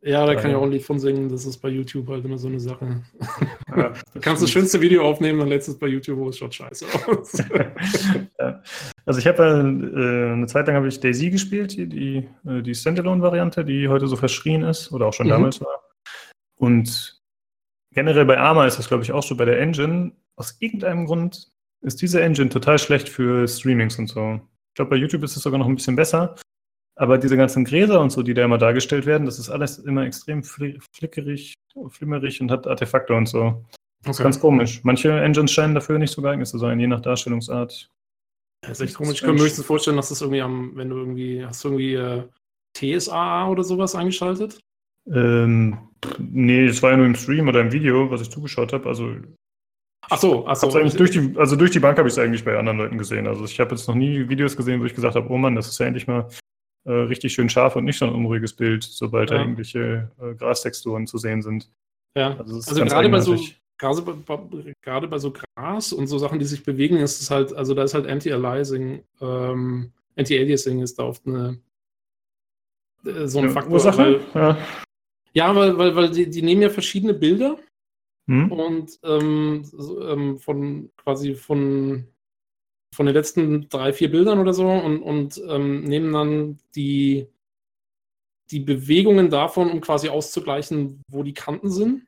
Ja, 0.05 0.25
da 0.25 0.35
kann 0.35 0.53
auch 0.53 0.63
ein 0.63 0.71
Lied 0.71 0.83
von 0.83 0.99
singen. 0.99 1.29
Das 1.29 1.45
ist 1.45 1.57
bei 1.59 1.69
YouTube 1.69 2.09
halt 2.09 2.25
immer 2.25 2.37
so 2.37 2.49
eine 2.49 2.59
Sache. 2.59 3.01
Ja, 3.75 3.93
Du 4.13 4.19
kannst 4.19 4.43
das 4.43 4.49
schönste 4.51 4.81
Video 4.81 5.03
aufnehmen, 5.03 5.39
dann 5.39 5.47
lädst 5.47 5.69
du 5.69 5.71
es 5.71 5.79
bei 5.79 5.87
YouTube 5.87 6.19
hoch, 6.19 6.27
es 6.29 6.37
schaut 6.37 6.53
scheiße 6.53 6.85
aus. 7.07 7.37
ja. 8.39 8.61
Also 9.05 9.19
ich 9.19 9.27
habe 9.27 9.43
äh, 9.43 10.33
eine 10.33 10.47
Zeit 10.47 10.67
lang 10.67 10.75
habe 10.75 10.87
ich 10.89 10.99
Daisy 10.99 11.29
gespielt, 11.29 11.77
die, 11.77 11.87
die, 11.87 12.29
äh, 12.45 12.61
die 12.61 12.75
Standalone-Variante, 12.75 13.63
die 13.63 13.87
heute 13.87 14.07
so 14.07 14.15
verschrien 14.17 14.63
ist 14.63 14.91
oder 14.91 15.07
auch 15.07 15.13
schon 15.13 15.27
Mhm. 15.27 15.31
damals 15.31 15.61
war. 15.61 15.83
Und 16.57 17.21
generell 17.93 18.25
bei 18.25 18.37
Arma 18.37 18.65
ist 18.65 18.77
das, 18.79 18.87
glaube 18.89 19.03
ich, 19.03 19.11
auch 19.13 19.23
so 19.23 19.37
bei 19.37 19.45
der 19.45 19.59
Engine. 19.59 20.11
Aus 20.35 20.57
irgendeinem 20.59 21.05
Grund 21.05 21.49
ist 21.81 22.01
diese 22.01 22.21
Engine 22.21 22.49
total 22.49 22.77
schlecht 22.77 23.07
für 23.07 23.47
Streamings 23.47 23.97
und 23.99 24.07
so. 24.07 24.39
Ich 24.69 24.75
glaube, 24.75 24.89
bei 24.89 24.95
YouTube 24.97 25.23
ist 25.23 25.37
es 25.37 25.43
sogar 25.43 25.59
noch 25.59 25.67
ein 25.67 25.75
bisschen 25.75 25.95
besser. 25.95 26.35
Aber 26.95 27.17
diese 27.17 27.37
ganzen 27.37 27.65
Gräser 27.65 27.99
und 27.99 28.11
so, 28.11 28.21
die 28.21 28.33
da 28.33 28.45
immer 28.45 28.57
dargestellt 28.57 29.05
werden, 29.05 29.25
das 29.25 29.39
ist 29.39 29.49
alles 29.49 29.79
immer 29.79 30.05
extrem 30.05 30.43
fli 30.43 30.79
flickerig, 30.91 31.55
flimmerig 31.89 32.39
und 32.39 32.51
hat 32.51 32.67
Artefakte 32.67 33.13
und 33.13 33.27
so. 33.27 33.63
Das 34.03 34.17
ist 34.19 34.23
ganz 34.23 34.39
komisch. 34.39 34.81
Manche 34.83 35.19
Engines 35.21 35.51
scheinen 35.51 35.73
dafür 35.73 35.97
nicht 35.97 36.11
so 36.11 36.21
geeignet 36.21 36.47
zu 36.47 36.57
sein, 36.57 36.79
je 36.79 36.87
nach 36.87 37.01
Darstellungsart. 37.01 37.89
Das 38.61 38.79
ist 38.79 38.81
echt 38.81 38.95
komisch. 38.95 39.15
Ich 39.15 39.21
kann 39.21 39.35
mir 39.35 39.41
höchstens 39.41 39.65
vorstellen, 39.65 39.97
dass 39.97 40.09
das 40.09 40.21
irgendwie 40.21 40.41
am, 40.41 40.75
wenn 40.75 40.89
du 40.89 40.97
irgendwie, 40.97 41.45
hast 41.45 41.63
du 41.63 41.69
irgendwie 41.69 41.93
äh, 41.95 42.23
TSAA 42.73 43.49
oder 43.49 43.63
sowas 43.63 43.95
eingeschaltet? 43.95 44.59
Ähm, 45.11 45.77
nee, 46.19 46.65
es 46.65 46.81
war 46.83 46.91
ja 46.91 46.97
nur 46.97 47.05
im 47.05 47.15
Stream 47.15 47.47
oder 47.47 47.61
im 47.61 47.71
Video, 47.71 48.09
was 48.11 48.21
ich 48.21 48.29
zugeschaut 48.29 48.71
habe. 48.71 48.87
Also, 48.87 49.15
Ach 50.09 50.17
so, 50.17 50.45
ach 50.45 50.55
so. 50.57 50.69
durch 50.69 51.11
die, 51.11 51.33
also 51.37 51.55
durch 51.55 51.71
die 51.71 51.79
Bank 51.79 51.97
habe 51.97 52.09
ich 52.09 52.13
es 52.13 52.19
eigentlich 52.19 52.43
bei 52.43 52.57
anderen 52.57 52.77
Leuten 52.77 52.97
gesehen. 52.97 53.25
Also 53.25 53.45
ich 53.45 53.57
habe 53.61 53.73
jetzt 53.73 53.87
noch 53.87 53.95
nie 53.95 54.27
Videos 54.27 54.57
gesehen, 54.57 54.81
wo 54.81 54.85
ich 54.85 54.93
gesagt 54.93 55.15
habe, 55.15 55.29
oh 55.29 55.37
Mann, 55.37 55.55
das 55.55 55.69
ist 55.69 55.79
ja 55.79 55.85
endlich 55.85 56.07
mal 56.07 56.27
äh, 56.85 56.91
richtig 56.91 57.33
schön 57.33 57.49
scharf 57.49 57.75
und 57.75 57.85
nicht 57.85 57.97
so 57.97 58.05
ein 58.05 58.13
unruhiges 58.13 58.53
Bild, 58.53 58.83
sobald 58.83 59.31
da 59.31 59.35
Ja. 59.35 59.41
irgendwelche 59.41 60.11
äh, 60.21 60.33
Grastexturen 60.35 61.07
zu 61.07 61.17
sehen 61.17 61.41
sind. 61.41 61.71
ja. 62.15 62.37
Also, 62.37 62.55
Also 62.55 62.85
gerade 62.85 63.09
bei 63.09 63.19
so, 63.21 63.35
bei, 63.79 64.73
gerade 64.81 65.07
bei 65.07 65.17
so 65.19 65.33
Gras 65.33 65.93
und 65.93 66.07
so 66.07 66.17
Sachen, 66.17 66.39
die 66.39 66.45
sich 66.45 66.63
bewegen, 66.63 66.97
ist 66.97 67.21
es 67.21 67.29
halt, 67.31 67.53
also 67.53 67.73
da 67.73 67.83
ist 67.83 67.93
halt 67.93 68.07
Anti-Aliasing, 68.07 69.03
ähm, 69.21 69.91
Anti-Aliasing 70.15 70.81
ist 70.81 70.99
da 70.99 71.03
oft 71.03 71.25
eine, 71.25 71.59
äh, 73.05 73.27
so 73.27 73.39
ein 73.39 73.45
Ja, 73.45 73.51
Faktor. 73.51 73.73
Ursache? 73.73 73.97
Weil, 74.33 74.41
Ja. 74.41 74.57
ja, 75.33 75.55
weil, 75.55 75.77
weil, 75.77 75.95
weil 75.95 76.11
die, 76.11 76.29
die 76.29 76.41
nehmen 76.41 76.61
ja 76.61 76.69
verschiedene 76.69 77.13
Bilder 77.13 77.57
Hm? 78.29 78.51
und 78.51 78.99
ähm, 79.03 79.61
so, 79.65 80.07
ähm, 80.07 80.37
von 80.37 80.89
quasi 80.95 81.35
von, 81.35 82.07
von 82.93 83.05
den 83.05 83.15
letzten 83.15 83.67
drei, 83.69 83.93
vier 83.93 84.09
Bildern 84.09 84.39
oder 84.39 84.53
so 84.53 84.69
und, 84.69 85.01
und 85.01 85.41
ähm, 85.49 85.83
nehmen 85.83 86.13
dann 86.13 86.59
die, 86.75 87.27
die 88.51 88.59
Bewegungen 88.59 89.29
davon, 89.29 89.71
um 89.71 89.81
quasi 89.81 90.09
auszugleichen, 90.09 91.01
wo 91.09 91.23
die 91.23 91.33
Kanten 91.33 91.69
sind. 91.69 92.07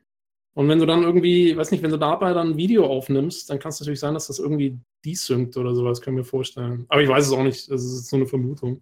Und 0.54 0.68
wenn 0.68 0.78
du 0.78 0.86
dann 0.86 1.02
irgendwie, 1.02 1.54
weiß 1.54 1.70
nicht, 1.70 1.82
wenn 1.82 1.90
du 1.90 1.98
dabei 1.98 2.32
dann 2.32 2.52
ein 2.52 2.56
Video 2.56 2.86
aufnimmst, 2.86 3.50
dann 3.50 3.58
kann 3.58 3.68
es 3.68 3.80
natürlich 3.80 4.00
sein, 4.00 4.14
dass 4.14 4.28
das 4.28 4.38
irgendwie 4.38 4.78
desynkt 5.04 5.56
oder 5.56 5.74
sowas, 5.74 6.00
kann 6.00 6.14
ich 6.14 6.18
mir 6.18 6.24
vorstellen. 6.24 6.86
Aber 6.88 7.02
ich 7.02 7.08
weiß 7.08 7.26
es 7.26 7.32
auch 7.32 7.42
nicht, 7.42 7.70
das 7.70 7.84
ist 7.84 8.08
so 8.08 8.16
eine 8.16 8.26
Vermutung. 8.26 8.80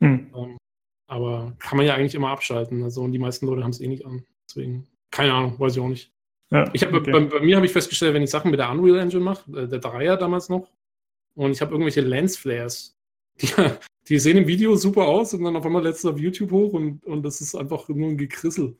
Hm. 0.00 0.30
Ähm, 0.34 0.58
aber 1.08 1.54
kann 1.58 1.78
man 1.78 1.86
ja 1.86 1.94
eigentlich 1.94 2.14
immer 2.14 2.28
abschalten. 2.28 2.82
Also 2.82 3.02
und 3.02 3.12
die 3.12 3.18
meisten 3.18 3.46
Leute 3.46 3.62
haben 3.62 3.70
es 3.70 3.80
eh 3.80 3.88
nicht 3.88 4.04
an. 4.04 4.24
Deswegen, 4.46 4.86
keine 5.10 5.32
Ahnung, 5.32 5.58
weiß 5.58 5.76
ich 5.76 5.80
auch 5.80 5.88
nicht. 5.88 6.12
Ja, 6.50 6.68
Ich 6.72 6.84
habe 6.84 6.98
okay. 6.98 7.12
bei, 7.12 7.20
bei 7.20 7.40
mir 7.40 7.56
habe 7.56 7.66
ich 7.66 7.72
festgestellt, 7.72 8.14
wenn 8.14 8.22
ich 8.22 8.30
Sachen 8.30 8.50
mit 8.50 8.60
der 8.60 8.70
Unreal 8.70 8.98
Engine 8.98 9.24
mache, 9.24 9.50
äh, 9.52 9.68
der 9.68 9.78
Dreier 9.78 10.16
damals 10.16 10.48
noch, 10.48 10.70
und 11.36 11.52
ich 11.52 11.60
habe 11.60 11.72
irgendwelche 11.72 12.00
Lensflares, 12.00 12.96
die, 13.40 13.48
die 14.08 14.18
sehen 14.18 14.38
im 14.38 14.46
Video 14.46 14.76
super 14.76 15.06
aus 15.06 15.34
und 15.34 15.44
dann 15.44 15.56
auf 15.56 15.64
einmal 15.66 15.82
du 15.82 16.08
auf 16.10 16.18
YouTube 16.18 16.50
hoch 16.50 16.72
und, 16.72 17.04
und 17.04 17.22
das 17.22 17.40
ist 17.40 17.54
einfach 17.54 17.88
nur 17.88 18.08
ein 18.08 18.16
Gekrissel. 18.18 18.76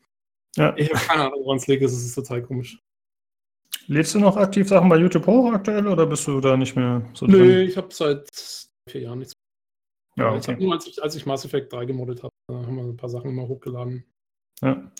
ja. 0.56 0.74
Ich 0.76 0.92
habe 0.92 1.04
keine 1.06 1.24
Ahnung, 1.26 1.44
woran 1.44 1.58
es 1.58 1.66
liegt, 1.66 1.82
es 1.82 1.92
ist 1.92 2.14
total 2.14 2.42
komisch. 2.42 2.80
Lädst 3.88 4.14
du 4.14 4.18
noch 4.18 4.36
aktiv 4.36 4.68
Sachen 4.68 4.88
bei 4.88 4.96
YouTube 4.96 5.26
hoch 5.26 5.52
aktuell 5.52 5.86
oder 5.86 6.06
bist 6.06 6.26
du 6.26 6.40
da 6.40 6.56
nicht 6.56 6.74
mehr 6.74 7.02
so 7.14 7.26
Nö, 7.26 7.38
drin? 7.38 7.68
ich 7.68 7.76
habe 7.76 7.88
seit 7.92 8.28
vier 8.88 9.02
Jahren 9.02 9.18
nichts 9.20 9.32
Ja, 10.16 10.30
mehr. 10.30 10.40
Ich 10.40 10.48
hab 10.48 10.54
okay. 10.54 10.64
nur, 10.64 10.74
als 10.74 10.86
ich, 10.86 11.02
als 11.02 11.14
ich 11.14 11.26
Mass 11.26 11.44
Effect 11.44 11.72
3 11.72 11.84
gemoddet 11.84 12.22
habe, 12.22 12.32
haben 12.50 12.76
wir 12.76 12.84
ein 12.84 12.96
paar 12.96 13.10
Sachen 13.10 13.30
immer 13.30 13.46
hochgeladen. 13.46 14.04
Ja. 14.62 14.90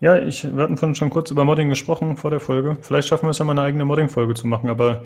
ja, 0.00 0.22
ich, 0.22 0.44
wir 0.44 0.62
hatten 0.62 0.76
vorhin 0.76 0.94
schon 0.94 1.10
kurz 1.10 1.30
über 1.30 1.44
Modding 1.44 1.70
gesprochen 1.70 2.16
vor 2.16 2.30
der 2.30 2.40
Folge. 2.40 2.76
Vielleicht 2.82 3.08
schaffen 3.08 3.26
wir 3.26 3.30
es 3.30 3.38
ja 3.38 3.44
mal 3.44 3.52
eine 3.52 3.62
eigene 3.62 3.84
Modding-Folge 3.86 4.34
zu 4.34 4.46
machen, 4.46 4.68
aber 4.68 5.02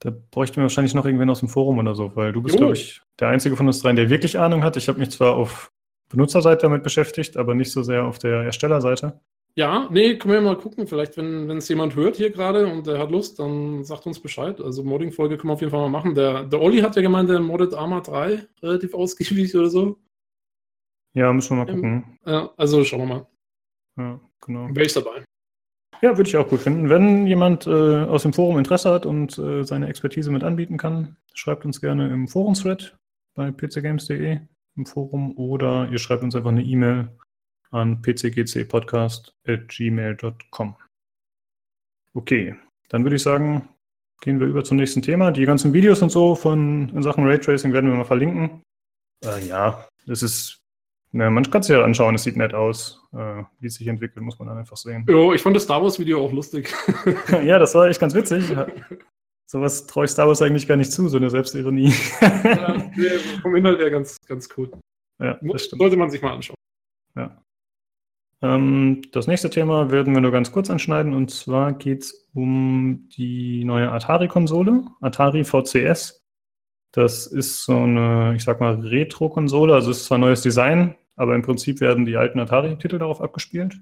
da 0.00 0.12
bräuchten 0.30 0.56
wir 0.56 0.62
wahrscheinlich 0.62 0.94
noch 0.94 1.04
irgendwen 1.04 1.30
aus 1.30 1.40
dem 1.40 1.48
Forum 1.48 1.78
oder 1.78 1.94
so, 1.94 2.14
weil 2.14 2.32
du 2.32 2.42
bist, 2.42 2.56
glaube 2.56 2.74
ich, 2.74 3.02
der 3.18 3.28
Einzige 3.28 3.56
von 3.56 3.66
uns 3.66 3.80
dreien, 3.80 3.96
der 3.96 4.10
wirklich 4.10 4.38
Ahnung 4.38 4.62
hat. 4.62 4.76
Ich 4.76 4.88
habe 4.88 4.98
mich 4.98 5.10
zwar 5.10 5.34
auf 5.34 5.72
Benutzerseite 6.08 6.62
damit 6.62 6.82
beschäftigt, 6.82 7.36
aber 7.36 7.54
nicht 7.54 7.72
so 7.72 7.82
sehr 7.82 8.04
auf 8.04 8.18
der 8.18 8.42
Erstellerseite. 8.42 9.20
Ja, 9.54 9.88
nee, 9.90 10.16
können 10.16 10.34
wir 10.34 10.40
mal 10.40 10.56
gucken. 10.56 10.86
Vielleicht, 10.86 11.16
wenn 11.16 11.50
es 11.50 11.68
jemand 11.68 11.96
hört 11.96 12.14
hier 12.14 12.30
gerade 12.30 12.68
und 12.68 12.86
der 12.86 13.00
hat 13.00 13.10
Lust, 13.10 13.40
dann 13.40 13.82
sagt 13.82 14.06
uns 14.06 14.20
Bescheid. 14.20 14.60
Also 14.60 14.84
Modding-Folge 14.84 15.36
können 15.36 15.50
wir 15.50 15.54
auf 15.54 15.60
jeden 15.60 15.72
Fall 15.72 15.80
mal 15.80 15.88
machen. 15.88 16.14
Der, 16.14 16.44
der 16.44 16.60
Olli 16.60 16.78
hat 16.78 16.94
ja 16.94 17.02
gemeint, 17.02 17.28
der 17.28 17.40
moddet 17.40 17.74
Arma 17.74 18.00
3 18.00 18.46
relativ 18.62 18.94
ausgiebig 18.94 19.56
oder 19.56 19.68
so. 19.68 19.98
Ja, 21.14 21.32
müssen 21.32 21.56
wir 21.56 21.64
mal 21.64 21.70
Ähm, 21.72 21.74
gucken. 21.74 22.18
Ja, 22.24 22.50
also 22.56 22.84
schauen 22.84 23.00
wir 23.00 23.06
mal. 23.06 23.26
Ja, 23.96 24.20
genau. 24.40 24.68
Wäre 24.72 24.86
ich 24.86 24.92
dabei. 24.92 25.24
Ja, 26.00 26.16
würde 26.16 26.28
ich 26.28 26.36
auch 26.36 26.48
gut 26.48 26.60
finden. 26.60 26.88
Wenn 26.88 27.26
jemand 27.26 27.66
äh, 27.66 27.70
aus 27.70 28.22
dem 28.22 28.32
Forum 28.32 28.58
Interesse 28.58 28.90
hat 28.90 29.04
und 29.04 29.36
äh, 29.38 29.64
seine 29.64 29.88
Expertise 29.88 30.30
mit 30.30 30.44
anbieten 30.44 30.76
kann, 30.76 31.16
schreibt 31.34 31.64
uns 31.64 31.80
gerne 31.80 32.08
im 32.08 32.28
Forum-Thread 32.28 32.96
bei 33.34 33.50
pcgames.de 33.50 34.38
im 34.76 34.86
Forum 34.86 35.36
oder 35.36 35.88
ihr 35.90 35.98
schreibt 35.98 36.22
uns 36.22 36.36
einfach 36.36 36.50
eine 36.50 36.62
E-Mail 36.62 37.08
an 37.70 38.00
pcgcpodcast.gmail.com. 38.00 40.76
Okay, 42.14 42.54
dann 42.88 43.04
würde 43.04 43.16
ich 43.16 43.22
sagen, 43.22 43.68
gehen 44.20 44.40
wir 44.40 44.46
über 44.46 44.64
zum 44.64 44.78
nächsten 44.78 45.02
Thema. 45.02 45.30
Die 45.30 45.44
ganzen 45.44 45.72
Videos 45.72 46.02
und 46.02 46.10
so 46.10 46.34
von 46.34 46.88
in 46.90 47.02
Sachen 47.02 47.26
Raytracing 47.26 47.72
werden 47.72 47.90
wir 47.90 47.96
mal 47.96 48.04
verlinken. 48.04 48.62
Äh, 49.24 49.46
ja, 49.46 49.86
das 50.06 50.22
ist, 50.22 50.57
na, 51.12 51.30
man 51.30 51.50
kann 51.50 51.62
es 51.62 51.68
ja 51.68 51.82
anschauen, 51.82 52.14
es 52.14 52.24
sieht 52.24 52.36
nett 52.36 52.54
aus. 52.54 53.02
Äh, 53.12 53.42
wie 53.60 53.66
es 53.66 53.74
sich 53.74 53.86
entwickelt, 53.86 54.22
muss 54.24 54.38
man 54.38 54.48
dann 54.48 54.58
einfach 54.58 54.76
sehen. 54.76 55.06
Jo, 55.08 55.32
ich 55.32 55.42
fand 55.42 55.56
das 55.56 55.62
Star 55.64 55.82
Wars-Video 55.82 56.22
auch 56.22 56.32
lustig. 56.32 56.74
ja, 57.44 57.58
das 57.58 57.74
war 57.74 57.88
echt 57.88 58.00
ganz 58.00 58.14
witzig. 58.14 58.50
Ja. 58.50 58.66
Sowas 59.46 59.86
traue 59.86 60.04
ich 60.04 60.10
Star 60.10 60.28
Wars 60.28 60.42
eigentlich 60.42 60.68
gar 60.68 60.76
nicht 60.76 60.92
zu, 60.92 61.08
so 61.08 61.16
eine 61.16 61.30
Selbstironie. 61.30 61.94
ja, 62.20 62.76
nee, 62.96 63.08
vom 63.40 63.56
Inhalt 63.56 63.78
her 63.78 63.90
ganz, 63.90 64.18
ganz 64.26 64.48
cool. 64.56 64.70
ja, 65.18 65.38
das 65.40 65.64
stimmt. 65.64 65.80
Sollte 65.80 65.96
man 65.96 66.10
sich 66.10 66.20
mal 66.20 66.34
anschauen. 66.34 66.54
Ähm, 68.40 69.02
das 69.12 69.26
nächste 69.26 69.50
Thema 69.50 69.90
werden 69.90 70.14
wir 70.14 70.20
nur 70.20 70.30
ganz 70.30 70.52
kurz 70.52 70.70
anschneiden 70.70 71.12
und 71.12 71.30
zwar 71.30 71.72
geht 71.72 72.02
es 72.02 72.28
um 72.34 73.08
die 73.16 73.64
neue 73.64 73.90
Atari-Konsole, 73.90 74.84
Atari 75.00 75.44
VCS. 75.44 76.22
Das 76.92 77.26
ist 77.26 77.64
so 77.64 77.76
eine, 77.76 78.34
ich 78.36 78.44
sag 78.44 78.60
mal, 78.60 78.74
Retro-Konsole, 78.74 79.74
also 79.74 79.90
es 79.90 79.98
ist 79.98 80.06
zwar 80.06 80.18
neues 80.18 80.40
Design, 80.42 80.94
aber 81.16 81.34
im 81.34 81.42
Prinzip 81.42 81.80
werden 81.80 82.06
die 82.06 82.16
alten 82.16 82.40
Atari-Titel 82.40 82.98
darauf 82.98 83.20
abgespielt. 83.20 83.80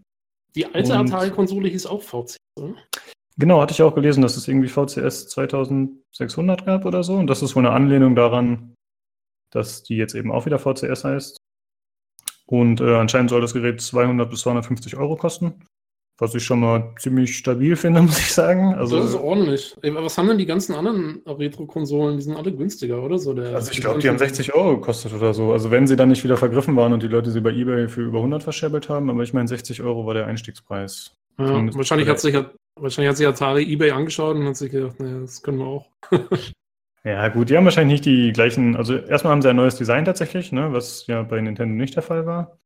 Die 0.54 0.66
alte 0.66 0.94
Atari-Konsole 0.94 1.68
hieß 1.68 1.86
auch 1.86 2.02
VC, 2.02 2.36
oder? 2.58 2.74
Genau, 3.38 3.60
hatte 3.60 3.72
ich 3.72 3.82
auch 3.82 3.94
gelesen, 3.94 4.22
dass 4.22 4.36
es 4.36 4.48
irgendwie 4.48 4.68
VCS 4.68 5.28
2600 5.28 6.64
gab 6.64 6.86
oder 6.86 7.02
so. 7.02 7.14
Und 7.16 7.26
das 7.26 7.42
ist 7.42 7.54
wohl 7.54 7.66
eine 7.66 7.74
Anlehnung 7.74 8.16
daran, 8.16 8.74
dass 9.50 9.82
die 9.82 9.96
jetzt 9.96 10.14
eben 10.14 10.32
auch 10.32 10.46
wieder 10.46 10.58
VCS 10.58 11.04
heißt. 11.04 11.36
Und 12.46 12.80
äh, 12.80 12.96
anscheinend 12.96 13.30
soll 13.30 13.42
das 13.42 13.52
Gerät 13.52 13.80
200 13.80 14.30
bis 14.30 14.40
250 14.40 14.96
Euro 14.96 15.16
kosten. 15.16 15.64
Was 16.18 16.34
ich 16.34 16.44
schon 16.44 16.60
mal 16.60 16.94
ziemlich 16.98 17.36
stabil 17.36 17.76
finde, 17.76 18.00
muss 18.02 18.18
ich 18.18 18.32
sagen. 18.32 18.74
Also, 18.74 18.96
das 18.98 19.10
ist 19.10 19.14
ordentlich. 19.16 19.76
Ey, 19.82 19.94
was 19.94 20.16
haben 20.16 20.28
denn 20.28 20.38
die 20.38 20.46
ganzen 20.46 20.74
anderen 20.74 21.22
Retro-Konsolen? 21.26 22.16
Die 22.16 22.22
sind 22.22 22.36
alle 22.36 22.52
günstiger, 22.52 23.02
oder? 23.02 23.18
So 23.18 23.34
der, 23.34 23.54
also 23.54 23.70
ich 23.70 23.80
glaube, 23.80 24.00
die 24.00 24.08
haben 24.08 24.18
60 24.18 24.54
Euro 24.54 24.76
gekostet 24.76 25.12
oder 25.12 25.34
so. 25.34 25.52
Also 25.52 25.70
wenn 25.70 25.86
sie 25.86 25.96
dann 25.96 26.08
nicht 26.08 26.24
wieder 26.24 26.36
vergriffen 26.36 26.74
waren 26.76 26.92
und 26.92 27.02
die 27.02 27.08
Leute 27.08 27.30
sie 27.30 27.40
bei 27.40 27.50
eBay 27.50 27.88
für 27.88 28.02
über 28.02 28.18
100 28.18 28.42
verscherbelt 28.42 28.88
haben. 28.88 29.10
Aber 29.10 29.22
ich 29.22 29.34
meine, 29.34 29.48
60 29.48 29.82
Euro 29.82 30.06
war 30.06 30.14
der 30.14 30.26
Einstiegspreis. 30.26 31.14
Ja, 31.38 31.74
wahrscheinlich, 31.74 32.08
hat 32.08 32.18
sich, 32.18 32.34
wahrscheinlich 32.76 33.10
hat 33.10 33.16
sich 33.18 33.26
Atari 33.26 33.70
eBay 33.70 33.90
angeschaut 33.90 34.36
und 34.36 34.46
hat 34.46 34.56
sich 34.56 34.72
gedacht, 34.72 34.98
naja, 34.98 35.20
das 35.20 35.42
können 35.42 35.58
wir 35.58 35.66
auch. 35.66 35.90
Ja, 37.04 37.28
gut, 37.28 37.50
die 37.50 37.56
haben 37.56 37.64
wahrscheinlich 37.64 38.00
nicht 38.00 38.04
die 38.04 38.32
gleichen. 38.32 38.74
Also, 38.74 38.96
erstmal 38.96 39.30
haben 39.30 39.40
sie 39.40 39.48
ein 39.48 39.54
neues 39.54 39.76
Design 39.76 40.04
tatsächlich, 40.04 40.50
ne, 40.50 40.72
was 40.72 41.06
ja 41.06 41.22
bei 41.22 41.40
Nintendo 41.40 41.72
nicht 41.72 41.94
der 41.94 42.02
Fall 42.02 42.26
war. 42.26 42.58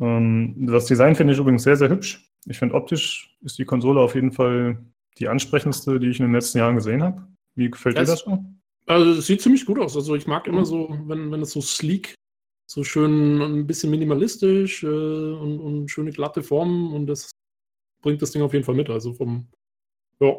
Ähm, 0.00 0.66
das 0.66 0.86
Design 0.86 1.14
finde 1.14 1.32
ich 1.32 1.38
übrigens 1.38 1.62
sehr, 1.62 1.76
sehr 1.76 1.88
hübsch. 1.88 2.30
Ich 2.46 2.58
finde, 2.58 2.74
optisch 2.74 3.36
ist 3.42 3.58
die 3.58 3.64
Konsole 3.64 4.00
auf 4.00 4.14
jeden 4.14 4.32
Fall 4.32 4.84
die 5.18 5.28
ansprechendste, 5.28 6.00
die 6.00 6.08
ich 6.08 6.18
in 6.20 6.26
den 6.26 6.34
letzten 6.34 6.58
Jahren 6.58 6.74
gesehen 6.74 7.02
habe. 7.02 7.26
Wie 7.54 7.70
gefällt 7.70 7.96
Das- 7.96 8.06
dir 8.06 8.12
das 8.12 8.20
so? 8.20 8.44
Also 8.86 9.12
es 9.12 9.26
sieht 9.26 9.40
ziemlich 9.40 9.64
gut 9.64 9.78
aus. 9.78 9.96
Also 9.96 10.14
ich 10.14 10.26
mag 10.26 10.46
immer 10.46 10.66
so, 10.66 10.94
wenn, 11.06 11.30
wenn 11.30 11.40
es 11.40 11.52
so 11.52 11.62
sleek, 11.62 12.14
so 12.70 12.84
schön 12.84 13.40
ein 13.40 13.66
bisschen 13.66 13.90
minimalistisch 13.90 14.82
äh, 14.82 14.86
und, 14.86 15.58
und 15.60 15.88
schöne 15.90 16.10
glatte 16.12 16.42
Formen 16.42 16.92
und 16.92 17.06
das 17.06 17.30
bringt 18.02 18.20
das 18.20 18.32
Ding 18.32 18.42
auf 18.42 18.52
jeden 18.52 18.64
Fall 18.64 18.74
mit. 18.74 18.90
Also 18.90 19.14
vom, 19.14 19.46
ja, 20.20 20.34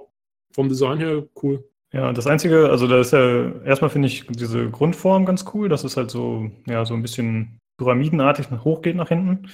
vom 0.51 0.69
Design 0.69 0.99
her 0.99 1.27
cool. 1.41 1.67
Ja, 1.91 2.13
das 2.13 2.27
Einzige, 2.27 2.69
also 2.69 2.87
da 2.87 2.99
ist 2.99 3.13
ja, 3.13 3.51
erstmal 3.63 3.89
finde 3.89 4.09
ich 4.09 4.27
diese 4.27 4.69
Grundform 4.69 5.25
ganz 5.25 5.45
cool, 5.53 5.67
dass 5.69 5.83
es 5.83 5.97
halt 5.97 6.11
so, 6.11 6.51
ja, 6.67 6.85
so 6.85 6.93
ein 6.93 7.01
bisschen 7.01 7.57
pyramidenartig 7.77 8.49
nach 8.51 8.63
hochgeht 8.63 8.95
nach 8.95 9.09
hinten 9.09 9.51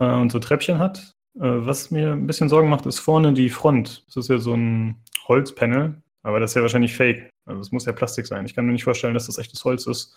äh, 0.00 0.06
und 0.12 0.30
so 0.32 0.38
Treppchen 0.38 0.78
hat. 0.78 1.12
Äh, 1.36 1.40
was 1.42 1.90
mir 1.90 2.12
ein 2.12 2.26
bisschen 2.26 2.48
Sorgen 2.48 2.68
macht, 2.70 2.86
ist 2.86 2.98
vorne 2.98 3.32
die 3.32 3.50
Front. 3.50 4.04
Das 4.06 4.16
ist 4.16 4.28
ja 4.28 4.38
so 4.38 4.54
ein 4.54 4.96
Holzpanel, 5.28 6.00
aber 6.22 6.40
das 6.40 6.50
ist 6.52 6.54
ja 6.54 6.62
wahrscheinlich 6.62 6.96
fake. 6.96 7.28
Also 7.46 7.60
es 7.60 7.72
muss 7.72 7.84
ja 7.84 7.92
Plastik 7.92 8.26
sein. 8.26 8.44
Ich 8.46 8.54
kann 8.54 8.66
mir 8.66 8.72
nicht 8.72 8.84
vorstellen, 8.84 9.14
dass 9.14 9.26
das 9.26 9.38
echtes 9.38 9.64
Holz 9.64 9.86
ist. 9.86 10.16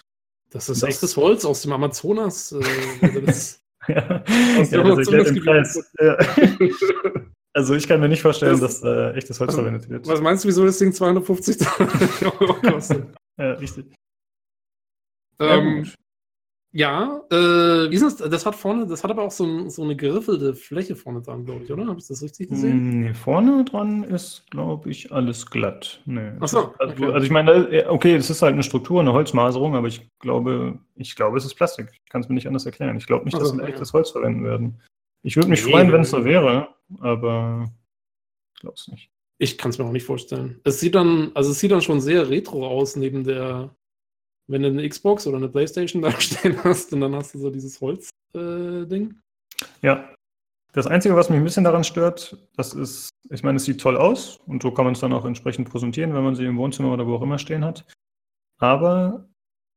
Das 0.51 0.67
ist 0.69 0.81
Das- 0.81 0.89
echtes 0.89 1.15
Holz 1.17 1.45
aus 1.45 1.61
dem 1.61 1.73
Amazonas. 1.73 2.51
Äh, 2.53 2.63
also 3.01 3.21
das, 3.21 3.59
Ja, 3.87 4.21
Aus 4.59 4.71
ja 4.71 4.83
dem 4.83 4.95
das 4.95 5.07
erklärt 5.07 5.27
den 5.35 5.41
Amazonasgebiet. 5.41 5.45
Preis. 5.45 5.91
Ja. 5.99 6.17
Also 7.51 7.73
ich 7.73 7.87
kann 7.87 7.99
mir 7.99 8.07
nicht 8.07 8.21
vorstellen, 8.21 8.59
dass 8.59 8.83
äh, 8.83 9.11
echtes 9.15 9.39
Holz 9.39 9.49
Also, 9.49 9.63
verwendet 9.63 9.89
wird. 9.89 10.07
was 10.07 10.21
meinst 10.21 10.43
du, 10.43 10.47
wieso 10.47 10.63
das 10.65 10.77
Ding 10.77 10.93
250 10.93 11.57
Euro 12.39 12.53
kostet? 12.53 13.07
Ja, 13.37 13.53
richtig. 13.53 13.87
Ähm. 15.39 15.91
Ja 16.71 17.21
äh, 17.31 17.89
wie 17.89 17.95
ist 17.95 18.03
das? 18.03 18.29
Das 18.29 18.45
hat 18.45 18.55
vorne, 18.55 18.85
das 18.87 19.03
hat 19.03 19.11
aber 19.11 19.23
auch 19.23 19.31
so, 19.31 19.45
ein, 19.45 19.69
so 19.69 19.83
eine 19.83 19.95
geriffelte 19.95 20.53
Fläche 20.53 20.95
vorne 20.95 21.21
dran, 21.21 21.45
glaube 21.45 21.63
ich, 21.63 21.71
oder? 21.71 21.87
Habe 21.87 21.99
ich 21.99 22.07
das 22.07 22.21
richtig 22.21 22.49
gesehen? 22.49 22.99
Mm, 22.99 22.99
Nee, 23.01 23.13
vorne 23.13 23.65
dran 23.65 24.03
ist, 24.03 24.45
glaube 24.51 24.89
ich, 24.89 25.11
alles 25.11 25.45
glatt. 25.45 26.01
Nee. 26.05 26.31
Ach 26.39 26.47
so, 26.47 26.73
also, 26.77 26.93
okay. 26.93 27.11
also 27.11 27.25
ich 27.25 27.31
meine, 27.31 27.51
äh, 27.51 27.85
okay, 27.87 28.15
es 28.15 28.29
ist 28.29 28.41
halt 28.41 28.53
eine 28.53 28.63
Struktur, 28.63 28.99
eine 28.99 29.13
Holzmaserung, 29.13 29.75
aber 29.75 29.87
ich 29.87 30.09
glaube, 30.19 30.79
ich 30.95 31.15
glaube, 31.15 31.37
es 31.37 31.45
ist 31.45 31.55
Plastik. 31.55 31.89
Ich 31.91 32.09
kann 32.09 32.21
es 32.21 32.29
mir 32.29 32.35
nicht 32.35 32.47
anders 32.47 32.65
erklären. 32.65 32.97
Ich 32.97 33.07
glaube 33.07 33.25
nicht, 33.25 33.35
Ach 33.35 33.39
dass 33.39 33.49
sie 33.49 33.55
ein 33.55 33.61
okay. 33.61 33.71
echtes 33.71 33.93
Holz 33.93 34.11
verwenden 34.11 34.43
werden. 34.43 34.81
Ich 35.23 35.35
würde 35.35 35.49
mich 35.49 35.65
Nee, 35.65 35.71
freuen, 35.71 35.91
wenn 35.91 36.01
es 36.01 36.11
so 36.11 36.23
wäre, 36.23 36.69
aber 36.99 37.69
ich 38.55 38.61
glaube 38.61 38.75
es 38.77 38.87
nicht. 38.87 39.09
Ich 39.37 39.57
kann 39.57 39.71
es 39.71 39.77
mir 39.77 39.85
auch 39.85 39.91
nicht 39.91 40.05
vorstellen. 40.05 40.59
Es 40.65 40.79
sieht 40.81 40.95
dann, 40.95 41.31
also 41.33 41.51
es 41.51 41.59
sieht 41.59 41.71
dann 41.71 41.81
schon 41.81 42.01
sehr 42.01 42.29
retro 42.29 42.67
aus, 42.67 42.95
neben 42.95 43.23
der, 43.23 43.73
wenn 44.49 44.63
du 44.63 44.69
eine 44.69 44.87
Xbox 44.87 45.25
oder 45.27 45.37
eine 45.37 45.49
Playstation 45.49 46.01
da 46.01 46.11
stehen 46.19 46.61
hast 46.63 46.91
und 46.93 47.01
dann 47.01 47.15
hast 47.15 47.33
du 47.33 47.39
so 47.39 47.49
dieses 47.49 47.79
Holz-Ding. 47.81 49.15
Ja. 49.81 50.09
Das 50.71 50.85
Einzige, 50.85 51.15
was 51.15 51.29
mich 51.31 51.37
ein 51.39 51.43
bisschen 51.43 51.63
daran 51.63 51.83
stört, 51.83 52.37
das 52.55 52.75
ist, 52.75 53.09
ich 53.31 53.41
meine, 53.41 53.55
es 53.55 53.65
sieht 53.65 53.81
toll 53.81 53.97
aus 53.97 54.37
und 54.45 54.61
so 54.61 54.69
kann 54.71 54.85
man 54.85 54.93
es 54.93 54.99
dann 54.99 55.13
auch 55.13 55.25
entsprechend 55.25 55.67
präsentieren, 55.67 56.13
wenn 56.13 56.23
man 56.23 56.35
sie 56.35 56.45
im 56.45 56.57
Wohnzimmer 56.57 56.93
oder 56.93 57.07
wo 57.07 57.15
auch 57.15 57.23
immer 57.23 57.39
stehen 57.39 57.65
hat. 57.65 57.85
Aber 58.59 59.27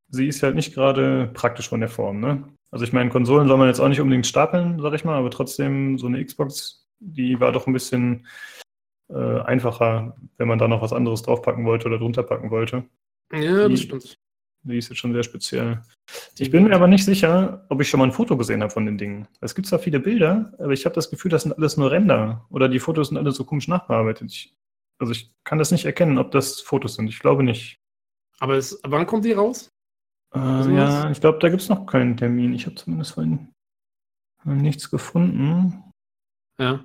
sie 0.09 0.27
ist 0.29 0.43
halt 0.43 0.55
nicht 0.55 0.75
gerade 0.75 1.31
praktisch 1.33 1.71
von 1.71 1.81
der 1.81 1.89
Form, 1.89 2.21
ne? 2.21 2.45
Also 2.71 2.85
ich 2.85 2.93
meine, 2.93 3.09
Konsolen 3.09 3.49
soll 3.49 3.57
man 3.57 3.69
jetzt 3.69 3.81
auch 3.81 3.89
nicht 3.89 4.01
unbedingt 4.03 4.27
stapeln, 4.27 4.81
sag 4.81 4.93
ich 4.93 5.05
mal, 5.05 5.17
aber 5.17 5.31
trotzdem 5.31 5.97
so 5.99 6.07
eine 6.07 6.23
Xbox, 6.23 6.87
die 7.01 7.41
war 7.41 7.53
doch 7.53 7.67
ein 7.67 7.73
bisschen 7.73 8.27
äh, 9.09 9.41
einfacher, 9.41 10.15
wenn 10.37 10.49
man 10.49 10.59
da 10.59 10.69
noch 10.69 10.83
was 10.83 10.93
anderes 10.93 11.23
draufpacken 11.23 11.65
wollte 11.65 11.87
oder 11.89 11.99
drunter 11.99 12.23
packen 12.23 12.51
wollte. 12.51 12.85
ja, 13.33 13.67
das 13.69 13.81
Die- 13.81 13.87
stimmt. 13.87 14.19
Die 14.65 14.79
ist 14.79 14.89
jetzt 14.91 14.99
schon 14.99 15.13
sehr 15.13 15.25
speziell. 15.25 15.83
Ich 16.39 16.51
bin 16.51 16.65
mir 16.65 16.75
aber 16.75 16.87
nicht 16.87 17.05
sicher, 17.05 17.67
ob 17.69 17.81
ich 17.81 17.89
schon 17.89 17.99
mal 17.99 18.07
ein 18.07 18.13
Foto 18.13 18.37
gesehen 18.37 18.63
habe 18.63 18.73
von 18.73 18.87
den 18.87 18.97
Dingen. 18.97 19.27
Es 19.41 19.55
gibt 19.55 19.67
zwar 19.67 19.81
viele 19.81 19.99
Bilder, 19.99 20.53
aber 20.59 20.73
ich 20.73 20.85
habe 20.85 20.95
das 20.95 21.11
Gefühl, 21.11 21.31
das 21.31 21.43
sind 21.43 21.53
alles 21.53 21.77
nur 21.77 21.91
Ränder. 21.91 22.47
Oder 22.51 22.69
die 22.69 22.79
Fotos 22.79 23.09
sind 23.09 23.17
alle 23.17 23.33
so 23.33 23.45
komisch 23.45 23.67
nachbearbeitet. 23.67 24.31
Ich, 24.31 24.57
also 24.99 25.13
ich 25.13 25.35
kann 25.43 25.59
das 25.59 25.73
nicht 25.73 25.85
erkennen, 25.85 26.19
ob 26.19 26.31
das 26.31 26.61
Fotos 26.61 26.95
sind. 26.95 27.09
Ich 27.09 27.19
glaube 27.19 27.43
nicht. 27.43 27.81
Aber 28.39 28.55
es, 28.55 28.81
wann 28.85 29.07
kommt 29.07 29.25
die 29.25 29.33
raus? 29.33 29.69
Äh, 30.33 30.39
Sowas? 30.39 30.67
ja, 30.69 31.11
ich 31.11 31.21
glaube, 31.21 31.39
da 31.41 31.49
gibt 31.49 31.63
es 31.63 31.69
noch 31.69 31.87
keinen 31.87 32.17
Termin. 32.17 32.55
Ich 32.55 32.67
habe 32.67 32.77
zumindest 32.77 33.15
vorhin 33.15 33.49
nichts 34.45 34.91
gefunden. 34.91 35.83
Ja. 36.59 36.85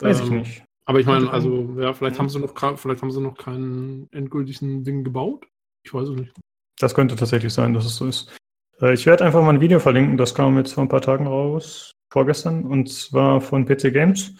Weiß 0.00 0.20
ich 0.20 0.30
Ähm, 0.30 0.38
nicht. 0.38 0.64
Aber 0.84 1.00
ich 1.00 1.06
meine, 1.06 1.30
also, 1.30 1.78
ja, 1.80 1.92
vielleicht 1.92 2.18
haben 2.18 2.30
sie 2.30 2.38
noch 2.38 2.56
vielleicht 2.78 3.02
haben 3.02 3.10
sie 3.10 3.20
noch 3.20 3.36
keinen 3.36 4.10
endgültigen 4.10 4.84
Ding 4.84 5.04
gebaut. 5.04 5.46
Ich 5.84 5.92
weiß 5.92 6.08
es 6.08 6.16
nicht. 6.18 6.32
Das 6.78 6.94
könnte 6.94 7.16
tatsächlich 7.16 7.52
sein, 7.52 7.74
dass 7.74 7.84
es 7.84 7.96
so 7.96 8.06
ist. 8.06 8.32
Äh, 8.80 8.94
ich 8.94 9.06
werde 9.06 9.24
einfach 9.24 9.42
mal 9.42 9.50
ein 9.54 9.60
Video 9.60 9.80
verlinken. 9.80 10.16
Das 10.16 10.34
kam 10.34 10.56
jetzt 10.56 10.72
vor 10.72 10.84
ein 10.84 10.88
paar 10.88 11.00
Tagen 11.00 11.26
raus, 11.26 11.92
vorgestern, 12.10 12.64
und 12.64 12.90
zwar 12.90 13.40
von 13.40 13.64
PC 13.66 13.92
Games. 13.92 14.34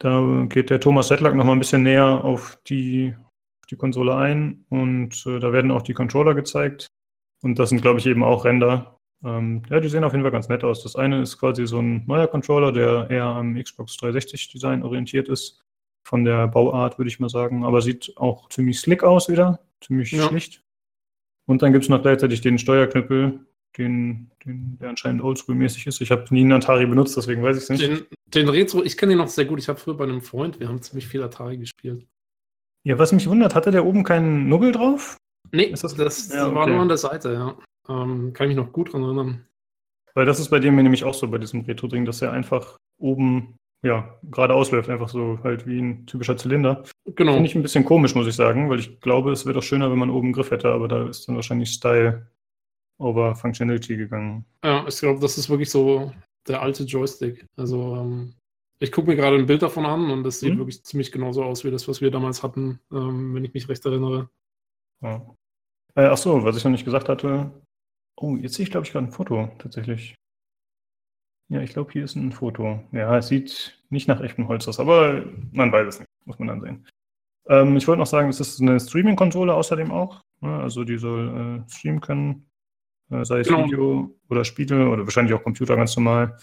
Da 0.00 0.46
geht 0.48 0.70
der 0.70 0.80
Thomas 0.80 1.08
Sedlak 1.08 1.34
noch 1.34 1.44
mal 1.44 1.52
ein 1.52 1.58
bisschen 1.58 1.82
näher 1.82 2.24
auf 2.24 2.58
die, 2.68 3.14
auf 3.60 3.66
die 3.66 3.76
Konsole 3.76 4.14
ein 4.16 4.64
und 4.68 5.26
äh, 5.26 5.40
da 5.40 5.52
werden 5.52 5.70
auch 5.72 5.82
die 5.82 5.94
Controller 5.94 6.34
gezeigt. 6.34 6.86
Und 7.42 7.58
das 7.58 7.68
sind, 7.70 7.82
glaube 7.82 7.98
ich, 7.98 8.06
eben 8.06 8.22
auch 8.22 8.44
Ränder. 8.44 8.98
Ähm, 9.24 9.62
ja, 9.68 9.80
die 9.80 9.88
sehen 9.88 10.04
auf 10.04 10.12
jeden 10.12 10.22
Fall 10.22 10.32
ganz 10.32 10.48
nett 10.48 10.62
aus. 10.64 10.82
Das 10.82 10.94
eine 10.96 11.20
ist 11.22 11.38
quasi 11.38 11.66
so 11.66 11.80
ein 11.80 12.04
neuer 12.06 12.28
Controller, 12.28 12.72
der 12.72 13.10
eher 13.10 13.24
am 13.24 13.60
Xbox 13.60 13.96
360 13.96 14.48
Design 14.52 14.82
orientiert 14.82 15.28
ist. 15.28 15.64
Von 16.04 16.24
der 16.24 16.46
Bauart, 16.48 16.98
würde 16.98 17.08
ich 17.08 17.20
mal 17.20 17.28
sagen. 17.28 17.64
Aber 17.64 17.82
sieht 17.82 18.12
auch 18.16 18.48
ziemlich 18.48 18.80
slick 18.80 19.02
aus 19.02 19.28
wieder. 19.28 19.60
Ziemlich 19.80 20.12
Ja. 20.12 20.28
schlicht. 20.28 20.62
Und 21.48 21.62
dann 21.62 21.72
gibt 21.72 21.84
es 21.84 21.88
noch 21.88 22.02
gleichzeitig 22.02 22.42
den 22.42 22.58
Steuerknüppel, 22.58 23.40
den, 23.78 24.30
den, 24.44 24.78
der 24.80 24.90
anscheinend 24.90 25.22
oldschool-mäßig 25.22 25.86
ist. 25.86 26.00
Ich 26.02 26.10
habe 26.10 26.26
nie 26.30 26.42
einen 26.42 26.52
Atari 26.52 26.86
benutzt, 26.86 27.16
deswegen 27.16 27.42
weiß 27.42 27.56
ich 27.56 27.62
es 27.64 27.70
nicht. 27.70 27.82
Den, 27.82 28.06
den 28.34 28.48
Retro, 28.50 28.82
ich 28.84 28.96
kenne 28.98 29.12
den 29.12 29.18
noch 29.18 29.28
sehr 29.28 29.46
gut. 29.46 29.58
Ich 29.58 29.68
habe 29.68 29.78
früher 29.78 29.96
bei 29.96 30.04
einem 30.04 30.20
Freund, 30.20 30.60
wir 30.60 30.68
haben 30.68 30.82
ziemlich 30.82 31.08
viel 31.08 31.22
Atari 31.22 31.56
gespielt. 31.56 32.06
Ja, 32.84 32.98
was 32.98 33.12
mich 33.12 33.26
wundert, 33.28 33.54
hatte 33.54 33.70
der 33.70 33.86
oben 33.86 34.04
keinen 34.04 34.48
Nubbel 34.48 34.72
drauf? 34.72 35.16
Nee, 35.50 35.64
Ist 35.64 35.84
das, 35.84 35.94
das- 35.94 36.32
Ja, 36.32 36.54
war 36.54 36.62
okay. 36.64 36.72
nur 36.72 36.82
an 36.82 36.88
der 36.88 36.98
Seite, 36.98 37.32
ja. 37.32 37.56
Ähm, 37.88 38.34
kann 38.34 38.50
ich 38.50 38.56
mich 38.56 38.64
noch 38.64 38.72
gut 38.72 38.92
dran 38.92 39.02
erinnern. 39.02 39.46
Weil 40.14 40.26
das 40.26 40.40
ist 40.40 40.50
bei 40.50 40.58
dem 40.58 40.76
nämlich 40.76 41.04
auch 41.04 41.14
so 41.14 41.28
bei 41.28 41.38
diesem 41.38 41.62
Retro-Ding, 41.62 42.04
dass 42.04 42.20
er 42.20 42.32
einfach 42.32 42.76
oben, 43.00 43.56
ja, 43.82 44.18
gerade 44.30 44.54
ausläuft, 44.54 44.88
einfach 44.90 45.08
so 45.08 45.38
halt 45.44 45.66
wie 45.66 45.78
ein 45.80 46.06
typischer 46.06 46.36
Zylinder. 46.36 46.82
Genau. 47.06 47.34
Finde 47.34 47.48
ich 47.48 47.54
ein 47.54 47.62
bisschen 47.62 47.84
komisch, 47.84 48.14
muss 48.14 48.26
ich 48.26 48.34
sagen, 48.34 48.68
weil 48.70 48.80
ich 48.80 49.00
glaube, 49.00 49.30
es 49.32 49.44
wäre 49.46 49.54
doch 49.54 49.62
schöner, 49.62 49.90
wenn 49.90 49.98
man 49.98 50.10
oben 50.10 50.26
einen 50.26 50.32
Griff 50.32 50.50
hätte, 50.50 50.70
aber 50.72 50.88
da 50.88 51.08
ist 51.08 51.28
dann 51.28 51.36
wahrscheinlich 51.36 51.70
Style 51.70 52.30
over 52.98 53.34
Functionality 53.36 53.96
gegangen. 53.96 54.44
Ja, 54.64 54.84
ich 54.86 54.98
glaube, 54.98 55.20
das 55.20 55.38
ist 55.38 55.48
wirklich 55.48 55.70
so 55.70 56.12
der 56.48 56.60
alte 56.62 56.82
Joystick. 56.84 57.46
Also, 57.56 57.96
ähm, 57.96 58.34
ich 58.80 58.90
gucke 58.92 59.08
mir 59.08 59.16
gerade 59.16 59.36
ein 59.36 59.46
Bild 59.46 59.62
davon 59.62 59.86
an 59.86 60.10
und 60.10 60.24
das 60.24 60.40
sieht 60.40 60.54
Mhm. 60.54 60.58
wirklich 60.58 60.82
ziemlich 60.84 61.12
genauso 61.12 61.44
aus 61.44 61.64
wie 61.64 61.70
das, 61.70 61.86
was 61.88 62.00
wir 62.00 62.10
damals 62.10 62.42
hatten, 62.42 62.80
ähm, 62.92 63.34
wenn 63.34 63.44
ich 63.44 63.54
mich 63.54 63.68
recht 63.68 63.84
erinnere. 63.86 64.28
Ja. 65.02 65.16
Äh, 65.94 66.06
ach 66.06 66.16
so, 66.16 66.42
was 66.44 66.56
ich 66.56 66.64
noch 66.64 66.70
nicht 66.72 66.84
gesagt 66.84 67.08
hatte. 67.08 67.50
Oh, 68.20 68.34
jetzt 68.36 68.54
sehe 68.54 68.64
ich, 68.64 68.70
glaube 68.70 68.86
ich, 68.86 68.92
gerade 68.92 69.06
ein 69.06 69.12
Foto 69.12 69.48
tatsächlich. 69.58 70.14
Ja, 71.50 71.60
ich 71.62 71.70
glaube, 71.72 71.92
hier 71.92 72.04
ist 72.04 72.14
ein 72.16 72.32
Foto. 72.32 72.80
Ja, 72.92 73.16
es 73.16 73.28
sieht 73.28 73.78
nicht 73.90 74.06
nach 74.08 74.20
echtem 74.20 74.48
Holz 74.48 74.68
aus, 74.68 74.78
aber 74.80 75.24
man 75.52 75.72
weiß 75.72 75.86
es 75.88 75.98
nicht. 76.00 76.08
Muss 76.26 76.38
man 76.38 76.48
dann 76.48 76.60
sehen. 76.60 76.86
Ähm, 77.48 77.76
ich 77.76 77.88
wollte 77.88 78.00
noch 78.00 78.06
sagen, 78.06 78.28
es 78.28 78.38
ist 78.40 78.60
eine 78.60 78.78
Streaming-Konsole 78.78 79.54
außerdem 79.54 79.90
auch. 79.90 80.20
Ne? 80.42 80.60
Also 80.60 80.84
die 80.84 80.98
soll 80.98 81.64
äh, 81.66 81.70
streamen 81.70 82.00
können, 82.02 82.46
äh, 83.10 83.24
sei 83.24 83.40
es 83.40 83.48
Genau. 83.48 83.64
Video 83.64 84.14
oder 84.28 84.44
Spiele 84.44 84.88
oder 84.90 85.04
wahrscheinlich 85.04 85.32
auch 85.34 85.42
Computer 85.42 85.74
ganz 85.76 85.96
normal. 85.96 86.36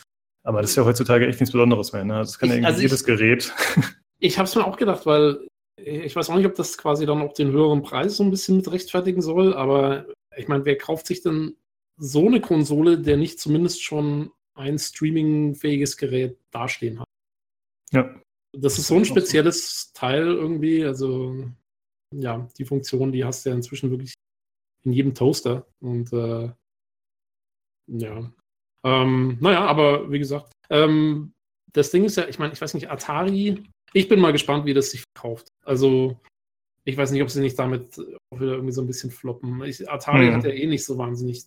Aber 0.43 0.61
das 0.61 0.71
ist 0.71 0.75
ja 0.77 0.85
heutzutage 0.85 1.27
echt 1.27 1.39
nichts 1.39 1.51
Besonderes 1.51 1.93
mehr. 1.93 2.03
Ne? 2.03 2.15
Das 2.15 2.39
kann 2.39 2.49
ja 2.49 2.55
Ich- 2.55 2.59
irgendwie 2.61 2.67
also 2.67 2.77
ich- 2.79 2.83
jedes 2.83 3.03
Gerät. 3.03 3.53
Ich 4.19 4.37
habe 4.39 4.45
es 4.47 4.55
mir 4.55 4.65
auch 4.65 4.77
gedacht, 4.77 5.05
weil 5.05 5.45
ich 5.75 6.15
weiß 6.15 6.29
auch 6.29 6.37
nicht, 6.37 6.45
ob 6.45 6.55
das 6.55 6.77
quasi 6.77 7.05
dann 7.05 7.21
auch 7.21 7.33
den 7.33 7.51
höheren 7.51 7.83
Preis 7.83 8.15
so 8.15 8.23
ein 8.23 8.31
bisschen 8.31 8.55
mit 8.57 8.71
rechtfertigen 8.71 9.21
soll, 9.21 9.53
aber 9.53 10.05
ich 10.37 10.47
meine, 10.47 10.63
wer 10.63 10.77
kauft 10.77 11.05
sich 11.05 11.21
denn 11.21 11.57
so 11.97 12.25
eine 12.25 12.39
Konsole, 12.39 12.97
der 12.97 13.17
nicht 13.17 13.39
zumindest 13.41 13.83
schon 13.83 14.31
ein 14.55 14.79
streamingfähiges 14.79 15.97
Gerät 15.97 16.37
dastehen 16.51 16.99
hat? 16.99 17.07
ja. 17.91 18.13
Das 18.57 18.77
ist 18.79 18.87
so 18.87 18.95
ein 18.95 19.03
spezielles 19.03 19.91
Teil 19.91 20.27
irgendwie, 20.27 20.85
also 20.85 21.45
ja, 22.13 22.47
die 22.57 22.63
Funktion, 22.63 23.11
die 23.11 23.25
hast 23.25 23.45
du 23.45 23.49
ja 23.49 23.55
inzwischen 23.55 23.91
wirklich 23.91 24.13
in 24.85 24.93
jedem 24.93 25.13
Toaster 25.13 25.67
und 25.81 26.13
äh, 26.13 26.49
ja. 27.87 28.31
Ähm, 28.85 29.37
naja, 29.41 29.65
aber 29.65 30.09
wie 30.11 30.19
gesagt, 30.19 30.53
ähm, 30.69 31.33
das 31.73 31.91
Ding 31.91 32.05
ist 32.05 32.15
ja, 32.15 32.27
ich 32.27 32.39
meine, 32.39 32.53
ich 32.53 32.61
weiß 32.61 32.73
nicht, 32.75 32.89
Atari, 32.89 33.63
ich 33.93 34.07
bin 34.07 34.19
mal 34.19 34.31
gespannt, 34.31 34.65
wie 34.65 34.73
das 34.73 34.91
sich 34.91 35.03
verkauft. 35.15 35.49
Also, 35.65 36.17
ich 36.85 36.95
weiß 36.95 37.11
nicht, 37.11 37.23
ob 37.23 37.29
sie 37.29 37.41
nicht 37.41 37.59
damit 37.59 37.99
auch 37.99 38.39
wieder 38.39 38.53
irgendwie 38.53 38.71
so 38.73 38.81
ein 38.81 38.87
bisschen 38.87 39.11
floppen. 39.11 39.63
Ich, 39.63 39.89
Atari 39.89 40.29
Mhm. 40.29 40.33
hat 40.33 40.43
ja 40.45 40.51
eh 40.51 40.67
nicht 40.67 40.85
so 40.85 40.97
wahnsinnig 40.97 41.45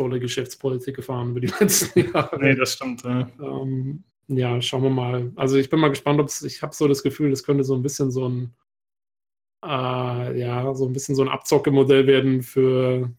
tolle 0.00 0.18
Geschäftspolitik 0.18 0.96
gefahren 0.96 1.30
über 1.30 1.40
die 1.40 1.52
letzten 1.60 2.12
Jahre. 2.12 2.38
Nee, 2.40 2.54
das 2.54 2.72
stimmt. 2.72 3.04
Äh. 3.04 3.26
Ähm, 3.42 4.04
ja, 4.28 4.60
schauen 4.62 4.84
wir 4.84 4.90
mal. 4.90 5.32
Also 5.36 5.58
ich 5.58 5.68
bin 5.68 5.78
mal 5.78 5.88
gespannt, 5.88 6.20
ob 6.20 6.28
es, 6.28 6.42
ich 6.42 6.62
habe 6.62 6.74
so 6.74 6.88
das 6.88 7.02
Gefühl, 7.02 7.30
das 7.30 7.44
könnte 7.44 7.64
so 7.64 7.74
ein 7.74 7.82
bisschen 7.82 8.10
so 8.10 8.28
ein, 8.28 8.54
äh, 9.62 10.40
ja, 10.40 10.72
so 10.74 10.86
ein 10.86 10.92
bisschen 10.92 11.14
so 11.14 11.22
ein 11.22 11.28
Abzockemodell 11.28 12.06
werden 12.06 12.42
für 12.42 13.10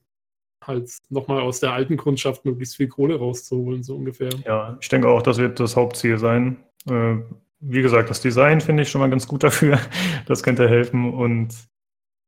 halt 0.66 0.92
nochmal 1.10 1.42
aus 1.42 1.60
der 1.60 1.74
alten 1.74 1.98
Kundschaft 1.98 2.46
möglichst 2.46 2.78
viel 2.78 2.88
Kohle 2.88 3.18
rauszuholen, 3.18 3.84
so 3.84 3.96
ungefähr. 3.96 4.30
Ja, 4.46 4.78
ich 4.82 4.90
denke 4.90 5.08
auch, 5.08 5.22
das 5.22 5.38
wird 5.38 5.60
das 5.60 5.76
Hauptziel 5.76 6.18
sein. 6.18 6.64
Äh, 6.90 7.18
wie 7.60 7.82
gesagt, 7.82 8.10
das 8.10 8.22
Design 8.22 8.60
finde 8.60 8.84
ich 8.84 8.90
schon 8.90 9.02
mal 9.02 9.10
ganz 9.10 9.28
gut 9.28 9.44
dafür. 9.44 9.80
Das 10.26 10.42
könnte 10.42 10.68
helfen. 10.68 11.14
Und 11.14 11.54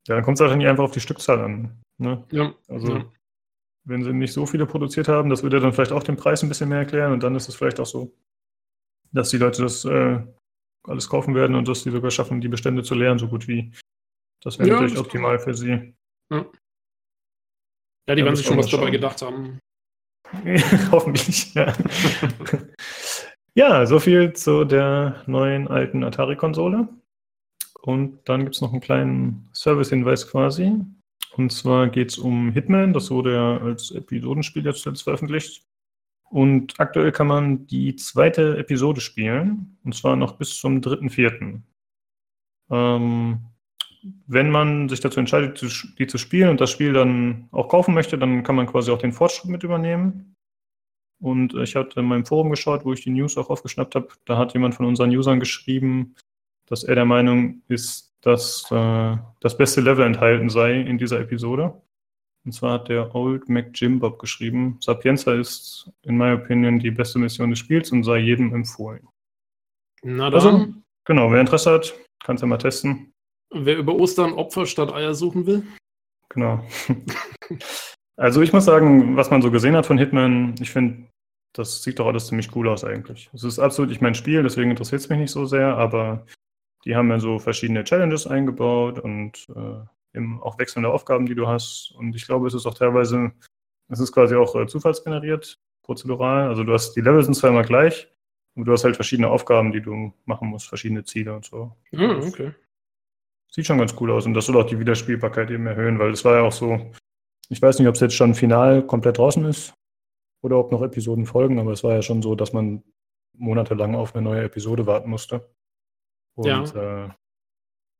ja, 0.08 0.16
dann 0.16 0.24
kommt 0.24 0.38
es 0.38 0.42
wahrscheinlich 0.42 0.68
einfach 0.68 0.84
auf 0.84 0.92
die 0.92 1.00
Stückzahl 1.00 1.40
an. 1.40 1.84
Ne? 1.98 2.24
Ja. 2.32 2.54
Also, 2.68 2.98
ja. 2.98 3.06
Wenn 3.86 4.04
sie 4.04 4.14
nicht 4.14 4.34
so 4.34 4.46
viele 4.46 4.66
produziert 4.66 5.08
haben, 5.08 5.30
das 5.30 5.44
würde 5.44 5.60
dann 5.60 5.74
vielleicht 5.74 5.92
auch 5.92 6.04
den 6.04 6.18
Preis 6.18 6.42
ein 6.44 6.50
bisschen 6.50 6.70
mehr 6.70 6.80
erklären. 6.80 7.12
Und 7.12 7.24
dann 7.24 7.36
ist 7.36 7.50
es 7.50 7.56
vielleicht 7.56 7.80
auch 7.80 7.86
so, 7.86 8.14
dass 9.12 9.30
die 9.30 9.38
Leute 9.38 9.62
das 9.62 9.86
äh, 9.86 10.20
alles 10.84 11.10
kaufen 11.10 11.36
werden 11.36 11.56
und 11.56 11.68
dass 11.68 11.84
die 11.84 11.92
sogar 11.92 12.12
schaffen, 12.12 12.42
die 12.42 12.48
Bestände 12.48 12.84
zu 12.84 12.96
leeren, 12.96 13.20
so 13.20 13.28
gut 13.28 13.48
wie. 13.48 13.72
Das 14.42 14.60
wäre 14.60 14.70
Ja, 14.70 14.76
natürlich 14.76 14.98
optimal 15.00 15.40
für 15.40 15.54
sie. 15.54 15.96
Ja, 16.32 16.46
die 18.08 18.12
Ja, 18.12 18.16
werden 18.16 18.26
das 18.26 18.40
sich 18.40 18.48
schon 18.48 18.58
was 18.58 18.70
dabei 18.70 18.90
gedacht 18.90 19.22
haben. 19.22 19.60
Hoffentlich, 20.92 21.54
ja. 21.54 21.74
ja, 23.56 23.86
so 23.86 24.00
viel 24.00 24.34
zu 24.34 24.66
der 24.66 25.24
neuen 25.28 25.68
alten 25.68 26.04
Atari-Konsole. 26.04 26.90
Und 27.82 28.20
dann 28.28 28.44
gibt 28.44 28.56
es 28.56 28.62
noch 28.62 28.72
einen 28.72 28.82
kleinen 28.82 29.50
Service-Hinweis 29.54 30.30
quasi. 30.30 30.80
Und 31.36 31.52
zwar 31.52 31.90
geht 31.90 32.12
es 32.12 32.18
um 32.18 32.52
Hitman. 32.52 32.94
Das 32.94 33.10
wurde 33.10 33.34
ja 33.34 33.58
als 33.58 33.92
Episodenspiel 33.92 34.66
jetzt, 34.66 34.84
veröffentlicht. 35.04 35.66
Und 36.30 36.80
aktuell 36.80 37.12
kann 37.12 37.28
man 37.28 37.68
die 37.68 37.96
zweite 37.96 38.58
Episode 38.58 39.02
spielen. 39.02 39.78
Und 39.84 39.96
zwar 39.96 40.16
noch 40.16 40.38
bis 40.38 40.60
zum 40.60 40.82
3.4. 40.82 41.62
Ähm, 42.72 43.40
wenn 44.28 44.52
man 44.52 44.90
sich 44.90 45.00
dazu 45.00 45.20
entscheidet, 45.20 45.62
die 45.98 46.08
zu 46.08 46.18
spielen 46.18 46.50
und 46.50 46.62
das 46.62 46.72
Spiel 46.72 46.94
dann 46.94 47.48
auch 47.52 47.70
kaufen 47.70 47.94
möchte, 47.94 48.18
dann 48.18 48.44
kann 48.44 48.56
man 48.56 48.68
quasi 48.68 48.92
auch 48.92 48.98
den 48.98 49.14
Fortschritt 49.14 49.50
mit 49.50 49.64
übernehmen. 49.64 50.36
Und 51.22 51.54
ich 51.54 51.76
hatte 51.76 52.02
in 52.02 52.06
meinem 52.06 52.26
Forum 52.26 52.50
geschaut, 52.50 52.84
wo 52.84 52.92
ich 52.92 53.02
die 53.02 53.12
News 53.12 53.38
auch 53.38 53.50
aufgeschnappt 53.50 53.96
habe. 53.96 54.10
Da 54.26 54.38
hat 54.38 54.54
jemand 54.54 54.76
von 54.76 54.86
unseren 54.86 55.10
Usern 55.10 55.40
geschrieben, 55.40 56.16
dass 56.66 56.84
er 56.84 56.96
der 56.96 57.06
Meinung 57.06 57.62
ist, 57.70 58.13
dass 58.24 58.66
äh, 58.72 59.18
das 59.42 59.58
beste 59.58 59.82
Level 59.82 60.06
enthalten 60.06 60.50
sei 60.50 60.80
in 60.82 60.98
dieser 60.98 61.20
Episode. 61.20 61.82
Und 62.46 62.52
zwar 62.52 62.74
hat 62.74 62.90
der 62.90 63.14
Old 63.16 63.48
Mac 63.48 63.72
Jim 63.74 64.00
Bob 64.00 64.20
geschrieben, 64.20 64.78
Sapienza 64.82 65.34
ist 65.34 65.90
in 66.02 66.18
meiner 66.18 66.42
Opinion 66.42 66.80
die 66.80 66.92
beste 66.92 67.20
Mission 67.20 67.50
des 67.52 67.60
Spiels 67.60 67.92
und 67.92 68.04
sei 68.04 68.18
jedem 68.18 68.54
empfohlen. 68.54 69.08
Na 70.02 70.30
dann, 70.30 70.34
Also, 70.34 70.68
genau, 71.06 71.32
wer 71.32 71.40
Interesse 71.40 71.72
hat, 71.72 71.94
kann 72.24 72.36
es 72.36 72.42
ja 72.42 72.48
mal 72.48 72.58
testen. 72.58 73.14
wer 73.54 73.78
über 73.78 73.96
Ostern 73.96 74.34
Opfer 74.34 74.66
statt 74.66 74.92
Eier 74.92 75.14
suchen 75.14 75.46
will. 75.46 75.64
Genau. 76.30 76.66
Also 78.16 78.44
ich 78.44 78.54
muss 78.54 78.66
sagen, 78.66 79.18
was 79.18 79.32
man 79.32 79.42
so 79.42 79.50
gesehen 79.50 79.76
hat 79.76 79.88
von 79.88 79.98
Hitman, 79.98 80.54
ich 80.62 80.70
finde, 80.70 81.08
das 81.54 81.82
sieht 81.82 81.98
doch 81.98 82.06
alles 82.06 82.28
ziemlich 82.28 82.56
cool 82.56 82.70
aus 82.70 82.84
eigentlich. 82.84 83.28
Es 83.34 83.44
ist 83.44 83.58
absolut 83.58 83.90
nicht 83.90 84.04
mein 84.04 84.14
Spiel, 84.14 84.44
deswegen 84.44 84.70
interessiert 84.70 85.02
es 85.02 85.10
mich 85.10 85.18
nicht 85.18 85.32
so 85.32 85.48
sehr, 85.48 85.76
aber 85.76 86.24
die 86.86 86.96
haben 86.96 87.10
ja 87.10 87.20
so 87.20 87.40
verschiedene 87.40 87.84
Challenges 87.84 88.28
eingebaut 88.28 89.00
und 89.00 89.48
äh, 89.56 90.18
eben 90.18 90.42
auch 90.42 90.60
wechselnde 90.60 90.92
Aufgaben, 90.92 91.26
die 91.26 91.36
du 91.36 91.48
hast. 91.48 91.94
Und 91.98 92.16
ich 92.16 92.26
glaube, 92.26 92.48
es 92.48 92.54
ist 92.54 92.66
auch 92.66 92.74
teilweise, 92.74 93.32
es 93.90 94.00
ist 94.00 94.12
quasi 94.12 94.36
auch 94.36 94.56
äh, 94.56 94.68
zufallsgeneriert, 94.68 95.60
prozedural. 95.84 96.48
Also 96.48 96.64
du 96.64 96.74
hast, 96.74 96.94
die 96.94 97.02
Level 97.02 97.24
sind 97.24 97.36
zwar 97.36 97.50
immer 97.50 97.64
gleich, 97.64 98.08
aber 98.56 98.66
du 98.66 98.72
hast 98.72 98.84
halt 98.84 98.96
verschiedene 98.96 99.30
Aufgaben, 99.30 99.72
die 99.72 99.82
du 99.82 100.14
machen 100.26 100.50
musst, 100.50 100.68
verschiedene 100.68 101.04
Ziele 101.04 101.34
und 101.36 101.46
so. 101.46 101.76
Ah, 101.96 102.20
okay. 102.28 102.54
Sieht 103.52 103.68
schon 103.68 103.78
ganz 103.78 103.96
cool 104.00 104.12
aus 104.12 104.26
und 104.26 104.34
das 104.34 104.48
soll 104.48 104.58
auch 104.58 104.66
die 104.66 104.80
Wiederspielbarkeit 104.80 105.52
eben 105.52 105.68
erhöhen, 105.68 106.00
weil 106.00 106.12
es 106.12 106.26
war 106.26 106.38
ja 106.38 106.42
auch 106.42 106.52
so, 106.52 106.92
ich 107.50 107.62
weiß 107.62 107.80
nicht, 107.80 107.88
ob 107.88 107.96
es 107.96 108.02
jetzt 108.02 108.16
schon 108.16 108.34
final 108.34 108.86
komplett 108.86 109.20
draußen 109.20 109.46
ist 109.46 109.74
oder 110.42 110.58
ob 110.58 110.72
noch 110.72 110.82
Episoden 110.82 111.26
folgen, 111.26 111.60
aber 111.60 111.72
es 111.72 111.84
war 111.84 111.94
ja 111.94 112.02
schon 112.02 112.22
so, 112.22 112.36
dass 112.36 112.52
man 112.52 112.84
monatelang 113.36 113.96
auf 113.96 114.16
eine 114.16 114.24
neue 114.24 114.44
Episode 114.44 114.86
warten 114.88 115.10
musste. 115.10 115.50
Und 116.36 116.76
äh, 116.76 117.10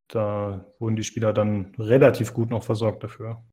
da 0.10 0.66
wurden 0.80 0.96
die 0.96 1.04
Spieler 1.04 1.34
dann 1.34 1.74
relativ 1.78 2.34
gut 2.34 2.50
noch 2.50 2.64
versorgt 2.64 3.04
dafür. 3.04 3.44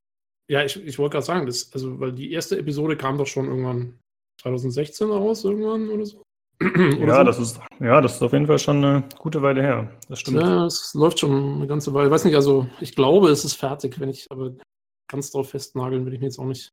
Ja, 0.51 0.65
ich, 0.65 0.77
ich 0.85 0.99
wollte 0.99 1.15
gerade 1.15 1.27
sagen, 1.27 1.47
das, 1.47 1.73
also, 1.73 2.01
weil 2.01 2.13
die 2.13 2.33
erste 2.33 2.59
Episode 2.59 2.97
kam 2.97 3.19
doch 3.19 3.27
schon 3.27 3.47
irgendwann 3.47 3.99
2016 4.43 5.09
raus, 5.11 5.45
irgendwann 5.45 5.89
oder 5.89 6.07
so. 6.07 6.23
Oder 6.63 7.07
Ja, 7.07 7.17
so. 7.19 7.25
das 7.25 7.39
ist, 7.39 7.61
ja, 7.79 8.03
das 8.03 8.17
ist 8.17 8.23
auf 8.23 8.35
jeden 8.35 8.47
Fall 8.47 8.59
schon 8.59 8.85
eine 8.85 9.09
gute 9.19 9.41
Weile 9.41 9.63
her. 9.63 9.99
Das 10.09 10.21
stimmt. 10.21 10.43
Ja, 10.43 10.67
es 10.67 10.93
läuft 10.93 11.21
schon 11.21 11.55
eine 11.55 11.67
ganze 11.67 11.95
Weile. 11.95 12.09
Ich 12.09 12.13
weiß 12.13 12.27
nicht, 12.27 12.35
also 12.35 12.67
ich 12.83 12.95
glaube, 12.95 13.31
es 13.31 13.47
ist 13.47 13.55
fertig, 13.55 13.99
wenn 13.99 14.11
ich 14.11 14.27
aber 14.31 14.53
ganz 15.11 15.31
drauf 15.31 15.49
festnageln 15.49 16.05
will 16.05 16.13
ich 16.13 16.21
mir 16.21 16.27
jetzt 16.27 16.39
auch 16.39 16.45
nicht. 16.45 16.71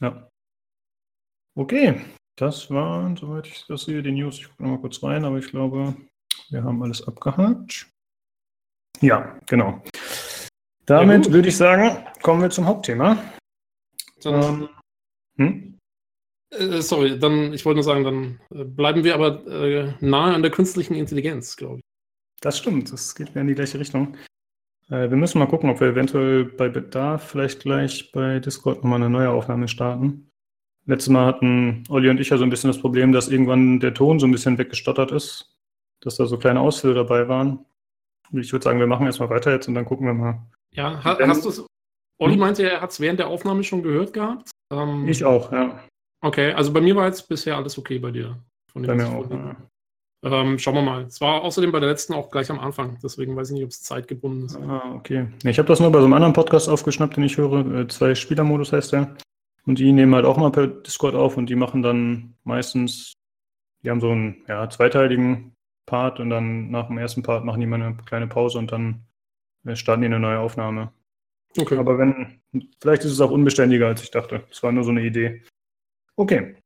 Ja. 0.00 0.30
Okay, 1.58 2.00
das 2.38 2.70
waren, 2.70 3.16
soweit 3.16 3.46
ich 3.46 3.66
das 3.66 3.82
sehe, 3.84 4.02
die 4.02 4.12
News. 4.12 4.38
Ich 4.38 4.48
gucke 4.48 4.62
nochmal 4.62 4.80
kurz 4.80 5.02
rein, 5.02 5.26
aber 5.26 5.36
ich 5.38 5.48
glaube, 5.50 5.94
wir 6.50 6.62
haben 6.62 6.82
alles 6.82 7.06
abgehakt. 7.06 7.88
Ja, 9.00 9.38
genau. 9.46 9.82
Damit 10.86 11.24
gut. 11.24 11.32
würde 11.32 11.48
ich 11.48 11.56
sagen, 11.56 12.06
kommen 12.22 12.42
wir 12.42 12.50
zum 12.50 12.66
Hauptthema. 12.66 13.18
Dann, 14.22 14.42
Ähm, 14.42 14.68
hm? 15.38 15.78
äh, 16.50 16.80
sorry, 16.80 17.18
dann, 17.18 17.52
ich 17.52 17.64
wollte 17.64 17.76
nur 17.76 17.84
sagen, 17.84 18.04
dann 18.04 18.40
äh, 18.54 18.64
bleiben 18.64 19.04
wir 19.04 19.14
aber 19.14 19.46
äh, 19.46 19.94
nahe 20.00 20.34
an 20.34 20.42
der 20.42 20.50
künstlichen 20.50 20.94
Intelligenz, 20.94 21.56
glaube 21.56 21.78
ich. 21.78 21.84
Das 22.40 22.58
stimmt, 22.58 22.92
das 22.92 23.14
geht 23.14 23.34
mir 23.34 23.40
in 23.40 23.48
die 23.48 23.54
gleiche 23.54 23.78
Richtung. 23.78 24.16
Äh, 24.88 25.10
wir 25.10 25.16
müssen 25.16 25.38
mal 25.38 25.46
gucken, 25.46 25.70
ob 25.70 25.80
wir 25.80 25.88
eventuell 25.88 26.44
bei 26.44 26.68
Bedarf 26.68 27.30
vielleicht 27.30 27.60
gleich 27.60 28.12
bei 28.12 28.38
Discord 28.38 28.78
nochmal 28.78 29.02
eine 29.02 29.10
neue 29.10 29.30
Aufnahme 29.30 29.68
starten. 29.68 30.30
Letztes 30.86 31.08
Mal 31.08 31.26
hatten 31.26 31.82
Olli 31.88 32.08
und 32.08 32.20
ich 32.20 32.28
ja 32.28 32.38
so 32.38 32.44
ein 32.44 32.50
bisschen 32.50 32.68
das 32.68 32.80
Problem, 32.80 33.10
dass 33.12 33.28
irgendwann 33.28 33.80
der 33.80 33.92
Ton 33.92 34.20
so 34.20 34.26
ein 34.26 34.32
bisschen 34.32 34.56
weggestottert 34.56 35.10
ist, 35.10 35.55
dass 36.00 36.16
da 36.16 36.26
so 36.26 36.38
kleine 36.38 36.60
Ausfälle 36.60 36.94
dabei 36.94 37.28
waren. 37.28 37.64
Ich 38.32 38.52
würde 38.52 38.64
sagen, 38.64 38.78
wir 38.80 38.86
machen 38.86 39.06
erstmal 39.06 39.30
weiter 39.30 39.52
jetzt 39.52 39.68
und 39.68 39.74
dann 39.74 39.84
gucken 39.84 40.06
wir 40.06 40.14
mal. 40.14 40.42
Ja, 40.72 41.02
ha, 41.04 41.18
hast 41.20 41.44
du 41.44 41.48
es? 41.48 41.64
Olli 42.18 42.34
Hm? 42.34 42.40
meinte, 42.40 42.68
er 42.68 42.80
hat 42.80 42.90
es 42.90 43.00
während 43.00 43.18
der 43.18 43.28
Aufnahme 43.28 43.62
schon 43.62 43.82
gehört 43.82 44.12
gehabt. 44.12 44.50
Ähm, 44.72 45.06
Ich 45.08 45.24
auch, 45.24 45.52
ja. 45.52 45.78
Okay, 46.22 46.52
also 46.52 46.72
bei 46.72 46.80
mir 46.80 46.96
war 46.96 47.06
jetzt 47.06 47.28
bisher 47.28 47.56
alles 47.56 47.78
okay 47.78 47.98
bei 47.98 48.10
dir. 48.10 48.36
Bei 48.74 48.94
mir 48.94 49.08
auch. 49.08 49.30
Ja. 49.30 49.56
Ähm, 50.24 50.58
schauen 50.58 50.74
wir 50.74 50.82
mal. 50.82 51.02
Es 51.04 51.20
war 51.20 51.42
außerdem 51.42 51.70
bei 51.70 51.78
der 51.78 51.90
letzten 51.90 52.14
auch 52.14 52.30
gleich 52.30 52.50
am 52.50 52.58
Anfang, 52.58 52.98
deswegen 53.02 53.36
weiß 53.36 53.50
ich 53.50 53.54
nicht, 53.54 53.64
ob 53.64 53.70
es 53.70 53.82
zeitgebunden 53.82 54.46
ist. 54.46 54.56
Ah, 54.56 54.94
okay. 54.94 55.28
Ich 55.44 55.58
habe 55.58 55.68
das 55.68 55.78
nur 55.78 55.92
bei 55.92 55.98
so 56.00 56.04
einem 56.04 56.14
anderen 56.14 56.32
Podcast 56.32 56.68
aufgeschnappt, 56.68 57.16
den 57.16 57.24
ich 57.24 57.36
höre. 57.36 57.64
Äh, 57.80 57.86
Zwei 57.88 58.14
Spielermodus 58.14 58.72
heißt 58.72 58.92
der. 58.92 59.14
Und 59.66 59.78
die 59.78 59.92
nehmen 59.92 60.14
halt 60.14 60.24
auch 60.24 60.36
mal 60.36 60.50
per 60.50 60.66
Discord 60.66 61.14
auf 61.14 61.36
und 61.36 61.46
die 61.48 61.54
machen 61.56 61.82
dann 61.82 62.34
meistens, 62.44 63.12
die 63.82 63.90
haben 63.90 64.00
so 64.00 64.10
einen 64.10 64.44
ja, 64.48 64.68
zweiteiligen 64.70 65.55
Part 65.86 66.20
und 66.20 66.30
dann 66.30 66.70
nach 66.70 66.88
dem 66.88 66.98
ersten 66.98 67.22
Part 67.22 67.44
machen 67.44 67.60
die 67.60 67.66
mal 67.66 67.80
eine 67.80 67.96
kleine 68.04 68.26
Pause 68.26 68.58
und 68.58 68.72
dann 68.72 69.06
äh, 69.64 69.76
starten 69.76 70.02
die 70.02 70.06
eine 70.06 70.20
neue 70.20 70.40
Aufnahme. 70.40 70.92
Okay. 71.56 71.78
Aber 71.78 71.98
wenn, 71.98 72.40
vielleicht 72.80 73.04
ist 73.04 73.12
es 73.12 73.20
auch 73.20 73.30
unbeständiger, 73.30 73.86
als 73.86 74.02
ich 74.02 74.10
dachte. 74.10 74.44
Das 74.48 74.62
war 74.62 74.72
nur 74.72 74.84
so 74.84 74.90
eine 74.90 75.02
Idee. 75.02 75.42
Okay. 76.16 76.56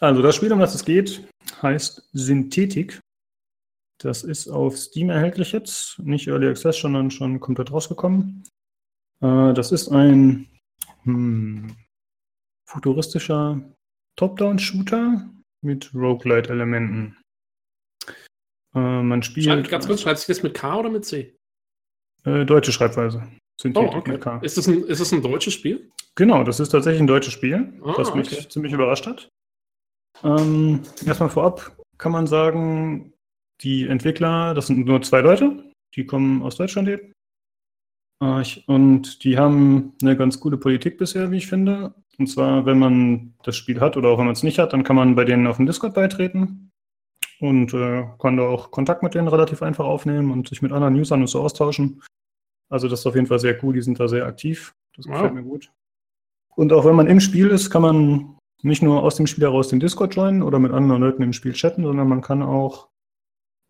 Also 0.00 0.22
das 0.22 0.36
Spiel, 0.36 0.52
um 0.52 0.60
das 0.60 0.74
es 0.74 0.84
geht, 0.84 1.26
heißt 1.62 2.10
Synthetik. 2.12 3.00
Das 3.98 4.22
ist 4.22 4.48
auf 4.48 4.76
Steam 4.76 5.10
erhältlich 5.10 5.52
jetzt. 5.52 5.98
Nicht 6.00 6.28
Early 6.28 6.48
Access, 6.48 6.80
sondern 6.80 7.10
schon 7.10 7.40
komplett 7.40 7.72
rausgekommen. 7.72 8.44
Äh, 9.20 9.54
das 9.54 9.72
ist 9.72 9.88
ein 9.88 10.48
hm, 11.04 11.76
futuristischer 12.68 13.60
Top-Down-Shooter 14.16 15.28
mit 15.62 15.94
Roguelite-Elementen. 15.94 17.16
Äh, 18.74 19.02
man 19.02 19.22
spielt 19.22 19.46
Schreib, 19.46 19.68
ganz 19.68 19.86
kurz, 19.86 20.00
schreibt 20.02 20.18
sich 20.18 20.26
das 20.28 20.42
mit 20.42 20.54
K 20.54 20.78
oder 20.78 20.90
mit 20.90 21.04
C? 21.04 21.36
äh, 22.24 22.44
deutsche 22.44 22.72
Schreibweise. 22.72 23.22
Oh, 23.24 23.38
Synthetik 23.60 23.94
okay. 23.94 24.12
mit 24.12 24.20
K. 24.20 24.38
Ist 24.38 24.56
das, 24.58 24.66
ein, 24.66 24.84
ist 24.84 25.00
das 25.00 25.12
ein 25.12 25.22
deutsches 25.22 25.54
Spiel? 25.54 25.90
Genau, 26.16 26.44
das 26.44 26.60
ist 26.60 26.70
tatsächlich 26.70 27.00
ein 27.00 27.06
deutsches 27.06 27.32
Spiel, 27.32 27.72
Ah, 27.82 27.94
was 27.96 28.14
mich 28.14 28.32
okay. 28.32 28.48
ziemlich 28.48 28.72
überrascht 28.72 29.06
hat. 29.06 29.28
Ähm, 30.22 30.80
erstmal 31.04 31.28
vorab 31.28 31.76
kann 31.98 32.12
man 32.12 32.26
sagen, 32.26 33.12
die 33.60 33.86
Entwickler, 33.86 34.54
das 34.54 34.66
sind 34.66 34.86
nur 34.86 35.02
zwei 35.02 35.20
Leute, 35.20 35.70
die 35.94 36.06
kommen 36.06 36.42
aus 36.42 36.56
Deutschland 36.56 36.88
eben. 36.88 37.12
Äh, 38.22 38.44
und 38.66 39.24
die 39.24 39.38
haben 39.38 39.94
eine 40.02 40.16
ganz 40.16 40.40
gute 40.40 40.56
Politik 40.56 40.98
bisher, 40.98 41.30
wie 41.30 41.38
ich 41.38 41.46
finde. 41.46 41.94
Und 42.18 42.28
zwar, 42.28 42.64
wenn 42.66 42.78
man 42.78 43.34
das 43.42 43.56
Spiel 43.56 43.80
hat 43.80 43.96
oder 43.96 44.08
auch 44.08 44.18
wenn 44.18 44.26
man 44.26 44.34
es 44.34 44.44
nicht 44.44 44.58
hat, 44.58 44.72
dann 44.72 44.84
kann 44.84 44.96
man 44.96 45.14
bei 45.14 45.24
denen 45.24 45.46
auf 45.46 45.56
dem 45.56 45.66
Discord 45.66 45.94
beitreten 45.94 46.70
und 47.44 47.74
äh, 47.74 48.04
kann 48.18 48.38
da 48.38 48.44
auch 48.44 48.70
Kontakt 48.70 49.02
mit 49.02 49.14
denen 49.14 49.28
relativ 49.28 49.62
einfach 49.62 49.84
aufnehmen 49.84 50.30
und 50.30 50.48
sich 50.48 50.62
mit 50.62 50.72
anderen 50.72 50.94
Usern 50.94 51.20
und 51.20 51.26
so 51.26 51.40
austauschen. 51.42 52.02
Also 52.70 52.88
das 52.88 53.00
ist 53.00 53.06
auf 53.06 53.14
jeden 53.14 53.26
Fall 53.26 53.38
sehr 53.38 53.62
cool, 53.62 53.74
die 53.74 53.82
sind 53.82 54.00
da 54.00 54.08
sehr 54.08 54.24
aktiv. 54.26 54.74
Das 54.96 55.06
gefällt 55.06 55.24
Wow. 55.30 55.32
mir 55.34 55.42
gut. 55.42 55.70
Und 56.56 56.72
auch 56.72 56.84
wenn 56.84 56.94
man 56.96 57.06
im 57.06 57.20
Spiel 57.20 57.48
ist, 57.48 57.68
kann 57.70 57.82
man 57.82 58.38
nicht 58.62 58.82
nur 58.82 59.02
aus 59.02 59.16
dem 59.16 59.26
Spiel 59.26 59.44
heraus 59.44 59.68
den 59.68 59.80
Discord 59.80 60.14
joinen 60.14 60.42
oder 60.42 60.58
mit 60.58 60.72
anderen 60.72 61.02
Leuten 61.02 61.22
im 61.22 61.32
Spiel 61.34 61.52
chatten, 61.52 61.84
sondern 61.84 62.08
man 62.08 62.22
kann 62.22 62.42
auch 62.42 62.88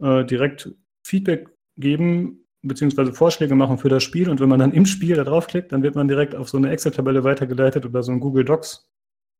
äh, 0.00 0.24
direkt 0.24 0.70
Feedback 1.04 1.50
geben 1.76 2.44
beziehungsweise 2.62 3.12
Vorschläge 3.12 3.54
machen 3.56 3.78
für 3.78 3.88
das 3.88 4.02
Spiel. 4.04 4.30
Und 4.30 4.40
wenn 4.40 4.48
man 4.48 4.60
dann 4.60 4.72
im 4.72 4.86
Spiel 4.86 5.16
da 5.16 5.24
draufklickt, 5.24 5.72
dann 5.72 5.82
wird 5.82 5.96
man 5.96 6.08
direkt 6.08 6.34
auf 6.34 6.48
so 6.48 6.56
eine 6.58 6.70
Excel-Tabelle 6.70 7.24
weitergeleitet 7.24 7.84
oder 7.84 8.02
so 8.02 8.12
ein 8.12 8.20
Google 8.20 8.44
Docs. 8.44 8.88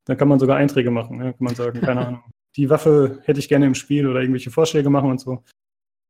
Dann 0.06 0.16
kann 0.18 0.28
man 0.28 0.38
sogar 0.40 0.56
Einträge 0.56 0.90
machen. 0.90 1.18
Ne? 1.18 1.32
Kann 1.32 1.44
man 1.44 1.54
sagen, 1.54 1.80
keine 1.80 2.00
Ahnung. 2.08 2.22
Die 2.56 2.70
Waffe 2.70 3.20
hätte 3.24 3.40
ich 3.40 3.48
gerne 3.48 3.66
im 3.66 3.74
Spiel 3.74 4.06
oder 4.06 4.20
irgendwelche 4.20 4.50
Vorschläge 4.50 4.90
machen 4.90 5.10
und 5.10 5.20
so. 5.20 5.42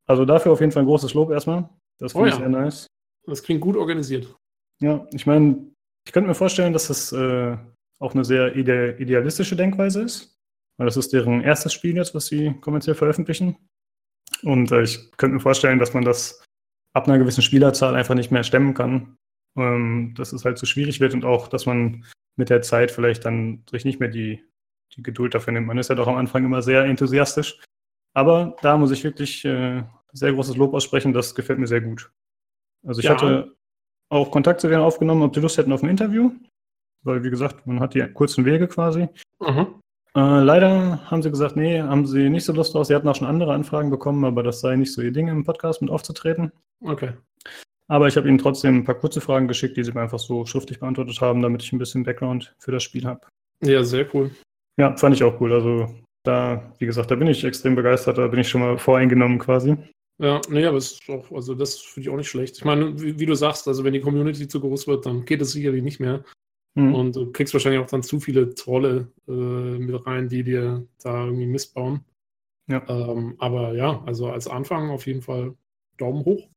Also 0.07 0.25
dafür 0.25 0.53
auf 0.53 0.61
jeden 0.61 0.73
Fall 0.73 0.83
ein 0.83 0.87
großes 0.87 1.15
Lob 1.15 1.31
erstmal. 1.31 1.69
Das 1.99 2.13
finde 2.13 2.25
oh, 2.25 2.29
ich 2.29 2.35
ja. 2.35 2.41
sehr 2.41 2.49
nice. 2.49 2.87
Das 3.27 3.43
klingt 3.43 3.61
gut 3.61 3.77
organisiert. 3.77 4.35
Ja, 4.81 5.07
ich 5.13 5.27
meine, 5.27 5.73
ich 6.07 6.13
könnte 6.13 6.29
mir 6.29 6.35
vorstellen, 6.35 6.73
dass 6.73 6.89
das 6.89 7.13
äh, 7.13 7.57
auch 7.99 8.15
eine 8.15 8.25
sehr 8.25 8.55
ide 8.57 8.97
idealistische 8.99 9.57
Denkweise 9.57 10.03
ist. 10.03 10.37
Weil 10.77 10.87
das 10.87 10.97
ist 10.97 11.13
deren 11.13 11.41
erstes 11.41 11.73
Spiel 11.73 11.97
jetzt, 11.97 12.15
was 12.15 12.27
sie 12.27 12.53
kommerziell 12.61 12.97
veröffentlichen. 12.97 13.57
Und 14.43 14.73
äh, 14.73 14.83
ich 14.83 15.13
könnte 15.17 15.35
mir 15.35 15.41
vorstellen, 15.41 15.79
dass 15.79 15.95
man 15.95 16.05
das 16.05 16.45
ab 16.93 17.07
einer 17.07 17.19
gewissen 17.19 17.43
Spielerzahl 17.43 17.95
einfach 17.95 18.15
nicht 18.15 18.31
mehr 18.31 18.43
stemmen 18.43 18.75
kann. 18.75 19.17
Ähm, 19.57 20.15
dass 20.17 20.33
es 20.33 20.45
halt 20.45 20.59
zu 20.59 20.67
schwierig 20.67 20.99
wird 20.99 21.15
und 21.15 21.25
auch, 21.25 21.47
dass 21.47 21.65
man 21.65 22.05
mit 22.37 22.51
der 22.51 22.63
Zeit 22.63 22.91
vielleicht 22.91 23.25
dann 23.25 23.63
sich 23.71 23.85
nicht 23.85 24.01
mehr 24.01 24.09
die, 24.09 24.43
die 24.97 25.03
Geduld 25.03 25.35
dafür 25.35 25.53
nimmt. 25.53 25.67
Man 25.67 25.79
ist 25.79 25.89
ja 25.89 25.95
doch 25.95 26.07
am 26.07 26.17
Anfang 26.17 26.45
immer 26.45 26.63
sehr 26.63 26.85
enthusiastisch. 26.85 27.61
Aber 28.15 28.57
da 28.63 28.77
muss 28.77 28.93
ich 28.93 29.03
wirklich 29.05 29.45
äh, 29.45 29.83
sehr 30.13 30.33
großes 30.33 30.57
Lob 30.57 30.75
aussprechen. 30.75 31.13
Das 31.13 31.35
gefällt 31.35 31.59
mir 31.59 31.67
sehr 31.67 31.81
gut. 31.81 32.11
Also 32.87 33.01
ich 33.01 33.07
ja. 33.07 33.13
hatte 33.13 33.55
auch 34.09 34.31
Kontakt 34.31 34.61
zu 34.61 34.69
denen 34.69 34.83
aufgenommen, 34.83 35.23
ob 35.23 35.33
die 35.33 35.41
Lust 35.41 35.59
hätten 35.59 35.73
auf 35.73 35.83
ein 35.83 35.91
Interview. 35.91 36.33
Weil, 37.03 37.23
wie 37.25 37.31
gesagt, 37.31 37.67
man 37.67 37.81
hat 37.81 37.95
die 37.95 38.03
kurzen 38.13 38.45
Wege 38.45 38.69
quasi. 38.69 39.09
Mhm. 39.41 39.67
Äh, 40.17 40.41
leider 40.41 41.11
haben 41.11 41.23
sie 41.23 41.31
gesagt, 41.31 41.57
nee, 41.57 41.83
haben 41.83 42.07
sie 42.07 42.31
nicht 42.31 42.45
so 42.45 42.53
Lust 42.53 42.75
drauf. 42.75 42.87
Sie 42.87 42.95
hatten 42.95 43.09
auch 43.09 43.17
schon 43.17 43.27
andere 43.27 43.53
Anfragen 43.53 43.91
bekommen, 43.91 44.25
aber 44.25 44.43
das 44.43 44.61
sei 44.61 44.77
nicht 44.77 44.93
so 44.93 45.03
ihr 45.03 45.13
Ding, 45.13 45.29
im 45.29 45.45
Podcast 45.45 45.83
mit 45.83 45.91
aufzutreten. 45.91 46.53
Okay. 46.81 47.13
Aber 47.89 48.09
ich 48.09 48.17
habe 48.17 48.29
ihnen 48.29 48.39
trotzdem 48.39 48.79
ein 48.79 48.85
paar 48.85 48.95
kurze 48.95 49.21
Fragen 49.21 49.49
geschickt, 49.49 49.77
die 49.77 49.85
sie 49.85 49.93
mir 49.93 50.01
einfach 50.01 50.19
so 50.19 50.47
schriftlich 50.47 50.81
beantwortet 50.81 51.21
haben, 51.21 51.43
damit 51.43 51.63
ich 51.63 51.73
ein 51.73 51.79
bisschen 51.79 52.05
Background 52.05 52.55
für 52.59 52.73
das 52.73 52.83
Spiel 52.83 53.05
habe. 53.05 53.21
Ja, 53.61 53.83
sehr 53.83 54.07
cool. 54.15 54.31
Ja, 54.77 54.97
fand 54.97 55.15
ich 55.15 55.23
auch 55.23 55.41
cool. 55.41 55.53
Also 55.53 55.95
da, 56.25 56.73
wie 56.79 56.87
gesagt, 56.87 57.11
da 57.11 57.15
bin 57.15 57.29
ich 57.29 57.45
extrem 57.45 57.75
begeistert, 57.75 58.19
da 58.19 58.27
bin 58.27 58.41
ich 58.41 58.49
schon 58.49 58.61
mal 58.61 58.79
voreingenommen 58.79 59.39
quasi. 59.39 59.77
Ja, 60.19 60.41
nee, 60.49 60.65
aber 60.65 60.79
es 60.79 60.93
ist 60.93 61.11
auch, 61.11 61.31
also 61.33 61.55
das 61.55 61.81
finde 61.81 62.09
ich 62.09 62.13
auch 62.13 62.17
nicht 62.17 62.29
schlecht. 62.29 62.57
Ich 62.57 62.65
meine, 62.65 63.01
wie, 63.01 63.19
wie, 63.19 63.27
du 63.27 63.35
sagst, 63.35 63.67
also 63.67 63.83
wenn 63.83 63.93
die 63.93 64.01
Community 64.01 64.47
zu 64.47 64.61
groß 64.61 64.87
wird, 64.87 65.07
dann 65.07 65.25
geht 65.25 65.43
es 65.43 65.53
sicherlich 65.53 65.83
nicht 65.83 65.99
mehr. 65.99 66.25
Mhm. 66.75 66.95
Und 66.95 67.17
du 67.17 67.33
kriegst 67.33 67.53
wahrscheinlich 67.53 67.81
auch 67.81 67.91
dann 67.91 68.03
zu 68.03 68.21
viele 68.21 68.55
Trolle 68.55 69.13
äh, 69.29 69.33
mit 69.33 70.07
rein, 70.07 70.29
die 70.29 70.45
dir 70.45 70.87
da 71.03 71.25
irgendwie 71.25 71.47
missbauen. 71.47 72.05
Ja. 72.69 72.83
Ähm, 72.89 73.35
aber 73.39 73.75
ja, 73.75 74.03
also 74.07 74.31
als 74.31 74.47
Anfang 74.47 74.91
auf 74.91 75.07
jeden 75.07 75.23
Fall 75.23 75.55
Daumen 75.99 76.25
hoch. 76.25 76.49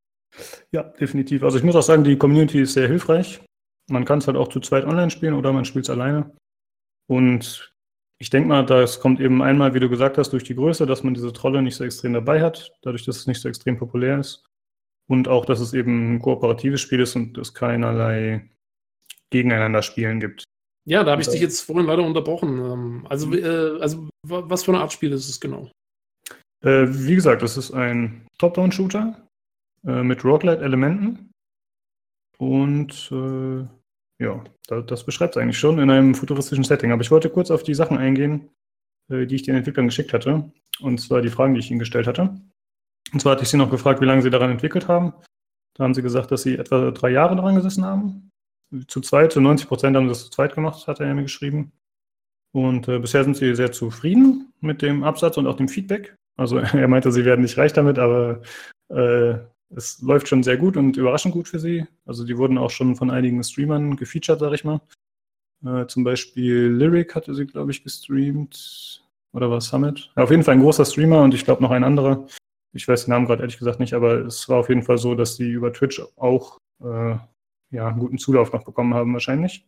Ja, 0.71 0.83
definitiv. 0.83 1.43
Also 1.43 1.57
ich 1.57 1.63
muss 1.63 1.75
auch 1.75 1.83
sagen, 1.83 2.03
die 2.03 2.17
Community 2.17 2.61
ist 2.61 2.73
sehr 2.73 2.87
hilfreich. 2.87 3.41
Man 3.89 4.05
kann 4.05 4.19
es 4.19 4.27
halt 4.27 4.37
auch 4.37 4.49
zu 4.49 4.59
zweit 4.59 4.85
online 4.85 5.09
spielen 5.09 5.33
oder 5.33 5.51
man 5.51 5.65
spielt 5.65 5.85
es 5.85 5.89
alleine. 5.89 6.35
Und 7.07 7.73
ich 8.19 8.29
denke 8.29 8.49
mal, 8.49 8.65
das 8.65 8.99
kommt 8.99 9.19
eben 9.19 9.41
einmal, 9.41 9.73
wie 9.73 9.79
du 9.79 9.89
gesagt 9.89 10.17
hast, 10.17 10.33
durch 10.33 10.43
die 10.43 10.55
Größe, 10.55 10.85
dass 10.85 11.03
man 11.03 11.13
diese 11.13 11.33
Trolle 11.33 11.61
nicht 11.61 11.75
so 11.75 11.83
extrem 11.83 12.13
dabei 12.13 12.41
hat, 12.41 12.71
dadurch, 12.81 13.05
dass 13.05 13.17
es 13.17 13.27
nicht 13.27 13.41
so 13.41 13.47
extrem 13.47 13.77
populär 13.77 14.19
ist. 14.19 14.43
Und 15.07 15.27
auch, 15.27 15.45
dass 15.45 15.59
es 15.59 15.73
eben 15.73 16.15
ein 16.15 16.19
kooperatives 16.19 16.81
Spiel 16.81 16.99
ist 16.99 17.15
und 17.15 17.37
es 17.37 17.53
keinerlei 17.53 18.49
gegeneinander 19.29 19.81
spielen 19.81 20.19
gibt. 20.19 20.43
Ja, 20.85 21.03
da 21.03 21.11
habe 21.11 21.21
ich 21.21 21.27
dich 21.27 21.41
jetzt 21.41 21.61
vorhin 21.61 21.85
leider 21.85 22.03
unterbrochen. 22.03 22.59
Ähm, 22.59 23.07
also, 23.09 23.33
äh, 23.33 23.79
also 23.81 24.09
was 24.23 24.63
für 24.63 24.71
eine 24.71 24.81
Art 24.81 24.93
Spiel 24.93 25.11
ist 25.11 25.29
es 25.29 25.39
genau? 25.39 25.69
Äh, 26.63 26.87
wie 26.87 27.15
gesagt, 27.15 27.43
es 27.43 27.57
ist 27.57 27.71
ein 27.71 28.25
Top-Down-Shooter 28.39 29.27
äh, 29.85 30.03
mit 30.03 30.23
Roguelite-Elementen. 30.23 31.31
Und 32.37 33.11
äh, 33.11 33.67
ja, 34.19 34.43
das, 34.67 35.05
beschreibt 35.05 35.35
es 35.35 35.41
eigentlich 35.41 35.59
schon 35.59 35.79
in 35.79 35.89
einem 35.89 36.15
futuristischen 36.15 36.63
Setting. 36.63 36.91
Aber 36.91 37.01
ich 37.01 37.11
wollte 37.11 37.29
kurz 37.29 37.51
auf 37.51 37.63
die 37.63 37.75
Sachen 37.75 37.97
eingehen, 37.97 38.49
äh, 39.09 39.25
die 39.25 39.35
ich 39.35 39.43
den 39.43 39.55
Entwicklern 39.55 39.87
geschickt 39.87 40.13
hatte. 40.13 40.51
Und 40.79 40.99
zwar 40.99 41.21
die 41.21 41.29
Fragen, 41.29 41.53
die 41.53 41.59
ich 41.59 41.69
ihnen 41.69 41.79
gestellt 41.79 42.07
hatte. 42.07 42.39
Und 43.13 43.21
zwar 43.21 43.33
hatte 43.33 43.43
ich 43.43 43.49
sie 43.49 43.57
noch 43.57 43.71
gefragt, 43.71 44.01
wie 44.01 44.05
lange 44.05 44.21
sie 44.21 44.29
daran 44.29 44.51
entwickelt 44.51 44.87
haben. 44.87 45.13
Da 45.75 45.83
haben 45.83 45.93
sie 45.93 46.01
gesagt, 46.01 46.31
dass 46.31 46.41
sie 46.41 46.57
etwa 46.57 46.91
drei 46.91 47.09
Jahre 47.09 47.35
daran 47.35 47.55
gesessen 47.55 47.85
haben 47.85 48.31
zu 48.87 49.01
zweit, 49.01 49.31
zu 49.31 49.41
90 49.41 49.67
Prozent 49.67 49.95
haben 49.95 50.07
das 50.07 50.25
zu 50.25 50.29
zweit 50.29 50.55
gemacht, 50.55 50.87
hat 50.87 50.99
er 50.99 51.13
mir 51.13 51.23
geschrieben. 51.23 51.71
Und 52.51 52.87
äh, 52.87 52.99
bisher 52.99 53.23
sind 53.23 53.37
sie 53.37 53.55
sehr 53.55 53.71
zufrieden 53.71 54.53
mit 54.61 54.81
dem 54.81 55.03
Absatz 55.03 55.37
und 55.37 55.47
auch 55.47 55.57
dem 55.57 55.67
Feedback. 55.67 56.15
Also 56.37 56.57
er 56.57 56.87
meinte, 56.87 57.11
sie 57.11 57.25
werden 57.25 57.41
nicht 57.41 57.57
reich 57.57 57.73
damit, 57.73 57.99
aber 57.99 58.41
äh, 58.89 59.37
es 59.75 60.01
läuft 60.01 60.27
schon 60.27 60.43
sehr 60.43 60.57
gut 60.57 60.77
und 60.77 60.97
überraschend 60.97 61.33
gut 61.33 61.47
für 61.47 61.59
sie. 61.59 61.85
Also 62.05 62.25
die 62.25 62.37
wurden 62.37 62.57
auch 62.57 62.71
schon 62.71 62.95
von 62.95 63.11
einigen 63.11 63.43
Streamern 63.43 63.95
gefeatured, 63.95 64.39
sag 64.39 64.53
ich 64.53 64.63
mal. 64.63 64.81
Äh, 65.65 65.87
zum 65.87 66.03
Beispiel 66.03 66.67
Lyric 66.67 67.15
hatte 67.15 67.33
sie, 67.33 67.45
glaube 67.45 67.71
ich, 67.71 67.83
gestreamt. 67.83 69.03
Oder 69.33 69.49
war 69.49 69.57
es 69.57 69.65
Summit? 69.65 70.09
Ja, 70.15 70.23
auf 70.23 70.31
jeden 70.31 70.43
Fall 70.43 70.55
ein 70.55 70.61
großer 70.61 70.85
Streamer 70.85 71.21
und 71.21 71.33
ich 71.33 71.43
glaube 71.43 71.61
noch 71.61 71.71
ein 71.71 71.83
anderer. 71.83 72.25
Ich 72.73 72.87
weiß 72.87 73.05
den 73.05 73.11
Namen 73.11 73.25
gerade 73.25 73.41
ehrlich 73.41 73.57
gesagt 73.57 73.79
nicht, 73.79 73.93
aber 73.93 74.25
es 74.25 74.47
war 74.49 74.57
auf 74.57 74.69
jeden 74.69 74.83
Fall 74.83 74.97
so, 74.97 75.15
dass 75.15 75.35
sie 75.35 75.49
über 75.49 75.73
Twitch 75.73 76.01
auch 76.15 76.57
äh, 76.81 77.17
ja, 77.71 77.87
einen 77.87 77.99
guten 77.99 78.17
Zulauf 78.17 78.53
noch 78.53 78.63
bekommen 78.63 78.93
haben 78.93 79.13
wahrscheinlich. 79.13 79.67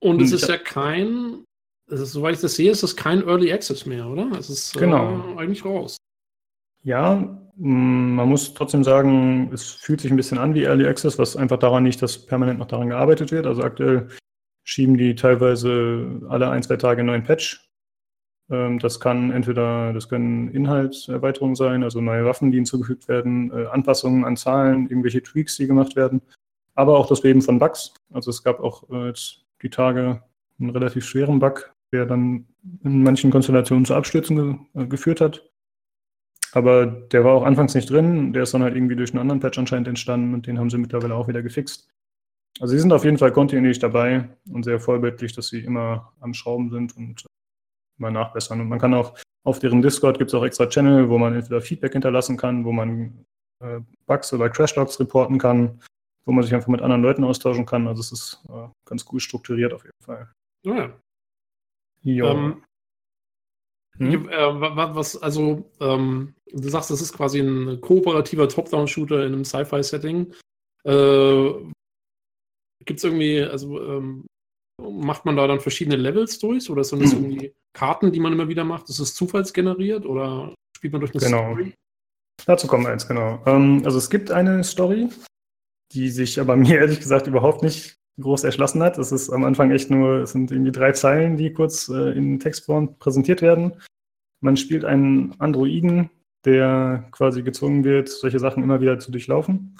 Und 0.00 0.20
es 0.20 0.32
ist 0.32 0.48
ja 0.48 0.58
kein, 0.58 1.44
ist, 1.86 2.12
soweit 2.12 2.34
ich 2.34 2.40
das 2.40 2.56
sehe, 2.56 2.70
ist 2.70 2.82
es 2.82 2.96
kein 2.96 3.22
Early 3.22 3.52
Access 3.52 3.86
mehr, 3.86 4.06
oder? 4.06 4.32
Es 4.32 4.50
ist 4.50 4.74
genau. 4.74 5.36
Äh, 5.36 5.38
eigentlich 5.38 5.64
raus. 5.64 5.96
Ja, 6.82 7.40
man 7.56 8.28
muss 8.28 8.54
trotzdem 8.54 8.82
sagen, 8.82 9.50
es 9.52 9.70
fühlt 9.70 10.00
sich 10.00 10.10
ein 10.10 10.16
bisschen 10.16 10.38
an 10.38 10.54
wie 10.54 10.64
Early 10.64 10.86
Access, 10.86 11.18
was 11.18 11.36
einfach 11.36 11.58
daran 11.58 11.84
liegt, 11.84 12.02
dass 12.02 12.26
permanent 12.26 12.58
noch 12.58 12.66
daran 12.66 12.88
gearbeitet 12.88 13.30
wird. 13.30 13.46
Also 13.46 13.62
aktuell 13.62 14.08
schieben 14.64 14.96
die 14.96 15.14
teilweise 15.14 16.22
alle 16.28 16.50
ein, 16.50 16.62
zwei 16.62 16.76
Tage 16.76 17.00
einen 17.00 17.08
neuen 17.08 17.24
Patch 17.24 17.72
ähm, 18.52 18.78
das 18.78 19.00
kann 19.00 19.30
entweder, 19.30 19.92
das 19.92 20.08
können 20.08 20.48
Inhaltserweiterungen 20.48 21.56
sein, 21.56 21.82
also 21.82 22.00
neue 22.00 22.24
Waffen, 22.24 22.50
die 22.50 22.58
hinzugefügt 22.58 23.08
werden, 23.08 23.50
äh, 23.52 23.66
Anpassungen 23.66 24.24
an 24.24 24.36
Zahlen, 24.36 24.88
irgendwelche 24.88 25.22
Tweaks, 25.22 25.56
die 25.56 25.66
gemacht 25.66 25.96
werden, 25.96 26.20
aber 26.74 26.98
auch 26.98 27.08
das 27.08 27.22
Leben 27.22 27.42
von 27.42 27.58
Bugs. 27.58 27.94
Also 28.12 28.30
es 28.30 28.42
gab 28.42 28.60
auch 28.60 28.88
äh, 28.90 29.12
die 29.62 29.70
Tage 29.70 30.22
einen 30.60 30.70
relativ 30.70 31.04
schweren 31.06 31.38
Bug, 31.38 31.72
der 31.92 32.06
dann 32.06 32.46
in 32.84 33.02
manchen 33.02 33.30
Konstellationen 33.30 33.86
zu 33.86 33.94
Abstürzen 33.94 34.36
ge 34.74 34.82
äh, 34.82 34.86
geführt 34.86 35.20
hat. 35.20 35.48
Aber 36.52 36.86
der 36.86 37.24
war 37.24 37.32
auch 37.32 37.44
anfangs 37.44 37.74
nicht 37.74 37.88
drin, 37.88 38.32
der 38.32 38.42
ist 38.42 38.52
dann 38.52 38.62
halt 38.62 38.76
irgendwie 38.76 38.96
durch 38.96 39.10
einen 39.10 39.20
anderen 39.20 39.40
Patch 39.40 39.58
anscheinend 39.58 39.88
entstanden 39.88 40.34
und 40.34 40.46
den 40.46 40.58
haben 40.58 40.68
sie 40.70 40.78
mittlerweile 40.78 41.14
auch 41.14 41.28
wieder 41.28 41.42
gefixt. 41.42 41.88
Also 42.60 42.72
sie 42.72 42.80
sind 42.80 42.92
auf 42.92 43.04
jeden 43.04 43.16
Fall 43.16 43.32
kontinuierlich 43.32 43.78
dabei 43.78 44.28
und 44.50 44.64
sehr 44.64 44.78
vorbildlich, 44.78 45.32
dass 45.32 45.48
sie 45.48 45.60
immer 45.60 46.12
am 46.20 46.34
Schrauben 46.34 46.70
sind 46.70 46.96
und 46.96 47.24
mal 47.96 48.12
nachbessern. 48.12 48.60
Und 48.60 48.68
man 48.68 48.78
kann 48.78 48.92
auch 48.92 49.16
auf 49.44 49.58
deren 49.58 49.82
Discord 49.82 50.18
gibt 50.18 50.30
es 50.30 50.34
auch 50.34 50.44
extra 50.44 50.66
Channel, 50.66 51.08
wo 51.08 51.18
man 51.18 51.34
entweder 51.34 51.62
Feedback 51.62 51.92
hinterlassen 51.92 52.36
kann, 52.36 52.64
wo 52.64 52.72
man 52.72 53.24
äh, 53.60 53.80
Bugs 54.06 54.32
oder 54.32 54.50
Crashlogs 54.50 55.00
reporten 55.00 55.38
kann, 55.38 55.80
wo 56.26 56.32
man 56.32 56.44
sich 56.44 56.54
einfach 56.54 56.68
mit 56.68 56.82
anderen 56.82 57.02
Leuten 57.02 57.24
austauschen 57.24 57.64
kann. 57.64 57.88
Also 57.88 58.00
es 58.00 58.12
ist 58.12 58.44
äh, 58.50 58.68
ganz 58.84 59.04
gut 59.04 59.22
strukturiert 59.22 59.72
auf 59.72 59.84
jeden 59.84 60.04
Fall. 60.04 60.30
Oh 60.66 60.74
ja. 62.04 62.32
Ähm, 62.32 62.62
hm? 63.98 64.28
äh, 64.28 64.60
was, 64.94 65.20
also, 65.20 65.70
ähm, 65.80 66.34
du 66.52 66.68
sagst, 66.68 66.90
das 66.90 67.00
ist 67.00 67.12
quasi 67.12 67.40
ein 67.40 67.80
kooperativer 67.80 68.48
Top-Down-Shooter 68.48 69.26
in 69.26 69.32
einem 69.32 69.44
Sci-Fi-Setting. 69.44 70.32
Äh, 70.84 71.50
Gibt 72.84 72.98
es 72.98 73.04
irgendwie, 73.04 73.42
also 73.42 73.80
ähm, 73.80 74.24
Macht 74.90 75.24
man 75.24 75.36
da 75.36 75.46
dann 75.46 75.60
verschiedene 75.60 75.96
Levels 75.96 76.38
durch 76.38 76.70
oder 76.70 76.82
sind 76.82 77.02
das 77.02 77.14
mhm. 77.14 77.24
irgendwie 77.24 77.54
Karten, 77.72 78.10
die 78.12 78.20
man 78.20 78.32
immer 78.32 78.48
wieder 78.48 78.64
macht? 78.64 78.88
Ist 78.88 78.98
es 78.98 79.14
zufallsgeneriert 79.14 80.06
oder 80.06 80.54
spielt 80.76 80.92
man 80.92 81.00
durch 81.00 81.14
eine 81.14 81.22
genau. 81.22 81.52
Story? 81.52 81.74
Dazu 82.46 82.66
kommen 82.66 82.84
wir 82.84 82.92
jetzt, 82.92 83.06
genau. 83.06 83.40
Ähm, 83.46 83.82
also 83.84 83.98
es 83.98 84.10
gibt 84.10 84.30
eine 84.30 84.64
Story, 84.64 85.08
die 85.92 86.08
sich 86.08 86.40
aber 86.40 86.56
mir 86.56 86.80
ehrlich 86.80 87.00
gesagt 87.00 87.26
überhaupt 87.26 87.62
nicht 87.62 87.96
groß 88.20 88.44
erschlossen 88.44 88.82
hat. 88.82 88.98
Es 88.98 89.12
ist 89.12 89.30
am 89.30 89.44
Anfang 89.44 89.70
echt 89.70 89.90
nur, 89.90 90.22
es 90.22 90.32
sind 90.32 90.50
irgendwie 90.50 90.72
drei 90.72 90.92
Zeilen, 90.92 91.36
die 91.36 91.52
kurz 91.52 91.88
äh, 91.88 92.12
in 92.12 92.38
Textform 92.38 92.98
präsentiert 92.98 93.42
werden. 93.42 93.74
Man 94.40 94.56
spielt 94.56 94.84
einen 94.84 95.34
Androiden, 95.38 96.10
der 96.44 97.08
quasi 97.12 97.42
gezwungen 97.42 97.84
wird, 97.84 98.08
solche 98.08 98.38
Sachen 98.38 98.62
immer 98.62 98.80
wieder 98.80 98.98
zu 98.98 99.10
durchlaufen. 99.10 99.78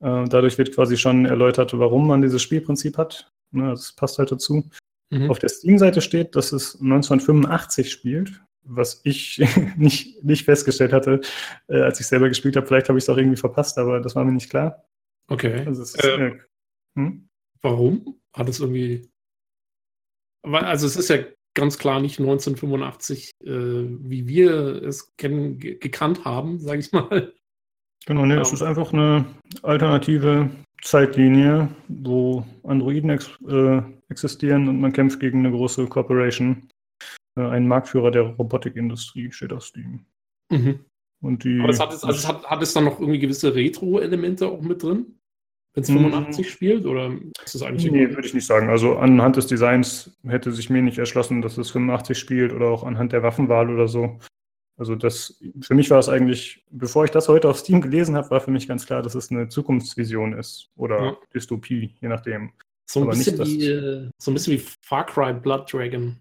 Äh, 0.00 0.24
dadurch 0.28 0.58
wird 0.58 0.74
quasi 0.74 0.96
schon 0.96 1.24
erläutert, 1.24 1.78
warum 1.78 2.06
man 2.06 2.22
dieses 2.22 2.42
Spielprinzip 2.42 2.98
hat. 2.98 3.32
Ne, 3.52 3.70
das 3.70 3.92
passt 3.92 4.18
halt 4.18 4.32
dazu. 4.32 4.68
Mhm. 5.10 5.30
Auf 5.30 5.38
der 5.38 5.48
Steam-Seite 5.48 6.00
steht, 6.00 6.34
dass 6.34 6.52
es 6.52 6.80
1985 6.80 7.90
spielt, 7.90 8.42
was 8.64 9.00
ich 9.04 9.38
nicht, 9.76 10.22
nicht 10.24 10.44
festgestellt 10.44 10.92
hatte, 10.92 11.20
äh, 11.68 11.80
als 11.80 12.00
ich 12.00 12.06
selber 12.06 12.28
gespielt 12.28 12.56
habe. 12.56 12.66
Vielleicht 12.66 12.88
habe 12.88 12.98
ich 12.98 13.04
es 13.04 13.08
auch 13.08 13.16
irgendwie 13.16 13.36
verpasst, 13.36 13.78
aber 13.78 14.00
das 14.00 14.16
war 14.16 14.24
mir 14.24 14.32
nicht 14.32 14.50
klar. 14.50 14.84
Okay. 15.28 15.64
Also 15.66 15.82
ist, 15.82 16.02
äh, 16.04 16.26
äh, 16.26 16.38
hm? 16.96 17.28
Warum? 17.64 18.20
Hat 18.36 18.48
es 18.48 18.60
irgendwie. 18.60 19.08
Also, 20.42 20.86
es 20.86 20.96
ist 20.96 21.08
ja 21.08 21.24
ganz 21.54 21.78
klar 21.78 22.00
nicht 22.00 22.18
1985, 22.18 23.30
äh, 23.42 23.46
wie 23.46 24.28
wir 24.28 24.82
es 24.82 25.16
kennen, 25.16 25.58
gekannt 25.58 26.24
haben, 26.26 26.58
sage 26.58 26.80
ich 26.80 26.92
mal. 26.92 27.32
Genau, 28.06 28.26
nee, 28.26 28.34
es 28.34 28.52
ist 28.52 28.60
einfach 28.60 28.92
eine 28.92 29.24
alternative 29.62 30.50
Zeitlinie, 30.82 31.74
wo 31.88 32.44
Androiden 32.64 33.08
ex 33.08 33.30
äh, 33.48 33.80
existieren 34.10 34.68
und 34.68 34.78
man 34.78 34.92
kämpft 34.92 35.20
gegen 35.20 35.38
eine 35.38 35.50
große 35.50 35.86
Corporation. 35.86 36.68
äh, 37.38 37.46
ein 37.46 37.66
Marktführer 37.66 38.10
der 38.10 38.24
Robotikindustrie, 38.24 39.32
steht 39.32 39.54
auf 39.54 39.64
Steam. 39.64 40.04
Mhm. 40.50 40.84
Und 41.22 41.44
die, 41.44 41.60
Aber 41.60 41.70
es 41.70 41.80
hat, 41.80 41.94
es, 41.94 42.04
also 42.04 42.18
es 42.18 42.28
hat, 42.28 42.44
hat 42.44 42.62
es 42.62 42.74
dann 42.74 42.84
noch 42.84 43.00
irgendwie 43.00 43.20
gewisse 43.20 43.54
Retro-Elemente 43.54 44.48
auch 44.48 44.60
mit 44.60 44.82
drin? 44.82 45.18
Wenn 45.74 45.82
es 45.82 45.90
85 45.90 46.48
spielt? 46.50 46.86
Oder 46.86 47.12
ist 47.44 47.54
das 47.54 47.62
eigentlich 47.62 47.90
Nee, 47.90 48.08
würde 48.10 48.26
ich 48.26 48.34
nicht 48.34 48.46
sagen. 48.46 48.68
Also 48.68 48.96
anhand 48.96 49.36
des 49.36 49.46
Designs 49.48 50.16
hätte 50.24 50.52
sich 50.52 50.70
mir 50.70 50.82
nicht 50.82 50.98
erschlossen, 50.98 51.42
dass 51.42 51.58
es 51.58 51.70
85 51.72 52.16
spielt 52.16 52.52
oder 52.52 52.66
auch 52.68 52.84
anhand 52.84 53.12
der 53.12 53.22
Waffenwahl 53.22 53.70
oder 53.70 53.88
so. 53.88 54.18
Also 54.76 54.94
das, 54.96 55.40
für 55.60 55.74
mich 55.74 55.90
war 55.90 55.98
es 55.98 56.08
eigentlich, 56.08 56.64
bevor 56.70 57.04
ich 57.04 57.10
das 57.10 57.28
heute 57.28 57.48
auf 57.48 57.58
Steam 57.58 57.80
gelesen 57.80 58.16
habe, 58.16 58.30
war 58.30 58.40
für 58.40 58.50
mich 58.50 58.66
ganz 58.66 58.86
klar, 58.86 59.02
dass 59.02 59.14
es 59.14 59.30
eine 59.30 59.48
Zukunftsvision 59.48 60.32
ist 60.32 60.68
oder 60.76 61.04
Ja. 61.04 61.16
Dystopie, 61.32 61.94
je 62.00 62.08
nachdem. 62.08 62.50
So 62.86 63.00
ein, 63.00 63.04
Aber 63.04 63.12
bisschen 63.12 63.38
nicht, 63.38 63.60
wie, 63.60 63.66
äh, 63.66 64.10
so 64.18 64.30
ein 64.30 64.34
bisschen 64.34 64.54
wie 64.54 64.62
Far 64.82 65.06
Cry 65.06 65.32
Blood 65.32 65.72
Dragon. 65.72 66.16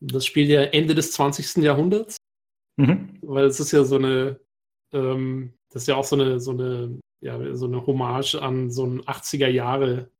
Das 0.00 0.26
spielt 0.26 0.48
ja 0.48 0.62
Ende 0.62 0.94
des 0.94 1.12
20. 1.12 1.62
Jahrhunderts, 1.62 2.16
Mhm. 2.76 3.10
weil 3.22 3.46
es 3.46 3.60
ist 3.60 3.72
ja 3.72 3.84
so 3.84 3.96
eine, 3.96 4.40
ähm, 4.92 5.52
das 5.70 5.82
ist 5.82 5.88
ja 5.88 5.96
auch 5.96 6.04
so 6.04 6.16
eine, 6.16 6.40
so 6.40 6.50
eine, 6.52 6.98
ja, 7.24 7.54
so 7.54 7.66
eine 7.66 7.84
Hommage 7.86 8.34
an 8.36 8.70
so 8.70 8.84
einen 8.84 9.00
80er 9.02 9.48
Jahre 9.48 10.10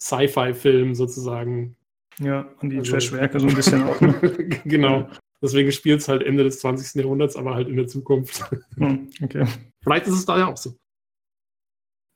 Sci-Fi-Film 0.00 0.94
sozusagen. 0.94 1.76
Ja, 2.18 2.46
und 2.60 2.70
die 2.70 2.78
Also- 2.78 2.92
Trashwerke 2.92 3.40
so 3.40 3.46
ein 3.46 3.54
bisschen 3.54 3.82
auch. 3.84 4.00
Ne? 4.00 4.12
genau. 4.64 5.08
Deswegen 5.40 5.72
spielt 5.72 6.00
es 6.00 6.08
halt 6.08 6.22
Ende 6.22 6.44
des 6.44 6.60
20. 6.60 7.02
Jahrhunderts, 7.02 7.34
aber 7.36 7.54
halt 7.54 7.68
in 7.68 7.76
der 7.76 7.86
Zukunft. 7.88 8.48
Hm, 8.76 9.10
okay. 9.22 9.46
Vielleicht 9.82 10.06
ist 10.06 10.14
es 10.14 10.24
da 10.26 10.38
ja 10.38 10.46
auch 10.46 10.56
so. 10.56 10.76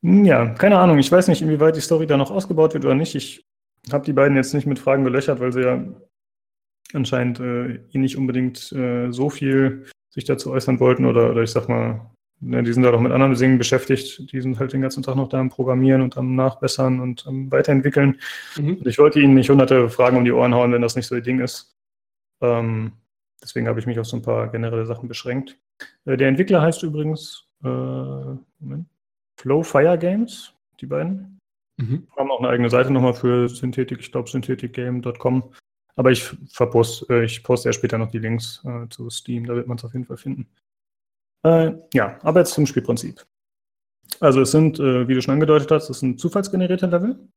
Hm, 0.04 0.24
Ja, 0.24 0.50
keine 0.54 0.78
Ahnung. 0.78 0.98
Ich 0.98 1.10
weiß 1.10 1.28
nicht, 1.28 1.42
inwieweit 1.42 1.74
die 1.76 1.80
Story 1.80 2.06
da 2.06 2.16
noch 2.16 2.30
ausgebaut 2.30 2.74
wird 2.74 2.84
oder 2.84 2.94
nicht. 2.94 3.14
Ich 3.14 3.44
habe 3.90 4.04
die 4.04 4.12
beiden 4.12 4.36
jetzt 4.36 4.54
nicht 4.54 4.66
mit 4.66 4.78
Fragen 4.78 5.02
gelöchert, 5.04 5.40
weil 5.40 5.52
sie 5.52 5.62
ja 5.62 5.84
anscheinend 6.92 7.40
äh, 7.40 7.74
eh 7.92 7.98
nicht 7.98 8.16
unbedingt 8.16 8.70
äh, 8.72 9.10
so 9.10 9.30
viel 9.30 9.86
sich 10.10 10.24
dazu 10.24 10.50
äußern 10.52 10.78
wollten 10.78 11.04
oder, 11.04 11.30
oder 11.30 11.42
ich 11.42 11.50
sag 11.50 11.68
mal, 11.68 12.10
ne, 12.47 12.62
die 12.62 12.73
sind 12.73 12.82
da 12.82 12.90
doch 12.90 13.01
mit 13.01 13.12
anderen 13.12 13.35
Dingen 13.35 13.59
beschäftigt. 13.59 14.32
Die 14.32 14.40
sind 14.40 14.59
halt 14.59 14.73
den 14.73 14.81
ganzen 14.81 15.02
Tag 15.02 15.16
noch 15.16 15.28
da 15.28 15.39
am 15.39 15.51
Programmieren 15.51 16.02
und 16.02 16.16
am 16.16 16.35
Nachbessern 16.35 17.01
und 17.01 17.27
am 17.27 17.51
Weiterentwickeln. 17.51 18.20
Mhm. 18.56 18.77
Und 18.77 18.86
ich 18.86 18.98
wollte 18.98 19.20
ihnen 19.20 19.35
nicht 19.35 19.51
hunderte 19.51 19.89
Fragen 19.89 20.16
um 20.16 20.24
die 20.24 20.32
Ohren 20.32 20.55
hauen, 20.55 20.73
wenn 20.73 20.82
das 20.82 20.97
nicht 20.97 21.06
so 21.06 21.14
ihr 21.14 21.23
Ding 21.23 21.40
ist. 21.40 21.77
Ähm, 22.40 22.93
deswegen 23.43 23.68
habe 23.68 23.81
ich 23.81 23.86
mich 23.86 23.98
auf 23.98 24.06
so 24.06 24.16
ein 24.16 24.23
paar 24.23 24.48
generelle 24.48 24.86
Sachen 24.86 25.09
beschränkt. 25.09 25.59
Äh, 26.05 26.16
der 26.16 26.28
Entwickler 26.28 26.62
heißt 26.62 26.82
übrigens 26.82 27.47
äh, 27.64 27.68
Moment, 27.68 28.86
Flow 29.39 29.62
Fire 29.62 29.98
Games, 29.98 30.52
die 30.81 30.86
beiden. 30.86 31.39
Mhm. 31.78 32.06
Haben 32.16 32.31
auch 32.31 32.40
eine 32.40 32.48
eigene 32.48 32.70
Seite 32.70 32.90
nochmal 32.93 33.14
für 33.14 33.48
Synthetik, 33.48 34.01
ich 34.01 34.12
glaube 34.12 34.31
syntheticgame.com. 34.31 35.52
Aber 35.97 36.10
ich 36.10 36.23
verpost, 36.51 37.09
äh, 37.10 37.24
ich 37.24 37.43
poste 37.43 37.70
ja 37.70 37.73
später 37.73 37.98
noch 37.98 38.10
die 38.10 38.18
Links 38.18 38.62
äh, 38.64 38.89
zu 38.89 39.09
Steam, 39.10 39.47
da 39.47 39.55
wird 39.55 39.66
man 39.66 39.78
es 39.78 39.85
auf 39.85 39.93
jeden 39.93 40.05
Fall 40.05 40.18
finden. 40.18 40.47
Äh, 41.42 41.72
ja, 41.94 42.18
aber 42.22 42.40
jetzt 42.40 42.54
zum 42.54 42.66
Spielprinzip. 42.66 43.24
Also 44.20 44.40
es 44.40 44.50
sind, 44.50 44.78
äh, 44.78 45.08
wie 45.08 45.14
du 45.14 45.22
schon 45.22 45.34
angedeutet 45.34 45.70
hast, 45.70 45.90
es 45.90 46.00
sind 46.00 46.20
zufallsgenerierte 46.20 46.86
Level. 46.86 47.28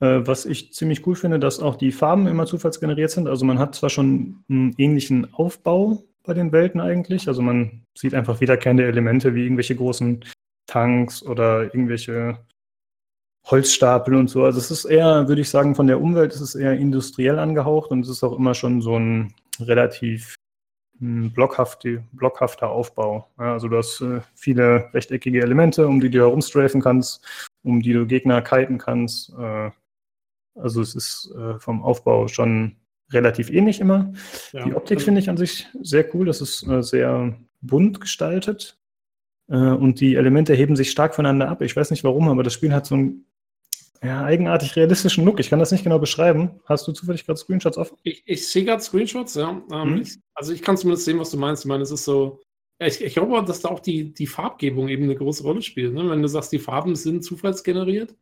Äh, 0.00 0.26
was 0.26 0.46
ich 0.46 0.72
ziemlich 0.72 1.06
cool 1.06 1.14
finde, 1.14 1.38
dass 1.38 1.60
auch 1.60 1.76
die 1.76 1.92
Farben 1.92 2.26
immer 2.26 2.46
zufallsgeneriert 2.46 3.10
sind. 3.10 3.28
Also 3.28 3.44
man 3.44 3.58
hat 3.58 3.74
zwar 3.74 3.90
schon 3.90 4.44
einen 4.48 4.74
ähnlichen 4.78 5.32
Aufbau 5.34 6.02
bei 6.24 6.34
den 6.34 6.52
Welten 6.52 6.80
eigentlich. 6.80 7.28
Also 7.28 7.42
man 7.42 7.84
sieht 7.96 8.14
einfach 8.14 8.40
wiederkehrende 8.40 8.86
Elemente 8.86 9.34
wie 9.34 9.44
irgendwelche 9.44 9.76
großen 9.76 10.24
Tanks 10.66 11.22
oder 11.22 11.64
irgendwelche 11.64 12.38
Holzstapel 13.46 14.14
und 14.14 14.28
so. 14.28 14.44
Also 14.44 14.58
es 14.58 14.70
ist 14.70 14.86
eher, 14.86 15.28
würde 15.28 15.42
ich 15.42 15.50
sagen, 15.50 15.74
von 15.74 15.86
der 15.86 16.00
Umwelt 16.00 16.32
ist 16.32 16.40
es 16.40 16.54
eher 16.54 16.72
industriell 16.72 17.38
angehaucht 17.38 17.90
und 17.90 18.00
es 18.00 18.08
ist 18.08 18.24
auch 18.24 18.36
immer 18.36 18.54
schon 18.54 18.80
so 18.80 18.98
ein 18.98 19.34
relativ 19.60 20.34
hm, 20.98 21.32
blockhafte, 21.32 22.04
blockhafter 22.12 22.70
Aufbau. 22.70 23.28
Ja, 23.38 23.52
also 23.54 23.68
du 23.68 23.76
hast 23.76 24.00
äh, 24.00 24.20
viele 24.34 24.88
rechteckige 24.94 25.42
Elemente, 25.42 25.86
um 25.86 26.00
die 26.00 26.10
du 26.10 26.18
herumstrafen 26.18 26.80
kannst, 26.80 27.24
um 27.62 27.80
die 27.80 27.92
du 27.92 28.06
Gegner 28.06 28.42
kiten 28.42 28.78
kannst. 28.78 29.32
Äh, 29.38 29.70
also 30.54 30.80
es 30.80 30.94
ist 30.94 31.34
äh, 31.36 31.58
vom 31.58 31.82
Aufbau 31.82 32.28
schon 32.28 32.76
relativ 33.12 33.50
ähnlich 33.50 33.80
immer. 33.80 34.12
Ja. 34.52 34.64
Die 34.64 34.74
Optik 34.74 34.98
Also- 34.98 35.06
finde 35.06 35.20
ich 35.20 35.28
an 35.28 35.36
sich 35.36 35.66
sehr 35.82 36.14
cool. 36.14 36.26
Das 36.26 36.40
ist 36.40 36.66
äh, 36.68 36.82
sehr 36.82 37.34
bunt 37.60 38.00
gestaltet. 38.00 38.78
Äh, 39.48 39.56
und 39.56 40.00
die 40.00 40.14
Elemente 40.14 40.54
heben 40.54 40.76
sich 40.76 40.90
stark 40.90 41.14
voneinander 41.14 41.48
ab. 41.48 41.60
Ich 41.62 41.76
weiß 41.76 41.90
nicht 41.90 42.04
warum, 42.04 42.28
aber 42.28 42.42
das 42.42 42.54
Spiel 42.54 42.72
hat 42.72 42.86
so 42.86 42.94
einen 42.94 43.26
ja, 44.04 44.24
eigenartig 44.24 44.76
realistischen 44.76 45.24
Look. 45.24 45.40
Ich 45.40 45.50
kann 45.50 45.58
das 45.58 45.72
nicht 45.72 45.84
genau 45.84 45.98
beschreiben. 45.98 46.60
Hast 46.66 46.86
du 46.86 46.92
zufällig 46.92 47.24
gerade 47.24 47.38
Screenshots 47.38 47.78
offen? 47.78 47.96
Ich, 48.02 48.22
ich 48.26 48.48
sehe 48.48 48.64
gerade 48.64 48.82
Screenshots, 48.82 49.34
ja. 49.34 49.62
Ähm, 49.72 49.94
Mhm. 49.94 50.02
ich, 50.02 50.18
also 50.34 50.52
ich 50.52 50.62
kann 50.62 50.76
zumindest 50.76 51.04
sehen, 51.04 51.18
was 51.18 51.30
du 51.30 51.36
meinst. 51.38 51.64
Ich 51.64 51.68
meine, 51.68 51.82
es 51.82 51.90
ist 51.90 52.04
so. 52.04 52.40
Ich, 52.80 53.02
ich 53.02 53.14
glaube, 53.14 53.42
dass 53.44 53.60
da 53.60 53.68
auch 53.68 53.80
die, 53.80 54.12
die 54.12 54.26
Farbgebung 54.26 54.88
eben 54.88 55.04
eine 55.04 55.14
große 55.14 55.42
Rolle 55.44 55.62
spielt. 55.62 55.94
Ne? 55.94 56.10
Wenn 56.10 56.22
du 56.22 56.28
sagst, 56.28 56.52
die 56.52 56.58
Farben 56.58 56.96
sind 56.96 57.24
zufallsgeneriert. 57.24 58.14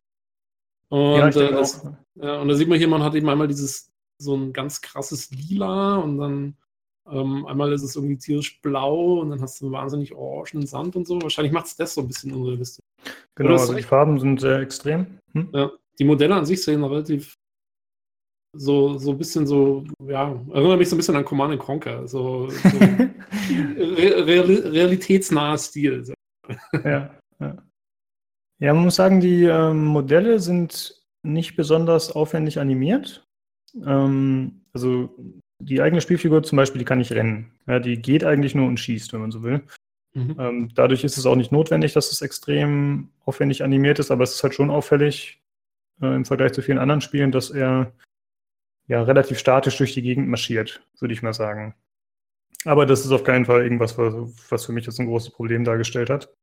Und, 0.89 1.17
ja, 1.17 1.27
äh, 1.27 1.51
das, 1.51 1.85
ja, 2.15 2.39
und 2.39 2.47
da 2.47 2.55
sieht 2.55 2.67
man 2.67 2.77
hier, 2.77 2.87
man 2.87 3.01
hat 3.01 3.15
eben 3.15 3.27
einmal 3.27 3.47
dieses 3.47 3.91
so 4.19 4.35
ein 4.35 4.53
ganz 4.53 4.79
krasses 4.81 5.31
Lila 5.31 5.95
und 5.95 6.17
dann 6.19 6.55
ähm, 7.09 7.45
einmal 7.45 7.73
ist 7.73 7.83
es 7.83 7.95
irgendwie 7.95 8.17
tierisch 8.17 8.61
blau 8.61 9.19
und 9.19 9.29
dann 9.29 9.41
hast 9.41 9.59
du 9.59 9.65
einen 9.65 9.73
wahnsinnig 9.73 10.13
orangenen 10.13 10.67
Sand 10.67 10.95
und 10.95 11.07
so. 11.07 11.21
Wahrscheinlich 11.21 11.53
macht 11.53 11.65
es 11.65 11.75
das 11.75 11.93
so 11.93 12.01
ein 12.01 12.07
bisschen 12.07 12.33
unrealistisch. 12.33 12.83
Genau, 13.35 13.53
also 13.53 13.73
die. 13.73 13.83
Farben 13.83 14.19
sind 14.19 14.39
sehr 14.39 14.59
extrem. 14.59 15.19
Hm? 15.33 15.49
Ja, 15.53 15.71
die 15.99 16.05
Modelle 16.05 16.35
an 16.35 16.45
sich 16.45 16.63
sehen 16.63 16.83
relativ 16.83 17.35
so, 18.55 18.97
so 18.97 19.11
ein 19.11 19.17
bisschen 19.17 19.47
so, 19.47 19.83
ja, 20.05 20.39
erinnert 20.53 20.77
mich 20.77 20.89
so 20.89 20.95
ein 20.95 20.97
bisschen 20.97 21.15
an 21.15 21.25
Command 21.25 21.57
Conquer. 21.59 22.07
So, 22.07 22.49
so 22.49 22.69
re 22.79 24.25
reali 24.25 24.55
realitätsnaher 24.55 25.57
Stil. 25.57 26.13
Ja, 26.83 27.15
ja. 27.39 27.57
ja, 28.59 28.73
man 28.73 28.83
muss 28.83 28.95
sagen, 28.95 29.19
die 29.19 29.45
ähm, 29.45 29.85
Modelle 29.85 30.39
sind 30.39 31.03
nicht 31.23 31.55
besonders 31.55 32.11
aufwendig 32.11 32.59
animiert. 32.59 33.25
Ähm, 33.85 34.65
also 34.73 35.15
die 35.59 35.81
eigene 35.81 36.01
Spielfigur 36.01 36.43
zum 36.43 36.57
Beispiel, 36.57 36.79
die 36.79 36.85
kann 36.85 36.97
nicht 36.97 37.11
rennen. 37.11 37.51
Ja, 37.67 37.79
die 37.79 38.01
geht 38.01 38.23
eigentlich 38.23 38.55
nur 38.55 38.67
und 38.67 38.79
schießt, 38.79 39.13
wenn 39.13 39.21
man 39.21 39.31
so 39.31 39.43
will. 39.43 39.61
Mhm. 40.13 40.35
Ähm, 40.39 40.69
dadurch 40.75 41.03
ist 41.03 41.17
es 41.17 41.25
auch 41.25 41.35
nicht 41.35 41.51
notwendig, 41.51 41.93
dass 41.93 42.11
es 42.11 42.21
extrem 42.21 43.09
aufwendig 43.25 43.63
animiert 43.63 43.99
ist, 43.99 44.11
aber 44.11 44.23
es 44.23 44.35
ist 44.35 44.43
halt 44.43 44.53
schon 44.53 44.69
auffällig 44.69 45.41
äh, 46.01 46.15
im 46.15 46.25
Vergleich 46.25 46.53
zu 46.53 46.61
vielen 46.61 46.77
anderen 46.77 47.01
Spielen, 47.01 47.31
dass 47.31 47.49
er 47.49 47.93
ja 48.87 49.01
relativ 49.01 49.39
statisch 49.39 49.77
durch 49.77 49.93
die 49.93 50.01
Gegend 50.01 50.27
marschiert, 50.27 50.85
würde 50.99 51.13
ich 51.13 51.23
mal 51.23 51.33
sagen. 51.33 51.75
Aber 52.65 52.85
das 52.85 53.05
ist 53.05 53.11
auf 53.11 53.23
keinen 53.23 53.45
Fall 53.45 53.63
irgendwas, 53.63 53.97
was, 53.97 54.13
was 54.49 54.65
für 54.65 54.71
mich 54.71 54.85
jetzt 54.85 54.99
ein 54.99 55.07
großes 55.07 55.31
Problem 55.31 55.63
dargestellt 55.63 56.09
hat. 56.09 56.33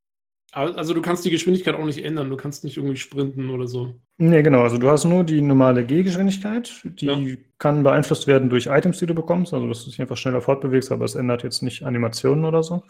Also 0.53 0.95
du 0.95 1.03
kannst 1.03 1.25
die 1.25 1.31
Geschwindigkeit 1.31 1.75
auch 1.77 1.85
nicht 1.85 2.05
ändern, 2.05 2.29
du 2.29 2.37
kannst 2.37 2.65
nicht 2.65 2.77
irgendwie 2.77 2.97
sprinten 2.97 3.51
oder 3.51 3.69
so. 3.69 3.95
Nee, 4.19 4.43
genau. 4.43 4.63
Also 4.63 4.79
du 4.79 4.91
hast 4.91 5.05
nur 5.05 5.23
die 5.23 5.41
normale 5.41 5.85
Gehgeschwindigkeit. 5.87 6.83
Die 6.85 7.07
Ja. 7.07 7.37
kann 7.59 7.83
beeinflusst 7.85 8.27
werden 8.27 8.51
durch 8.51 8.67
Items, 8.67 8.99
die 8.99 9.07
du 9.07 9.15
bekommst. 9.15 9.55
Also 9.55 9.69
dass 9.69 9.85
du 9.85 9.91
dich 9.91 10.01
einfach 10.01 10.17
schneller 10.17 10.41
fortbewegst, 10.41 10.91
aber 10.91 11.05
es 11.05 11.15
ändert 11.15 11.45
jetzt 11.45 11.63
nicht 11.63 11.85
Animationen 11.85 12.45
oder 12.45 12.63
so. 12.65 12.83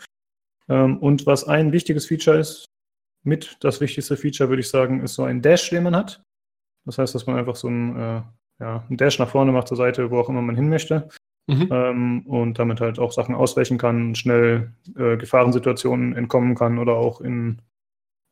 Ähm, 0.68 0.98
und 0.98 1.26
was 1.26 1.44
ein 1.44 1.72
wichtiges 1.72 2.06
Feature 2.06 2.38
ist, 2.38 2.66
mit 3.24 3.58
das 3.60 3.80
wichtigste 3.82 4.16
Feature, 4.16 4.48
würde 4.48 4.60
ich 4.60 4.68
sagen, 4.68 5.02
ist 5.02 5.14
so 5.14 5.24
ein 5.24 5.42
Dash, 5.42 5.68
den 5.68 5.82
man 5.82 5.94
hat. 5.96 6.22
Das 6.86 6.96
heißt, 6.96 7.14
dass 7.14 7.26
man 7.26 7.36
einfach 7.36 7.56
so 7.56 7.68
ein, 7.68 7.96
äh, 7.96 8.22
ja, 8.60 8.84
einen 8.88 8.96
Dash 8.96 9.18
nach 9.18 9.28
vorne 9.28 9.52
macht 9.52 9.68
zur 9.68 9.76
Seite, 9.76 10.10
wo 10.10 10.18
auch 10.18 10.30
immer 10.30 10.40
man 10.40 10.56
hin 10.56 10.70
möchte. 10.70 11.08
Mhm. 11.50 11.68
Ähm, 11.70 12.20
und 12.26 12.58
damit 12.58 12.80
halt 12.80 12.98
auch 12.98 13.12
Sachen 13.12 13.34
ausweichen 13.34 13.76
kann, 13.76 14.14
schnell 14.14 14.72
äh, 14.96 15.16
Gefahrensituationen 15.16 16.14
entkommen 16.14 16.54
kann 16.54 16.78
oder 16.78 16.94
auch 16.94 17.20
in 17.20 17.60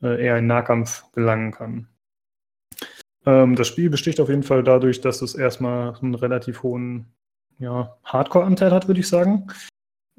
äh, 0.02 0.24
eher 0.24 0.38
in 0.38 0.46
Nahkampf 0.46 1.10
gelangen 1.12 1.50
kann. 1.50 1.88
Ähm, 3.26 3.56
das 3.56 3.66
Spiel 3.66 3.90
besticht 3.90 4.20
auf 4.20 4.28
jeden 4.28 4.44
Fall 4.44 4.62
dadurch, 4.62 5.00
dass 5.00 5.20
es 5.22 5.34
erstmal 5.34 5.94
einen 5.96 6.14
relativ 6.14 6.62
hohen 6.62 7.06
ja, 7.58 7.96
Hardcore-Anteil 8.04 8.70
hat, 8.70 8.86
würde 8.86 9.00
ich 9.00 9.08
sagen. 9.08 9.48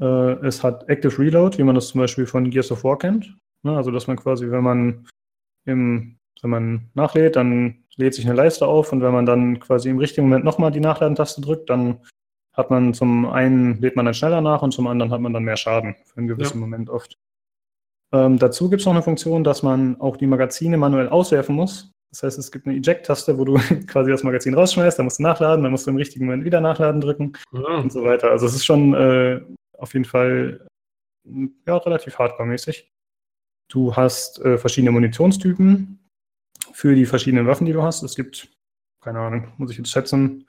Äh, 0.01 0.05
es 0.45 0.63
hat 0.63 0.89
Active 0.89 1.17
Reload, 1.17 1.57
wie 1.57 1.63
man 1.63 1.75
das 1.75 1.87
zum 1.87 2.01
Beispiel 2.01 2.25
von 2.25 2.49
Gears 2.49 2.71
of 2.71 2.83
War 2.83 2.97
kennt. 2.97 3.33
Ne, 3.63 3.75
also, 3.75 3.91
dass 3.91 4.07
man 4.07 4.17
quasi, 4.17 4.49
wenn 4.51 4.63
man 4.63 5.07
im, 5.65 6.17
wenn 6.41 6.49
man 6.49 6.89
nachlädt, 6.93 7.35
dann 7.35 7.83
lädt 7.95 8.13
sich 8.13 8.25
eine 8.25 8.35
Leiste 8.35 8.65
auf 8.67 8.93
und 8.93 9.01
wenn 9.01 9.11
man 9.11 9.25
dann 9.25 9.59
quasi 9.59 9.89
im 9.89 9.97
richtigen 9.97 10.27
Moment 10.27 10.45
nochmal 10.45 10.71
die 10.71 10.79
Nachladentaste 10.79 11.41
drückt, 11.41 11.69
dann 11.69 11.99
hat 12.59 12.69
man 12.69 12.93
zum 12.93 13.25
einen 13.25 13.79
lädt 13.81 13.95
man 13.95 14.05
dann 14.05 14.13
schneller 14.13 14.41
nach 14.41 14.61
und 14.61 14.71
zum 14.73 14.85
anderen 14.87 15.11
hat 15.11 15.21
man 15.21 15.33
dann 15.33 15.43
mehr 15.43 15.57
Schaden 15.57 15.95
für 16.05 16.17
einen 16.17 16.27
gewissen 16.27 16.57
Ja. 16.57 16.59
Moment 16.59 16.89
oft. 16.89 17.17
Ähm, 18.11 18.37
dazu 18.37 18.69
gibt 18.69 18.81
es 18.81 18.85
noch 18.85 18.93
eine 18.93 19.01
Funktion, 19.03 19.43
dass 19.43 19.63
man 19.63 19.99
auch 20.01 20.17
die 20.17 20.27
Magazine 20.27 20.77
manuell 20.77 21.09
auswerfen 21.09 21.55
muss. 21.55 21.91
Das 22.11 22.23
heißt, 22.23 22.39
es 22.39 22.51
gibt 22.51 22.65
eine 22.65 22.75
Eject-Taste, 22.75 23.37
wo 23.37 23.45
du 23.45 23.53
quasi 23.87 24.11
das 24.11 24.23
Magazin 24.23 24.53
rausschmeißt, 24.55 24.97
dann 24.99 25.05
musst 25.05 25.19
du 25.19 25.23
nachladen, 25.23 25.63
dann 25.63 25.71
musst 25.71 25.85
du 25.87 25.91
im 25.91 25.97
richtigen 25.97 26.25
Moment 26.25 26.43
wieder 26.43 26.59
nachladen 26.59 27.01
drücken 27.01 27.33
Ja. 27.53 27.77
und 27.77 27.91
so 27.91 28.03
weiter. 28.03 28.29
Also 28.31 28.45
es 28.47 28.55
ist 28.55 28.65
schon 28.65 28.93
äh, 28.93 29.41
auf 29.77 29.93
jeden 29.93 30.05
Fall 30.05 30.67
ja, 31.65 31.77
relativ 31.77 32.17
hardcore-mäßig. 32.17 32.91
Du 33.71 33.95
hast 33.95 34.39
äh, 34.39 34.57
verschiedene 34.57 34.91
Munitionstypen 34.91 35.99
für 36.73 36.95
die 36.95 37.05
verschiedenen 37.05 37.45
Waffen, 37.47 37.65
die 37.65 37.73
du 37.73 37.83
hast. 37.83 38.01
Es 38.03 38.15
gibt, 38.15 38.51
keine 39.03 39.19
Ahnung, 39.19 39.47
muss 39.57 39.71
ich 39.71 39.77
jetzt 39.77 39.91
schätzen, 39.91 40.47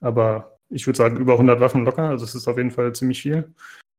aber 0.00 0.56
ich 0.70 0.86
würde 0.86 0.96
sagen, 0.96 1.16
über 1.16 1.32
100 1.32 1.60
Waffen 1.60 1.84
locker. 1.84 2.08
Also 2.08 2.24
es 2.24 2.34
ist 2.34 2.48
auf 2.48 2.56
jeden 2.56 2.70
Fall 2.70 2.94
ziemlich 2.94 3.22
viel. 3.22 3.52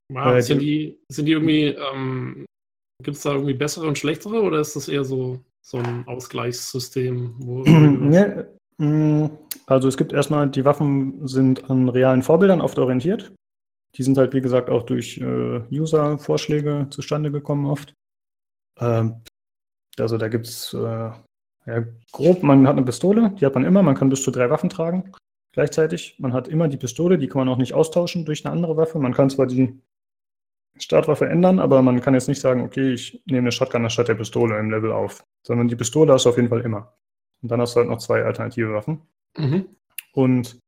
Wow, 0.10 0.36
äh, 0.36 0.42
sind, 0.42 0.62
die, 0.62 1.00
sind 1.10 1.26
die 1.26 1.34
irgendwie, 1.34 1.68
ähm, 1.68 2.46
gibt 3.04 3.18
es 3.18 3.24
da 3.24 3.34
irgendwie 3.34 3.54
bessere 3.54 3.88
und 3.88 3.98
schlechtere 3.98 4.42
oder 4.42 4.60
ist 4.60 4.76
das 4.76 4.88
eher 4.88 5.04
so, 5.04 5.40
so 5.62 5.78
ein 5.78 6.08
Ausgleichssystem? 6.08 7.36
Wo 7.40 7.64
ja, 8.12 8.46
mm, 8.78 9.30
also 9.68 9.88
es 9.88 9.98
gibt 9.98 10.14
erstmal, 10.14 10.50
die 10.50 10.66
Waffen 10.66 11.28
sind 11.28 11.70
an 11.70 11.90
realen 11.90 12.24
Vorbildern 12.24 12.62
oft 12.62 12.78
orientiert. 12.80 13.34
Die 13.96 14.04
sind 14.04 14.18
halt, 14.18 14.34
wie 14.34 14.42
gesagt, 14.42 14.70
auch 14.70 14.84
durch 14.84 15.18
äh, 15.18 15.62
User-Vorschläge 15.72 16.88
zustande 16.90 17.32
gekommen 17.32 17.66
oft. 17.66 17.94
Ähm, 18.80 19.22
also 20.00 20.18
da 20.18 20.30
gibt 20.30 20.48
es 20.48 20.74
äh, 20.74 21.12
ja, 21.66 21.86
grob, 22.12 22.42
man 22.42 22.68
hat 22.68 22.78
eine 22.78 22.86
Pistole, 22.86 23.34
die 23.40 23.46
hat 23.46 23.56
man 23.56 23.66
immer, 23.66 23.84
man 23.84 23.96
kann 23.96 24.10
bis 24.10 24.24
zu 24.24 24.32
drei 24.32 24.50
Waffen 24.50 24.70
tragen 24.70 25.12
gleichzeitig. 25.52 26.16
Man 26.20 26.34
hat 26.34 26.48
immer 26.48 26.68
die 26.68 26.78
Pistole, 26.78 27.18
die 27.18 27.28
kann 27.28 27.40
man 27.40 27.50
auch 27.50 27.58
nicht 27.58 27.74
austauschen 27.74 28.26
durch 28.26 28.46
eine 28.46 28.54
andere 28.54 28.78
Waffe. 28.78 29.00
Man 29.00 29.14
kann 29.14 29.30
zwar 29.30 29.48
die 29.48 29.80
Startwaffe 30.78 31.28
ändern, 31.28 31.60
aber 31.60 31.82
man 31.82 32.02
kann 32.02 32.14
jetzt 32.14 32.28
nicht 32.28 32.42
sagen, 32.42 32.64
okay, 32.64 32.94
ich 32.94 33.22
nehme 33.26 33.40
eine 33.40 33.52
Shotgun 33.52 33.84
anstatt 33.84 34.08
der 34.08 34.16
Pistole 34.16 34.58
im 34.58 34.72
Level 34.72 34.92
auf, 34.92 35.24
sondern 35.44 35.68
die 35.68 35.76
Pistole 35.76 36.14
hast 36.14 36.26
du 36.26 36.30
auf 36.30 36.38
jeden 36.38 36.50
Fall 36.50 36.62
immer. 36.62 36.94
Und 37.42 37.52
dann 37.52 37.62
hast 37.62 37.76
du 37.76 37.80
halt 37.80 37.90
noch 37.90 38.00
zwei 38.00 38.24
alternative 38.24 38.74
Waffen. 38.74 39.02
Mhm. 39.38 39.66
Und 40.14 40.60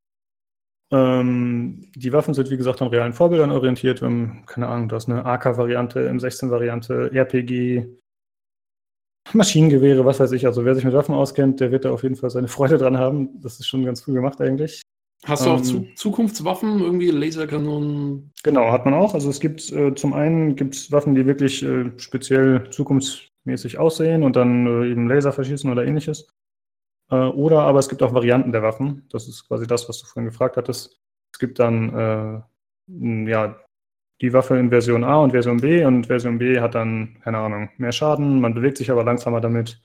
ähm, 0.91 1.91
die 1.95 2.13
Waffen 2.13 2.33
sind, 2.33 2.49
wie 2.51 2.57
gesagt, 2.57 2.81
an 2.81 2.89
realen 2.89 3.13
Vorbildern 3.13 3.51
orientiert. 3.51 4.01
Um, 4.01 4.45
keine 4.45 4.67
Ahnung, 4.67 4.89
du 4.89 4.95
hast 4.95 5.09
eine 5.09 5.25
AK-Variante, 5.25 6.09
M16-Variante, 6.09 7.11
RPG, 7.11 7.87
Maschinengewehre, 9.31 10.05
was 10.05 10.19
weiß 10.19 10.31
ich. 10.33 10.45
Also 10.45 10.65
wer 10.65 10.75
sich 10.75 10.83
mit 10.83 10.93
Waffen 10.93 11.15
auskennt, 11.15 11.59
der 11.59 11.71
wird 11.71 11.85
da 11.85 11.91
auf 11.91 12.03
jeden 12.03 12.15
Fall 12.15 12.29
seine 12.29 12.47
Freude 12.47 12.77
dran 12.77 12.97
haben. 12.97 13.41
Das 13.41 13.59
ist 13.59 13.67
schon 13.67 13.85
ganz 13.85 14.05
cool 14.07 14.15
gemacht 14.15 14.41
eigentlich. 14.41 14.81
Hast 15.25 15.45
du 15.45 15.51
auch 15.51 15.65
ähm, 15.65 15.87
Zukunftswaffen, 15.95 16.81
irgendwie 16.81 17.09
Laserkanonen? 17.09 18.33
Genau, 18.43 18.71
hat 18.71 18.83
man 18.83 18.93
auch. 18.93 19.13
Also 19.13 19.29
es 19.29 19.39
gibt 19.39 19.71
äh, 19.71 19.95
zum 19.95 20.13
einen 20.13 20.57
gibt's 20.57 20.91
Waffen, 20.91 21.15
die 21.15 21.25
wirklich 21.25 21.63
äh, 21.63 21.91
speziell 21.97 22.69
zukunftsmäßig 22.71 23.77
aussehen 23.77 24.23
und 24.23 24.35
dann 24.35 24.67
äh, 24.67 24.91
eben 24.91 25.07
Laser 25.07 25.31
verschießen 25.31 25.71
oder 25.71 25.85
ähnliches. 25.85 26.27
Äh, 27.09 27.15
oder 27.15 27.61
aber 27.61 27.79
es 27.79 27.87
gibt 27.87 28.03
auch 28.03 28.13
Varianten 28.13 28.51
der 28.51 28.63
Waffen. 28.63 29.07
Das 29.11 29.29
ist 29.29 29.47
quasi 29.47 29.65
das, 29.65 29.87
was 29.87 29.99
du 29.99 30.07
vorhin 30.07 30.29
gefragt 30.29 30.57
hattest. 30.57 30.99
Es 31.31 31.39
gibt 31.39 31.57
dann 31.57 32.43
äh, 32.89 33.29
ja, 33.29 33.55
die 34.23 34.31
Waffe 34.31 34.57
in 34.57 34.69
Version 34.69 35.03
A 35.03 35.17
und 35.17 35.31
Version 35.31 35.57
B 35.57 35.83
und 35.83 36.07
Version 36.07 36.37
B 36.37 36.61
hat 36.61 36.75
dann, 36.75 37.17
keine 37.25 37.39
Ahnung, 37.39 37.69
mehr 37.77 37.91
Schaden, 37.91 38.39
man 38.39 38.53
bewegt 38.53 38.77
sich 38.77 38.89
aber 38.89 39.03
langsamer 39.03 39.41
damit 39.41 39.83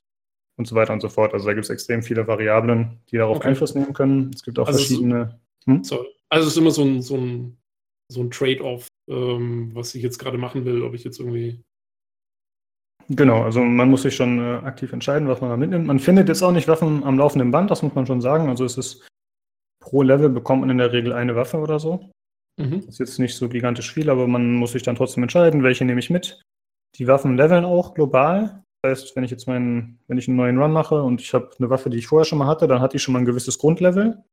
und 0.55 0.65
so 0.65 0.75
weiter 0.75 0.93
und 0.93 1.01
so 1.01 1.09
fort. 1.09 1.33
Also 1.33 1.45
da 1.45 1.53
gibt 1.53 1.65
es 1.65 1.69
extrem 1.69 2.01
viele 2.01 2.25
Variablen, 2.25 3.01
die 3.11 3.17
darauf 3.17 3.35
okay. 3.35 3.49
Einfluss 3.49 3.75
nehmen 3.75 3.91
können. 3.91 4.31
Es 4.33 4.41
gibt 4.41 4.57
auch 4.57 4.67
also 4.67 4.79
verschiedene. 4.79 5.37
Hm? 5.65 5.83
so, 5.83 6.05
also 6.29 6.47
es 6.47 6.53
ist 6.53 6.57
immer 6.57 6.71
so 6.71 6.85
ein, 6.85 7.01
so 7.01 7.17
ein, 7.17 7.57
so 8.07 8.21
ein 8.21 8.31
Trade-off, 8.31 8.87
ähm, 9.09 9.71
was 9.73 9.93
ich 9.93 10.01
jetzt 10.01 10.19
gerade 10.19 10.37
machen 10.37 10.63
will, 10.63 10.83
ob 10.83 10.93
ich 10.93 11.03
jetzt 11.03 11.19
irgendwie. 11.19 11.61
Genau, 13.09 13.43
also 13.43 13.61
man 13.61 13.89
muss 13.89 14.03
sich 14.03 14.15
schon 14.15 14.39
äh, 14.39 14.65
aktiv 14.65 14.93
entscheiden, 14.93 15.27
was 15.27 15.41
man 15.41 15.49
da 15.49 15.57
mitnimmt. 15.57 15.85
Man 15.85 15.99
findet 15.99 16.29
jetzt 16.29 16.43
auch 16.43 16.53
nicht 16.53 16.69
Waffen 16.69 17.03
am 17.03 17.17
laufenden 17.17 17.51
Band, 17.51 17.71
das 17.71 17.83
muss 17.83 17.93
man 17.93 18.05
schon 18.05 18.21
sagen. 18.21 18.47
Also 18.47 18.63
es 18.63 18.77
ist 18.77 19.05
pro 19.81 20.01
Level 20.01 20.29
bekommt 20.29 20.61
man 20.61 20.69
in 20.69 20.77
der 20.77 20.93
Regel 20.93 21.11
eine 21.11 21.35
Waffe 21.35 21.57
oder 21.57 21.77
so. 21.77 22.09
Mhm. 22.59 22.81
Das 22.81 22.87
ist 22.87 22.99
jetzt 22.99 23.19
nicht 23.19 23.35
so 23.35 23.47
gigantisch 23.47 23.93
viel, 23.93 24.09
aber 24.09 24.27
man 24.27 24.53
muss 24.53 24.73
sich 24.73 24.83
dann 24.83 24.95
trotzdem 24.95 25.23
entscheiden, 25.23 25.63
welche 25.63 25.85
nehme 25.85 25.99
ich 25.99 26.09
mit. 26.09 26.41
Die 26.95 27.07
Waffen 27.07 27.37
leveln 27.37 27.65
auch 27.65 27.93
global. 27.93 28.63
Das 28.81 28.91
heißt, 28.91 29.15
wenn 29.15 29.23
ich 29.23 29.31
jetzt 29.31 29.47
meinen, 29.47 29.99
wenn 30.07 30.17
ich 30.17 30.27
einen 30.27 30.37
neuen 30.37 30.57
Run 30.61 30.71
mache 30.71 31.01
und 31.01 31.21
ich 31.21 31.33
habe 31.33 31.51
eine 31.57 31.69
Waffe, 31.69 31.89
die 31.89 31.97
ich 31.97 32.07
vorher 32.07 32.25
schon 32.25 32.37
mal 32.39 32.47
hatte, 32.47 32.67
dann 32.67 32.81
hat 32.81 32.93
die 32.93 32.99
schon 32.99 33.13
mal 33.13 33.19
ein 33.19 33.25
gewisses 33.25 33.57
Grundlevel. 33.57 34.23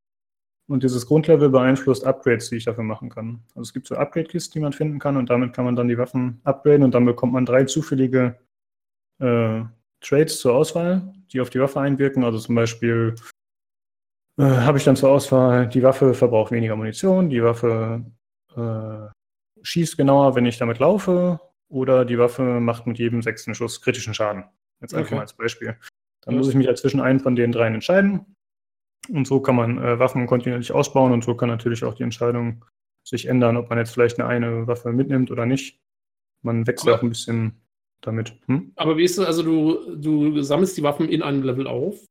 Und 0.69 0.83
dieses 0.83 1.07
Grundlevel 1.07 1.49
beeinflusst 1.49 2.05
Upgrades, 2.05 2.51
die 2.51 2.57
ich 2.57 2.65
dafür 2.65 2.83
machen 2.83 3.09
kann. 3.09 3.45
Also 3.51 3.63
es 3.63 3.73
gibt 3.73 3.87
so 3.87 3.95
Upgrade-Kisten, 3.95 4.55
die 4.55 4.63
man 4.63 4.73
finden 4.73 4.99
kann 4.99 5.17
und 5.17 5.31
damit 5.31 5.53
kann 5.53 5.65
man 5.65 5.77
dann 5.77 5.87
die 5.87 5.97
Waffen 5.97 6.41
upgraden 6.43 6.83
und 6.83 6.93
dann 6.93 7.05
bekommt 7.05 7.33
man 7.33 7.47
drei 7.47 7.65
zufällige 7.65 8.37
äh, 9.21 9.63
Trades 10.01 10.41
zur 10.41 10.55
Auswahl, 10.55 11.15
die 11.33 11.41
auf 11.41 11.51
die 11.51 11.61
Waffe 11.61 11.81
einwirken. 11.81 12.25
Also 12.25 12.41
zum 12.41 12.57
Beispiel 12.57 13.15
äh, 14.39 14.43
habe 14.43 14.79
ich 14.79 14.85
dann 14.85 14.97
zur 14.97 15.11
Auswahl, 15.11 15.69
die 15.69 15.83
Waffe 15.83 16.15
verbraucht 16.15 16.53
weniger 16.53 16.77
Munition, 16.77 17.31
die 17.31 17.43
Waffe 17.43 18.05
äh, 18.55 19.09
schießt 19.63 19.97
genauer, 19.97 20.35
wenn 20.35 20.47
ich 20.47 20.59
damit 20.59 20.79
laufe, 20.79 21.41
oder 21.69 22.05
die 22.05 22.19
Waffe 22.19 22.61
macht 22.61 22.87
mit 22.87 22.99
jedem 22.99 23.23
sechsten 23.23 23.55
Schuss 23.55 23.81
kritischen 23.81 24.15
Schaden. 24.15 24.45
Jetzt 24.81 24.95
einfach 24.95 25.09
okay. 25.09 25.15
mal 25.17 25.23
als 25.23 25.33
Beispiel. 25.33 25.77
Dann 26.23 26.35
ja. 26.35 26.39
muss 26.39 26.49
ich 26.49 26.55
mich 26.55 26.67
halt 26.67 26.79
zwischen 26.79 27.01
einen 27.01 27.21
von 27.21 27.35
den 27.35 27.53
dreien 27.53 27.75
entscheiden. 27.75 28.37
Und 29.09 29.27
so 29.27 29.41
kann 29.41 29.57
man 29.57 29.79
äh, 29.79 29.99
Waffen 29.99 30.27
kontinuierlich 30.27 30.73
ausbauen 30.73 31.13
und 31.13 31.25
so 31.25 31.35
kann 31.35 31.49
natürlich 31.49 31.85
auch 31.85 31.95
die 31.95 32.03
Entscheidung 32.03 32.65
sich 33.05 33.27
ändern, 33.27 33.57
ob 33.57 33.71
man 33.71 33.79
jetzt 33.79 33.93
vielleicht 33.93 34.19
eine, 34.19 34.29
eine 34.29 34.67
Waffe 34.67 34.93
mitnimmt 34.93 35.31
oder 35.31 35.47
nicht. 35.47 35.81
Man 36.43 36.67
wechselt 36.67 36.95
auch 36.95 37.03
ein 37.03 37.09
bisschen 37.09 37.61
damit. 38.01 38.37
Hm? 38.47 38.73
Aber 38.77 38.97
wie 38.97 39.05
ist 39.05 39.19
es, 39.19 39.25
also 39.25 39.43
du, 39.43 39.97
du 39.97 40.43
sammelst 40.43 40.77
die 40.77 40.83
Waffen 40.83 41.09
in 41.09 41.23
einem 41.23 41.43
Level 41.43 41.67
auf 41.67 42.05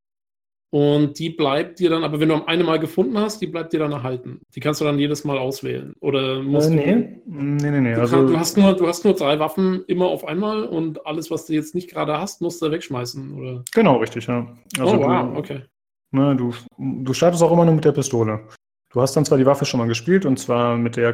und 0.72 1.20
die 1.20 1.30
bleibt 1.30 1.80
dir 1.80 1.90
dann, 1.90 2.04
aber 2.04 2.20
wenn 2.20 2.30
du 2.30 2.36
am 2.36 2.48
eine 2.48 2.64
Mal 2.64 2.80
gefunden 2.80 3.18
hast, 3.18 3.42
die 3.42 3.48
bleibt 3.48 3.72
dir 3.72 3.80
dann 3.80 3.92
erhalten. 3.92 4.42
Die 4.56 4.60
kannst 4.60 4.82
du 4.82 4.86
dann 4.86 5.00
jedes 5.00 5.24
Mal 5.24 5.38
auswählen. 5.38 5.94
Oder 6.02 6.42
musst 6.42 6.70
äh, 6.70 6.76
nee. 6.76 7.22
du. 7.26 7.32
Nee, 7.32 7.72
nee, 7.72 7.82
nee. 7.82 7.94
Du, 7.94 8.02
also, 8.02 8.18
kann, 8.18 8.28
du, 8.28 8.38
hast 8.38 8.58
nur, 8.58 8.74
du 8.74 8.88
hast 8.88 9.06
nur 9.06 9.14
drei 9.14 9.40
Waffen 9.40 9.84
immer 9.88 10.08
auf 10.08 10.26
einmal 10.26 10.64
und 10.66 11.06
alles, 11.06 11.32
was 11.32 11.46
du 11.46 11.54
jetzt 11.54 11.76
nicht 11.76 11.90
gerade 11.90 12.20
hast, 12.20 12.42
musst 12.42 12.62
du 12.62 12.72
wegschmeißen. 12.72 13.40
Oder? 13.40 13.64
Genau, 13.74 13.98
richtig, 13.98 14.28
ja. 14.28 14.48
Also 14.78 14.96
oh, 14.96 15.00
wow, 15.00 15.34
du, 15.34 15.40
okay. 15.40 15.62
Ne, 16.12 16.36
du, 16.36 16.54
du 16.78 17.14
startest 17.14 17.44
auch 17.44 17.52
immer 17.52 17.66
nur 17.66 17.76
mit 17.76 17.86
der 17.86 17.92
Pistole. 17.92 18.48
Du 18.92 19.02
hast 19.02 19.14
dann 19.16 19.26
zwar 19.26 19.38
die 19.38 19.46
Waffe 19.46 19.66
schon 19.66 19.80
mal 19.80 19.88
gespielt 19.88 20.26
und 20.26 20.40
zwar 20.40 20.78
mit 20.78 20.96
der 20.96 21.14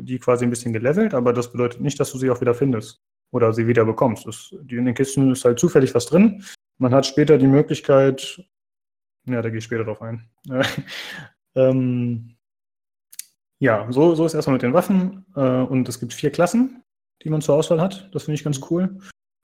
die 0.00 0.18
quasi 0.18 0.44
ein 0.44 0.50
bisschen 0.50 0.72
gelevelt, 0.72 1.14
aber 1.14 1.32
das 1.32 1.52
bedeutet 1.52 1.80
nicht, 1.80 2.00
dass 2.00 2.10
du 2.10 2.18
sie 2.18 2.30
auch 2.30 2.40
wieder 2.40 2.54
findest 2.54 3.00
oder 3.30 3.52
sie 3.52 3.68
wieder 3.68 3.84
bekommst. 3.84 4.26
Das, 4.26 4.52
in 4.68 4.84
den 4.84 4.94
Kisten 4.94 5.30
ist 5.30 5.44
halt 5.44 5.58
zufällig 5.60 5.94
was 5.94 6.06
drin. 6.06 6.44
Man 6.78 6.92
hat 6.92 7.06
später 7.06 7.38
die 7.38 7.46
Möglichkeit, 7.46 8.42
ja, 9.32 9.42
da 9.42 9.48
gehe 9.48 9.58
ich 9.58 9.64
später 9.64 9.84
drauf 9.84 10.02
ein. 10.02 10.28
ähm, 11.54 12.36
ja, 13.58 13.86
so, 13.90 14.14
so 14.14 14.24
ist 14.24 14.34
erstmal 14.34 14.54
mit 14.54 14.62
den 14.62 14.72
Waffen. 14.72 15.26
Äh, 15.36 15.40
und 15.40 15.88
es 15.88 16.00
gibt 16.00 16.14
vier 16.14 16.30
Klassen, 16.30 16.82
die 17.22 17.30
man 17.30 17.42
zur 17.42 17.56
Auswahl 17.56 17.80
hat. 17.80 18.08
Das 18.12 18.24
finde 18.24 18.36
ich 18.36 18.44
ganz 18.44 18.60
cool. 18.70 18.98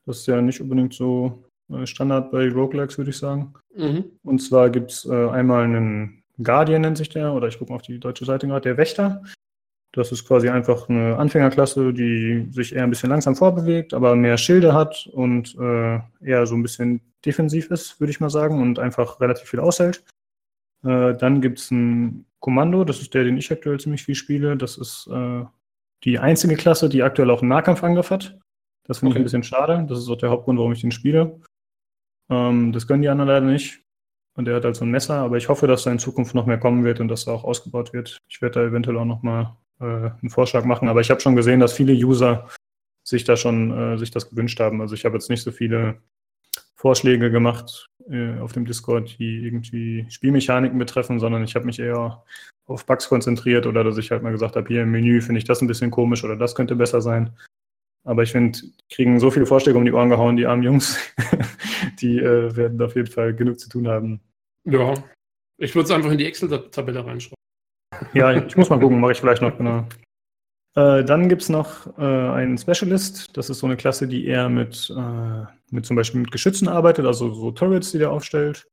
Das 0.07 0.19
ist 0.19 0.27
ja 0.27 0.41
nicht 0.41 0.61
unbedingt 0.61 0.95
so 0.95 1.45
äh, 1.71 1.87
Standard 1.87 2.31
bei 2.31 2.49
Roguelikes, 2.49 2.99
würde 2.99 3.11
ich 3.11 3.19
sagen. 3.19 3.55
Mhm. 3.75 4.19
Und 4.23 4.39
zwar 4.41 4.71
gibt 4.71 4.93
es 4.93 5.05
äh, 5.05 5.29
einmal 5.29 5.65
einen 5.65 6.25
Guardian, 6.43 6.83
nennt 6.83 6.99
sich 6.99 7.09
der, 7.09 7.33
oder 7.33 7.49
ich 7.49 7.59
gucke 7.59 7.73
mal 7.73 7.77
auf 7.77 7.83
die 7.83 7.99
deutsche 7.99 8.25
Seite 8.25 8.47
gerade, 8.47 8.63
der 8.63 8.77
Wächter. 8.77 9.23
Das 9.97 10.13
ist 10.13 10.29
quasi 10.29 10.51
einfach 10.51 10.91
eine 10.91 11.17
Anfängerklasse, 11.17 11.95
die 11.95 12.49
sich 12.51 12.75
eher 12.75 12.83
ein 12.83 12.91
bisschen 12.91 13.09
langsam 13.09 13.35
vorbewegt, 13.35 13.95
aber 13.95 14.15
mehr 14.15 14.37
Schilde 14.37 14.75
hat 14.75 15.09
und 15.11 15.57
äh, 15.59 16.01
eher 16.23 16.47
so 16.47 16.55
ein 16.55 16.63
bisschen 16.63 17.01
defensiv 17.25 17.71
ist, 17.71 17.99
würde 17.99 18.11
ich 18.11 18.21
mal 18.21 18.29
sagen, 18.29 18.61
und 18.61 18.79
einfach 18.79 19.23
relativ 19.23 19.49
viel 19.49 19.59
aushält. 19.61 20.05
Äh, 20.85 21.15
dann 21.15 21.41
gibt 21.41 21.61
es 21.61 21.71
ein 21.71 22.27
Kommando, 22.41 22.85
das 22.85 23.01
ist 23.01 23.15
der, 23.15 23.25
den 23.25 23.39
ich 23.39 23.51
aktuell 23.51 23.81
ziemlich 23.81 24.03
viel 24.03 24.15
spiele. 24.15 24.59
Das 24.59 24.77
ist 24.77 25.09
äh, 25.11 25.45
die 26.05 26.19
einzige 26.19 26.57
Klasse, 26.57 26.91
die 26.91 27.03
aktuell 27.03 27.31
auch 27.31 27.41
einen 27.41 27.49
Nahkampfangriff 27.49 28.11
hat. 28.11 28.39
Das 28.85 28.99
finde 28.99 29.13
okay. 29.13 29.19
ich 29.19 29.23
ein 29.23 29.25
bisschen 29.25 29.45
schade. 29.45 29.87
Das 29.89 29.99
ist 29.99 30.11
auch 30.11 30.19
der 30.19 30.29
Hauptgrund, 30.29 30.59
warum 30.59 30.73
ich 30.73 30.83
den 30.83 30.93
spiele. 30.93 31.41
Ähm, 32.29 32.73
das 32.73 32.87
können 32.87 33.01
die 33.01 33.09
anderen 33.09 33.29
leider 33.29 33.47
nicht. 33.47 33.81
Und 34.35 34.47
er 34.47 34.57
hat 34.57 34.65
halt 34.67 34.77
so 34.77 34.85
ein 34.85 34.91
Messer, 34.91 35.15
aber 35.15 35.39
ich 35.39 35.49
hoffe, 35.49 35.67
dass 35.67 35.85
da 35.85 35.91
in 35.91 35.99
Zukunft 35.99 36.35
noch 36.35 36.45
mehr 36.45 36.59
kommen 36.59 36.85
wird 36.85 37.01
und 37.01 37.09
dass 37.09 37.25
da 37.25 37.33
auch 37.33 37.45
ausgebaut 37.45 37.95
wird. 37.95 38.19
Ich 38.29 38.43
werde 38.43 38.61
da 38.61 38.67
eventuell 38.67 38.99
auch 38.99 39.07
noch 39.07 39.23
mal 39.23 39.57
äh, 39.81 39.85
einen 39.85 40.31
Vorschlag 40.31 40.65
machen. 40.65 40.89
Aber 40.89 41.01
ich 41.01 41.11
habe 41.11 41.21
schon 41.21 41.37
gesehen, 41.37 41.61
dass 41.61 41.73
viele 41.73 41.93
User 41.93 42.49
sich 43.05 43.25
da 43.25 43.37
schon 43.37 43.95
äh, 43.95 43.99
sich 43.99 44.11
das 44.11 44.31
gewünscht 44.31 44.61
haben. 44.61 44.81
Also 44.81 44.95
ich 44.95 45.05
habe 45.05 45.17
jetzt 45.17 45.31
nicht 45.31 45.43
so 45.43 45.53
viele 45.53 46.01
Vorschläge 46.75 47.31
gemacht 47.31 47.89
äh, 48.11 48.39
auf 48.39 48.53
dem 48.53 48.65
Discord, 48.65 49.19
die 49.19 49.45
irgendwie 49.45 50.07
Spielmechaniken 50.11 50.79
betreffen, 50.79 51.19
sondern 51.19 51.45
ich 51.45 51.55
habe 51.55 51.67
mich 51.67 51.79
eher 51.79 52.23
auf 52.67 52.85
Bugs 52.85 53.09
konzentriert 53.09 53.67
oder 53.67 53.85
dass 53.85 53.97
ich 53.97 54.11
halt 54.11 54.23
mal 54.23 54.33
gesagt 54.33 54.57
habe, 54.57 54.67
hier 54.69 54.83
im 54.83 54.91
Menü 54.91 55.21
finde 55.21 55.39
ich 55.39 55.45
das 55.45 55.61
ein 55.61 55.69
bisschen 55.69 55.91
komisch 55.91 56.25
oder 56.25 56.37
das 56.37 56.55
könnte 56.55 56.75
besser 56.75 57.01
sein. 57.01 57.37
Aber 58.05 58.23
ich 58.23 58.33
finde, 58.33 58.59
die 58.59 58.73
kriegen 58.95 59.19
so 59.19 59.31
viele 59.31 59.47
Vorschläge 59.47 59.79
um 59.79 59.85
die 59.85 59.93
Ohren 59.93 60.11
gehauen, 60.11 60.37
die 60.37 60.47
armen 60.47 60.63
Jungs. 60.63 60.99
die 62.01 62.19
äh, 62.19 62.55
werden 62.55 62.81
auf 62.81 62.95
jeden 62.95 63.11
Fall 63.11 63.35
genug 63.35 63.59
zu 63.59 63.69
tun 63.69 63.89
haben. 63.89 64.21
Ja, 64.65 64.95
ich 65.59 65.75
würde 65.75 65.87
es 65.87 65.91
einfach 65.91 66.11
in 66.11 66.19
die 66.19 66.27
Excel-Tabelle 66.27 67.05
reinschreiben. 67.05 67.36
Ja, 68.15 68.33
ich 68.33 68.57
muss 68.57 68.71
mal 68.71 68.81
gucken, 68.81 69.01
mache 69.01 69.13
ich 69.13 69.21
vielleicht 69.21 69.43
noch, 69.43 69.57
genau. 69.57 69.87
Äh, 70.75 71.05
dann 71.05 71.29
gibt 71.29 71.43
es 71.43 71.49
noch 71.49 71.87
äh, 71.99 72.03
einen 72.03 72.59
Specialist. 72.59 73.37
Das 73.37 73.49
ist 73.49 73.61
so 73.61 73.67
eine 73.67 73.77
Klasse, 73.77 74.07
die 74.07 74.27
eher 74.27 74.49
mit, 74.49 74.93
äh, 74.97 75.45
mit 75.71 75.87
zum 75.87 75.97
Beispiel 75.97 76.21
mit 76.21 76.31
Geschützen 76.31 76.69
arbeitet, 76.69 77.07
also 77.07 77.33
so 77.33 77.51
Turrets, 77.51 77.93
die 77.93 77.99
der 77.99 78.11
aufstellt. 78.11 78.69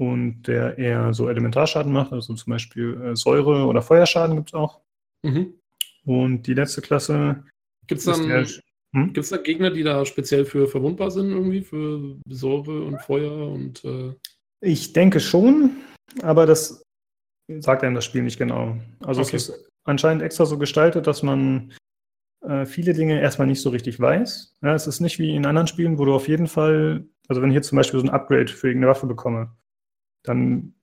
Und 0.00 0.42
der 0.42 0.78
eher 0.78 1.12
so 1.12 1.28
Elementarschaden 1.28 1.92
macht, 1.92 2.12
also 2.12 2.32
zum 2.32 2.50
Beispiel 2.52 3.00
äh, 3.02 3.16
Säure- 3.16 3.66
oder 3.66 3.82
Feuerschaden 3.82 4.36
gibt 4.36 4.50
es 4.50 4.54
auch. 4.54 4.80
Mhm. 5.22 5.54
Und 6.04 6.46
die 6.46 6.54
letzte 6.54 6.82
Klasse. 6.82 7.44
Gibt 7.86 8.00
es 8.00 8.04
dann 8.04 8.46
hm? 8.94 9.12
Gibt's 9.12 9.28
da 9.30 9.36
Gegner, 9.36 9.70
die 9.70 9.82
da 9.82 10.04
speziell 10.06 10.44
für 10.44 10.66
verwundbar 10.66 11.10
sind, 11.10 11.30
irgendwie, 11.30 11.60
für 11.60 12.16
Säure 12.28 12.82
und 12.82 13.00
Feuer 13.02 13.48
und. 13.50 13.84
Äh 13.84 14.14
ich 14.60 14.92
denke 14.92 15.20
schon, 15.20 15.76
aber 16.22 16.46
das 16.46 16.82
sagt 17.48 17.82
einem 17.82 17.94
das 17.94 18.04
Spiel 18.04 18.22
nicht 18.22 18.38
genau. 18.38 18.76
Also 19.04 19.22
okay. 19.22 19.36
es 19.36 19.48
ist 19.48 19.70
anscheinend 19.84 20.22
extra 20.22 20.44
so 20.44 20.58
gestaltet, 20.58 21.06
dass 21.06 21.22
man 21.22 21.72
äh, 22.42 22.66
viele 22.66 22.92
Dinge 22.92 23.20
erstmal 23.20 23.46
nicht 23.46 23.60
so 23.60 23.70
richtig 23.70 23.98
weiß. 23.98 24.56
Ja, 24.62 24.74
es 24.74 24.86
ist 24.86 25.00
nicht 25.00 25.18
wie 25.18 25.34
in 25.34 25.46
anderen 25.46 25.66
Spielen, 25.66 25.98
wo 25.98 26.04
du 26.04 26.14
auf 26.14 26.28
jeden 26.28 26.46
Fall, 26.46 27.06
also 27.28 27.42
wenn 27.42 27.50
ich 27.50 27.56
jetzt 27.56 27.68
zum 27.68 27.76
Beispiel 27.76 28.00
so 28.00 28.06
ein 28.06 28.12
Upgrade 28.12 28.48
für 28.48 28.68
irgendeine 28.68 28.90
Waffe 28.90 29.06
bekomme, 29.06 29.56
dann, 30.22 30.74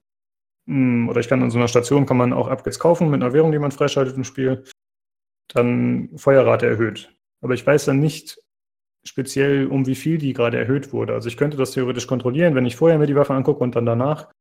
mh, 0.66 0.74
hm, 0.74 1.08
oder 1.08 1.20
ich 1.20 1.28
kann 1.28 1.42
an 1.42 1.50
so 1.50 1.58
einer 1.58 1.68
Station, 1.68 2.06
kann 2.06 2.16
man 2.16 2.32
auch 2.32 2.48
Upgrades 2.48 2.78
kaufen 2.78 3.10
mit 3.10 3.22
einer 3.22 3.32
Währung, 3.32 3.52
die 3.52 3.58
man 3.58 3.72
freischaltet 3.72 4.16
im 4.16 4.24
Spiel, 4.24 4.64
dann 5.48 6.10
Feuerrate 6.16 6.66
erhöht. 6.66 7.12
Aber 7.40 7.54
ich 7.54 7.66
weiß 7.66 7.84
dann 7.84 8.00
nicht 8.00 8.38
speziell, 9.04 9.68
um 9.68 9.86
wie 9.86 9.94
viel 9.94 10.18
die 10.18 10.32
gerade 10.32 10.58
erhöht 10.58 10.92
wurde. 10.92 11.14
Also 11.14 11.28
ich 11.28 11.36
könnte 11.36 11.56
das 11.56 11.70
theoretisch 11.70 12.08
kontrollieren, 12.08 12.56
wenn 12.56 12.66
ich 12.66 12.76
vorher 12.76 12.98
mir 12.98 13.06
die 13.06 13.14
Waffe 13.14 13.34
angucke 13.34 13.62
und 13.62 13.76
dann 13.76 13.86
danach. 13.86 14.32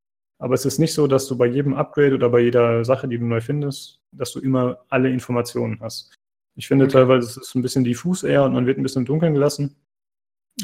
Aber 0.45 0.53
es 0.53 0.63
ist 0.63 0.77
nicht 0.77 0.93
so, 0.93 1.07
dass 1.07 1.25
du 1.25 1.35
bei 1.35 1.47
jedem 1.47 1.73
Upgrade 1.73 2.13
oder 2.13 2.29
bei 2.29 2.41
jeder 2.41 2.85
Sache, 2.85 3.07
die 3.07 3.17
du 3.17 3.25
neu 3.25 3.41
findest, 3.41 3.99
dass 4.11 4.31
du 4.31 4.39
immer 4.39 4.77
alle 4.89 5.09
Informationen 5.09 5.79
hast. 5.81 6.13
Ich 6.55 6.67
finde 6.67 6.85
okay. 6.85 6.91
teilweise 6.91 7.27
ist 7.27 7.37
es 7.37 7.55
ein 7.55 7.63
bisschen 7.63 7.83
diffus 7.83 8.21
eher 8.21 8.43
und 8.43 8.53
man 8.53 8.67
wird 8.67 8.77
ein 8.77 8.83
bisschen 8.83 9.01
im 9.01 9.05
Dunkeln 9.07 9.33
gelassen. 9.33 9.75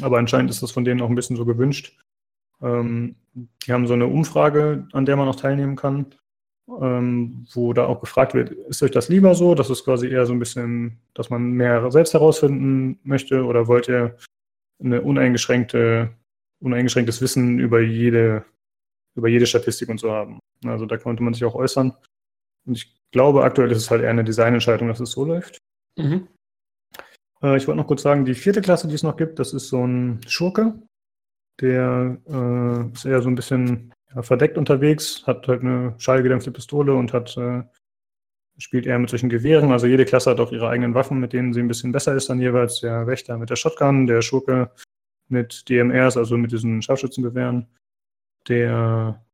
Aber 0.00 0.18
anscheinend 0.18 0.52
ist 0.52 0.62
das 0.62 0.70
von 0.70 0.84
denen 0.84 1.02
auch 1.02 1.08
ein 1.08 1.16
bisschen 1.16 1.34
so 1.34 1.44
gewünscht. 1.44 1.98
Ähm, 2.62 3.16
die 3.34 3.72
haben 3.72 3.88
so 3.88 3.94
eine 3.94 4.06
Umfrage, 4.06 4.86
an 4.92 5.04
der 5.04 5.16
man 5.16 5.26
auch 5.26 5.34
teilnehmen 5.34 5.74
kann, 5.74 6.14
ähm, 6.80 7.44
wo 7.52 7.72
da 7.72 7.86
auch 7.86 7.98
gefragt 7.98 8.34
wird, 8.34 8.50
ist 8.50 8.84
euch 8.84 8.92
das 8.92 9.08
lieber 9.08 9.34
so? 9.34 9.56
Das 9.56 9.68
ist 9.68 9.82
quasi 9.82 10.06
eher 10.06 10.26
so 10.26 10.32
ein 10.32 10.38
bisschen, 10.38 11.00
dass 11.12 11.28
man 11.28 11.50
mehr 11.50 11.90
selbst 11.90 12.14
herausfinden 12.14 13.00
möchte 13.02 13.44
oder 13.44 13.66
wollt 13.66 13.88
ihr 13.88 14.16
eine 14.78 15.02
uneingeschränkte, 15.02 16.14
uneingeschränktes 16.60 17.20
Wissen 17.20 17.58
über 17.58 17.80
jede, 17.80 18.44
über 19.14 19.28
jede 19.28 19.46
Statistik 19.46 19.88
und 19.88 19.98
so 19.98 20.10
haben? 20.10 20.38
Also 20.64 20.86
da 20.86 20.96
konnte 20.96 21.22
man 21.22 21.34
sich 21.34 21.44
auch 21.44 21.54
äußern. 21.54 21.92
Und 22.66 22.76
ich 22.76 22.94
glaube, 23.10 23.44
aktuell 23.44 23.70
ist 23.70 23.78
es 23.78 23.90
halt 23.90 24.02
eher 24.02 24.10
eine 24.10 24.24
Designentscheidung, 24.24 24.88
dass 24.88 25.00
es 25.00 25.12
so 25.12 25.24
läuft. 25.24 25.58
Mhm. 25.96 26.28
Äh, 27.42 27.56
ich 27.56 27.66
wollte 27.66 27.80
noch 27.80 27.86
kurz 27.86 28.02
sagen, 28.02 28.24
die 28.24 28.34
vierte 28.34 28.62
Klasse, 28.62 28.88
die 28.88 28.94
es 28.94 29.02
noch 29.02 29.16
gibt, 29.16 29.38
das 29.38 29.52
ist 29.52 29.68
so 29.68 29.84
ein 29.84 30.20
Schurke. 30.26 30.74
Der 31.60 32.18
äh, 32.26 32.92
ist 32.92 33.04
eher 33.04 33.22
so 33.22 33.28
ein 33.28 33.34
bisschen 33.34 33.92
ja, 34.14 34.22
verdeckt 34.22 34.56
unterwegs, 34.56 35.26
hat 35.26 35.46
halt 35.48 35.62
eine 35.62 35.94
schallgedämpfte 35.98 36.50
Pistole 36.50 36.94
und 36.94 37.12
hat 37.12 37.36
äh, 37.36 37.62
spielt 38.58 38.86
eher 38.86 38.98
mit 38.98 39.10
solchen 39.10 39.28
Gewehren. 39.28 39.72
Also 39.72 39.86
jede 39.86 40.04
Klasse 40.04 40.30
hat 40.30 40.40
auch 40.40 40.52
ihre 40.52 40.68
eigenen 40.68 40.94
Waffen, 40.94 41.20
mit 41.20 41.32
denen 41.32 41.52
sie 41.52 41.60
ein 41.60 41.68
bisschen 41.68 41.92
besser 41.92 42.14
ist 42.14 42.30
dann 42.30 42.40
jeweils. 42.40 42.80
Der 42.80 43.06
Wächter 43.06 43.36
mit 43.38 43.50
der 43.50 43.56
Shotgun, 43.56 44.06
der 44.06 44.22
Schurke 44.22 44.70
mit 45.28 45.68
DMRs, 45.68 46.16
also 46.16 46.36
mit 46.36 46.52
diesen 46.52 46.82
Scharfschützengewehren. 46.82 47.66
Der 48.48 49.24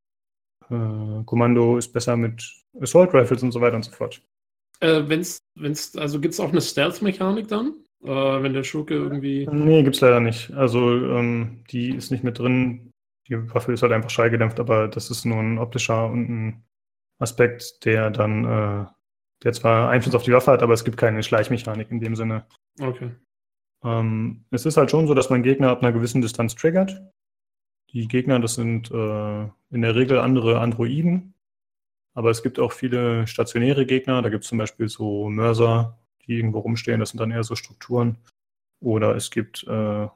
äh, 0.70 1.24
Kommando 1.24 1.78
ist 1.78 1.92
besser 1.92 2.16
mit 2.16 2.44
Assault 2.80 3.14
Rifles 3.14 3.42
und 3.42 3.52
so 3.52 3.60
weiter 3.60 3.76
und 3.76 3.84
so 3.84 3.92
fort. 3.92 4.22
Äh, 4.80 5.02
wenn's, 5.06 5.38
wenn's, 5.54 5.96
also 5.96 6.20
gibt 6.20 6.34
es 6.34 6.40
auch 6.40 6.50
eine 6.50 6.60
Stealth-Mechanik 6.60 7.48
dann? 7.48 7.74
Äh, 8.04 8.42
wenn 8.42 8.52
der 8.52 8.62
Schurke 8.62 8.94
irgendwie. 8.94 9.48
Nee, 9.50 9.82
gibt 9.82 9.96
es 9.96 10.02
leider 10.02 10.20
nicht. 10.20 10.52
Also 10.52 10.88
ähm, 10.88 11.64
die 11.70 11.90
ist 11.90 12.10
nicht 12.10 12.22
mit 12.22 12.38
drin. 12.38 12.92
Die 13.28 13.52
Waffe 13.52 13.72
ist 13.72 13.82
halt 13.82 13.92
einfach 13.92 14.10
schallgedämpft, 14.10 14.60
aber 14.60 14.88
das 14.88 15.10
ist 15.10 15.24
nur 15.24 15.38
ein 15.38 15.58
optischer 15.58 16.06
und 16.06 16.28
ein 16.28 16.64
Aspekt, 17.18 17.84
der 17.84 18.10
dann, 18.10 18.44
äh, 18.44 18.86
der 19.42 19.52
zwar 19.52 19.90
Einfluss 19.90 20.14
auf 20.14 20.22
die 20.22 20.32
Waffe 20.32 20.52
hat, 20.52 20.62
aber 20.62 20.74
es 20.74 20.84
gibt 20.84 20.96
keine 20.96 21.22
Schleichmechanik 21.22 21.90
in 21.90 22.00
dem 22.00 22.14
Sinne. 22.14 22.46
Okay. 22.80 23.10
Ähm, 23.84 24.44
es 24.50 24.64
ist 24.64 24.76
halt 24.76 24.90
schon 24.90 25.06
so, 25.06 25.14
dass 25.14 25.30
man 25.30 25.42
Gegner 25.42 25.70
ab 25.70 25.82
einer 25.82 25.92
gewissen 25.92 26.22
Distanz 26.22 26.54
triggert. 26.54 27.02
Die 27.92 28.06
Gegner, 28.06 28.38
das 28.38 28.54
sind 28.54 28.90
äh, 28.90 29.42
in 29.70 29.82
der 29.82 29.94
Regel 29.94 30.18
andere 30.18 30.60
Androiden, 30.60 31.34
aber 32.14 32.30
es 32.30 32.42
gibt 32.42 32.58
auch 32.58 32.72
viele 32.72 33.26
stationäre 33.26 33.86
Gegner. 33.86 34.20
Da 34.22 34.28
gibt 34.28 34.44
es 34.44 34.50
zum 34.50 34.58
Beispiel 34.58 34.88
so 34.88 35.28
Mörser, 35.30 35.98
die 36.26 36.34
irgendwo 36.34 36.58
rumstehen. 36.58 37.00
Das 37.00 37.10
sind 37.10 37.20
dann 37.20 37.30
eher 37.30 37.44
so 37.44 37.54
Strukturen. 37.54 38.18
Oder 38.80 39.16
es 39.16 39.30
gibt 39.30 39.64
äh, 39.66 40.08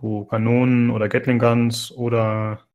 so 0.00 0.24
Kanonen 0.24 0.90
oder 0.90 1.08
Gatling 1.08 1.38
Guns 1.38 1.92
oder 1.92 2.66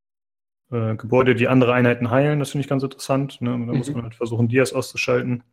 äh, 0.71 0.95
Gebäude, 0.95 1.35
die 1.35 1.47
andere 1.47 1.73
Einheiten 1.73 2.09
heilen. 2.09 2.39
Das 2.39 2.51
finde 2.51 2.63
ich 2.63 2.69
ganz 2.69 2.83
interessant. 2.83 3.41
Ne? 3.41 3.51
Da 3.51 3.57
mhm. 3.57 3.77
muss 3.77 3.91
man 3.91 4.03
halt 4.03 4.15
versuchen, 4.15 4.47
Dias 4.47 4.73
auszuschalten. 4.73 5.43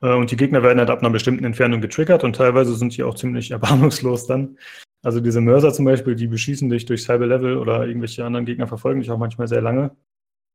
Äh, 0.00 0.14
und 0.14 0.30
die 0.30 0.36
Gegner 0.36 0.62
werden 0.62 0.78
halt 0.78 0.90
ab 0.90 1.00
einer 1.00 1.10
bestimmten 1.10 1.44
Entfernung 1.44 1.80
getriggert 1.80 2.24
und 2.24 2.36
teilweise 2.36 2.74
sind 2.74 2.96
die 2.96 3.02
auch 3.02 3.14
ziemlich 3.14 3.50
erbarmungslos 3.52 4.26
dann. 4.26 4.58
Also 5.04 5.20
diese 5.20 5.40
Mörser 5.40 5.72
zum 5.72 5.84
Beispiel, 5.84 6.16
die 6.16 6.26
beschießen 6.26 6.68
dich 6.70 6.86
durchs 6.86 7.08
halbe 7.08 7.26
Level 7.26 7.58
oder 7.58 7.86
irgendwelche 7.86 8.24
anderen 8.24 8.46
Gegner 8.46 8.66
verfolgen 8.66 9.00
dich 9.00 9.10
auch 9.10 9.18
manchmal 9.18 9.46
sehr 9.46 9.62
lange 9.62 9.94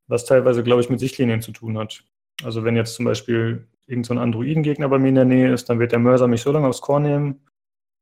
was 0.10 0.26
teilweise, 0.26 0.64
glaube 0.64 0.82
ich, 0.82 0.90
mit 0.90 1.00
Sichtlinien 1.00 1.42
zu 1.42 1.52
tun 1.52 1.78
hat. 1.78 2.04
Also 2.44 2.64
wenn 2.64 2.76
jetzt 2.76 2.96
zum 2.96 3.06
Beispiel 3.06 3.68
irgendein 3.86 4.18
so 4.18 4.22
Androidengegner 4.22 4.90
bei 4.90 4.98
mir 4.98 5.10
in 5.10 5.16
der 5.16 5.26
Nähe 5.26 5.54
ist, 5.54 5.70
dann 5.70 5.80
wird 5.80 5.92
der 5.92 6.00
Mörser 6.00 6.28
mich 6.28 6.42
so 6.42 6.52
lange 6.52 6.68
aufs 6.68 6.82
Korn 6.82 7.04
nehmen, 7.04 7.46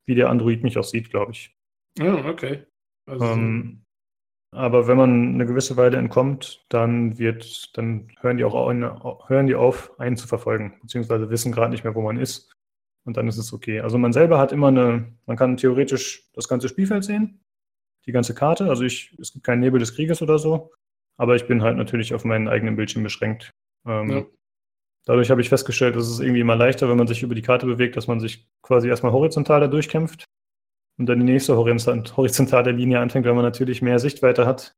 wie 0.05 0.15
der 0.15 0.29
Android 0.29 0.63
mich 0.63 0.77
auch 0.77 0.83
sieht, 0.83 1.09
glaube 1.09 1.33
ich. 1.33 1.55
Ja, 1.97 2.25
okay. 2.25 2.65
Also 3.05 3.25
ähm, 3.25 3.83
aber 4.55 4.87
wenn 4.87 4.97
man 4.97 5.33
eine 5.33 5.45
gewisse 5.45 5.75
Weile 5.75 5.97
entkommt, 5.97 6.65
dann 6.69 7.17
wird, 7.17 7.77
dann 7.77 8.09
hören 8.21 8.37
die 8.37 8.45
auch 8.45 9.29
hören 9.29 9.47
die 9.47 9.55
auf, 9.55 9.99
einen 9.99 10.15
zu 10.15 10.27
verfolgen, 10.27 10.77
beziehungsweise 10.81 11.29
wissen 11.29 11.51
gerade 11.51 11.71
nicht 11.71 11.83
mehr, 11.83 11.95
wo 11.95 12.01
man 12.01 12.17
ist. 12.17 12.53
Und 13.07 13.15
dann 13.15 13.29
ist 13.29 13.37
es 13.37 13.53
okay. 13.53 13.79
Also 13.79 13.97
man 13.97 14.11
selber 14.11 14.37
hat 14.37 14.51
immer 14.51 14.67
eine, 14.67 15.13
man 15.25 15.37
kann 15.37 15.55
theoretisch 15.55 16.29
das 16.33 16.49
ganze 16.49 16.67
Spielfeld 16.67 17.05
sehen, 17.05 17.39
die 18.05 18.11
ganze 18.11 18.35
Karte. 18.35 18.65
Also 18.65 18.83
ich, 18.83 19.15
es 19.17 19.31
gibt 19.31 19.45
keinen 19.45 19.61
Nebel 19.61 19.79
des 19.79 19.95
Krieges 19.95 20.21
oder 20.21 20.37
so. 20.37 20.73
Aber 21.15 21.37
ich 21.37 21.47
bin 21.47 21.61
halt 21.61 21.77
natürlich 21.77 22.13
auf 22.13 22.25
meinen 22.25 22.49
eigenen 22.49 22.75
Bildschirm 22.75 23.03
beschränkt. 23.03 23.51
Ähm, 23.87 24.09
ja. 24.09 24.25
Dadurch 25.05 25.31
habe 25.31 25.39
ich 25.39 25.47
festgestellt, 25.47 25.95
dass 25.95 26.09
es 26.09 26.19
irgendwie 26.19 26.41
immer 26.41 26.57
leichter, 26.57 26.89
wenn 26.89 26.97
man 26.97 27.07
sich 27.07 27.23
über 27.23 27.33
die 27.33 27.41
Karte 27.41 27.65
bewegt, 27.65 27.95
dass 27.95 28.07
man 28.07 28.19
sich 28.19 28.45
quasi 28.61 28.89
erstmal 28.89 29.13
horizontal 29.13 29.61
da 29.61 29.67
durchkämpft 29.67 30.25
und 30.97 31.05
dann 31.05 31.19
die 31.19 31.31
nächste 31.31 31.55
horizontale 31.55 32.71
Linie 32.71 32.99
anfängt, 32.99 33.25
weil 33.25 33.35
man 33.35 33.45
natürlich 33.45 33.81
mehr 33.81 33.99
Sichtweite 33.99 34.45
hat, 34.45 34.75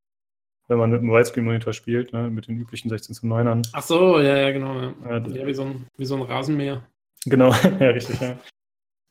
wenn 0.68 0.78
man 0.78 0.90
mit 0.90 1.00
einem 1.00 1.10
Widescreen-Monitor 1.10 1.72
spielt, 1.72 2.12
ne, 2.12 2.30
mit 2.30 2.46
den 2.46 2.58
üblichen 2.58 2.90
16 2.90 3.16
zu 3.16 3.26
9ern. 3.26 3.68
Ach 3.72 3.82
so, 3.82 4.20
ja, 4.20 4.36
ja, 4.36 4.52
genau. 4.52 4.94
Ja, 5.04 5.18
ja 5.18 5.46
wie, 5.48 5.54
so 5.54 5.64
ein, 5.64 5.88
wie 5.96 6.04
so 6.04 6.14
ein 6.14 6.22
Rasenmäher. 6.22 6.86
Genau, 7.26 7.52
ja, 7.80 7.90
richtig, 7.90 8.20
ja. 8.20 8.38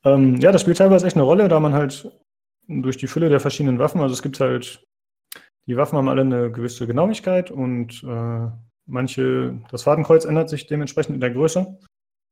Ähm, 0.06 0.38
ja, 0.38 0.52
das 0.52 0.61
spielt 0.61 0.77
teilweise 0.77 1.06
echt 1.06 1.15
eine 1.15 1.26
Rolle, 1.26 1.48
da 1.48 1.60
man 1.60 1.73
halt 1.73 2.10
durch 2.68 2.98
die 2.98 3.07
Fülle 3.07 3.30
der 3.30 3.40
verschiedenen 3.40 3.80
Waffen, 3.80 4.02
also 4.02 4.14
es 4.14 4.22
gibt 4.22 4.40
halt 4.40 4.84
die 5.69 5.77
Waffen 5.77 5.99
haben 5.99 6.10
alle 6.10 6.22
eine 6.22 6.52
gewisse 6.52 6.88
Genauigkeit 6.88 7.52
und 7.52 8.03
äh, 8.03 8.48
manche, 8.88 9.61
das 9.69 9.84
Fadenkreuz 9.84 10.26
ändert 10.26 10.49
sich 10.49 10.65
dementsprechend 10.65 11.14
in 11.14 11.22
der 11.22 11.30
Größe. 11.30 11.77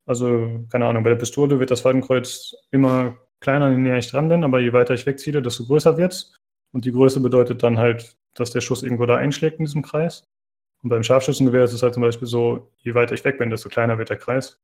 Also, 0.08 0.66
keine 0.72 0.88
Ahnung, 0.88 1.04
bei 1.04 1.12
der 1.12 1.18
Pistole 1.18 1.60
wird 1.60 1.70
das 1.70 1.82
Fadenkreuz 1.82 2.56
immer 2.72 3.16
kleiner, 3.40 3.70
je 3.70 3.78
näher 3.78 4.00
ich 4.00 4.10
dran 4.10 4.28
bin, 4.28 4.44
aber 4.44 4.60
je 4.60 4.74
weiter 4.74 4.96
ich 4.96 5.06
wegziehe, 5.06 5.40
desto 5.40 5.66
größer 5.66 5.98
wird 5.98 6.14
es. 6.14 6.36
Und 6.74 6.86
die 6.86 6.92
Größe 6.92 7.20
bedeutet 7.20 7.62
dann 7.62 7.78
halt, 7.78 8.16
dass 8.34 8.50
der 8.50 8.62
Schuss 8.62 8.82
irgendwo 8.82 9.06
da 9.06 9.18
einschlägt 9.18 9.60
in 9.60 9.66
diesem 9.66 9.84
Kreis. 9.84 10.24
Und 10.82 10.90
beim 10.90 11.04
Scharfschützengewehr 11.04 11.66
ist 11.66 11.74
es 11.74 11.84
halt 11.84 11.94
zum 11.94 12.02
Beispiel 12.02 12.28
so, 12.28 12.72
je 12.78 12.96
weiter 12.96 13.14
ich 13.14 13.24
weg 13.24 13.38
bin, 13.38 13.52
desto 13.52 13.70
kleiner 13.70 14.00
wird 14.00 14.10
der 14.10 14.18
Kreis. 14.18 14.60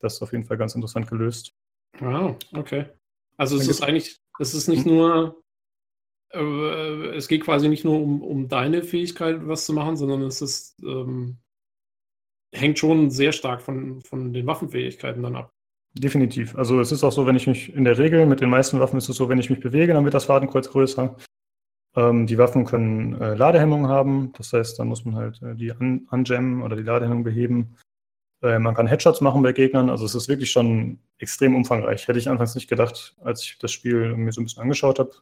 Das 0.00 0.14
ist 0.14 0.22
auf 0.22 0.32
jeden 0.32 0.44
Fall 0.44 0.58
ganz 0.58 0.74
interessant 0.74 1.08
gelöst. 1.08 1.54
Wow, 1.98 2.36
okay. 2.54 2.86
Also 3.36 3.56
es 3.56 3.68
ist 3.68 3.82
eigentlich, 3.82 4.18
es 4.38 4.54
ist 4.54 4.68
nicht 4.68 4.84
hm? 4.84 4.94
nur 4.94 5.42
äh, 6.32 7.16
es 7.16 7.28
geht 7.28 7.44
quasi 7.44 7.68
nicht 7.68 7.84
nur 7.84 8.00
um, 8.00 8.22
um 8.22 8.48
deine 8.48 8.82
Fähigkeit, 8.82 9.46
was 9.46 9.66
zu 9.66 9.72
machen, 9.72 9.96
sondern 9.96 10.22
es 10.22 10.42
ist, 10.42 10.76
ähm, 10.82 11.38
hängt 12.54 12.78
schon 12.78 13.10
sehr 13.10 13.32
stark 13.32 13.62
von, 13.62 14.02
von 14.02 14.32
den 14.32 14.46
Waffenfähigkeiten 14.46 15.22
dann 15.22 15.36
ab. 15.36 15.52
Definitiv. 15.94 16.56
Also 16.56 16.80
es 16.80 16.92
ist 16.92 17.04
auch 17.04 17.12
so, 17.12 17.26
wenn 17.26 17.36
ich 17.36 17.46
mich 17.46 17.72
in 17.74 17.84
der 17.84 17.96
Regel 17.96 18.26
mit 18.26 18.40
den 18.40 18.50
meisten 18.50 18.80
Waffen 18.80 18.98
ist 18.98 19.08
es 19.08 19.16
so, 19.16 19.28
wenn 19.28 19.38
ich 19.38 19.50
mich 19.50 19.60
bewege, 19.60 19.94
dann 19.94 20.04
wird 20.04 20.14
das 20.14 20.26
Fadenkreuz 20.26 20.68
größer. 20.70 21.16
Ähm, 21.96 22.26
die 22.26 22.36
Waffen 22.36 22.66
können 22.66 23.18
äh, 23.20 23.34
Ladehemmungen 23.34 23.88
haben, 23.88 24.32
das 24.36 24.52
heißt, 24.52 24.78
dann 24.78 24.88
muss 24.88 25.06
man 25.06 25.16
halt 25.16 25.40
äh, 25.42 25.54
die 25.54 25.70
un 25.70 26.06
unjammen 26.10 26.62
oder 26.62 26.76
die 26.76 26.82
Ladehemmung 26.82 27.24
beheben. 27.24 27.76
Äh, 28.46 28.58
man 28.58 28.74
kann 28.74 28.86
Headshots 28.86 29.20
machen 29.20 29.42
bei 29.42 29.52
Gegnern, 29.52 29.90
also 29.90 30.04
es 30.04 30.14
ist 30.14 30.28
wirklich 30.28 30.50
schon 30.50 30.98
extrem 31.18 31.54
umfangreich. 31.54 32.08
Hätte 32.08 32.18
ich 32.18 32.28
anfangs 32.28 32.54
nicht 32.54 32.68
gedacht, 32.68 33.16
als 33.22 33.42
ich 33.42 33.58
das 33.58 33.72
Spiel 33.72 34.16
mir 34.16 34.32
so 34.32 34.40
ein 34.40 34.44
bisschen 34.44 34.62
angeschaut 34.62 34.98
habe 34.98 35.12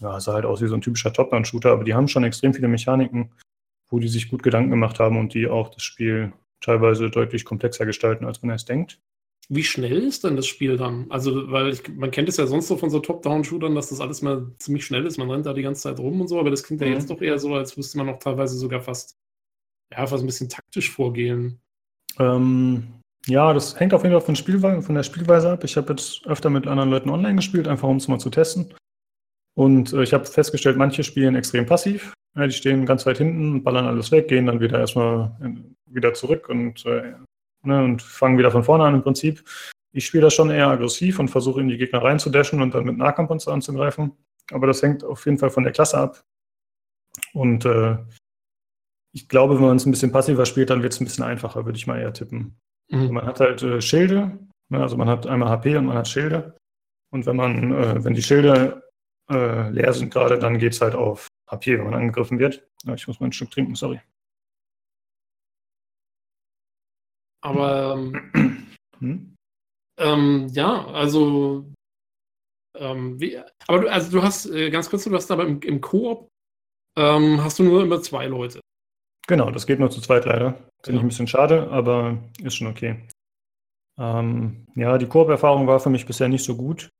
ja, 0.00 0.20
sah 0.20 0.34
halt 0.34 0.44
aus 0.44 0.60
wie 0.60 0.66
so 0.66 0.74
ein 0.74 0.80
typischer 0.80 1.12
Top-Down-Shooter, 1.12 1.70
aber 1.70 1.84
die 1.84 1.94
haben 1.94 2.08
schon 2.08 2.24
extrem 2.24 2.52
viele 2.52 2.68
Mechaniken, 2.68 3.32
wo 3.88 3.98
die 3.98 4.08
sich 4.08 4.28
gut 4.28 4.42
Gedanken 4.42 4.70
gemacht 4.70 5.00
haben 5.00 5.18
und 5.18 5.34
die 5.34 5.46
auch 5.46 5.70
das 5.70 5.82
Spiel 5.82 6.32
teilweise 6.60 7.10
deutlich 7.10 7.44
komplexer 7.44 7.86
gestalten, 7.86 8.24
als 8.24 8.42
man 8.42 8.54
es 8.54 8.64
denkt. 8.64 9.00
Wie 9.48 9.62
schnell 9.62 10.02
ist 10.02 10.24
denn 10.24 10.34
das 10.34 10.46
Spiel 10.46 10.76
dann? 10.76 11.06
Also, 11.08 11.50
weil 11.52 11.68
ich, 11.68 11.88
man 11.88 12.10
kennt 12.10 12.28
es 12.28 12.36
ja 12.36 12.46
sonst 12.46 12.66
so 12.66 12.76
von 12.76 12.90
so 12.90 12.98
Top-Down-Shootern, 12.98 13.74
dass 13.76 13.90
das 13.90 14.00
alles 14.00 14.20
mal 14.20 14.52
ziemlich 14.58 14.84
schnell 14.84 15.06
ist. 15.06 15.18
Man 15.18 15.30
rennt 15.30 15.46
da 15.46 15.52
die 15.52 15.62
ganze 15.62 15.82
Zeit 15.82 16.00
rum 16.00 16.20
und 16.20 16.28
so, 16.28 16.40
aber 16.40 16.50
das 16.50 16.64
klingt 16.64 16.80
ja 16.80 16.88
mhm. 16.88 16.94
jetzt 16.94 17.10
doch 17.10 17.20
eher 17.22 17.38
so, 17.38 17.54
als 17.54 17.76
müsste 17.76 17.98
man 17.98 18.08
auch 18.08 18.18
teilweise 18.18 18.58
sogar 18.58 18.80
fast, 18.80 19.16
ja, 19.92 20.04
fast 20.06 20.24
ein 20.24 20.26
bisschen 20.26 20.48
taktisch 20.48 20.90
vorgehen. 20.90 21.60
Ähm, 22.18 22.86
ja, 23.26 23.52
das 23.52 23.78
hängt 23.78 23.92
auf 23.92 24.02
jeden 24.02 24.14
Fall 24.14 24.24
von, 24.24 24.36
Spielweise, 24.36 24.82
von 24.82 24.94
der 24.94 25.02
Spielweise 25.02 25.50
ab. 25.50 25.64
Ich 25.64 25.76
habe 25.76 25.92
jetzt 25.92 26.26
öfter 26.26 26.48
mit 26.50 26.66
anderen 26.66 26.90
Leuten 26.90 27.10
online 27.10 27.36
gespielt, 27.36 27.66
einfach 27.66 27.88
um 27.88 27.96
es 27.96 28.08
mal 28.08 28.20
zu 28.20 28.30
testen. 28.30 28.74
Und 29.54 29.92
äh, 29.92 30.02
ich 30.02 30.12
habe 30.12 30.26
festgestellt, 30.26 30.76
manche 30.76 31.02
spielen 31.02 31.34
extrem 31.34 31.66
passiv. 31.66 32.12
Ja, 32.36 32.46
die 32.46 32.52
stehen 32.52 32.86
ganz 32.86 33.06
weit 33.06 33.18
hinten, 33.18 33.64
ballern 33.64 33.86
alles 33.86 34.12
weg, 34.12 34.28
gehen 34.28 34.46
dann 34.46 34.60
wieder 34.60 34.78
erstmal 34.78 35.34
in, 35.42 35.74
wieder 35.86 36.12
zurück 36.14 36.48
und, 36.48 36.84
äh, 36.84 37.14
ne, 37.62 37.82
und 37.82 38.02
fangen 38.02 38.38
wieder 38.38 38.50
von 38.50 38.62
vorne 38.64 38.84
an 38.84 38.94
im 38.94 39.02
Prinzip. 39.02 39.42
Ich 39.92 40.06
spiele 40.06 40.24
das 40.24 40.34
schon 40.34 40.50
eher 40.50 40.68
aggressiv 40.68 41.18
und 41.18 41.28
versuche 41.28 41.60
in 41.60 41.68
die 41.68 41.78
Gegner 41.78 42.02
reinzudashen 42.02 42.60
und 42.60 42.74
dann 42.74 42.84
mit 42.84 42.98
Nahkampf 42.98 43.30
uns 43.30 43.48
anzugreifen. 43.48 44.12
Aber 44.52 44.66
das 44.66 44.82
hängt 44.82 45.02
auf 45.02 45.24
jeden 45.24 45.38
Fall 45.38 45.50
von 45.50 45.64
der 45.64 45.72
Klasse 45.72 45.96
ab. 45.96 46.22
Und 47.32 47.64
äh, 47.64 47.96
ich 49.16 49.30
glaube, 49.30 49.54
wenn 49.54 49.64
man 49.64 49.78
es 49.78 49.86
ein 49.86 49.90
bisschen 49.90 50.12
passiver 50.12 50.44
spielt, 50.44 50.68
dann 50.68 50.82
wird 50.82 50.92
es 50.92 51.00
ein 51.00 51.06
bisschen 51.06 51.24
einfacher, 51.24 51.64
würde 51.64 51.78
ich 51.78 51.86
mal 51.86 51.98
eher 51.98 52.12
tippen. 52.12 52.60
Mhm. 52.90 53.14
Man 53.14 53.26
hat 53.26 53.40
halt 53.40 53.62
äh, 53.62 53.80
Schilde, 53.80 54.38
ne, 54.68 54.82
also 54.82 54.98
man 54.98 55.08
hat 55.08 55.26
einmal 55.26 55.48
HP 55.48 55.74
und 55.78 55.86
man 55.86 55.96
hat 55.96 56.06
Schilde. 56.06 56.54
Und 57.10 57.24
wenn 57.24 57.34
man, 57.34 57.72
äh, 57.72 58.04
wenn 58.04 58.12
die 58.12 58.22
Schilde 58.22 58.82
äh, 59.30 59.70
leer 59.70 59.94
sind 59.94 60.12
gerade, 60.12 60.38
dann 60.38 60.58
geht 60.58 60.74
es 60.74 60.82
halt 60.82 60.94
auf 60.94 61.28
HP, 61.50 61.78
wenn 61.78 61.86
man 61.86 61.94
angegriffen 61.94 62.38
wird. 62.38 62.68
Ja, 62.84 62.92
ich 62.92 63.06
muss 63.08 63.18
mal 63.18 63.28
ein 63.28 63.32
Stück 63.32 63.50
trinken, 63.50 63.74
sorry. 63.74 64.02
Aber 67.42 67.94
ähm, 67.94 68.68
hm? 68.98 69.34
ähm, 69.98 70.48
ja, 70.52 70.86
also 70.88 71.64
ähm, 72.76 73.18
wie, 73.18 73.38
aber 73.66 73.80
du, 73.80 73.90
also 73.90 74.10
du 74.10 74.22
hast 74.22 74.44
äh, 74.44 74.68
ganz 74.68 74.90
kurz, 74.90 75.04
du 75.04 75.14
hast 75.14 75.30
aber 75.30 75.46
im, 75.46 75.62
im 75.62 75.80
Koop 75.80 76.28
ähm, 76.98 77.42
hast 77.42 77.58
du 77.58 77.62
nur 77.62 77.82
immer 77.82 78.02
zwei 78.02 78.26
Leute. 78.26 78.60
Genau, 79.26 79.50
das 79.50 79.66
geht 79.66 79.80
nur 79.80 79.90
zu 79.90 80.00
zweit 80.00 80.24
leider. 80.24 80.54
Finde 80.82 80.98
ich 80.98 81.04
ein 81.04 81.08
bisschen 81.08 81.26
schade, 81.26 81.68
aber 81.70 82.18
ist 82.42 82.56
schon 82.56 82.68
okay. 82.68 83.08
Ähm, 83.98 84.66
ja, 84.74 84.98
die 84.98 85.06
Koop-Erfahrung 85.06 85.66
war 85.66 85.80
für 85.80 85.90
mich 85.90 86.06
bisher 86.06 86.28
nicht 86.28 86.44
so 86.44 86.56
gut. 86.56 86.90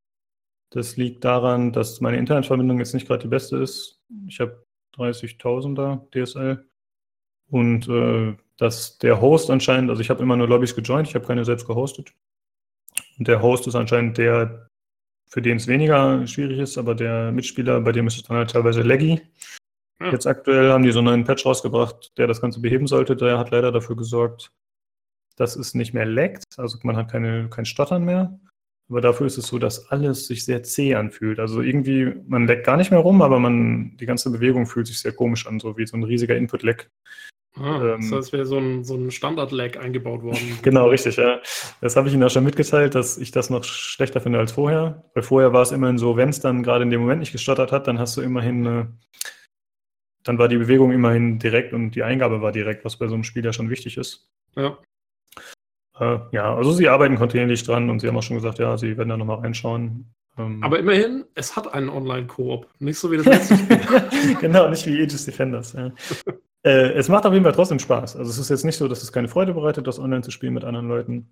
Das 0.70 0.96
liegt 0.96 1.24
daran, 1.24 1.72
dass 1.72 2.00
meine 2.00 2.16
Internetverbindung 2.16 2.78
jetzt 2.78 2.94
nicht 2.94 3.06
gerade 3.06 3.22
die 3.22 3.28
beste 3.28 3.56
ist. 3.58 4.00
Ich 4.26 4.40
habe 4.40 4.64
30.000er 4.96 6.00
DSL 6.10 6.66
und 7.48 7.88
äh, 7.88 8.36
dass 8.56 8.98
der 8.98 9.20
Host 9.20 9.50
anscheinend, 9.50 9.90
also 9.90 10.00
ich 10.00 10.10
habe 10.10 10.22
immer 10.22 10.36
nur 10.36 10.48
Lobbys 10.48 10.74
gejoint, 10.74 11.08
ich 11.08 11.14
habe 11.14 11.26
keine 11.26 11.44
selbst 11.44 11.66
gehostet. 11.66 12.12
Und 13.18 13.28
der 13.28 13.42
Host 13.42 13.66
ist 13.66 13.74
anscheinend 13.74 14.18
der, 14.18 14.68
für 15.28 15.42
den 15.42 15.58
es 15.58 15.66
weniger 15.66 16.26
schwierig 16.26 16.58
ist, 16.58 16.78
aber 16.78 16.94
der 16.94 17.30
Mitspieler, 17.30 17.80
bei 17.80 17.92
dem 17.92 18.06
ist 18.06 18.16
es 18.16 18.22
dann 18.24 18.38
halt 18.38 18.50
teilweise 18.50 18.82
laggy. 18.82 19.20
Ja. 20.00 20.12
Jetzt 20.12 20.26
aktuell 20.26 20.70
haben 20.70 20.84
die 20.84 20.92
so 20.92 20.98
einen 20.98 21.06
neuen 21.06 21.24
Patch 21.24 21.46
rausgebracht, 21.46 22.12
der 22.18 22.26
das 22.26 22.40
Ganze 22.40 22.60
beheben 22.60 22.86
sollte. 22.86 23.16
Der 23.16 23.38
hat 23.38 23.50
leider 23.50 23.72
dafür 23.72 23.96
gesorgt, 23.96 24.52
dass 25.36 25.56
es 25.56 25.74
nicht 25.74 25.94
mehr 25.94 26.06
laggt. 26.06 26.44
Also 26.56 26.78
man 26.82 26.96
hat 26.96 27.10
keine, 27.10 27.48
kein 27.48 27.64
Stottern 27.64 28.04
mehr. 28.04 28.38
Aber 28.88 29.00
dafür 29.00 29.26
ist 29.26 29.38
es 29.38 29.48
so, 29.48 29.58
dass 29.58 29.90
alles 29.90 30.26
sich 30.26 30.44
sehr 30.44 30.62
zäh 30.62 30.94
anfühlt. 30.94 31.40
Also 31.40 31.60
irgendwie, 31.60 32.14
man 32.28 32.46
leckt 32.46 32.64
gar 32.64 32.76
nicht 32.76 32.90
mehr 32.90 33.00
rum, 33.00 33.20
aber 33.20 33.40
man, 33.40 33.96
die 33.96 34.06
ganze 34.06 34.30
Bewegung 34.30 34.66
fühlt 34.66 34.86
sich 34.86 35.00
sehr 35.00 35.12
komisch 35.12 35.46
an, 35.46 35.58
so 35.58 35.76
wie 35.76 35.86
so 35.86 35.96
ein 35.96 36.04
riesiger 36.04 36.36
Input-Lag. 36.36 36.84
Ah, 37.58 37.94
ähm, 37.94 38.02
das 38.02 38.12
heißt, 38.12 38.32
wäre 38.32 38.46
so 38.46 38.58
ein, 38.58 38.84
so 38.84 38.94
ein 38.94 39.10
Standard-Lag 39.10 39.78
eingebaut 39.78 40.22
worden. 40.22 40.58
genau, 40.62 40.88
richtig, 40.88 41.16
ja. 41.16 41.40
Das 41.80 41.96
habe 41.96 42.06
ich 42.06 42.14
Ihnen 42.14 42.22
auch 42.22 42.30
schon 42.30 42.44
mitgeteilt, 42.44 42.94
dass 42.94 43.18
ich 43.18 43.30
das 43.32 43.50
noch 43.50 43.64
schlechter 43.64 44.20
finde 44.20 44.38
als 44.38 44.52
vorher. 44.52 45.04
Weil 45.14 45.22
vorher 45.22 45.52
war 45.52 45.62
es 45.62 45.72
immerhin 45.72 45.98
so, 45.98 46.16
wenn 46.16 46.28
es 46.28 46.40
dann 46.40 46.62
gerade 46.62 46.84
in 46.84 46.90
dem 46.90 47.00
Moment 47.00 47.20
nicht 47.20 47.32
gestottert 47.32 47.72
hat, 47.72 47.88
dann 47.88 47.98
hast 47.98 48.16
du 48.16 48.20
immerhin, 48.20 48.66
äh, 48.66 48.84
dann 50.26 50.38
war 50.38 50.48
die 50.48 50.58
Bewegung 50.58 50.90
immerhin 50.90 51.38
direkt 51.38 51.72
und 51.72 51.92
die 51.92 52.02
Eingabe 52.02 52.42
war 52.42 52.50
direkt, 52.50 52.84
was 52.84 52.96
bei 52.96 53.06
so 53.06 53.14
einem 53.14 53.22
Spiel 53.22 53.44
ja 53.44 53.52
schon 53.52 53.70
wichtig 53.70 53.96
ist. 53.96 54.28
Ja. 54.56 54.76
Äh, 56.00 56.18
ja, 56.32 56.54
also 56.54 56.72
sie 56.72 56.88
arbeiten 56.88 57.16
kontinuierlich 57.16 57.62
dran 57.62 57.88
und 57.90 58.00
sie 58.00 58.08
haben 58.08 58.16
auch 58.16 58.24
schon 58.24 58.36
gesagt, 58.36 58.58
ja, 58.58 58.76
sie 58.76 58.96
werden 58.96 59.10
da 59.10 59.16
nochmal 59.16 59.38
reinschauen. 59.38 60.12
Ähm, 60.36 60.62
Aber 60.64 60.80
immerhin, 60.80 61.24
es 61.34 61.54
hat 61.54 61.72
einen 61.72 61.88
Online-Koop. 61.88 62.66
Nicht 62.80 62.98
so 62.98 63.10
wie 63.12 63.18
das 63.18 63.26
letzte 63.26 63.56
Spiel. 63.56 64.36
genau, 64.40 64.68
nicht 64.68 64.84
wie 64.86 65.00
Aegis 65.00 65.24
Defenders. 65.24 65.74
Ja. 65.74 65.92
äh, 66.64 66.92
es 66.94 67.08
macht 67.08 67.24
auf 67.24 67.32
jeden 67.32 67.44
Fall 67.44 67.54
trotzdem 67.54 67.78
Spaß. 67.78 68.16
Also 68.16 68.28
es 68.28 68.38
ist 68.38 68.50
jetzt 68.50 68.64
nicht 68.64 68.76
so, 68.76 68.88
dass 68.88 69.04
es 69.04 69.12
keine 69.12 69.28
Freude 69.28 69.54
bereitet, 69.54 69.86
das 69.86 70.00
online 70.00 70.22
zu 70.22 70.32
spielen 70.32 70.54
mit 70.54 70.64
anderen 70.64 70.88
Leuten. 70.88 71.30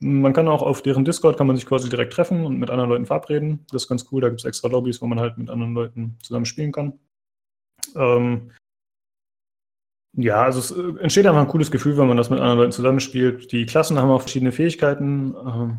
Man 0.00 0.32
kann 0.32 0.48
auch 0.48 0.62
auf 0.62 0.80
deren 0.80 1.04
Discord 1.04 1.36
kann 1.36 1.46
man 1.46 1.56
sich 1.56 1.66
quasi 1.66 1.90
direkt 1.90 2.14
treffen 2.14 2.46
und 2.46 2.58
mit 2.58 2.70
anderen 2.70 2.90
Leuten 2.90 3.06
verabreden. 3.06 3.66
Das 3.70 3.82
ist 3.82 3.88
ganz 3.88 4.06
cool. 4.10 4.22
Da 4.22 4.28
gibt 4.28 4.40
es 4.40 4.46
extra 4.46 4.68
Lobbys, 4.68 5.02
wo 5.02 5.06
man 5.06 5.20
halt 5.20 5.36
mit 5.36 5.50
anderen 5.50 5.74
Leuten 5.74 6.16
zusammen 6.22 6.46
spielen 6.46 6.72
kann. 6.72 6.98
Ähm, 7.94 8.50
ja, 10.16 10.42
also 10.44 10.60
es 10.60 10.70
äh, 10.70 11.02
entsteht 11.02 11.26
einfach 11.26 11.40
ein 11.40 11.48
cooles 11.48 11.70
Gefühl, 11.70 11.96
wenn 11.98 12.06
man 12.06 12.16
das 12.16 12.30
mit 12.30 12.38
anderen 12.38 12.58
Leuten 12.58 12.72
zusammenspielt. 12.72 13.50
Die 13.50 13.66
Klassen 13.66 13.98
haben 13.98 14.10
auch 14.10 14.20
verschiedene 14.20 14.52
Fähigkeiten. 14.52 15.34
Ähm, 15.34 15.78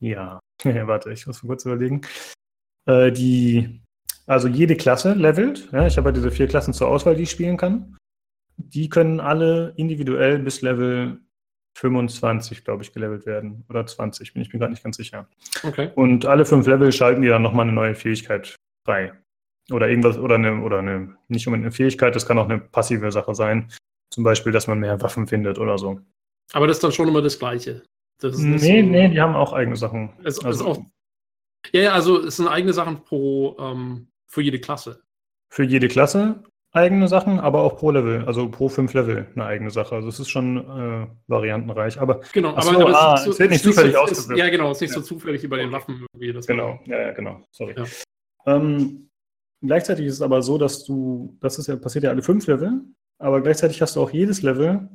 ja, 0.00 0.40
warte, 0.64 1.12
ich 1.12 1.26
muss 1.26 1.42
mal 1.42 1.48
kurz 1.48 1.64
überlegen. 1.64 2.02
Äh, 2.86 3.12
die, 3.12 3.80
also 4.26 4.48
jede 4.48 4.76
Klasse 4.76 5.14
levelt. 5.14 5.68
Ja, 5.72 5.86
ich 5.86 5.96
habe 5.96 6.08
ja 6.08 6.12
diese 6.12 6.30
vier 6.30 6.48
Klassen 6.48 6.74
zur 6.74 6.88
Auswahl, 6.88 7.14
die 7.14 7.22
ich 7.22 7.30
spielen 7.30 7.56
kann. 7.56 7.96
Die 8.56 8.88
können 8.88 9.20
alle 9.20 9.72
individuell 9.76 10.38
bis 10.38 10.60
Level 10.60 11.20
25, 11.76 12.64
glaube 12.64 12.82
ich, 12.82 12.92
gelevelt 12.92 13.26
werden. 13.26 13.64
Oder 13.68 13.86
20, 13.86 14.32
bin 14.32 14.42
ich 14.42 14.52
mir 14.52 14.58
gerade 14.58 14.72
nicht 14.72 14.84
ganz 14.84 14.96
sicher. 14.96 15.28
Okay. 15.62 15.90
Und 15.94 16.26
alle 16.26 16.44
fünf 16.44 16.66
Level 16.66 16.92
schalten 16.92 17.22
die 17.22 17.28
dann 17.28 17.42
nochmal 17.42 17.66
eine 17.66 17.74
neue 17.74 17.94
Fähigkeit 17.94 18.56
frei. 18.86 19.12
Oder 19.70 19.88
irgendwas, 19.88 20.18
oder 20.18 20.34
eine, 20.34 20.62
oder 20.62 20.78
eine, 20.78 21.16
nicht 21.28 21.46
unbedingt 21.46 21.66
eine 21.66 21.72
Fähigkeit, 21.72 22.14
das 22.14 22.26
kann 22.26 22.38
auch 22.38 22.44
eine 22.44 22.58
passive 22.58 23.10
Sache 23.10 23.34
sein. 23.34 23.70
Zum 24.10 24.24
Beispiel, 24.24 24.52
dass 24.52 24.66
man 24.66 24.78
mehr 24.78 25.00
Waffen 25.00 25.26
findet 25.26 25.58
oder 25.58 25.78
so. 25.78 26.00
Aber 26.52 26.66
das 26.66 26.76
ist 26.76 26.84
dann 26.84 26.92
schon 26.92 27.08
immer 27.08 27.22
das 27.22 27.38
Gleiche. 27.38 27.82
Das 28.18 28.38
nee, 28.38 28.58
so, 28.58 28.66
nee, 28.88 29.08
die 29.08 29.20
haben 29.20 29.34
auch 29.34 29.52
eigene 29.52 29.76
Sachen. 29.76 30.12
Es, 30.22 30.44
also, 30.44 30.66
auch, 30.66 30.78
ja, 31.72 31.82
ja, 31.82 31.92
also 31.92 32.22
es 32.22 32.36
sind 32.36 32.46
eigene 32.46 32.72
Sachen 32.72 33.02
pro, 33.04 33.56
ähm, 33.58 34.08
für 34.26 34.42
jede 34.42 34.60
Klasse. 34.60 35.02
Für 35.48 35.64
jede 35.64 35.88
Klasse 35.88 36.44
eigene 36.74 37.06
Sachen, 37.06 37.38
aber 37.38 37.62
auch 37.62 37.76
pro 37.76 37.92
Level, 37.92 38.24
also 38.26 38.48
pro 38.48 38.68
fünf 38.68 38.92
Level 38.94 39.26
eine 39.34 39.44
eigene 39.46 39.70
Sache. 39.70 39.94
Also 39.94 40.08
es 40.08 40.18
ist 40.18 40.28
schon 40.28 40.58
äh, 40.58 41.06
variantenreich. 41.28 42.00
Aber 42.00 42.20
genau, 42.32 42.50
aber, 42.50 42.62
so, 42.62 42.70
aber 42.70 43.00
ah, 43.00 43.14
es, 43.14 43.26
es 43.28 43.38
wird 43.38 43.50
nicht 43.52 43.64
zufällig 43.64 43.94
so, 43.94 44.00
ausgewählt. 44.00 44.38
Ja, 44.38 44.50
genau, 44.50 44.70
es 44.72 44.78
ist 44.78 44.80
nicht 44.82 44.90
ja. 44.90 45.00
so 45.00 45.02
zufällig 45.02 45.42
wie 45.42 45.46
bei 45.46 45.58
den 45.58 45.72
Waffen. 45.72 46.04
Irgendwie, 46.12 46.46
genau, 46.46 46.80
ja, 46.86 47.00
ja, 47.00 47.12
genau. 47.12 47.42
Sorry. 47.52 47.74
Ja. 47.76 47.84
Ähm, 48.46 49.08
Gleichzeitig 49.64 50.06
ist 50.06 50.14
es 50.14 50.22
aber 50.22 50.42
so, 50.42 50.58
dass 50.58 50.84
du, 50.84 51.36
das 51.40 51.58
ist 51.58 51.68
ja, 51.68 51.76
passiert 51.76 52.04
ja 52.04 52.10
alle 52.10 52.22
fünf 52.22 52.46
Level, 52.46 52.82
aber 53.18 53.40
gleichzeitig 53.40 53.80
hast 53.80 53.96
du 53.96 54.02
auch 54.02 54.10
jedes 54.10 54.42
Level, 54.42 54.88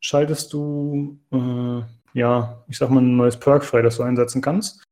schaltest 0.00 0.52
du, 0.52 1.18
äh, 1.30 2.18
ja, 2.18 2.64
ich 2.66 2.76
sag 2.76 2.90
mal, 2.90 3.00
ein 3.00 3.16
neues 3.16 3.36
Perk 3.38 3.64
frei, 3.64 3.82
das 3.82 3.96
du 3.96 4.02
einsetzen 4.02 4.42
kannst. 4.42 4.82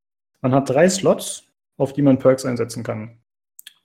Man 0.41 0.53
hat 0.53 0.69
drei 0.69 0.87
Slots, 0.87 1.43
auf 1.77 1.93
die 1.93 2.01
man 2.01 2.17
Perks 2.17 2.45
einsetzen 2.45 2.83
kann. 2.83 3.19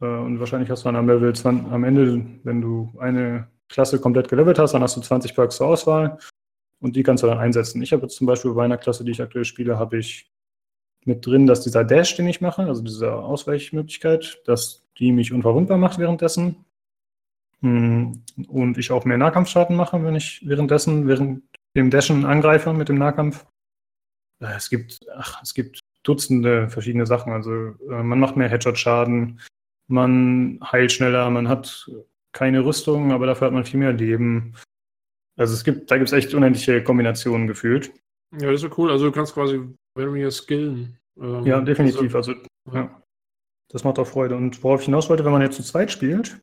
Äh, 0.01 0.07
und 0.07 0.39
wahrscheinlich 0.39 0.71
hast 0.71 0.85
du 0.85 0.89
dann 0.89 0.97
am 0.97 1.09
Level 1.09 1.35
20, 1.35 1.73
am 1.73 1.85
Ende, 1.85 2.25
wenn 2.45 2.61
du 2.61 2.95
eine 3.01 3.49
Klasse 3.69 4.01
komplett 4.01 4.29
gelevelt 4.29 4.59
hast, 4.59 4.73
dann 4.73 4.83
hast 4.83 4.97
du 4.97 5.01
20 5.01 5.35
Perks 5.35 5.57
zur 5.57 5.67
Auswahl 5.67 6.19
und 6.81 6.95
die 6.95 7.03
kannst 7.03 7.25
du 7.25 7.27
dann 7.27 7.39
einsetzen. 7.39 7.83
Ich 7.83 7.93
habe 7.93 8.03
jetzt 8.03 8.17
zum 8.17 8.27
Beispiel 8.27 8.53
bei 8.53 8.65
einer 8.65 8.79
Klasse, 8.79 9.05
die 9.05 9.11
ich 9.11 9.21
aktuell 9.21 9.45
spiele, 9.45 9.79
habe 9.79 9.99
ich 9.99 10.31
mit 11.05 11.27
drin, 11.27 11.47
dass 11.47 11.63
dieser 11.63 11.85
Dash, 11.85 12.17
den 12.17 12.29
ich 12.29 12.41
mache, 12.41 12.63
also 12.63 12.83
diese 12.83 13.13
Ausweichmöglichkeit, 13.13 14.41
dass 14.47 14.88
die 14.99 15.13
mich 15.13 15.33
unverwundbar 15.33 15.79
macht 15.79 15.99
währenddessen. 15.99 16.65
Hm, 17.61 18.23
und 18.47 18.79
ich 18.79 18.91
auch 18.91 19.05
mehr 19.05 19.19
Nahkampfschaden 19.19 19.77
mache, 19.77 20.03
wenn 20.05 20.15
ich 20.15 20.43
währenddessen, 20.47 21.09
während 21.09 21.43
dem 21.77 21.91
Dashen 21.91 22.25
angreife 22.25 22.73
mit 22.73 22.89
dem 22.89 22.99
Nahkampf. 22.99 23.47
Äh, 24.41 24.55
es 24.57 24.71
gibt, 24.71 25.01
ach, 25.17 25.43
es 25.43 25.55
gibt 25.55 25.81
Dutzende 26.05 26.69
verschiedene 26.69 27.07
Sachen. 27.07 27.33
Also 27.33 27.51
äh, 27.91 28.03
man 28.03 28.21
macht 28.21 28.37
mehr 28.37 28.49
Headshot-Schaden, 28.49 29.41
man 29.89 30.61
heilt 30.63 30.93
schneller, 30.93 31.29
man 31.31 31.49
hat 31.49 31.91
keine 32.33 32.65
Rüstung, 32.65 33.13
aber 33.13 33.27
dafür 33.27 33.49
hat 33.49 33.55
man 33.55 33.65
viel 33.65 33.81
mehr 33.81 33.93
Leben. 33.93 34.55
Also 35.37 35.55
es 35.55 35.65
gibt, 35.65 35.91
da 35.91 35.97
gibt 35.97 36.09
es 36.09 36.13
echt 36.13 36.35
unendliche 36.35 36.83
Kombinationen 36.83 37.47
gefühlt. 37.47 37.93
Ja, 38.33 38.51
das 38.51 38.63
ist 38.63 38.71
so 38.71 38.75
cool. 38.77 38.91
Also 38.91 39.07
du 39.07 39.13
kannst 39.13 39.35
quasi 39.35 39.61
very 39.97 40.31
skillen. 40.31 40.99
Ähm, 41.21 41.47
ja, 41.47 41.61
definitiv. 41.61 42.15
Also, 42.15 42.35
also 42.67 42.79
ja. 42.79 43.03
Das 43.69 43.85
macht 43.85 43.99
auch 43.99 44.07
Freude. 44.07 44.37
Und 44.37 44.63
worauf 44.65 44.81
ich 44.81 44.87
hinaus 44.87 45.09
wollte, 45.11 45.25
wenn 45.25 45.33
man 45.33 45.43
jetzt 45.43 45.57
zu 45.57 45.63
zweit 45.63 45.91
spielt, 45.91 46.41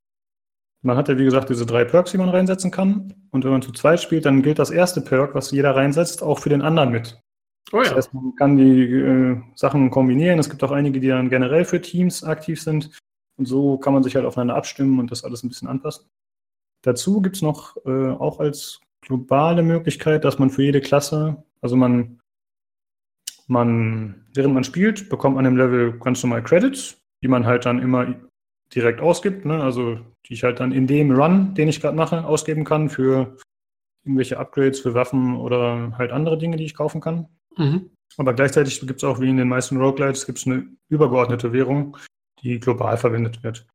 man 0.81 0.97
hat 0.97 1.09
ja 1.09 1.17
wie 1.17 1.25
gesagt 1.25 1.49
diese 1.49 1.65
drei 1.65 1.83
Perks, 1.83 2.11
die 2.11 2.17
man 2.17 2.29
reinsetzen 2.29 2.69
kann. 2.69 3.13
Und 3.31 3.43
wenn 3.43 3.51
man 3.51 3.63
zu 3.63 3.71
zweit 3.71 3.99
spielt, 4.01 4.25
dann 4.25 4.43
gilt 4.43 4.59
das 4.59 4.69
erste 4.69 5.01
Perk, 5.01 5.33
was 5.33 5.51
jeder 5.51 5.75
reinsetzt, 5.75 6.21
auch 6.21 6.39
für 6.39 6.49
den 6.49 6.61
anderen 6.61 6.91
mit. 6.91 7.19
Oh 7.71 7.77
ja. 7.77 7.85
Das 7.85 7.95
heißt, 7.95 8.13
man 8.13 8.35
kann 8.35 8.57
die 8.57 8.83
äh, 8.83 9.41
Sachen 9.55 9.89
kombinieren. 9.89 10.37
Es 10.37 10.49
gibt 10.49 10.63
auch 10.63 10.71
einige, 10.71 10.99
die 10.99 11.07
dann 11.07 11.29
generell 11.29 11.65
für 11.65 11.81
Teams 11.81 12.23
aktiv 12.23 12.61
sind. 12.61 12.91
Und 13.37 13.47
so 13.47 13.77
kann 13.77 13.93
man 13.93 14.03
sich 14.03 14.15
halt 14.15 14.25
aufeinander 14.25 14.55
abstimmen 14.55 14.99
und 14.99 15.09
das 15.09 15.23
alles 15.23 15.43
ein 15.43 15.49
bisschen 15.49 15.67
anpassen. 15.67 16.05
Dazu 16.83 17.19
gibt 17.21 17.37
es 17.37 17.41
noch 17.41 17.75
äh, 17.85 18.11
auch 18.11 18.39
als 18.39 18.79
globale 19.01 19.63
Möglichkeit, 19.63 20.23
dass 20.23 20.37
man 20.37 20.51
für 20.51 20.63
jede 20.63 20.81
Klasse, 20.81 21.43
also 21.61 21.75
man, 21.75 22.21
man, 23.47 24.27
während 24.35 24.53
man 24.53 24.63
spielt, 24.63 25.09
bekommt 25.09 25.35
man 25.35 25.45
im 25.45 25.57
Level 25.57 25.97
ganz 25.99 26.21
normal 26.21 26.43
Credits 26.43 27.01
die 27.25 27.29
man 27.29 27.47
halt 27.47 27.65
dann 27.65 27.79
immer 27.79 28.13
direkt 28.75 29.01
ausgibt, 29.01 29.45
ne? 29.45 29.63
also 29.63 29.97
die 30.27 30.35
ich 30.35 30.43
halt 30.43 30.59
dann 30.59 30.71
in 30.71 30.85
dem 30.85 31.09
Run, 31.09 31.55
den 31.55 31.67
ich 31.67 31.81
gerade 31.81 31.97
mache, 31.97 32.23
ausgeben 32.23 32.65
kann 32.65 32.87
für 32.87 33.35
irgendwelche 34.03 34.37
Upgrades 34.37 34.81
für 34.81 34.93
Waffen 34.93 35.35
oder 35.35 35.97
halt 35.97 36.11
andere 36.11 36.37
Dinge, 36.37 36.55
die 36.57 36.65
ich 36.65 36.75
kaufen 36.75 37.01
kann. 37.01 37.27
Mhm. 37.57 37.89
Aber 38.17 38.35
gleichzeitig 38.35 38.79
gibt 38.79 38.97
es 38.97 39.03
auch, 39.03 39.19
wie 39.19 39.29
in 39.29 39.37
den 39.37 39.47
meisten 39.47 39.77
Roguelites, 39.77 40.27
gibt 40.27 40.37
es 40.37 40.45
eine 40.45 40.67
übergeordnete 40.87 41.51
Währung, 41.51 41.97
die 42.43 42.59
global 42.59 42.95
verwendet 42.95 43.43
wird. 43.43 43.65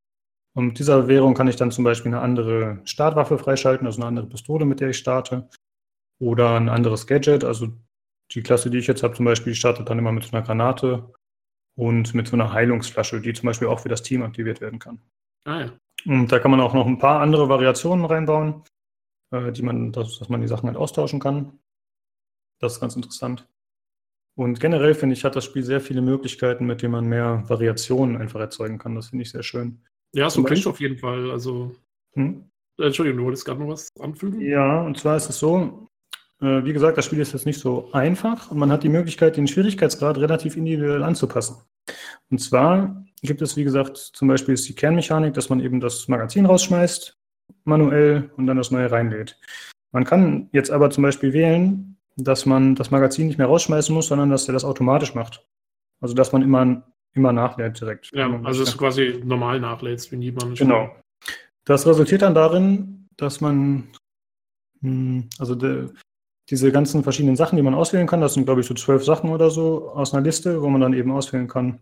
Und 0.54 0.66
mit 0.66 0.78
dieser 0.78 1.08
Währung 1.08 1.34
kann 1.34 1.48
ich 1.48 1.56
dann 1.56 1.72
zum 1.72 1.82
Beispiel 1.82 2.14
eine 2.14 2.22
andere 2.22 2.78
Startwaffe 2.84 3.36
freischalten, 3.36 3.84
also 3.84 3.98
eine 3.98 4.06
andere 4.06 4.28
Pistole, 4.28 4.64
mit 4.64 4.78
der 4.78 4.90
ich 4.90 4.98
starte. 4.98 5.48
Oder 6.20 6.54
ein 6.54 6.68
anderes 6.68 7.08
Gadget. 7.08 7.42
Also 7.42 7.72
die 8.30 8.42
Klasse, 8.42 8.70
die 8.70 8.78
ich 8.78 8.86
jetzt 8.86 9.02
habe, 9.02 9.14
zum 9.14 9.24
Beispiel, 9.24 9.56
startet 9.56 9.90
dann 9.90 9.98
immer 9.98 10.12
mit 10.12 10.22
so 10.22 10.36
einer 10.36 10.46
Granate 10.46 11.12
und 11.80 12.12
mit 12.14 12.28
so 12.28 12.36
einer 12.36 12.52
Heilungsflasche, 12.52 13.22
die 13.22 13.32
zum 13.32 13.46
Beispiel 13.46 13.66
auch 13.66 13.80
für 13.80 13.88
das 13.88 14.02
Team 14.02 14.22
aktiviert 14.22 14.60
werden 14.60 14.78
kann. 14.78 15.00
Ah 15.46 15.60
ja. 15.60 15.72
Und 16.04 16.30
da 16.30 16.38
kann 16.38 16.50
man 16.50 16.60
auch 16.60 16.74
noch 16.74 16.86
ein 16.86 16.98
paar 16.98 17.22
andere 17.22 17.48
Variationen 17.48 18.04
reinbauen, 18.04 18.62
äh, 19.32 19.50
die 19.50 19.62
man, 19.62 19.90
dass, 19.90 20.18
dass 20.18 20.28
man 20.28 20.42
die 20.42 20.46
Sachen 20.46 20.68
halt 20.68 20.76
austauschen 20.76 21.20
kann. 21.20 21.58
Das 22.60 22.74
ist 22.74 22.80
ganz 22.80 22.96
interessant. 22.96 23.48
Und 24.36 24.60
generell 24.60 24.94
finde 24.94 25.14
ich, 25.14 25.24
hat 25.24 25.36
das 25.36 25.46
Spiel 25.46 25.62
sehr 25.62 25.80
viele 25.80 26.02
Möglichkeiten, 26.02 26.66
mit 26.66 26.82
denen 26.82 26.92
man 26.92 27.06
mehr 27.06 27.44
Variationen 27.48 28.18
einfach 28.18 28.40
erzeugen 28.40 28.76
kann. 28.76 28.94
Das 28.94 29.08
finde 29.08 29.22
ich 29.22 29.30
sehr 29.30 29.42
schön. 29.42 29.82
Ja, 30.14 30.28
so 30.28 30.42
klingt 30.42 30.66
auf 30.66 30.80
jeden 30.80 30.98
Fall. 30.98 31.30
Also, 31.30 31.74
hm? 32.12 32.44
Entschuldigung, 32.78 33.20
du 33.20 33.24
wolltest 33.24 33.46
gerade 33.46 33.60
noch 33.60 33.68
was 33.68 33.88
anfügen? 33.98 34.38
Ja, 34.42 34.82
und 34.82 34.98
zwar 34.98 35.16
ist 35.16 35.30
es 35.30 35.38
so, 35.38 35.89
äh, 36.40 36.64
wie 36.64 36.72
gesagt, 36.72 36.96
das 36.96 37.04
Spiel 37.04 37.20
ist 37.20 37.32
jetzt 37.32 37.46
nicht 37.46 37.60
so 37.60 37.90
einfach 37.92 38.50
und 38.50 38.58
man 38.58 38.72
hat 38.72 38.82
die 38.82 38.88
Möglichkeit, 38.88 39.36
den 39.36 39.46
Schwierigkeitsgrad 39.46 40.18
relativ 40.18 40.56
individuell 40.56 41.02
anzupassen. 41.02 41.56
Und 42.30 42.38
zwar 42.38 43.04
gibt 43.22 43.42
es, 43.42 43.56
wie 43.56 43.64
gesagt, 43.64 43.96
zum 43.96 44.28
Beispiel 44.28 44.54
ist 44.54 44.68
die 44.68 44.74
Kernmechanik, 44.74 45.34
dass 45.34 45.50
man 45.50 45.60
eben 45.60 45.80
das 45.80 46.08
Magazin 46.08 46.46
rausschmeißt, 46.46 47.18
manuell 47.64 48.30
und 48.36 48.46
dann 48.46 48.56
das 48.56 48.70
neue 48.70 48.90
reinlädt. 48.90 49.38
Man 49.92 50.04
kann 50.04 50.48
jetzt 50.52 50.70
aber 50.70 50.90
zum 50.90 51.02
Beispiel 51.02 51.32
wählen, 51.32 51.96
dass 52.16 52.46
man 52.46 52.74
das 52.74 52.90
Magazin 52.90 53.26
nicht 53.26 53.38
mehr 53.38 53.46
rausschmeißen 53.46 53.94
muss, 53.94 54.06
sondern 54.06 54.30
dass 54.30 54.48
er 54.48 54.54
das 54.54 54.64
automatisch 54.64 55.14
macht. 55.14 55.44
Also 56.00 56.14
dass 56.14 56.32
man 56.32 56.42
immer, 56.42 56.82
immer 57.12 57.32
nachlädt 57.32 57.80
direkt. 57.80 58.10
Ja, 58.12 58.40
also 58.44 58.62
es 58.62 58.76
quasi 58.78 59.20
normal 59.24 59.60
nachlädst, 59.60 60.12
wie 60.12 60.16
niemand. 60.16 60.58
Genau. 60.58 60.94
Das 61.64 61.86
resultiert 61.86 62.22
dann 62.22 62.34
darin, 62.34 63.08
dass 63.16 63.40
man, 63.40 63.88
hm, 64.80 65.28
also 65.38 65.54
de, 65.54 65.88
diese 66.50 66.72
ganzen 66.72 67.04
verschiedenen 67.04 67.36
Sachen, 67.36 67.56
die 67.56 67.62
man 67.62 67.74
auswählen 67.74 68.08
kann, 68.08 68.20
das 68.20 68.34
sind, 68.34 68.44
glaube 68.44 68.60
ich, 68.60 68.66
so 68.66 68.74
zwölf 68.74 69.04
Sachen 69.04 69.30
oder 69.30 69.50
so 69.50 69.90
aus 69.90 70.12
einer 70.12 70.22
Liste, 70.22 70.60
wo 70.62 70.68
man 70.68 70.80
dann 70.80 70.94
eben 70.94 71.12
auswählen 71.12 71.46
kann, 71.46 71.78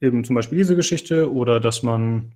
eben 0.00 0.24
zum 0.24 0.34
Beispiel 0.34 0.58
diese 0.58 0.74
Geschichte 0.74 1.30
oder 1.30 1.60
dass 1.60 1.82
man, 1.82 2.32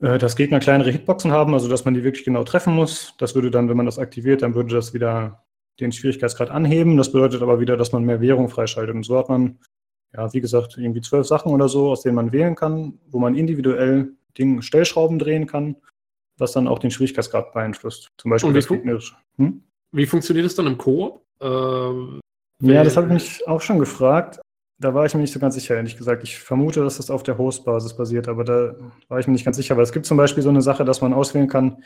äh, 0.00 0.18
dass 0.18 0.34
Gegner 0.34 0.58
kleinere 0.58 0.90
Hitboxen 0.90 1.30
haben, 1.30 1.54
also 1.54 1.68
dass 1.68 1.84
man 1.84 1.94
die 1.94 2.02
wirklich 2.02 2.24
genau 2.24 2.42
treffen 2.42 2.74
muss. 2.74 3.14
Das 3.18 3.36
würde 3.36 3.52
dann, 3.52 3.68
wenn 3.68 3.76
man 3.76 3.86
das 3.86 4.00
aktiviert, 4.00 4.42
dann 4.42 4.56
würde 4.56 4.74
das 4.74 4.92
wieder 4.92 5.44
den 5.78 5.92
Schwierigkeitsgrad 5.92 6.50
anheben. 6.50 6.96
Das 6.96 7.12
bedeutet 7.12 7.42
aber 7.42 7.60
wieder, 7.60 7.76
dass 7.76 7.92
man 7.92 8.04
mehr 8.04 8.20
Währung 8.20 8.48
freischaltet. 8.48 8.94
Und 8.94 9.04
so 9.04 9.16
hat 9.18 9.28
man, 9.28 9.60
ja, 10.12 10.32
wie 10.32 10.40
gesagt, 10.40 10.76
irgendwie 10.76 11.00
zwölf 11.00 11.28
Sachen 11.28 11.52
oder 11.52 11.68
so, 11.68 11.92
aus 11.92 12.02
denen 12.02 12.16
man 12.16 12.32
wählen 12.32 12.56
kann, 12.56 12.98
wo 13.06 13.20
man 13.20 13.36
individuell 13.36 14.12
Dinge, 14.36 14.62
Stellschrauben 14.62 15.20
drehen 15.20 15.46
kann, 15.46 15.76
was 16.38 16.52
dann 16.52 16.66
auch 16.66 16.80
den 16.80 16.90
Schwierigkeitsgrad 16.90 17.52
beeinflusst. 17.52 18.10
Zum 18.16 18.32
Beispiel 18.32 18.52
das 18.52 18.66
gegnerische. 18.66 19.14
Hm? 19.36 19.62
Wie 19.92 20.06
funktioniert 20.06 20.46
es 20.46 20.54
dann 20.54 20.66
im 20.66 20.78
Koop? 20.78 21.22
Ähm, 21.40 22.20
ja, 22.62 22.84
das 22.84 22.96
habe 22.96 23.06
ich 23.08 23.12
mich 23.12 23.48
auch 23.48 23.60
schon 23.60 23.78
gefragt. 23.78 24.40
Da 24.78 24.94
war 24.94 25.04
ich 25.04 25.14
mir 25.14 25.20
nicht 25.20 25.32
so 25.32 25.40
ganz 25.40 25.54
sicher, 25.54 25.76
ehrlich 25.76 25.96
gesagt. 25.96 26.22
Ich 26.22 26.38
vermute, 26.38 26.82
dass 26.82 26.96
das 26.96 27.10
auf 27.10 27.22
der 27.22 27.36
Host-Basis 27.36 27.96
basiert, 27.96 28.28
aber 28.28 28.44
da 28.44 28.76
war 29.08 29.18
ich 29.18 29.26
mir 29.26 29.32
nicht 29.32 29.44
ganz 29.44 29.56
sicher. 29.56 29.76
Weil 29.76 29.82
es 29.82 29.92
gibt 29.92 30.06
zum 30.06 30.16
Beispiel 30.16 30.42
so 30.42 30.48
eine 30.48 30.62
Sache, 30.62 30.84
dass 30.84 31.00
man 31.00 31.12
auswählen 31.12 31.48
kann, 31.48 31.84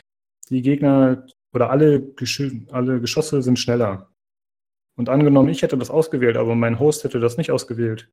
die 0.49 0.61
Gegner 0.61 1.25
oder 1.53 1.69
alle, 1.69 2.01
Gesch 2.01 2.41
alle 2.71 3.01
Geschosse 3.01 3.41
sind 3.41 3.59
schneller. 3.59 4.11
Und 4.97 5.09
angenommen, 5.09 5.49
ich 5.49 5.61
hätte 5.61 5.77
das 5.77 5.89
ausgewählt, 5.89 6.37
aber 6.37 6.55
mein 6.55 6.79
Host 6.79 7.03
hätte 7.03 7.19
das 7.19 7.37
nicht 7.37 7.51
ausgewählt. 7.51 8.09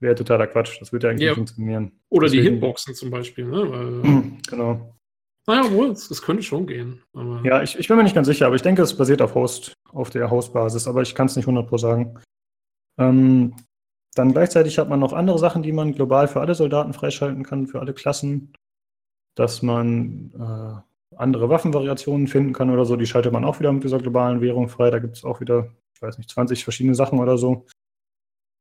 Wäre 0.00 0.14
totaler 0.14 0.46
Quatsch. 0.46 0.80
Das 0.80 0.92
würde 0.92 1.06
ja 1.06 1.10
eigentlich 1.10 1.24
ja. 1.24 1.30
nicht 1.30 1.36
funktionieren. 1.36 1.92
Oder 2.08 2.26
Deswegen, 2.26 2.42
die 2.42 2.50
Hitboxen 2.50 2.94
zum 2.94 3.10
Beispiel. 3.10 3.46
Ne? 3.46 3.70
Weil, 3.70 4.32
genau. 4.50 4.95
Naja, 5.46 5.70
wohl, 5.70 5.90
es 5.90 6.22
könnte 6.22 6.42
schon 6.42 6.66
gehen. 6.66 7.02
ja, 7.44 7.62
ich, 7.62 7.78
ich 7.78 7.86
bin 7.86 7.96
mir 7.96 8.02
nicht 8.02 8.16
ganz 8.16 8.26
sicher, 8.26 8.46
aber 8.46 8.56
ich 8.56 8.62
denke, 8.62 8.82
es 8.82 8.96
basiert 8.96 9.22
auf 9.22 9.34
Host, 9.34 9.74
auf 9.90 10.10
der 10.10 10.30
Host-Basis, 10.30 10.88
aber 10.88 11.02
ich 11.02 11.14
kann 11.14 11.26
es 11.26 11.36
nicht 11.36 11.46
100% 11.46 11.78
sagen. 11.78 12.18
Ähm, 12.98 13.54
dann 14.16 14.32
gleichzeitig 14.32 14.78
hat 14.78 14.88
man 14.88 14.98
noch 14.98 15.12
andere 15.12 15.38
Sachen, 15.38 15.62
die 15.62 15.72
man 15.72 15.92
global 15.92 16.26
für 16.26 16.40
alle 16.40 16.54
Soldaten 16.54 16.94
freischalten 16.94 17.44
kann, 17.44 17.66
für 17.66 17.80
alle 17.80 17.94
Klassen. 17.94 18.54
Dass 19.36 19.62
man 19.62 20.32
äh, 20.34 21.16
andere 21.16 21.48
Waffenvariationen 21.50 22.26
finden 22.26 22.52
kann 22.52 22.70
oder 22.70 22.86
so, 22.86 22.96
die 22.96 23.06
schaltet 23.06 23.32
man 23.32 23.44
auch 23.44 23.60
wieder 23.60 23.72
mit 23.72 23.84
dieser 23.84 23.98
globalen 23.98 24.40
Währung 24.40 24.68
frei. 24.68 24.90
Da 24.90 24.98
gibt 24.98 25.18
es 25.18 25.24
auch 25.24 25.40
wieder, 25.40 25.70
ich 25.94 26.02
weiß 26.02 26.18
nicht, 26.18 26.30
20 26.30 26.64
verschiedene 26.64 26.94
Sachen 26.94 27.18
oder 27.18 27.36
so. 27.36 27.66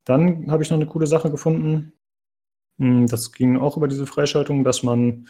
Dann 0.04 0.52
habe 0.52 0.62
ich 0.62 0.70
noch 0.70 0.78
eine 0.78 0.88
coole 0.88 1.08
Sache 1.08 1.32
gefunden. 1.32 1.94
Hm, 2.78 3.08
das 3.08 3.32
ging 3.32 3.58
auch 3.58 3.78
über 3.78 3.88
diese 3.88 4.06
Freischaltung, 4.06 4.64
dass 4.64 4.84
man 4.84 5.28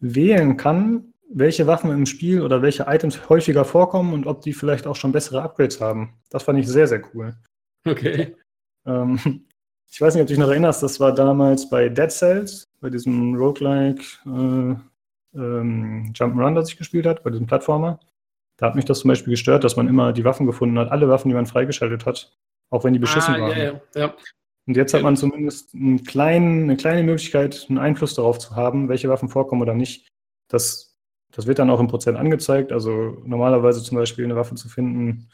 wählen 0.00 0.56
kann, 0.56 1.12
welche 1.32 1.66
Waffen 1.66 1.90
im 1.90 2.06
Spiel 2.06 2.42
oder 2.42 2.62
welche 2.62 2.86
Items 2.88 3.28
häufiger 3.28 3.64
vorkommen 3.64 4.12
und 4.12 4.26
ob 4.26 4.42
die 4.42 4.52
vielleicht 4.52 4.86
auch 4.86 4.96
schon 4.96 5.12
bessere 5.12 5.42
Upgrades 5.42 5.80
haben. 5.80 6.14
Das 6.30 6.42
fand 6.42 6.58
ich 6.58 6.66
sehr, 6.66 6.88
sehr 6.88 7.02
cool. 7.14 7.34
Okay. 7.86 8.34
Ähm, 8.86 9.18
ich 9.90 10.00
weiß 10.00 10.14
nicht, 10.14 10.22
ob 10.22 10.28
du 10.28 10.34
dich 10.34 10.40
noch 10.40 10.48
erinnerst, 10.48 10.82
das 10.82 10.98
war 10.98 11.14
damals 11.14 11.68
bei 11.70 11.88
Dead 11.88 12.10
Cells, 12.10 12.68
bei 12.80 12.90
diesem 12.90 13.34
Roguelike 13.34 14.02
äh, 14.26 14.74
ähm, 15.38 16.12
Jump'n'Run, 16.14 16.54
das 16.54 16.70
ich 16.70 16.76
gespielt 16.76 17.06
habe, 17.06 17.20
bei 17.22 17.30
diesem 17.30 17.46
Plattformer. 17.46 18.00
Da 18.56 18.66
hat 18.66 18.74
mich 18.74 18.84
das 18.84 19.00
zum 19.00 19.08
Beispiel 19.08 19.30
gestört, 19.30 19.64
dass 19.64 19.76
man 19.76 19.88
immer 19.88 20.12
die 20.12 20.24
Waffen 20.24 20.46
gefunden 20.46 20.78
hat, 20.78 20.90
alle 20.90 21.08
Waffen, 21.08 21.28
die 21.28 21.34
man 21.34 21.46
freigeschaltet 21.46 22.04
hat, 22.06 22.36
auch 22.70 22.84
wenn 22.84 22.92
die 22.92 22.98
beschissen 22.98 23.34
ah, 23.34 23.40
waren. 23.40 23.56
Ja, 23.56 23.64
ja, 23.64 23.80
ja. 23.94 24.14
Und 24.70 24.76
jetzt 24.76 24.94
hat 24.94 25.02
man 25.02 25.16
zumindest 25.16 25.74
einen 25.74 26.04
kleinen, 26.04 26.62
eine 26.62 26.76
kleine 26.76 27.02
Möglichkeit, 27.02 27.66
einen 27.68 27.78
Einfluss 27.78 28.14
darauf 28.14 28.38
zu 28.38 28.54
haben, 28.54 28.88
welche 28.88 29.08
Waffen 29.08 29.28
vorkommen 29.28 29.62
oder 29.62 29.74
nicht. 29.74 30.06
Das, 30.46 30.96
das 31.32 31.48
wird 31.48 31.58
dann 31.58 31.70
auch 31.70 31.80
im 31.80 31.88
Prozent 31.88 32.16
angezeigt. 32.16 32.70
Also 32.70 33.20
normalerweise 33.24 33.82
zum 33.82 33.96
Beispiel 33.96 34.24
eine 34.24 34.36
Waffe 34.36 34.54
zu 34.54 34.68
finden, 34.68 35.28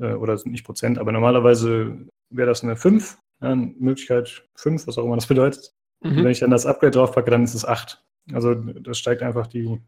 äh, 0.00 0.14
oder 0.14 0.40
nicht 0.46 0.64
Prozent, 0.64 0.96
aber 0.96 1.12
normalerweise 1.12 2.06
wäre 2.30 2.48
das 2.48 2.64
eine 2.64 2.74
5, 2.74 3.18
ja, 3.42 3.50
eine 3.50 3.74
Möglichkeit 3.78 4.48
5, 4.54 4.86
was 4.86 4.96
auch 4.96 5.04
immer 5.04 5.16
das 5.16 5.26
bedeutet. 5.26 5.74
Mhm. 6.02 6.12
Und 6.12 6.24
wenn 6.24 6.32
ich 6.32 6.40
dann 6.40 6.50
das 6.50 6.64
Upgrade 6.64 6.92
draufpacke, 6.92 7.30
dann 7.30 7.44
ist 7.44 7.52
es 7.52 7.66
8. 7.66 8.02
Also 8.32 8.54
das 8.54 8.96
steigt 8.96 9.20
einfach 9.20 9.46
die 9.46 9.78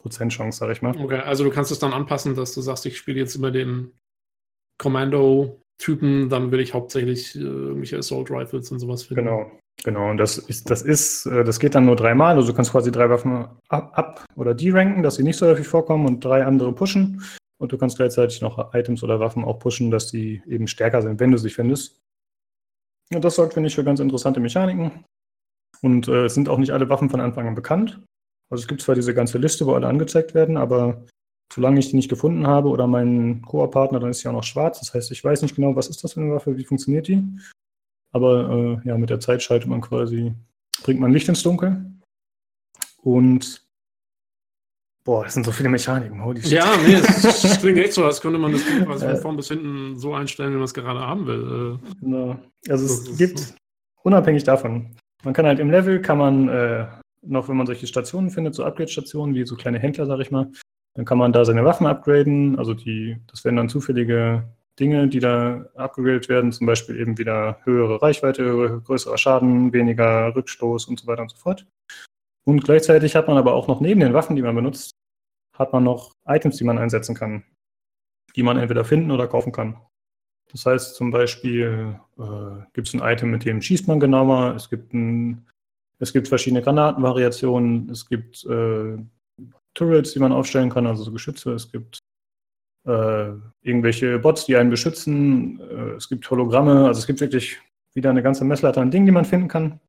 Prozentchance, 0.00 0.58
sag 0.58 0.70
ich 0.70 0.80
mal. 0.80 0.96
Okay, 0.96 1.18
also 1.18 1.44
du 1.44 1.50
kannst 1.50 1.70
es 1.70 1.80
dann 1.80 1.92
anpassen, 1.92 2.34
dass 2.34 2.54
du 2.54 2.62
sagst, 2.62 2.86
ich 2.86 2.96
spiele 2.96 3.18
jetzt 3.18 3.36
immer 3.36 3.50
den 3.50 3.92
Commando 4.78 5.60
Typen, 5.78 6.28
dann 6.28 6.50
will 6.50 6.60
ich 6.60 6.74
hauptsächlich 6.74 7.36
äh, 7.36 7.96
Assault 7.96 8.30
Rifles 8.30 8.70
und 8.70 8.80
sowas 8.80 9.04
finden. 9.04 9.24
Genau, 9.24 9.50
genau. 9.84 10.10
Und 10.10 10.18
das 10.18 10.38
ist, 10.38 10.70
das 10.70 10.82
ist, 10.82 11.26
äh, 11.26 11.44
das 11.44 11.60
geht 11.60 11.74
dann 11.74 11.86
nur 11.86 11.96
dreimal. 11.96 12.36
Also 12.36 12.48
du 12.48 12.54
kannst 12.54 12.72
quasi 12.72 12.90
drei 12.90 13.08
Waffen 13.08 13.46
ab, 13.68 13.92
ab 13.96 14.24
oder 14.34 14.54
deranken, 14.54 15.02
dass 15.02 15.16
sie 15.16 15.22
nicht 15.22 15.36
so 15.36 15.46
häufig 15.46 15.68
vorkommen 15.68 16.06
und 16.06 16.24
drei 16.24 16.44
andere 16.44 16.72
pushen. 16.72 17.22
Und 17.60 17.72
du 17.72 17.78
kannst 17.78 17.96
gleichzeitig 17.96 18.40
noch 18.40 18.74
Items 18.74 19.02
oder 19.02 19.20
Waffen 19.20 19.44
auch 19.44 19.58
pushen, 19.58 19.90
dass 19.90 20.10
die 20.10 20.42
eben 20.46 20.66
stärker 20.66 21.02
sind, 21.02 21.20
wenn 21.20 21.32
du 21.32 21.38
sie 21.38 21.50
findest. 21.50 22.00
Und 23.12 23.24
das 23.24 23.36
sorgt, 23.36 23.54
finde 23.54 23.68
ich, 23.68 23.74
für 23.74 23.84
ganz 23.84 24.00
interessante 24.00 24.40
Mechaniken. 24.40 25.04
Und 25.82 26.08
äh, 26.08 26.26
es 26.26 26.34
sind 26.34 26.48
auch 26.48 26.58
nicht 26.58 26.72
alle 26.72 26.88
Waffen 26.88 27.10
von 27.10 27.20
Anfang 27.20 27.46
an 27.46 27.54
bekannt. 27.54 28.00
Also 28.50 28.62
es 28.62 28.68
gibt 28.68 28.82
zwar 28.82 28.94
diese 28.94 29.14
ganze 29.14 29.38
Liste, 29.38 29.66
wo 29.66 29.74
alle 29.74 29.86
angezeigt 29.86 30.34
werden, 30.34 30.56
aber 30.56 31.04
Solange 31.52 31.78
ich 31.78 31.90
die 31.90 31.96
nicht 31.96 32.10
gefunden 32.10 32.46
habe 32.46 32.68
oder 32.68 32.86
meinen 32.86 33.42
Koop-Partner, 33.42 34.00
dann 34.00 34.10
ist 34.10 34.20
sie 34.20 34.28
auch 34.28 34.32
noch 34.32 34.44
schwarz. 34.44 34.80
Das 34.80 34.92
heißt, 34.92 35.10
ich 35.10 35.24
weiß 35.24 35.42
nicht 35.42 35.56
genau, 35.56 35.74
was 35.74 35.88
ist 35.88 36.04
das 36.04 36.12
für 36.12 36.20
eine 36.20 36.32
Waffe, 36.32 36.56
wie 36.56 36.64
funktioniert 36.64 37.08
die. 37.08 37.22
Aber 38.12 38.80
äh, 38.84 38.88
ja, 38.88 38.98
mit 38.98 39.10
der 39.10 39.20
Zeit 39.20 39.42
schaltet 39.42 39.68
man 39.68 39.80
quasi, 39.80 40.34
bringt 40.82 41.00
man 41.00 41.12
Licht 41.12 41.28
ins 41.28 41.42
Dunkel. 41.42 41.84
Und 43.02 43.66
boah, 45.04 45.24
das 45.24 45.34
sind 45.34 45.46
so 45.46 45.52
viele 45.52 45.70
Mechaniken. 45.70 46.22
Holy 46.22 46.42
shit. 46.42 46.52
Ja, 46.52 46.76
nee, 46.76 46.94
es 46.94 47.58
klingt 47.60 47.78
echt 47.78 47.94
so, 47.94 48.04
als 48.04 48.20
könnte 48.20 48.38
man 48.38 48.52
das 48.52 48.64
Ding 48.66 48.84
quasi 48.84 49.06
von 49.06 49.16
vorn 49.16 49.36
bis 49.36 49.48
hinten 49.48 49.96
so 49.96 50.14
einstellen, 50.14 50.52
wie 50.52 50.56
man 50.56 50.64
es 50.64 50.74
gerade 50.74 51.00
haben 51.00 51.26
will. 51.26 51.78
Äh. 51.82 51.94
Genau. 52.00 52.38
Also 52.68 52.84
es 52.84 53.16
gibt, 53.16 53.38
so. 53.38 53.54
unabhängig 54.02 54.44
davon, 54.44 54.94
man 55.24 55.32
kann 55.32 55.46
halt 55.46 55.60
im 55.60 55.70
Level, 55.70 56.02
kann 56.02 56.18
man 56.18 56.48
äh, 56.48 56.86
noch, 57.22 57.48
wenn 57.48 57.56
man 57.56 57.66
solche 57.66 57.86
Stationen 57.86 58.30
findet, 58.30 58.54
so 58.54 58.64
Upgrade-Stationen, 58.64 59.34
wie 59.34 59.46
so 59.46 59.56
kleine 59.56 59.78
Händler, 59.78 60.06
sag 60.06 60.20
ich 60.20 60.30
mal, 60.30 60.50
dann 60.94 61.04
kann 61.04 61.18
man 61.18 61.32
da 61.32 61.44
seine 61.44 61.64
Waffen 61.64 61.86
upgraden. 61.86 62.58
Also 62.58 62.74
die, 62.74 63.16
das 63.28 63.44
werden 63.44 63.56
dann 63.56 63.68
zufällige 63.68 64.44
Dinge, 64.78 65.08
die 65.08 65.18
da 65.18 65.66
abgegradet 65.74 66.28
werden, 66.28 66.52
zum 66.52 66.66
Beispiel 66.66 66.98
eben 66.98 67.18
wieder 67.18 67.58
höhere 67.64 68.00
Reichweite, 68.00 68.80
größerer 68.84 69.18
Schaden, 69.18 69.72
weniger 69.72 70.34
Rückstoß 70.34 70.86
und 70.86 71.00
so 71.00 71.06
weiter 71.06 71.22
und 71.22 71.30
so 71.30 71.36
fort. 71.36 71.66
Und 72.44 72.64
gleichzeitig 72.64 73.14
hat 73.14 73.28
man 73.28 73.36
aber 73.36 73.54
auch 73.54 73.68
noch 73.68 73.80
neben 73.80 74.00
den 74.00 74.14
Waffen, 74.14 74.36
die 74.36 74.42
man 74.42 74.54
benutzt, 74.54 74.92
hat 75.56 75.72
man 75.72 75.84
noch 75.84 76.12
Items, 76.26 76.56
die 76.56 76.64
man 76.64 76.78
einsetzen 76.78 77.14
kann, 77.14 77.44
die 78.36 78.42
man 78.42 78.56
entweder 78.56 78.84
finden 78.84 79.10
oder 79.10 79.26
kaufen 79.26 79.52
kann. 79.52 79.80
Das 80.50 80.64
heißt 80.64 80.94
zum 80.94 81.10
Beispiel 81.10 82.00
äh, 82.18 82.64
gibt 82.72 82.88
es 82.88 82.94
ein 82.94 83.02
Item, 83.02 83.30
mit 83.30 83.44
dem 83.44 83.60
schießt 83.60 83.86
man 83.86 84.00
genauer, 84.00 84.54
es 84.54 84.70
gibt, 84.70 84.94
ein, 84.94 85.46
es 85.98 86.12
gibt 86.12 86.28
verschiedene 86.28 86.62
Granatenvariationen, 86.62 87.90
es 87.90 88.08
gibt 88.08 88.44
äh, 88.46 88.96
Turrets, 89.74 90.12
die 90.12 90.18
man 90.18 90.32
aufstellen 90.32 90.70
kann, 90.70 90.86
also 90.86 91.04
so 91.04 91.12
Geschütze. 91.12 91.52
Es 91.52 91.70
gibt 91.70 91.98
äh, 92.86 93.32
irgendwelche 93.62 94.18
Bots, 94.18 94.46
die 94.46 94.56
einen 94.56 94.70
beschützen. 94.70 95.60
Äh, 95.60 95.96
es 95.96 96.08
gibt 96.08 96.28
Hologramme, 96.30 96.86
also 96.86 96.98
es 96.98 97.06
gibt 97.06 97.20
wirklich 97.20 97.60
wieder 97.94 98.10
eine 98.10 98.22
ganze 98.22 98.44
Messlatte 98.44 98.80
an 98.80 98.90
Dingen, 98.90 99.06
die 99.06 99.12
man 99.12 99.24
finden 99.24 99.48
kann. 99.48 99.80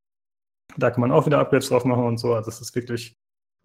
Da 0.77 0.91
kann 0.91 1.01
man 1.01 1.11
auch 1.11 1.25
wieder 1.25 1.39
Upgrades 1.39 1.69
drauf 1.69 1.85
machen 1.85 2.03
und 2.03 2.17
so. 2.17 2.33
Also 2.33 2.49
es 2.49 2.61
ist 2.61 2.75
wirklich 2.75 3.17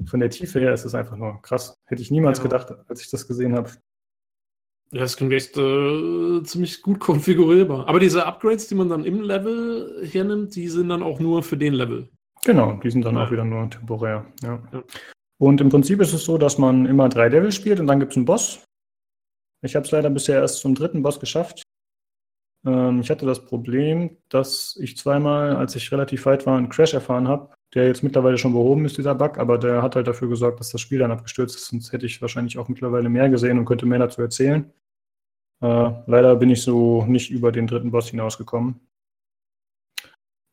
von 0.06 0.20
der 0.20 0.30
Tiefe 0.30 0.60
her 0.60 0.72
ist 0.72 0.84
es 0.84 0.94
einfach 0.94 1.16
nur 1.16 1.40
krass. 1.42 1.76
Hätte 1.86 2.02
ich 2.02 2.10
niemals 2.10 2.38
ja. 2.38 2.44
gedacht, 2.44 2.74
als 2.88 3.00
ich 3.00 3.10
das 3.10 3.26
gesehen 3.28 3.54
habe. 3.54 3.70
Ja, 4.92 5.00
das 5.00 5.16
klingt 5.16 5.32
echt 5.32 5.56
äh, 5.56 6.42
ziemlich 6.44 6.82
gut 6.82 7.00
konfigurierbar. 7.00 7.88
Aber 7.88 8.00
diese 8.00 8.26
Upgrades, 8.26 8.68
die 8.68 8.74
man 8.74 8.88
dann 8.88 9.04
im 9.04 9.20
Level 9.20 10.06
hernimmt, 10.10 10.54
die 10.54 10.68
sind 10.68 10.88
dann 10.88 11.02
auch 11.02 11.20
nur 11.20 11.42
für 11.42 11.56
den 11.56 11.74
Level. 11.74 12.08
Genau, 12.44 12.78
die 12.82 12.90
sind 12.90 13.04
dann 13.04 13.16
ja. 13.16 13.24
auch 13.24 13.30
wieder 13.30 13.44
nur 13.44 13.70
temporär. 13.70 14.26
Ja. 14.42 14.62
ja. 14.72 14.84
Und 15.39 15.61
im 15.61 15.69
Prinzip 15.69 16.01
ist 16.01 16.12
es 16.12 16.24
so, 16.24 16.39
dass 16.39 16.59
man 16.59 16.86
immer 16.86 17.09
drei 17.09 17.28
Level 17.28 17.52
spielt 17.52 17.81
und 17.81 17.86
dann 17.86 18.01
gibt 18.01 18.12
es 18.12 18.16
einen 18.16 18.27
Boss. 18.27 18.65
Ich 19.62 19.74
habe 19.74 19.85
es 19.85 19.90
leider 19.90 20.11
bisher 20.11 20.40
erst 20.40 20.61
zum 20.61 20.74
dritten 20.74 21.02
Boss 21.02 21.19
geschafft. 21.19 21.62
Ähm, 22.66 23.01
ich 23.01 23.11
hatte 23.11 23.27
das 23.27 23.44
Problem, 23.44 24.16
dass 24.28 24.77
ich 24.81 24.97
zweimal, 24.97 25.56
als 25.56 25.74
ich 25.77 25.90
relativ 25.93 26.27
weit 26.27 26.47
war, 26.47 26.59
einen 26.59 26.69
Crash 26.69 26.94
erfahren 26.94 27.28
habe, 27.28 27.55
der 27.74 27.86
jetzt 27.86 28.02
mittlerweile 28.02 28.39
schon 28.39 28.52
behoben 28.52 28.85
ist, 28.85 28.98
dieser 28.98 29.15
Bug, 29.15 29.39
aber 29.39 29.59
der 29.59 29.82
hat 29.82 29.97
halt 29.97 30.06
dafür 30.06 30.28
gesorgt, 30.28 30.61
dass 30.61 30.70
das 30.70 30.81
Spiel 30.81 30.98
dann 30.98 31.11
abgestürzt 31.11 31.56
ist, 31.56 31.66
sonst 31.66 31.93
hätte 31.93 32.06
ich 32.06 32.23
wahrscheinlich 32.23 32.59
auch 32.59 32.69
mittlerweile 32.69 33.09
mehr 33.09 33.28
gesehen 33.28 33.59
und 33.59 33.65
könnte 33.65 33.86
mehr 33.86 33.98
dazu 33.98 34.23
erzählen. 34.23 34.73
Äh, 35.61 35.90
leider 36.06 36.36
bin 36.36 36.51
ich 36.51 36.62
so 36.62 37.05
nicht 37.06 37.31
über 37.31 37.52
den 37.52 37.66
dritten 37.66 37.90
Boss 37.90 38.09
hinausgekommen. 38.11 38.81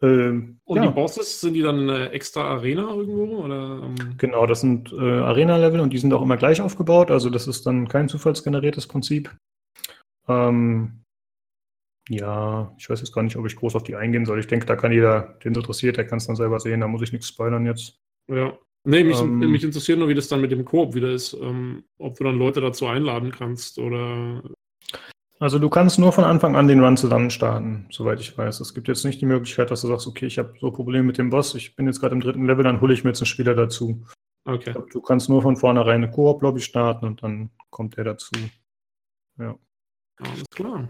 Ähm, 0.02 0.60
und 0.64 0.78
ja. 0.78 0.88
die 0.88 0.94
Bosses, 0.94 1.42
sind 1.42 1.54
die 1.54 1.62
dann 1.62 1.90
eine 1.90 2.12
extra 2.12 2.44
Arena 2.44 2.94
irgendwo? 2.94 3.44
Oder, 3.44 3.82
ähm? 3.84 4.18
Genau, 4.18 4.46
das 4.46 4.62
sind 4.62 4.92
äh, 4.94 5.00
Arena-Level 5.00 5.80
und 5.80 5.94
die 5.94 6.00
sind 6.00 6.14
auch 6.14 6.22
immer 6.22 6.38
gleich 6.38 6.62
aufgebaut, 6.62 7.12
also 7.12 7.30
das 7.30 7.48
ist 7.48 7.66
dann 7.66 7.88
kein 7.88 8.10
zufallsgeneriertes 8.10 8.88
Prinzip. 8.88 9.36
Ähm, 10.28 11.04
ja, 12.10 12.74
ich 12.78 12.90
weiß 12.90 13.00
jetzt 13.00 13.14
gar 13.14 13.22
nicht, 13.22 13.36
ob 13.38 13.46
ich 13.46 13.56
groß 13.56 13.76
auf 13.76 13.84
die 13.84 13.96
eingehen 13.96 14.26
soll. 14.26 14.40
Ich 14.40 14.48
denke, 14.48 14.66
da 14.66 14.76
kann 14.76 14.92
jeder, 14.92 15.38
den 15.44 15.52
es 15.52 15.58
interessiert, 15.58 15.98
der 15.98 16.08
kann 16.08 16.18
es 16.18 16.28
dann 16.28 16.36
selber 16.36 16.60
sehen, 16.60 16.82
da 16.82 16.88
muss 16.88 17.02
ich 17.02 17.12
nichts 17.12 17.28
spoilern 17.28 17.66
jetzt. 17.66 18.00
Ja. 18.28 18.58
Nee, 18.84 19.04
mich, 19.04 19.20
ähm, 19.20 19.38
mich 19.38 19.64
interessiert 19.64 20.00
nur, 20.00 20.10
wie 20.10 20.16
das 20.16 20.28
dann 20.28 20.42
mit 20.42 20.52
dem 20.52 20.66
Koop 20.66 20.96
wieder 20.96 21.12
ist. 21.12 21.34
Ähm, 21.34 21.84
ob 22.00 22.18
du 22.18 22.24
dann 22.24 22.40
Leute 22.40 22.62
dazu 22.62 22.88
einladen 22.88 23.32
kannst 23.32 23.78
oder. 23.78 24.42
Also 25.42 25.58
du 25.58 25.70
kannst 25.70 25.98
nur 25.98 26.12
von 26.12 26.24
Anfang 26.24 26.56
an 26.56 26.68
den 26.68 26.84
Run 26.84 26.98
zusammen 26.98 27.32
starten, 27.32 27.88
soweit 27.90 28.20
ich 28.20 28.38
weiß. 28.38 28.60
Es 28.60 28.76
gibt 28.76 28.88
jetzt 28.88 29.04
nicht 29.04 29.20
die 29.22 29.26
Möglichkeit, 29.26 29.72
dass 29.72 29.82
du 29.82 29.88
sagst, 29.88 30.06
okay, 30.06 30.28
ich 30.28 30.38
habe 30.38 30.54
so 30.62 30.70
Probleme 30.70 31.04
mit 31.04 31.18
dem 31.18 31.32
Boss, 31.32 31.56
ich 31.56 31.76
bin 31.76 31.88
jetzt 31.88 32.00
gerade 32.00 32.14
im 32.14 32.22
dritten 32.22 32.46
Level, 32.46 32.64
dann 32.64 32.80
hole 32.80 32.94
ich 32.94 33.04
mir 33.04 33.10
jetzt 33.10 33.22
einen 33.22 33.26
Spieler 33.26 33.56
dazu. 33.56 34.06
Okay. 34.46 34.72
Glaub, 34.72 34.92
du 34.92 35.02
kannst 35.02 35.30
nur 35.30 35.42
von 35.42 35.58
vornherein 35.58 36.04
eine 36.04 36.12
Koop-Lobby 36.12 36.62
starten 36.62 37.08
und 37.08 37.24
dann 37.24 37.50
kommt 37.72 37.98
der 37.98 38.04
dazu. 38.04 38.36
Ja. 39.40 39.56
Alles 40.20 40.46
klar. 40.54 40.90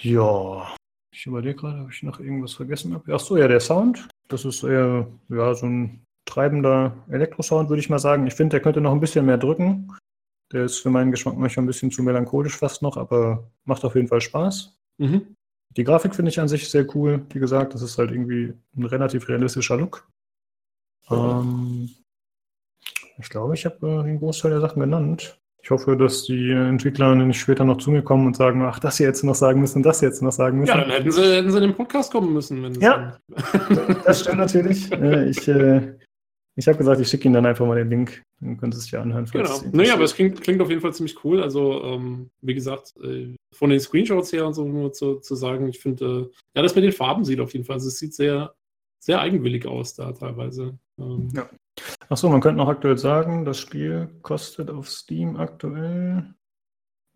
Ja, 0.00 0.74
ich 1.14 1.26
überlege 1.26 1.60
gerade, 1.60 1.82
ob 1.82 1.92
ich 1.92 2.02
noch 2.02 2.18
irgendwas 2.18 2.54
vergessen 2.54 2.92
habe. 2.92 3.14
Ach 3.14 3.20
so, 3.20 3.36
ja, 3.36 3.46
der 3.46 3.60
Sound. 3.60 4.08
Das 4.26 4.44
ist 4.44 4.64
eher 4.64 5.06
ja, 5.28 5.54
so 5.54 5.66
ein 5.66 6.02
treibender 6.24 6.96
Elektrosound, 7.08 7.68
würde 7.68 7.80
ich 7.80 7.90
mal 7.90 8.00
sagen. 8.00 8.26
Ich 8.26 8.34
finde, 8.34 8.54
der 8.54 8.62
könnte 8.62 8.80
noch 8.80 8.92
ein 8.92 9.00
bisschen 9.00 9.26
mehr 9.26 9.38
drücken. 9.38 9.92
Der 10.52 10.64
ist 10.64 10.78
für 10.78 10.90
meinen 10.90 11.10
Geschmack 11.10 11.36
manchmal 11.36 11.64
ein 11.64 11.68
bisschen 11.68 11.90
zu 11.90 12.02
melancholisch 12.02 12.56
fast 12.56 12.82
noch, 12.82 12.96
aber 12.96 13.50
macht 13.64 13.84
auf 13.84 13.94
jeden 13.94 14.08
Fall 14.08 14.20
Spaß. 14.20 14.76
Mhm. 14.98 15.36
Die 15.76 15.84
Grafik 15.84 16.14
finde 16.14 16.30
ich 16.30 16.40
an 16.40 16.48
sich 16.48 16.68
sehr 16.68 16.86
cool. 16.96 17.24
Wie 17.32 17.38
gesagt, 17.38 17.74
das 17.74 17.82
ist 17.82 17.96
halt 17.98 18.10
irgendwie 18.10 18.52
ein 18.76 18.84
relativ 18.84 19.28
realistischer 19.28 19.76
Look. 19.76 20.08
Ähm, 21.08 21.90
ich 23.18 23.28
glaube, 23.28 23.54
ich 23.54 23.64
habe 23.64 23.86
äh, 23.86 24.02
den 24.04 24.18
Großteil 24.18 24.50
der 24.50 24.60
Sachen 24.60 24.80
genannt. 24.80 25.40
Ich 25.62 25.70
hoffe, 25.70 25.96
dass 25.96 26.24
die 26.24 26.50
Entwickler 26.50 27.14
nicht 27.14 27.38
später 27.38 27.64
noch 27.64 27.76
zu 27.76 27.90
mir 27.90 28.02
kommen 28.02 28.26
und 28.26 28.34
sagen, 28.34 28.62
ach, 28.62 28.78
das 28.78 28.98
jetzt 28.98 29.22
noch 29.22 29.34
sagen 29.34 29.60
müssen, 29.60 29.82
das 29.82 30.00
jetzt 30.00 30.22
noch 30.22 30.32
sagen 30.32 30.58
müssen. 30.58 30.70
Ja, 30.70 30.80
dann 30.80 30.90
hätten 30.90 31.12
sie, 31.12 31.22
hätten 31.22 31.50
sie 31.50 31.58
in 31.58 31.64
den 31.64 31.74
Podcast 31.74 32.10
kommen 32.10 32.32
müssen. 32.32 32.80
ja, 32.80 33.18
das 34.04 34.20
stimmt 34.20 34.38
natürlich. 34.38 34.90
Äh, 35.00 35.30
ich, 35.30 35.46
äh, 35.48 35.94
ich 36.60 36.68
habe 36.68 36.76
gesagt, 36.76 37.00
ich 37.00 37.08
schicke 37.08 37.24
Ihnen 37.24 37.34
dann 37.34 37.46
einfach 37.46 37.66
mal 37.66 37.76
den 37.76 37.88
Link. 37.88 38.22
Dann 38.40 38.58
können 38.58 38.72
Sie 38.72 38.78
es 38.78 38.90
ja 38.90 39.00
anhören. 39.00 39.24
Genau. 39.24 39.62
Naja, 39.72 39.94
aber 39.94 40.04
es 40.04 40.14
klingt, 40.14 40.42
klingt 40.42 40.60
auf 40.60 40.68
jeden 40.68 40.82
Fall 40.82 40.92
ziemlich 40.92 41.24
cool. 41.24 41.42
Also, 41.42 41.82
ähm, 41.84 42.28
wie 42.42 42.52
gesagt, 42.52 42.94
äh, 43.02 43.34
von 43.54 43.70
den 43.70 43.80
Screenshots 43.80 44.30
her 44.32 44.46
und 44.46 44.52
so 44.52 44.66
nur 44.66 44.92
zu, 44.92 45.16
zu 45.20 45.34
sagen, 45.36 45.68
ich 45.68 45.78
finde, 45.78 46.04
äh, 46.04 46.36
ja, 46.54 46.62
das 46.62 46.74
mit 46.74 46.84
den 46.84 46.92
Farben 46.92 47.24
sieht 47.24 47.40
auf 47.40 47.54
jeden 47.54 47.64
Fall. 47.64 47.74
Also, 47.74 47.88
es 47.88 47.98
sieht 47.98 48.12
sehr, 48.12 48.54
sehr 48.98 49.20
eigenwillig 49.20 49.66
aus 49.66 49.94
da 49.94 50.12
teilweise. 50.12 50.78
Ähm, 50.98 51.28
ja. 51.34 51.48
Achso, 52.10 52.28
man 52.28 52.42
könnte 52.42 52.58
noch 52.58 52.68
aktuell 52.68 52.98
sagen, 52.98 53.46
das 53.46 53.58
Spiel 53.58 54.10
kostet 54.20 54.68
auf 54.70 54.86
Steam 54.86 55.36
aktuell. 55.36 56.34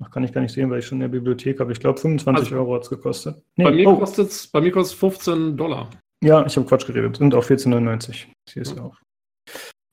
Ach, 0.02 0.10
kann 0.10 0.24
ich 0.24 0.32
gar 0.32 0.40
nicht 0.40 0.52
sehen, 0.52 0.70
weil 0.70 0.78
ich 0.78 0.86
schon 0.86 0.96
in 0.96 1.02
der 1.02 1.08
Bibliothek 1.08 1.60
habe. 1.60 1.72
Ich 1.72 1.80
glaube, 1.80 2.00
25 2.00 2.44
also, 2.46 2.56
Euro 2.56 2.76
hat 2.76 2.84
es 2.84 2.90
gekostet. 2.90 3.42
Nee, 3.56 3.64
bei, 3.64 3.72
mir 3.72 3.88
oh. 3.88 3.98
kostet 3.98 4.30
es 4.30 4.92
15 4.94 5.54
Dollar. 5.58 5.90
Ja, 6.22 6.46
ich 6.46 6.56
habe 6.56 6.66
Quatsch 6.66 6.86
geredet. 6.86 7.16
Sind 7.18 7.34
auch 7.34 7.44
14,99. 7.44 8.26
Hier 8.48 8.62
ist 8.62 8.74
ja 8.74 8.82
auch. 8.82 8.96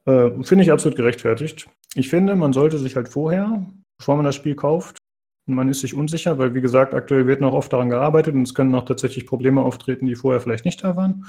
Äh, 0.06 0.44
finde 0.44 0.64
ich 0.64 0.72
absolut 0.72 0.98
gerechtfertigt. 0.98 1.70
Ich 1.96 2.10
finde, 2.10 2.36
man 2.36 2.54
sollte 2.54 2.78
sich 2.78 2.96
halt 2.96 3.10
vorher, 3.10 3.66
bevor 3.98 4.16
man 4.16 4.26
das 4.26 4.36
Spiel 4.36 4.56
kauft, 4.56 4.98
man 5.46 5.70
ist 5.70 5.82
sich 5.82 5.94
unsicher, 5.94 6.38
weil 6.38 6.54
wie 6.54 6.62
gesagt, 6.62 6.94
aktuell 6.94 7.28
wird 7.28 7.42
noch 7.42 7.54
oft 7.54 7.74
daran 7.74 7.90
gearbeitet 7.90 8.36
und 8.36 8.44
es 8.44 8.54
können 8.54 8.74
auch 8.76 8.86
tatsächlich 8.86 9.26
Probleme 9.26 9.62
auftreten, 9.62 10.06
die 10.06 10.16
vorher 10.16 10.40
vielleicht 10.40 10.66
nicht 10.66 10.84
da 10.84 10.96
waren. 10.96 11.26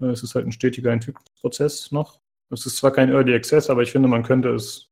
Äh, 0.00 0.06
es 0.06 0.22
ist 0.22 0.34
halt 0.34 0.46
ein 0.46 0.52
stetiger 0.52 0.92
Entwicklungsprozess 0.92 1.92
noch. 1.92 2.20
Es 2.50 2.66
ist 2.66 2.76
zwar 2.76 2.92
kein 2.92 3.10
Early 3.10 3.34
Access, 3.34 3.70
aber 3.70 3.82
ich 3.82 3.92
finde, 3.92 4.08
man 4.08 4.22
könnte 4.22 4.50
es 4.50 4.88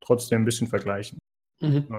trotzdem 0.00 0.42
ein 0.42 0.44
bisschen 0.44 0.66
vergleichen. 0.66 1.18
Mhm. 1.60 1.86
Äh, 1.90 1.98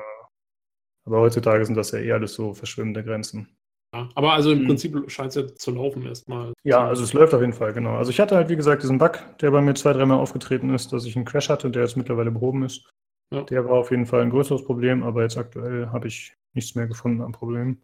aber 1.05 1.21
heutzutage 1.21 1.65
sind 1.65 1.75
das 1.75 1.91
ja 1.91 1.99
eher 1.99 2.15
alles 2.15 2.33
so 2.33 2.53
verschwimmende 2.53 3.03
Grenzen. 3.03 3.56
Ja, 3.93 4.09
aber 4.15 4.33
also 4.33 4.51
im 4.51 4.63
mhm. 4.63 4.67
Prinzip 4.67 5.11
scheint 5.11 5.29
es 5.29 5.35
ja 5.35 5.47
zu 5.47 5.71
laufen 5.71 6.05
erstmal. 6.05 6.53
Ja, 6.63 6.85
also 6.85 7.03
es 7.03 7.13
läuft 7.13 7.33
auf 7.33 7.41
jeden 7.41 7.53
Fall, 7.53 7.73
genau. 7.73 7.95
Also 7.95 8.11
ich 8.11 8.19
hatte 8.19 8.35
halt, 8.35 8.49
wie 8.49 8.55
gesagt, 8.55 8.83
diesen 8.83 8.97
Bug, 8.97 9.19
der 9.39 9.51
bei 9.51 9.61
mir 9.61 9.75
zwei, 9.75 9.93
dreimal 9.93 10.19
aufgetreten 10.19 10.73
ist, 10.73 10.91
dass 10.91 11.05
ich 11.05 11.15
einen 11.15 11.25
Crash 11.25 11.49
hatte, 11.49 11.71
der 11.71 11.83
jetzt 11.83 11.95
mittlerweile 11.95 12.31
behoben 12.31 12.63
ist. 12.63 12.89
Ja. 13.31 13.43
Der 13.43 13.65
war 13.65 13.73
auf 13.73 13.91
jeden 13.91 14.05
Fall 14.05 14.21
ein 14.21 14.29
größeres 14.29 14.65
Problem, 14.65 15.03
aber 15.03 15.23
jetzt 15.23 15.37
aktuell 15.37 15.87
habe 15.87 16.07
ich 16.07 16.35
nichts 16.53 16.75
mehr 16.75 16.87
gefunden 16.87 17.21
am 17.21 17.31
Problem. 17.31 17.77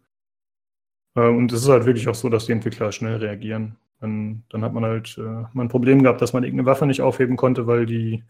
Äh, 1.14 1.28
und 1.28 1.52
es 1.52 1.62
ist 1.62 1.68
halt 1.68 1.86
wirklich 1.86 2.08
auch 2.08 2.14
so, 2.14 2.28
dass 2.28 2.46
die 2.46 2.52
Entwickler 2.52 2.92
schnell 2.92 3.16
reagieren. 3.16 3.76
Dann, 4.00 4.44
dann 4.50 4.62
hat 4.62 4.74
man 4.74 4.84
halt 4.84 5.16
äh, 5.18 5.22
mal 5.22 5.62
ein 5.62 5.68
Problem 5.68 6.02
gehabt, 6.02 6.20
dass 6.20 6.32
man 6.32 6.44
irgendeine 6.44 6.66
Waffe 6.68 6.86
nicht 6.86 7.00
aufheben 7.00 7.36
konnte, 7.36 7.66
weil 7.66 7.86
die 7.86 8.24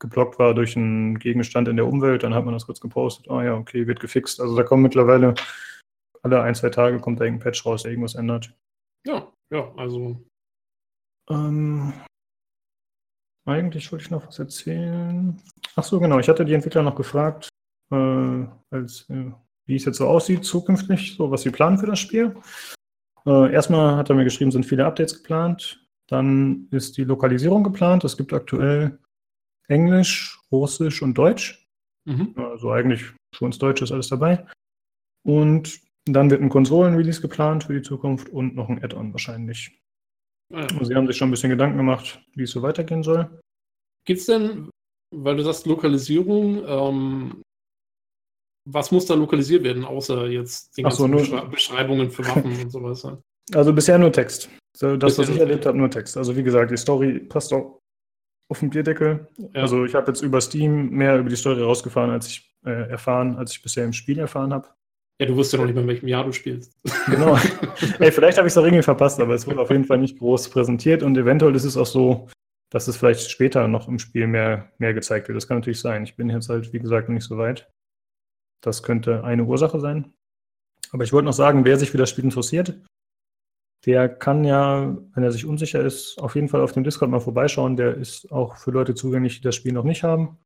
geblockt 0.00 0.38
war 0.38 0.54
durch 0.54 0.76
einen 0.76 1.18
Gegenstand 1.18 1.68
in 1.68 1.76
der 1.76 1.86
Umwelt. 1.86 2.24
Dann 2.24 2.34
hat 2.34 2.44
man 2.44 2.54
das 2.54 2.66
kurz 2.66 2.80
gepostet. 2.80 3.30
Ah 3.30 3.44
ja, 3.44 3.54
okay, 3.54 3.86
wird 3.86 4.00
gefixt. 4.00 4.40
Also 4.40 4.56
da 4.56 4.62
kommen 4.62 4.82
mittlerweile 4.82 5.34
alle 6.24 6.42
ein, 6.42 6.54
zwei 6.54 6.70
Tage 6.70 6.98
kommt 6.98 7.20
da 7.20 7.24
irgendein 7.24 7.44
Patch 7.44 7.64
raus, 7.66 7.82
der 7.82 7.92
irgendwas 7.92 8.14
ändert. 8.14 8.52
Ja, 9.06 9.30
ja, 9.50 9.72
also. 9.76 10.24
Ähm, 11.30 11.92
eigentlich 13.46 13.92
wollte 13.92 14.04
ich 14.06 14.10
noch 14.10 14.26
was 14.26 14.38
erzählen. 14.38 15.40
Ach 15.76 15.84
so, 15.84 16.00
genau. 16.00 16.18
Ich 16.18 16.28
hatte 16.28 16.44
die 16.44 16.54
Entwickler 16.54 16.82
noch 16.82 16.96
gefragt, 16.96 17.48
äh, 17.92 18.46
als, 18.70 19.08
äh, 19.10 19.30
wie 19.66 19.76
es 19.76 19.84
jetzt 19.84 19.98
so 19.98 20.08
aussieht 20.08 20.44
zukünftig, 20.44 21.16
so 21.16 21.30
was 21.30 21.42
sie 21.42 21.50
planen 21.50 21.78
für 21.78 21.86
das 21.86 21.98
Spiel. 21.98 22.34
Äh, 23.26 23.52
erstmal 23.52 23.96
hat 23.96 24.08
er 24.08 24.16
mir 24.16 24.24
geschrieben, 24.24 24.50
sind 24.50 24.66
viele 24.66 24.86
Updates 24.86 25.14
geplant. 25.14 25.86
Dann 26.08 26.68
ist 26.70 26.96
die 26.96 27.04
Lokalisierung 27.04 27.64
geplant. 27.64 28.04
Es 28.04 28.16
gibt 28.16 28.32
aktuell 28.32 28.98
Englisch, 29.68 30.40
Russisch 30.50 31.02
und 31.02 31.14
Deutsch. 31.16 31.66
Mhm. 32.06 32.34
Also 32.36 32.70
eigentlich 32.70 33.12
für 33.34 33.44
uns 33.44 33.58
Deutsch 33.58 33.82
ist 33.82 33.92
alles 33.92 34.08
dabei. 34.08 34.46
Und 35.22 35.83
dann 36.06 36.30
wird 36.30 36.42
ein 36.42 36.48
Konsolen-Release 36.48 37.20
geplant 37.20 37.64
für 37.64 37.74
die 37.74 37.82
Zukunft 37.82 38.28
und 38.28 38.54
noch 38.54 38.68
ein 38.68 38.82
Add-on 38.82 39.12
wahrscheinlich. 39.12 39.80
Ah, 40.52 40.66
ja. 40.70 40.84
Sie 40.84 40.94
haben 40.94 41.06
sich 41.06 41.16
schon 41.16 41.28
ein 41.28 41.30
bisschen 41.30 41.50
Gedanken 41.50 41.78
gemacht, 41.78 42.20
wie 42.34 42.42
es 42.42 42.50
so 42.50 42.62
weitergehen 42.62 43.02
soll. 43.02 43.40
Gibt 44.06 44.20
es 44.20 44.26
denn, 44.26 44.68
weil 45.14 45.36
du 45.36 45.42
sagst 45.42 45.66
Lokalisierung, 45.66 46.62
ähm, 46.66 47.42
was 48.66 48.90
muss 48.90 49.06
da 49.06 49.14
lokalisiert 49.14 49.64
werden, 49.64 49.84
außer 49.84 50.26
jetzt 50.28 50.76
die 50.76 50.82
ganzen 50.82 50.98
so, 50.98 51.06
nur, 51.06 51.48
Beschreibungen 51.48 52.10
für 52.10 52.26
Waffen 52.26 52.60
und 52.60 52.70
sowas? 52.70 53.06
Also 53.54 53.72
bisher 53.72 53.98
nur 53.98 54.12
Text. 54.12 54.48
So, 54.76 54.96
das, 54.96 55.18
was 55.18 55.28
ich 55.28 55.38
erlebt 55.38 55.66
habe, 55.66 55.78
nur 55.78 55.90
Text. 55.90 56.16
Also 56.16 56.34
wie 56.36 56.42
gesagt, 56.42 56.70
die 56.70 56.76
Story 56.76 57.20
passt 57.20 57.52
auch 57.52 57.78
auf 58.50 58.60
den 58.60 58.70
Bierdeckel. 58.70 59.28
Ja. 59.38 59.62
Also 59.62 59.84
ich 59.84 59.94
habe 59.94 60.08
jetzt 60.08 60.22
über 60.22 60.40
Steam 60.40 60.90
mehr 60.90 61.18
über 61.18 61.28
die 61.28 61.36
Story 61.36 61.62
rausgefahren, 61.62 62.10
als 62.10 62.26
ich 62.26 62.54
äh, 62.64 62.90
erfahren, 62.90 63.36
als 63.36 63.52
ich 63.52 63.62
bisher 63.62 63.84
im 63.84 63.92
Spiel 63.92 64.18
erfahren 64.18 64.52
habe. 64.52 64.68
Ja, 65.20 65.26
du 65.26 65.36
wusstest 65.36 65.54
ja 65.54 65.58
noch 65.60 65.66
nicht 65.66 65.74
mal, 65.76 65.82
in 65.82 65.88
welchem 65.88 66.08
Jahr 66.08 66.24
du 66.24 66.32
spielst. 66.32 66.76
Genau. 67.06 67.36
Ey, 67.98 68.10
vielleicht 68.10 68.38
habe 68.38 68.48
ich 68.48 68.52
es 68.52 68.58
auch 68.58 68.64
irgendwie 68.64 68.82
verpasst, 68.82 69.20
aber 69.20 69.34
es 69.34 69.46
wurde 69.46 69.60
auf 69.60 69.70
jeden 69.70 69.84
Fall 69.84 69.98
nicht 69.98 70.18
groß 70.18 70.48
präsentiert 70.48 71.02
und 71.02 71.16
eventuell 71.16 71.54
ist 71.54 71.64
es 71.64 71.76
auch 71.76 71.86
so, 71.86 72.28
dass 72.70 72.88
es 72.88 72.96
vielleicht 72.96 73.30
später 73.30 73.68
noch 73.68 73.86
im 73.88 73.98
Spiel 73.98 74.26
mehr, 74.26 74.72
mehr 74.78 74.94
gezeigt 74.94 75.28
wird. 75.28 75.36
Das 75.36 75.46
kann 75.46 75.58
natürlich 75.58 75.80
sein. 75.80 76.02
Ich 76.02 76.16
bin 76.16 76.28
jetzt 76.30 76.48
halt, 76.48 76.72
wie 76.72 76.80
gesagt, 76.80 77.08
noch 77.08 77.14
nicht 77.14 77.26
so 77.26 77.38
weit. 77.38 77.70
Das 78.62 78.82
könnte 78.82 79.22
eine 79.22 79.44
Ursache 79.44 79.78
sein. 79.78 80.12
Aber 80.90 81.04
ich 81.04 81.12
wollte 81.12 81.26
noch 81.26 81.32
sagen, 81.32 81.64
wer 81.64 81.78
sich 81.78 81.90
für 81.90 81.98
das 81.98 82.10
Spiel 82.10 82.24
interessiert, 82.24 82.80
der 83.86 84.08
kann 84.08 84.44
ja, 84.44 84.96
wenn 85.14 85.22
er 85.22 85.32
sich 85.32 85.44
unsicher 85.44 85.80
ist, 85.80 86.18
auf 86.18 86.34
jeden 86.34 86.48
Fall 86.48 86.62
auf 86.62 86.72
dem 86.72 86.84
Discord 86.84 87.10
mal 87.10 87.20
vorbeischauen. 87.20 87.76
Der 87.76 87.94
ist 87.94 88.32
auch 88.32 88.56
für 88.56 88.70
Leute 88.70 88.94
zugänglich, 88.94 89.36
die 89.36 89.42
das 89.42 89.54
Spiel 89.54 89.72
noch 89.72 89.84
nicht 89.84 90.02
haben. 90.02 90.38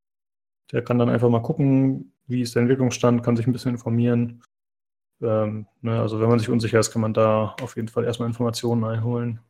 Der 0.73 0.83
kann 0.83 0.99
dann 0.99 1.09
einfach 1.09 1.29
mal 1.31 1.43
gucken, 1.43 2.13
wie 2.27 2.43
ist 2.43 2.55
der 2.55 2.63
Entwicklungsstand, 2.63 3.23
kann 3.23 3.37
sich 3.37 3.47
ein 3.47 3.53
bisschen 3.53 3.73
informieren. 3.73 4.43
Ähm, 5.21 5.67
ne, 5.81 6.01
also 6.01 6.21
wenn 6.21 6.29
man 6.29 6.39
sich 6.39 6.49
unsicher 6.49 6.79
ist, 6.79 6.93
kann 6.93 7.03
man 7.03 7.15
da 7.15 7.57
auf 7.61 7.77
jeden 7.77 7.89
Fall 7.89 8.05
erstmal 8.05 8.29
Informationen 8.29 8.85
einholen. 8.85 9.41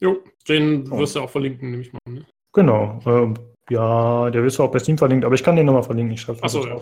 Jo, 0.00 0.22
den 0.48 0.90
wirst 0.90 1.16
du 1.16 1.20
auch 1.20 1.30
verlinken, 1.30 1.70
nehme 1.70 1.82
ich 1.82 1.92
mal 1.92 1.98
an. 2.06 2.14
Ne? 2.14 2.26
Genau. 2.52 3.00
Ähm, 3.06 3.34
ja, 3.70 4.30
der 4.30 4.42
wirst 4.42 4.58
du 4.58 4.62
auch 4.62 4.70
bei 4.70 4.78
Steam 4.78 4.98
verlinkt, 4.98 5.24
aber 5.24 5.34
ich 5.34 5.42
kann 5.42 5.56
den 5.56 5.66
nochmal 5.66 5.82
verlinken. 5.82 6.14
Ich 6.14 6.20
schreibe 6.20 6.42
Achso, 6.42 6.66
ja. 6.66 6.80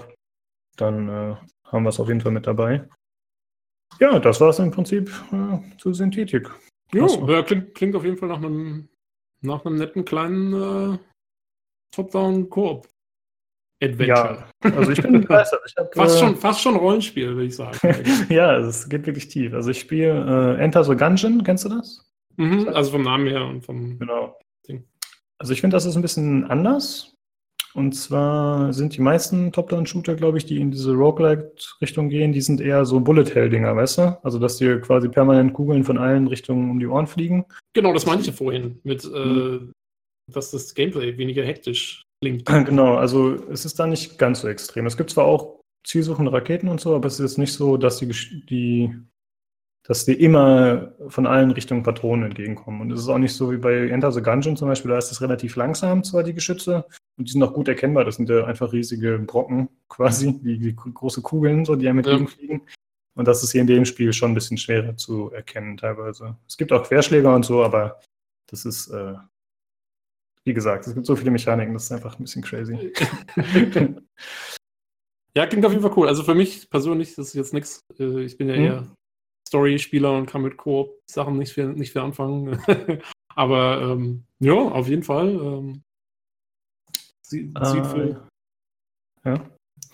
Dann 0.76 1.08
äh, 1.08 1.36
haben 1.66 1.82
wir 1.82 1.90
es 1.90 2.00
auf 2.00 2.08
jeden 2.08 2.20
Fall 2.20 2.32
mit 2.32 2.46
dabei. 2.46 2.88
Ja, 4.00 4.18
das 4.18 4.40
war 4.40 4.48
es 4.50 4.58
im 4.58 4.70
Prinzip 4.70 5.10
äh, 5.32 5.78
zu 5.78 5.92
Synthetik. 5.92 6.50
Jo, 6.92 7.06
ja, 7.28 7.42
klingt, 7.42 7.74
klingt 7.74 7.94
auf 7.94 8.04
jeden 8.04 8.16
Fall 8.16 8.28
nach 8.28 8.38
einem, 8.38 8.88
nach 9.40 9.64
einem 9.64 9.76
netten 9.76 10.04
kleinen 10.04 10.94
äh, 10.94 10.98
Top-Down-Koop. 11.94 12.88
Adventure. 13.82 14.44
Ja, 14.64 14.74
also 14.76 14.90
ich 14.92 15.02
bin 15.02 15.12
begeistert. 15.20 15.60
Ich 15.66 15.74
hab, 15.76 15.94
Fast, 15.94 16.16
äh, 16.16 16.20
schon, 16.20 16.36
fast 16.36 16.60
schon 16.60 16.76
Rollenspiel, 16.76 17.28
würde 17.34 17.44
ich 17.46 17.56
sagen. 17.56 17.78
ja, 18.28 18.56
es 18.58 18.88
geht 18.88 19.06
wirklich 19.06 19.28
tief. 19.28 19.52
Also 19.54 19.70
ich 19.70 19.80
spiele 19.80 20.56
äh, 20.58 20.62
Enter 20.62 20.84
the 20.84 20.94
Gungeon, 20.96 21.42
kennst 21.44 21.64
du 21.64 21.68
das? 21.68 22.08
mhm, 22.36 22.68
also 22.68 22.92
vom 22.92 23.02
Namen 23.02 23.26
her 23.26 23.44
und 23.44 23.64
vom. 23.64 23.98
Genau. 23.98 24.38
Ding. 24.66 24.84
Also 25.38 25.52
ich 25.52 25.60
finde, 25.60 25.74
das 25.76 25.84
ist 25.84 25.96
ein 25.96 26.02
bisschen 26.02 26.44
anders. 26.50 27.08
Und 27.74 27.92
zwar 27.94 28.72
sind 28.74 28.94
die 28.96 29.00
meisten 29.00 29.50
Top-Down-Shooter, 29.50 30.14
glaube 30.14 30.36
ich, 30.36 30.44
die 30.44 30.60
in 30.60 30.70
diese 30.70 30.92
Roguelike-Richtung 30.92 32.10
gehen, 32.10 32.32
die 32.32 32.42
sind 32.42 32.60
eher 32.60 32.84
so 32.84 33.00
Bullet-Hell-Dinger, 33.00 33.74
weißt 33.74 33.98
du? 33.98 34.18
Also 34.22 34.38
dass 34.38 34.58
dir 34.58 34.78
quasi 34.80 35.08
permanent 35.08 35.54
Kugeln 35.54 35.82
von 35.82 35.96
allen 35.96 36.26
Richtungen 36.26 36.70
um 36.70 36.78
die 36.78 36.86
Ohren 36.86 37.06
fliegen. 37.06 37.46
Genau, 37.72 37.94
das 37.94 38.04
meinte 38.04 38.20
ich 38.22 38.26
ja 38.26 38.32
vorhin, 38.34 38.78
mit, 38.84 39.04
äh, 39.04 39.08
Mhm. 39.08 39.72
dass 40.30 40.50
das 40.50 40.74
Gameplay 40.74 41.16
weniger 41.16 41.44
hektisch 41.44 42.02
klingt. 42.22 42.46
Genau, 42.46 42.94
also 42.96 43.34
es 43.50 43.64
ist 43.64 43.78
da 43.78 43.86
nicht 43.86 44.18
ganz 44.18 44.40
so 44.40 44.48
extrem. 44.48 44.86
Es 44.86 44.96
gibt 44.96 45.10
zwar 45.10 45.24
auch 45.26 45.60
zielsuchende 45.84 46.32
Raketen 46.32 46.68
und 46.68 46.80
so, 46.80 46.94
aber 46.94 47.08
es 47.08 47.20
ist 47.20 47.38
nicht 47.38 47.52
so, 47.52 47.76
dass 47.76 47.98
die, 47.98 48.08
die 48.46 48.94
dass 49.84 50.04
dir 50.04 50.18
immer 50.18 50.92
von 51.08 51.26
allen 51.26 51.50
Richtungen 51.50 51.82
Patronen 51.82 52.26
entgegenkommen. 52.26 52.80
Und 52.82 52.92
es 52.92 53.00
ist 53.00 53.08
auch 53.08 53.18
nicht 53.18 53.34
so 53.34 53.50
wie 53.50 53.56
bei 53.56 53.88
Enter 53.88 54.12
the 54.12 54.22
Gungeon 54.22 54.56
zum 54.56 54.68
Beispiel, 54.68 54.92
da 54.92 54.98
ist 54.98 55.10
es 55.10 55.20
relativ 55.20 55.56
langsam, 55.56 56.04
zwar 56.04 56.22
die 56.22 56.34
Geschütze, 56.34 56.84
und 57.16 57.26
die 57.28 57.32
sind 57.32 57.42
auch 57.42 57.52
gut 57.52 57.66
erkennbar. 57.66 58.04
Das 58.04 58.16
sind 58.16 58.28
ja 58.28 58.44
einfach 58.44 58.72
riesige 58.72 59.18
Brocken 59.18 59.68
quasi, 59.88 60.38
wie, 60.42 60.60
wie 60.60 60.74
große 60.74 61.20
Kugeln, 61.20 61.64
so, 61.64 61.74
die 61.74 61.88
einem 61.88 61.98
Ja. 62.04 62.12
entgegenfliegen. 62.12 62.62
Und 63.14 63.26
das 63.26 63.42
ist 63.42 63.52
hier 63.52 63.60
in 63.60 63.66
dem 63.66 63.84
Spiel 63.84 64.12
schon 64.12 64.30
ein 64.30 64.34
bisschen 64.34 64.56
schwerer 64.56 64.96
zu 64.96 65.32
erkennen 65.32 65.76
teilweise. 65.76 66.36
Es 66.48 66.56
gibt 66.56 66.72
auch 66.72 66.84
Querschläger 66.84 67.34
und 67.34 67.44
so, 67.44 67.62
aber 67.64 68.00
das 68.46 68.64
ist, 68.64 68.88
äh, 68.88 69.14
wie 70.44 70.54
gesagt, 70.54 70.86
es 70.86 70.94
gibt 70.94 71.06
so 71.06 71.14
viele 71.16 71.30
Mechaniken, 71.30 71.72
das 71.74 71.84
ist 71.84 71.92
einfach 71.92 72.18
ein 72.18 72.22
bisschen 72.24 72.42
crazy. 72.42 72.92
Ja, 75.34 75.46
klingt 75.46 75.64
auf 75.64 75.72
jeden 75.72 75.82
Fall 75.82 75.96
cool. 75.96 76.08
Also 76.08 76.24
für 76.24 76.34
mich 76.34 76.68
persönlich 76.68 77.14
das 77.14 77.28
ist 77.28 77.34
jetzt 77.34 77.54
nichts. 77.54 77.80
Ich 77.98 78.36
bin 78.36 78.50
ja 78.50 78.56
Mhm. 78.56 78.62
eher 78.64 78.94
Story-Spieler 79.48 80.12
und 80.18 80.26
kann 80.26 80.42
mit 80.42 80.58
Koop-Sachen 80.58 81.38
nicht 81.38 81.54
viel, 81.54 81.68
nicht 81.68 81.92
viel 81.92 82.02
anfangen. 82.02 82.58
Aber 83.34 83.80
ähm, 83.80 84.24
ja, 84.40 84.52
auf 84.52 84.88
jeden 84.88 85.02
Fall. 85.02 85.28
Ähm, 85.30 85.82
sieht, 87.22 87.46
sieht 87.64 87.86
für, 87.86 88.28
Äh, 89.24 89.30
ja. 89.30 89.50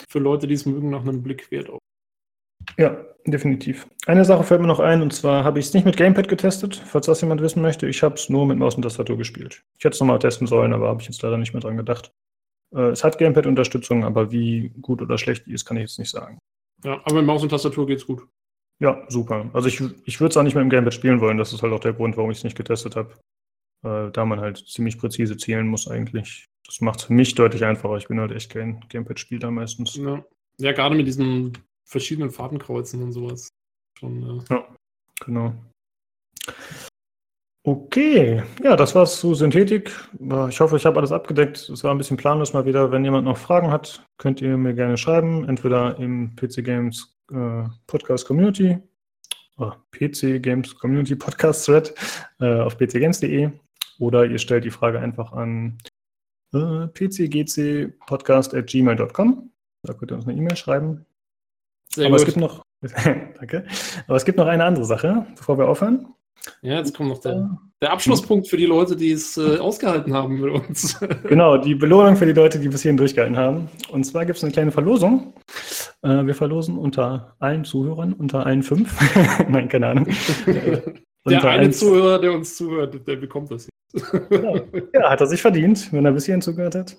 für 0.09 0.19
Leute, 0.19 0.49
die 0.49 0.55
es 0.55 0.67
mögen, 0.67 0.91
nach 0.91 1.03
einem 1.03 1.23
Blick 1.23 1.49
wert 1.53 1.71
aus. 1.71 1.79
Ja, 2.79 2.97
definitiv. 3.27 3.89
Eine 4.07 4.25
Sache 4.25 4.45
fällt 4.45 4.61
mir 4.61 4.69
noch 4.69 4.81
ein, 4.81 5.03
und 5.03 5.13
zwar 5.13 5.45
habe 5.45 5.59
ich 5.59 5.67
es 5.67 5.75
nicht 5.75 5.85
mit 5.85 5.97
Gamepad 5.97 6.29
getestet, 6.29 6.77
falls 6.77 7.07
das 7.07 7.21
jemand 7.21 7.43
wissen 7.43 7.61
möchte. 7.61 7.89
Ich 7.89 8.03
habe 8.03 8.15
es 8.15 8.29
nur 8.29 8.47
mit 8.47 8.57
Maus 8.57 8.77
und 8.77 8.83
Tastatur 8.83 9.19
gespielt. 9.19 9.65
Ich 9.77 9.85
hätte 9.85 9.95
es 9.95 10.01
nochmal 10.01 10.21
testen 10.21 10.47
sollen, 10.47 10.73
aber 10.73 10.89
habe 10.89 11.03
ich 11.03 11.09
jetzt 11.09 11.21
leider 11.23 11.37
nicht 11.37 11.53
mehr 11.53 11.61
dran 11.61 11.77
gedacht. 11.77 12.13
Äh, 12.75 12.91
es 12.91 13.03
hat 13.03 13.19
Gamepad-Unterstützung, 13.19 14.05
aber 14.05 14.31
wie 14.31 14.71
gut 14.81 15.03
oder 15.03 15.19
schlecht 15.19 15.47
die 15.47 15.53
ist, 15.53 15.65
kann 15.65 15.77
ich 15.77 15.83
jetzt 15.83 15.99
nicht 15.99 16.11
sagen. 16.11 16.39
Ja, 16.85 17.01
aber 17.05 17.17
mit 17.17 17.27
Maus 17.27 17.43
und 17.43 17.49
Tastatur 17.49 17.87
geht's 17.87 18.07
gut. 18.07 18.23
Ja, 18.81 19.05
super. 19.09 19.51
Also 19.53 19.67
ich, 19.67 19.83
ich 20.05 20.21
würde 20.21 20.31
es 20.31 20.37
auch 20.37 20.45
nicht 20.45 20.55
mit 20.55 20.63
dem 20.63 20.71
Gamepad 20.71 20.95
spielen 20.95 21.21
wollen. 21.21 21.37
Das 21.37 21.53
ist 21.53 21.63
halt 21.63 21.73
auch 21.73 21.81
der 21.81 21.95
Grund, 21.95 22.17
warum 22.17 22.31
ich 22.31 22.39
es 22.39 22.45
nicht 22.45 22.57
getestet 22.57 22.95
habe. 22.95 23.15
Äh, 23.85 24.13
da 24.13 24.25
man 24.25 24.41
halt 24.41 24.59
ziemlich 24.69 24.99
präzise 24.99 25.37
zielen 25.37 25.67
muss 25.67 25.89
eigentlich. 25.89 26.47
Das 26.65 26.81
macht 26.81 27.01
es 27.01 27.07
für 27.07 27.13
mich 27.13 27.35
deutlich 27.35 27.65
einfacher. 27.65 27.97
Ich 27.97 28.07
bin 28.07 28.21
halt 28.21 28.31
echt 28.31 28.53
kein 28.53 28.85
Gamepad-Spieler 28.89 29.51
meistens. 29.51 29.97
Ja, 29.97 30.25
ja 30.61 30.73
gerade 30.73 30.95
mit 30.95 31.09
diesen 31.09 31.59
verschiedenen 31.89 32.31
Fadenkreuzen 32.31 33.03
und 33.03 33.13
sowas. 33.13 33.49
Schon, 33.99 34.43
äh, 34.51 34.55
Genau. 35.25 35.53
Okay, 37.65 38.43
ja, 38.63 38.77
das 38.77 38.95
war's 38.95 39.19
zu 39.21 39.35
Synthetik. 39.35 39.91
Äh, 40.21 40.49
Ich 40.49 40.61
hoffe, 40.61 40.77
ich 40.77 40.87
habe 40.87 40.99
alles 40.99 41.11
abgedeckt. 41.13 41.69
Es 41.69 41.83
war 41.85 41.91
ein 41.91 41.99
bisschen 41.99 42.17
planlos 42.17 42.53
mal 42.55 42.65
wieder. 42.65 42.91
Wenn 42.93 43.05
jemand 43.05 43.25
noch 43.27 43.37
Fragen 43.37 43.71
hat, 43.71 44.07
könnt 44.17 44.41
ihr 44.41 44.57
mir 44.57 44.73
gerne 44.75 44.97
schreiben. 44.97 45.47
Entweder 45.49 45.99
im 45.99 46.35
PC 46.37 46.65
Games 46.65 47.15
äh, 47.31 47.65
Podcast 47.87 48.27
Community, 48.27 48.79
äh, 49.59 49.71
PC 49.91 50.43
Games 50.43 50.75
Community 50.79 51.15
Podcast 51.17 51.67
Thread 51.67 51.95
äh, 52.41 52.61
auf 52.61 52.79
pcgames.de 52.79 53.51
oder 53.99 54.25
ihr 54.25 54.39
stellt 54.39 54.65
die 54.65 54.71
Frage 54.71 54.99
einfach 55.01 55.33
an 55.33 55.77
äh, 56.55 56.87
pcgcpodcast.gmail.com. 56.87 59.51
Da 59.83 59.93
könnt 59.95 60.11
ihr 60.11 60.17
uns 60.17 60.27
eine 60.27 60.39
E-Mail 60.39 60.57
schreiben. 60.57 61.05
Sehr 61.95 62.07
Aber 62.07 62.17
es 62.17 62.25
gut. 62.25 62.35
gibt 62.35 62.41
noch, 62.41 62.65
danke. 63.39 63.65
Aber 64.07 64.17
es 64.17 64.25
gibt 64.25 64.39
noch 64.39 64.47
eine 64.47 64.65
andere 64.65 64.85
Sache, 64.85 65.27
bevor 65.37 65.59
wir 65.59 65.69
aufhören. 65.69 66.07
ja, 66.63 66.77
jetzt 66.79 66.95
kommt 66.97 67.09
noch 67.09 67.19
der, 67.21 67.59
der 67.83 67.93
Abschlusspunkt 67.93 68.49
für 68.49 68.57
die 68.57 68.67
Leute, 68.67 68.95
die 68.97 69.13
es 69.13 69.37
äh, 69.37 69.59
ausgehalten 69.59 70.15
haben 70.15 70.41
mit 70.41 70.51
uns. 70.53 70.99
Genau, 71.29 71.57
die 71.59 71.75
Belohnung 71.75 72.17
für 72.17 72.27
die 72.27 72.33
Leute, 72.33 72.59
die 72.59 72.69
bis 72.69 72.83
hierhin 72.83 72.97
durchgehalten 72.97 73.37
haben. 73.37 73.69
Und 73.91 74.05
zwar 74.05 74.25
gibt 74.25 74.39
es 74.39 74.45
eine 74.45 74.53
kleine 74.53 74.71
Verlosung. 74.73 75.35
Äh, 76.03 76.25
wir 76.27 76.35
verlosen 76.35 76.79
unter 76.79 77.35
allen 77.39 77.65
Zuhörern, 77.65 78.13
unter 78.13 78.47
allen 78.47 78.63
fünf. 78.63 78.97
Nein, 79.49 79.69
keine 79.69 79.89
Ahnung. 79.89 80.07
Äh, 80.47 80.81
der 81.29 81.45
eine 81.45 81.63
eins- 81.67 81.79
Zuhörer, 81.81 82.19
der 82.21 82.33
uns 82.33 82.57
zuhört, 82.57 83.07
der 83.07 83.17
bekommt 83.17 83.51
das. 83.51 83.69
Genau. 84.31 84.57
Ja, 84.95 85.11
hat 85.11 85.21
er 85.21 85.27
sich 85.27 85.43
verdient, 85.43 85.93
wenn 85.93 86.05
er 86.05 86.13
bis 86.13 86.25
hierhin 86.27 86.41
zugehört 86.43 86.75
hat. 86.75 86.97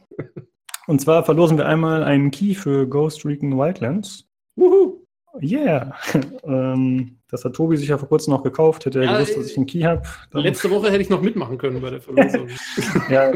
Und 0.88 1.00
zwar 1.02 1.24
verlosen 1.24 1.58
wir 1.58 1.68
einmal 1.68 2.04
einen 2.04 2.30
Key 2.32 2.54
für 2.56 2.88
Ghost 2.88 3.26
Recon 3.26 3.58
Wildlands. 3.58 4.26
Wuhu. 4.60 5.06
Yeah. 5.42 5.96
ähm, 6.44 7.18
das 7.30 7.46
hat 7.46 7.54
Tobi 7.54 7.78
sich 7.78 7.90
ja 7.90 7.98
vor 7.98 8.10
kurzem 8.10 8.34
noch 8.34 8.44
gekauft. 8.44 8.86
Hätte 8.86 9.00
er 9.00 9.06
Ja, 9.06 9.14
gewusst, 9.14 9.38
dass 9.38 9.52
ich 9.52 9.58
einen 9.58 9.68
Key 9.68 9.82
habe. 9.82 10.02
Letzte 10.32 10.70
Woche 10.72 10.90
hätte 10.90 11.02
ich 11.02 11.10
noch 11.10 11.22
mitmachen 11.22 11.58
können 11.58 11.82
bei 11.82 11.92
der 11.92 12.02
Verlosung. 12.02 12.50
Ja, 13.10 13.32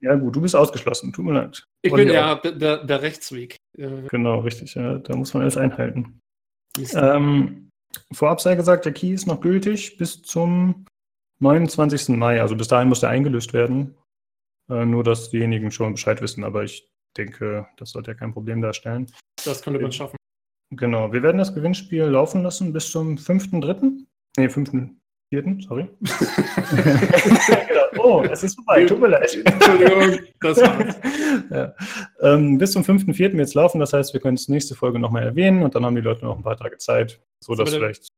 ja, 0.00 0.14
gut, 0.14 0.36
du 0.36 0.40
bist 0.40 0.54
ausgeschlossen. 0.54 1.12
Tut 1.12 1.24
mir 1.24 1.32
leid. 1.32 1.64
ich 1.82 1.90
Wollte 1.90 2.06
bin 2.06 2.14
ja 2.14 2.34
der, 2.36 2.84
der, 2.84 3.02
Rechtsweg. 3.02 3.56
Äh, 3.76 4.02
Genau, 4.08 4.40
richtig. 4.40 4.74
Ja, 4.74 4.98
da 4.98 5.16
muss 5.16 5.34
man 5.34 5.42
alles 5.42 5.56
einhalten. 5.56 6.20
Ähm, 6.94 7.70
vorab 8.12 8.40
sei 8.40 8.54
gesagt, 8.54 8.84
der 8.84 8.92
Key 8.92 9.12
ist 9.12 9.26
noch 9.26 9.40
gültig 9.40 9.98
bis 9.98 10.22
zum 10.22 10.86
29. 11.40 12.16
Mai. 12.16 12.40
Also 12.40 12.56
bis 12.56 12.68
dahin 12.68 12.88
muss 12.88 13.00
der 13.00 13.10
eingelöst 13.10 13.52
werden. 13.52 13.96
Äh, 14.70 14.84
nur, 14.84 15.02
dass 15.02 15.30
diejenigen 15.30 15.70
schon 15.70 15.94
Bescheid 15.94 16.22
wissen. 16.22 16.44
Aber 16.44 16.62
ich 16.62 16.88
denke, 17.16 17.66
das 17.76 17.90
sollte 17.90 18.12
ja 18.12 18.16
kein 18.16 18.32
Problem 18.32 18.62
darstellen. 18.62 19.06
das 19.44 19.62
könnte 19.62 19.80
man 19.80 19.92
schaffen. 19.92 20.16
Genau, 20.70 21.12
wir 21.12 21.22
werden 21.22 21.38
das 21.38 21.54
Gewinnspiel 21.54 22.02
laufen 22.04 22.42
lassen 22.42 22.72
bis 22.72 22.90
zum 22.90 23.16
5.3. 23.16 24.04
Nee, 24.36 24.46
5.4., 24.46 25.66
sorry. 25.66 25.88
genau. 27.68 28.04
Oh, 28.04 28.22
es 28.30 28.42
ist 28.44 28.54
vorbei, 28.54 28.84
tut 28.84 29.00
mir 29.00 29.08
leid. 29.08 29.34
Entschuldigung, 29.44 30.18
das 30.40 30.60
war's. 30.60 30.96
ja. 31.50 31.74
ähm, 32.20 32.58
bis 32.58 32.72
zum 32.72 32.82
5.4. 32.82 33.36
jetzt 33.36 33.54
laufen, 33.54 33.80
das 33.80 33.92
heißt, 33.92 34.12
wir 34.12 34.20
können 34.20 34.34
es 34.36 34.48
nächste 34.48 34.74
Folge 34.74 34.98
nochmal 34.98 35.22
erwähnen 35.24 35.62
und 35.62 35.74
dann 35.74 35.84
haben 35.86 35.94
die 35.96 36.02
Leute 36.02 36.24
noch 36.24 36.36
ein 36.36 36.42
paar 36.42 36.56
Tage 36.56 36.76
Zeit, 36.78 37.20
so 37.40 37.54
dass 37.54 37.70
der- 37.70 37.78
vielleicht. 37.80 38.08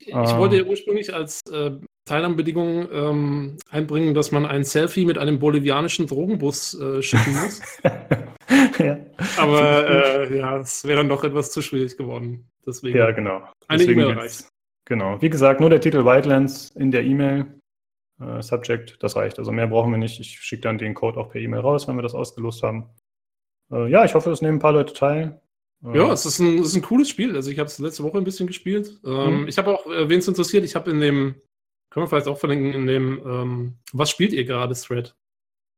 Ich 0.00 0.08
Ähm. 0.14 0.38
wollte 0.38 0.56
ja 0.56 0.64
ursprünglich 0.64 1.12
als 1.14 1.40
äh, 1.50 1.72
Teilnahmebedingung 2.06 2.88
ähm, 2.90 3.56
einbringen, 3.70 4.14
dass 4.14 4.32
man 4.32 4.46
ein 4.46 4.64
Selfie 4.64 5.04
mit 5.04 5.18
einem 5.18 5.38
bolivianischen 5.38 6.06
Drogenbus 6.06 6.80
äh, 6.80 7.02
schicken 7.02 7.34
muss. 7.34 7.60
ja. 8.78 8.98
Aber 9.36 9.86
äh, 10.30 10.38
ja, 10.38 10.56
es 10.58 10.84
wäre 10.84 10.96
dann 10.98 11.10
doch 11.10 11.24
etwas 11.24 11.50
zu 11.52 11.60
schwierig 11.60 11.98
geworden. 11.98 12.48
Deswegen. 12.66 12.96
ja, 12.96 13.10
genau. 13.10 13.42
Eine 13.68 13.82
E-Mail 13.84 14.16
jetzt- 14.22 14.48
Genau. 14.86 15.20
Wie 15.20 15.28
gesagt, 15.28 15.60
nur 15.60 15.68
der 15.68 15.82
Titel 15.82 16.06
Wildlands 16.06 16.70
in 16.74 16.90
der 16.90 17.04
E-Mail. 17.04 17.44
Äh, 18.20 18.40
Subject, 18.42 18.96
das 19.02 19.14
reicht. 19.16 19.38
Also 19.38 19.52
mehr 19.52 19.66
brauchen 19.66 19.90
wir 19.90 19.98
nicht. 19.98 20.18
Ich 20.18 20.40
schicke 20.40 20.62
dann 20.62 20.78
den 20.78 20.94
Code 20.94 21.20
auch 21.20 21.28
per 21.30 21.42
E-Mail 21.42 21.60
raus, 21.60 21.86
wenn 21.86 21.96
wir 21.96 22.02
das 22.02 22.14
ausgelost 22.14 22.62
haben. 22.62 22.88
Äh, 23.70 23.88
ja, 23.90 24.04
ich 24.04 24.14
hoffe, 24.14 24.30
es 24.30 24.42
nehmen 24.42 24.56
ein 24.56 24.60
paar 24.60 24.72
Leute 24.72 24.92
teil. 24.94 25.40
Äh, 25.84 25.96
Ja, 25.96 26.12
es 26.12 26.26
ist 26.26 26.38
ein, 26.38 26.58
es 26.58 26.68
ist 26.68 26.76
ein 26.76 26.82
cooles 26.82 27.08
Spiel. 27.08 27.34
Also 27.36 27.50
ich 27.50 27.58
habe 27.58 27.66
es 27.68 27.78
letzte 27.78 28.02
Woche 28.02 28.18
ein 28.18 28.24
bisschen 28.24 28.46
gespielt. 28.46 28.98
Ähm, 29.04 29.42
Mhm. 29.42 29.48
Ich 29.48 29.58
habe 29.58 29.72
auch, 29.78 29.86
äh, 29.86 30.08
wen 30.08 30.18
es 30.18 30.28
interessiert, 30.28 30.64
ich 30.64 30.74
habe 30.74 30.90
in 30.90 31.00
dem, 31.00 31.34
können 31.90 32.04
wir 32.04 32.08
vielleicht 32.08 32.28
auch 32.28 32.38
verlinken, 32.38 32.72
in 32.72 32.86
dem, 32.86 33.22
ähm, 33.26 33.74
was 33.92 34.10
spielt 34.10 34.32
ihr 34.32 34.44
gerade, 34.44 34.74
Thread? 34.74 35.14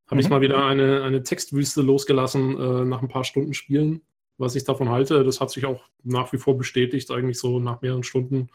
habe 0.06 0.16
Mhm. 0.16 0.20
ich 0.20 0.28
mal 0.30 0.40
wieder 0.40 0.64
eine, 0.66 1.02
eine 1.04 1.22
Textwüste 1.22 1.82
losgelassen 1.82 2.58
äh, 2.58 2.84
nach 2.84 3.00
ein 3.00 3.08
paar 3.08 3.22
Stunden 3.24 3.54
Spielen. 3.54 4.02
Was 4.38 4.56
ich 4.56 4.64
davon 4.64 4.88
halte, 4.88 5.22
das 5.22 5.40
hat 5.40 5.50
sich 5.50 5.66
auch 5.66 5.84
nach 6.02 6.32
wie 6.32 6.38
vor 6.38 6.56
bestätigt, 6.58 7.10
eigentlich 7.12 7.38
so 7.38 7.60
nach 7.60 7.80
mehreren 7.82 8.02
Stunden. 8.02 8.48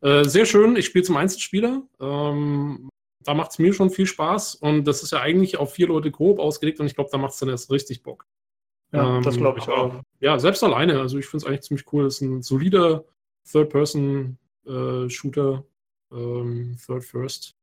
Äh, 0.00 0.24
sehr 0.24 0.46
schön, 0.46 0.74
ich 0.76 0.86
spiele 0.86 1.04
zum 1.04 1.16
Einzelspieler. 1.16 1.82
Ähm, 2.00 2.88
da 3.24 3.34
macht 3.34 3.50
es 3.50 3.58
mir 3.58 3.72
schon 3.74 3.90
viel 3.90 4.06
Spaß 4.06 4.54
und 4.56 4.84
das 4.84 5.02
ist 5.02 5.10
ja 5.12 5.20
eigentlich 5.20 5.58
auf 5.58 5.74
vier 5.74 5.88
Leute 5.88 6.10
grob 6.10 6.38
ausgelegt 6.38 6.80
und 6.80 6.86
ich 6.86 6.94
glaube, 6.94 7.10
da 7.12 7.18
macht 7.18 7.32
es 7.34 7.38
dann 7.40 7.48
erst 7.50 7.70
richtig 7.70 8.02
Bock. 8.02 8.26
Ja, 8.92 9.20
das 9.20 9.34
Ähm, 9.34 9.40
glaube 9.40 9.58
ich 9.58 9.64
aber, 9.68 9.82
auch. 9.82 10.00
Ja, 10.20 10.38
selbst 10.38 10.62
alleine. 10.62 11.00
Also 11.00 11.18
ich 11.18 11.26
finde 11.26 11.44
es 11.44 11.48
eigentlich 11.48 11.62
ziemlich 11.62 11.92
cool. 11.92 12.06
Es 12.06 12.14
ist 12.16 12.20
ein 12.22 12.42
solider 12.42 13.04
Third-Person-Shooter, 13.50 15.64
ähm, 16.12 16.76
Third-First. 16.84 17.54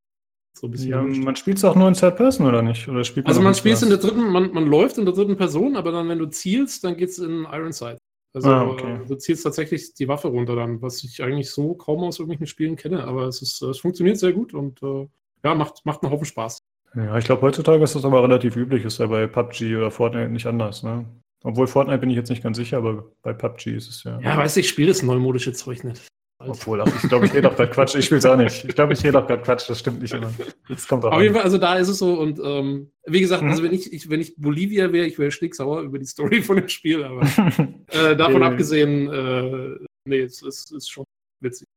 So 0.54 0.68
ein 0.68 0.72
bisschen. 0.72 0.90
Ja, 0.90 1.02
man 1.02 1.36
spielt 1.36 1.58
es 1.58 1.66
auch 1.66 1.76
nur 1.76 1.88
in 1.88 1.94
Third 1.94 2.18
Person, 2.18 2.48
oder 2.48 2.62
nicht? 2.62 2.88
Oder 2.88 3.04
spielt 3.04 3.28
also 3.28 3.40
auch 3.40 3.44
man 3.44 3.56
spielt 3.56 3.76
es 3.76 3.84
in 3.84 3.90
der 3.90 3.98
dritten, 4.00 4.32
man, 4.32 4.52
man 4.52 4.68
läuft 4.68 4.98
in 4.98 5.06
der 5.06 5.14
dritten 5.14 5.38
Person, 5.38 5.76
aber 5.78 5.92
dann, 5.92 6.10
wenn 6.10 6.20
du 6.20 6.26
zielst, 6.26 6.84
dann 6.84 6.98
geht 6.98 7.10
es 7.10 7.20
in 7.20 7.46
Ironside. 7.46 7.98
Also 8.34 8.50
Ah, 8.50 8.66
okay. 8.66 8.96
äh, 8.96 9.06
du 9.08 9.16
zielst 9.16 9.44
tatsächlich 9.44 9.94
die 9.94 10.08
Waffe 10.08 10.28
runter 10.28 10.56
dann, 10.56 10.82
was 10.82 11.04
ich 11.04 11.24
eigentlich 11.24 11.50
so 11.52 11.76
kaum 11.76 12.04
aus 12.04 12.20
irgendwelchen 12.20 12.48
Spielen 12.48 12.76
kenne, 12.76 13.04
aber 13.06 13.28
es, 13.28 13.42
ist, 13.42 13.62
es 13.62 13.80
funktioniert 13.80 14.18
sehr 14.18 14.34
gut 14.34 14.54
und 14.54 14.82
äh, 14.84 15.08
ja, 15.44 15.56
macht, 15.56 15.86
macht 15.86 16.04
einen 16.04 16.12
Haufen 16.12 16.26
Spaß. 16.26 16.60
Ja, 16.95 17.18
ich 17.18 17.26
glaube, 17.26 17.41
heutzutage 17.44 17.84
ist 17.84 17.95
das 17.95 18.06
aber 18.06 18.24
relativ 18.24 18.56
üblich. 18.56 18.84
Ist 18.86 18.99
ja 18.99 19.07
bei 19.07 19.28
PUBG 19.28 19.76
oder 19.78 19.91
Fortnite 19.91 20.30
nicht 20.30 20.45
anders, 20.45 20.84
ne? 20.84 21.06
Obwohl 21.44 21.68
Fortnite 21.68 21.99
bin 21.99 22.10
ich 22.10 22.16
jetzt 22.18 22.30
nicht 22.30 22.44
ganz 22.44 22.57
sicher, 22.57 22.78
aber 22.78 23.06
bei 23.22 23.34
PUBG 23.34 23.76
ist 23.76 23.90
es 23.90 24.03
ja. 24.03 24.20
Ja, 24.22 24.38
weißt 24.38 24.56
du, 24.56 24.60
ich 24.61 24.70
spiele 24.70 24.90
das 24.90 25.03
neumodische 25.03 25.53
Zeug 25.53 25.84
nicht. 25.84 26.07
Obwohl, 26.41 26.80
ach, 26.82 26.88
ich 27.03 27.10
glaube, 27.10 27.26
ich 27.26 27.34
rede 27.34 27.52
auch 27.52 27.56
gerade 27.56 27.70
Quatsch. 27.70 27.95
Ich 27.95 28.06
spiele 28.06 28.20
es 28.20 28.26
auch 28.26 28.38
nicht. 28.38 28.64
Ich 28.64 28.74
glaube, 28.74 28.94
ich 28.94 29.03
rede 29.03 29.22
auch 29.22 29.28
gerade 29.28 29.41
Quatsch. 29.41 29.70
Das 29.70 29.80
stimmt 29.80 30.02
nicht 30.02 30.14
immer. 30.14 30.32
Das 30.70 30.88
kommt 30.88 31.03
auch 31.03 31.11
Auf 31.11 31.22
jeden 31.22 31.36
Fall, 31.36 31.44
also 31.44 31.57
da 31.57 31.76
ist 31.76 31.90
es 31.90 31.98
so 31.98 32.14
und 32.18 32.40
ähm, 32.41 32.91
wie 33.06 33.20
gesagt, 33.20 33.44
Mhm. 33.44 33.49
also 33.49 33.61
wenn 33.64 33.74
ich, 33.74 33.91
ich 33.91 34.10
wenn 34.10 34.22
ich 34.22 34.36
Bolivia 34.38 34.91
wäre, 34.94 35.06
ich 35.06 35.20
wäre 35.20 35.32
stinksauer 35.32 35.82
über 35.82 35.99
die 35.99 36.06
Story 36.06 36.41
von 36.41 36.56
dem 36.56 36.70
Spiel, 36.70 37.03
aber 37.03 37.22
äh, 37.88 38.16
davon 38.16 38.41
abgesehen, 38.41 39.11
äh, 39.11 39.86
nee, 40.06 40.22
es 40.22 40.41
ist, 40.41 40.72
ist 40.72 40.90
schon 40.90 41.03
witzig. 41.41 41.68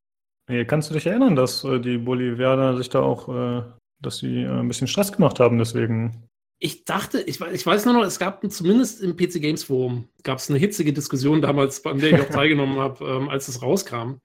Hey, 0.49 0.65
kannst 0.65 0.91
du 0.91 0.95
dich 0.95 1.07
erinnern, 1.07 1.35
dass 1.35 1.65
äh, 1.65 1.81
die 1.81 1.99
Bolivianer 1.99 2.77
sich 2.77 2.89
da 2.89 3.01
auch, 3.01 3.29
äh, 3.29 3.63
dass 4.03 4.19
sie 4.19 4.43
äh, 4.43 4.49
ein 4.49 4.69
bisschen 4.69 4.87
Stress 4.89 5.13
gemacht 5.13 5.41
haben, 5.41 5.59
deswegen. 5.59 6.29
Ich 6.59 6.85
dachte, 6.85 7.21
ich, 7.23 7.39
weiß- 7.39 7.53
ich 7.53 7.67
weiß 7.67 7.85
nur 7.87 7.95
noch, 7.95 8.05
es 8.05 8.19
gab 8.19 8.49
zumindest 8.51 9.03
im 9.03 9.17
PC 9.17 9.41
Games 9.41 9.65
Forum 9.65 10.09
gab 10.23 10.39
es 10.39 10.49
eine 10.49 10.59
hitzige 10.59 10.93
Diskussion 10.93 11.43
damals, 11.43 11.85
an 11.87 11.99
der 11.99 12.13
ich 12.13 12.21
auch 12.21 12.31
teilgenommen 12.31 12.79
habe, 12.79 13.05
ähm, 13.05 13.29
als 13.29 13.49
es 13.49 13.63
rauskam. 13.63 14.19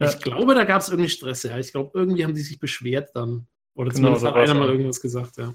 Ja. 0.00 0.08
Ich 0.10 0.18
glaube, 0.20 0.54
da 0.54 0.64
gab 0.64 0.80
es 0.82 0.88
irgendwie 0.90 1.08
Stress, 1.10 1.42
ja. 1.44 1.58
Ich 1.58 1.72
glaube, 1.72 1.90
irgendwie 1.94 2.24
haben 2.24 2.34
die 2.34 2.40
sich 2.42 2.58
beschwert 2.60 3.10
dann. 3.14 3.46
Oder 3.74 3.88
Genau, 3.90 3.96
zumindest 4.14 4.22
so 4.22 4.28
hat 4.28 4.34
einer 4.36 4.54
mal 4.54 4.68
auch. 4.68 4.72
irgendwas 4.72 5.00
gesagt, 5.00 5.38
ja. 5.38 5.54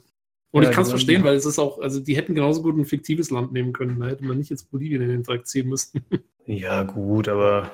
Und 0.51 0.63
Ja, 0.63 0.69
ich 0.69 0.75
kann 0.75 0.83
es 0.83 0.89
genau. 0.89 0.97
verstehen, 0.97 1.23
weil 1.23 1.35
es 1.35 1.45
ist 1.45 1.59
auch, 1.59 1.79
also 1.79 1.99
die 1.99 2.15
hätten 2.15 2.35
genauso 2.35 2.61
gut 2.61 2.77
ein 2.77 2.85
fiktives 2.85 3.29
Land 3.31 3.51
nehmen 3.53 3.73
können. 3.73 3.99
Da 3.99 4.07
hätte 4.07 4.23
man 4.25 4.37
nicht 4.37 4.49
jetzt 4.49 4.69
Bolivien 4.71 5.01
in 5.01 5.09
den 5.09 5.23
Dreck 5.23 5.45
ziehen 5.47 5.67
müssen. 5.69 6.03
Ja, 6.45 6.83
gut, 6.83 7.29
aber. 7.29 7.71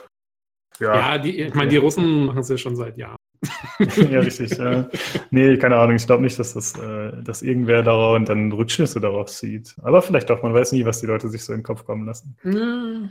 Ja, 0.79 1.17
die, 1.17 1.41
ich 1.41 1.53
meine, 1.55 1.71
die 1.71 1.77
Russen 1.77 2.27
machen 2.27 2.37
es 2.41 2.49
ja 2.49 2.57
schon 2.57 2.75
seit 2.75 2.97
Jahren. 2.99 3.17
ja, 3.79 4.19
richtig. 4.19 4.57
Ja. 4.57 4.89
Nee, 5.31 5.57
keine 5.57 5.77
Ahnung. 5.77 5.95
Ich 5.95 6.05
glaube 6.05 6.23
nicht, 6.23 6.37
dass 6.37 6.53
das, 6.53 6.77
äh, 6.77 7.23
dass 7.23 7.41
irgendwer 7.41 7.83
darauf 7.83 8.15
und 8.15 8.27
dann 8.27 8.51
Rückschlüsse 8.51 8.99
darauf 8.99 9.29
sieht. 9.29 9.75
Aber 9.81 10.01
vielleicht 10.01 10.29
doch. 10.29 10.43
Man 10.43 10.53
weiß 10.53 10.73
nie, 10.73 10.85
was 10.85 10.99
die 10.99 11.05
Leute 11.07 11.29
sich 11.29 11.43
so 11.43 11.53
in 11.53 11.59
den 11.59 11.63
Kopf 11.63 11.85
kommen 11.85 12.05
lassen. 12.05 12.35
Na, 12.43 13.09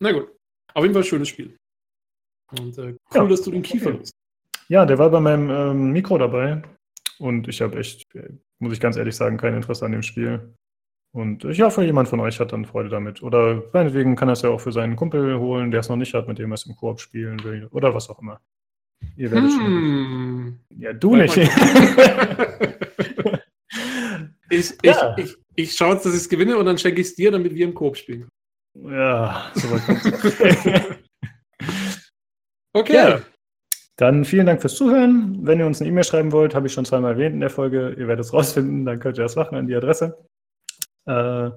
na 0.00 0.12
gut. 0.12 0.28
Auf 0.74 0.82
jeden 0.82 0.94
Fall 0.94 1.04
schönes 1.04 1.28
Spiel. 1.28 1.56
Und 2.58 2.78
äh, 2.78 2.82
cool, 2.82 2.98
Ja, 3.14 3.26
dass 3.26 3.42
du 3.42 3.50
den 3.50 3.62
Kiefer 3.62 3.88
okay. 3.88 3.98
nutzt. 3.98 4.12
Ja, 4.68 4.86
der 4.86 4.98
war 4.98 5.10
bei 5.10 5.20
meinem 5.20 5.50
ähm, 5.50 5.92
Mikro 5.92 6.18
dabei. 6.18 6.62
Und 7.18 7.48
ich 7.48 7.60
habe 7.60 7.78
echt, 7.78 8.14
äh, 8.14 8.30
muss 8.60 8.72
ich 8.72 8.80
ganz 8.80 8.96
ehrlich 8.96 9.16
sagen, 9.16 9.38
kein 9.38 9.54
Interesse 9.54 9.84
an 9.84 9.92
dem 9.92 10.02
Spiel. 10.02 10.54
Und 11.12 11.44
ich 11.44 11.60
hoffe, 11.62 11.84
jemand 11.84 12.08
von 12.08 12.20
euch 12.20 12.38
hat 12.38 12.52
dann 12.52 12.66
Freude 12.66 12.90
damit. 12.90 13.22
Oder 13.22 13.64
meinetwegen 13.72 14.14
kann 14.14 14.28
er 14.28 14.34
es 14.34 14.42
ja 14.42 14.50
auch 14.50 14.60
für 14.60 14.72
seinen 14.72 14.94
Kumpel 14.94 15.38
holen, 15.38 15.70
der 15.70 15.80
es 15.80 15.88
noch 15.88 15.96
nicht 15.96 16.14
hat, 16.14 16.28
mit 16.28 16.38
dem 16.38 16.52
er 16.52 16.54
es 16.54 16.66
im 16.66 16.76
Koop 16.76 17.00
spielen 17.00 17.42
will. 17.42 17.66
Oder 17.70 17.94
was 17.94 18.10
auch 18.10 18.20
immer. 18.20 18.40
Ihr 19.16 19.30
werdet 19.30 19.50
schon. 19.50 19.66
Hm. 19.66 20.58
Ja, 20.78 20.92
du 20.92 21.16
nicht. 21.16 21.36
ich, 24.50 24.74
Ja. 24.84 25.16
ich, 25.16 25.24
ich, 25.24 25.36
ich 25.56 25.72
schaue 25.72 25.94
jetzt, 25.94 26.06
dass 26.06 26.14
ich 26.14 26.20
es 26.20 26.28
gewinne 26.28 26.56
und 26.56 26.66
dann 26.66 26.78
schenke 26.78 27.00
ich 27.00 27.08
es 27.08 27.14
dir, 27.14 27.30
damit 27.30 27.54
wir 27.54 27.66
im 27.66 27.74
Koop 27.74 27.96
spielen 27.96 28.28
ja, 28.84 29.50
so 29.54 29.70
weit 29.70 29.84
kommt's. 29.86 30.04
Okay. 32.74 32.94
Ja. 32.94 33.20
Dann 33.96 34.24
vielen 34.24 34.46
Dank 34.46 34.60
fürs 34.60 34.76
Zuhören. 34.76 35.44
Wenn 35.44 35.58
ihr 35.58 35.66
uns 35.66 35.80
eine 35.80 35.88
E-Mail 35.88 36.04
schreiben 36.04 36.30
wollt, 36.30 36.54
habe 36.54 36.66
ich 36.66 36.72
schon 36.72 36.84
zweimal 36.84 37.14
erwähnt 37.14 37.34
in 37.34 37.40
der 37.40 37.50
Folge. 37.50 37.96
Ihr 37.98 38.06
werdet 38.06 38.26
es 38.26 38.32
rausfinden, 38.32 38.84
dann 38.84 39.00
könnt 39.00 39.18
ihr 39.18 39.24
das 39.24 39.34
machen 39.34 39.56
an 39.56 39.66
die 39.66 39.74
Adresse. 39.74 40.16
Äh, 41.06 41.50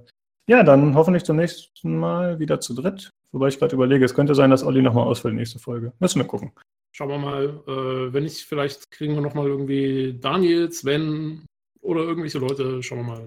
ja, 0.47 0.63
dann 0.63 0.95
hoffentlich 0.95 1.23
zum 1.23 1.35
nächsten 1.35 1.99
Mal 1.99 2.39
wieder 2.39 2.59
zu 2.59 2.73
dritt. 2.73 3.11
Wobei 3.33 3.49
ich 3.49 3.59
gerade 3.59 3.75
überlege, 3.75 4.03
es 4.05 4.15
könnte 4.15 4.33
sein, 4.33 4.49
dass 4.49 4.63
Olli 4.63 4.81
nochmal 4.81 5.05
ausfällt 5.05 5.35
nächste 5.35 5.59
Folge. 5.59 5.93
Müssen 5.99 6.19
wir 6.19 6.27
gucken. 6.27 6.53
Schauen 6.93 7.09
wir 7.09 7.17
mal, 7.17 7.63
äh, 7.67 8.13
wenn 8.13 8.23
nicht, 8.23 8.41
vielleicht 8.41 8.91
kriegen 8.91 9.15
wir 9.15 9.21
nochmal 9.21 9.47
irgendwie 9.47 10.17
Daniel, 10.19 10.71
Sven 10.71 11.45
oder 11.81 12.01
irgendwelche 12.01 12.39
Leute. 12.39 12.83
Schauen 12.83 12.99
wir 12.99 13.03
mal. 13.03 13.25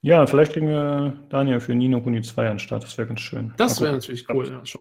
Ja, 0.00 0.26
vielleicht 0.26 0.52
kriegen 0.54 0.68
wir 0.68 1.22
Daniel 1.28 1.60
für 1.60 1.74
Nino 1.74 2.00
Kuni 2.00 2.22
2 2.22 2.42
an 2.42 2.52
den 2.54 2.58
Start. 2.58 2.82
Das 2.82 2.96
wäre 2.98 3.06
ganz 3.06 3.20
schön. 3.20 3.52
Das 3.56 3.80
wäre 3.80 3.92
natürlich 3.92 4.28
cool. 4.30 4.48
Ja, 4.48 4.64
schon. 4.64 4.80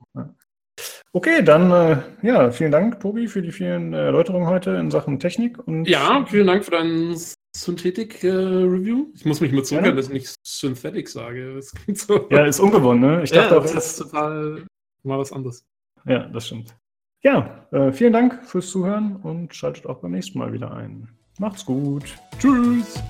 Okay, 1.13 1.43
dann 1.43 1.71
äh, 1.71 1.97
ja, 2.21 2.51
vielen 2.51 2.71
Dank, 2.71 3.01
Tobi, 3.01 3.27
für 3.27 3.41
die 3.41 3.51
vielen 3.51 3.93
äh, 3.93 4.05
Erläuterungen 4.05 4.47
heute 4.47 4.71
in 4.71 4.89
Sachen 4.89 5.19
Technik. 5.19 5.59
Und 5.67 5.85
ja, 5.85 6.25
vielen 6.25 6.47
Dank 6.47 6.63
für 6.63 6.71
deinen 6.71 7.17
Synthetik-Review. 7.55 9.11
ich 9.13 9.25
muss 9.25 9.41
mich 9.41 9.51
mal 9.51 9.63
zurückhalten, 9.63 9.97
dass 9.97 10.07
ich 10.07 10.13
nicht 10.13 10.35
Synthetic 10.47 11.09
sage. 11.09 11.55
Das 11.55 11.71
klingt 11.71 11.99
so. 11.99 12.27
ja, 12.31 12.45
ist 12.45 12.61
ungewohnt, 12.61 13.01
ne? 13.01 13.23
Ich 13.23 13.31
Ja, 13.31 13.41
dachte 13.41 13.57
auch, 13.57 13.63
das 13.63 13.73
das 13.73 13.87
ist 13.87 13.97
total 13.97 14.65
mal 15.03 15.19
was 15.19 15.33
anderes. 15.33 15.65
Ja, 16.05 16.27
das 16.29 16.47
stimmt. 16.47 16.73
Ja, 17.23 17.67
äh, 17.71 17.91
vielen 17.91 18.13
Dank 18.13 18.43
fürs 18.45 18.69
Zuhören 18.69 19.17
und 19.17 19.53
schaltet 19.55 19.85
auch 19.85 19.99
beim 19.99 20.11
nächsten 20.11 20.39
Mal 20.39 20.53
wieder 20.53 20.73
ein. 20.73 21.07
Macht's 21.39 21.65
gut. 21.65 22.17
Tschüss. 22.39 23.01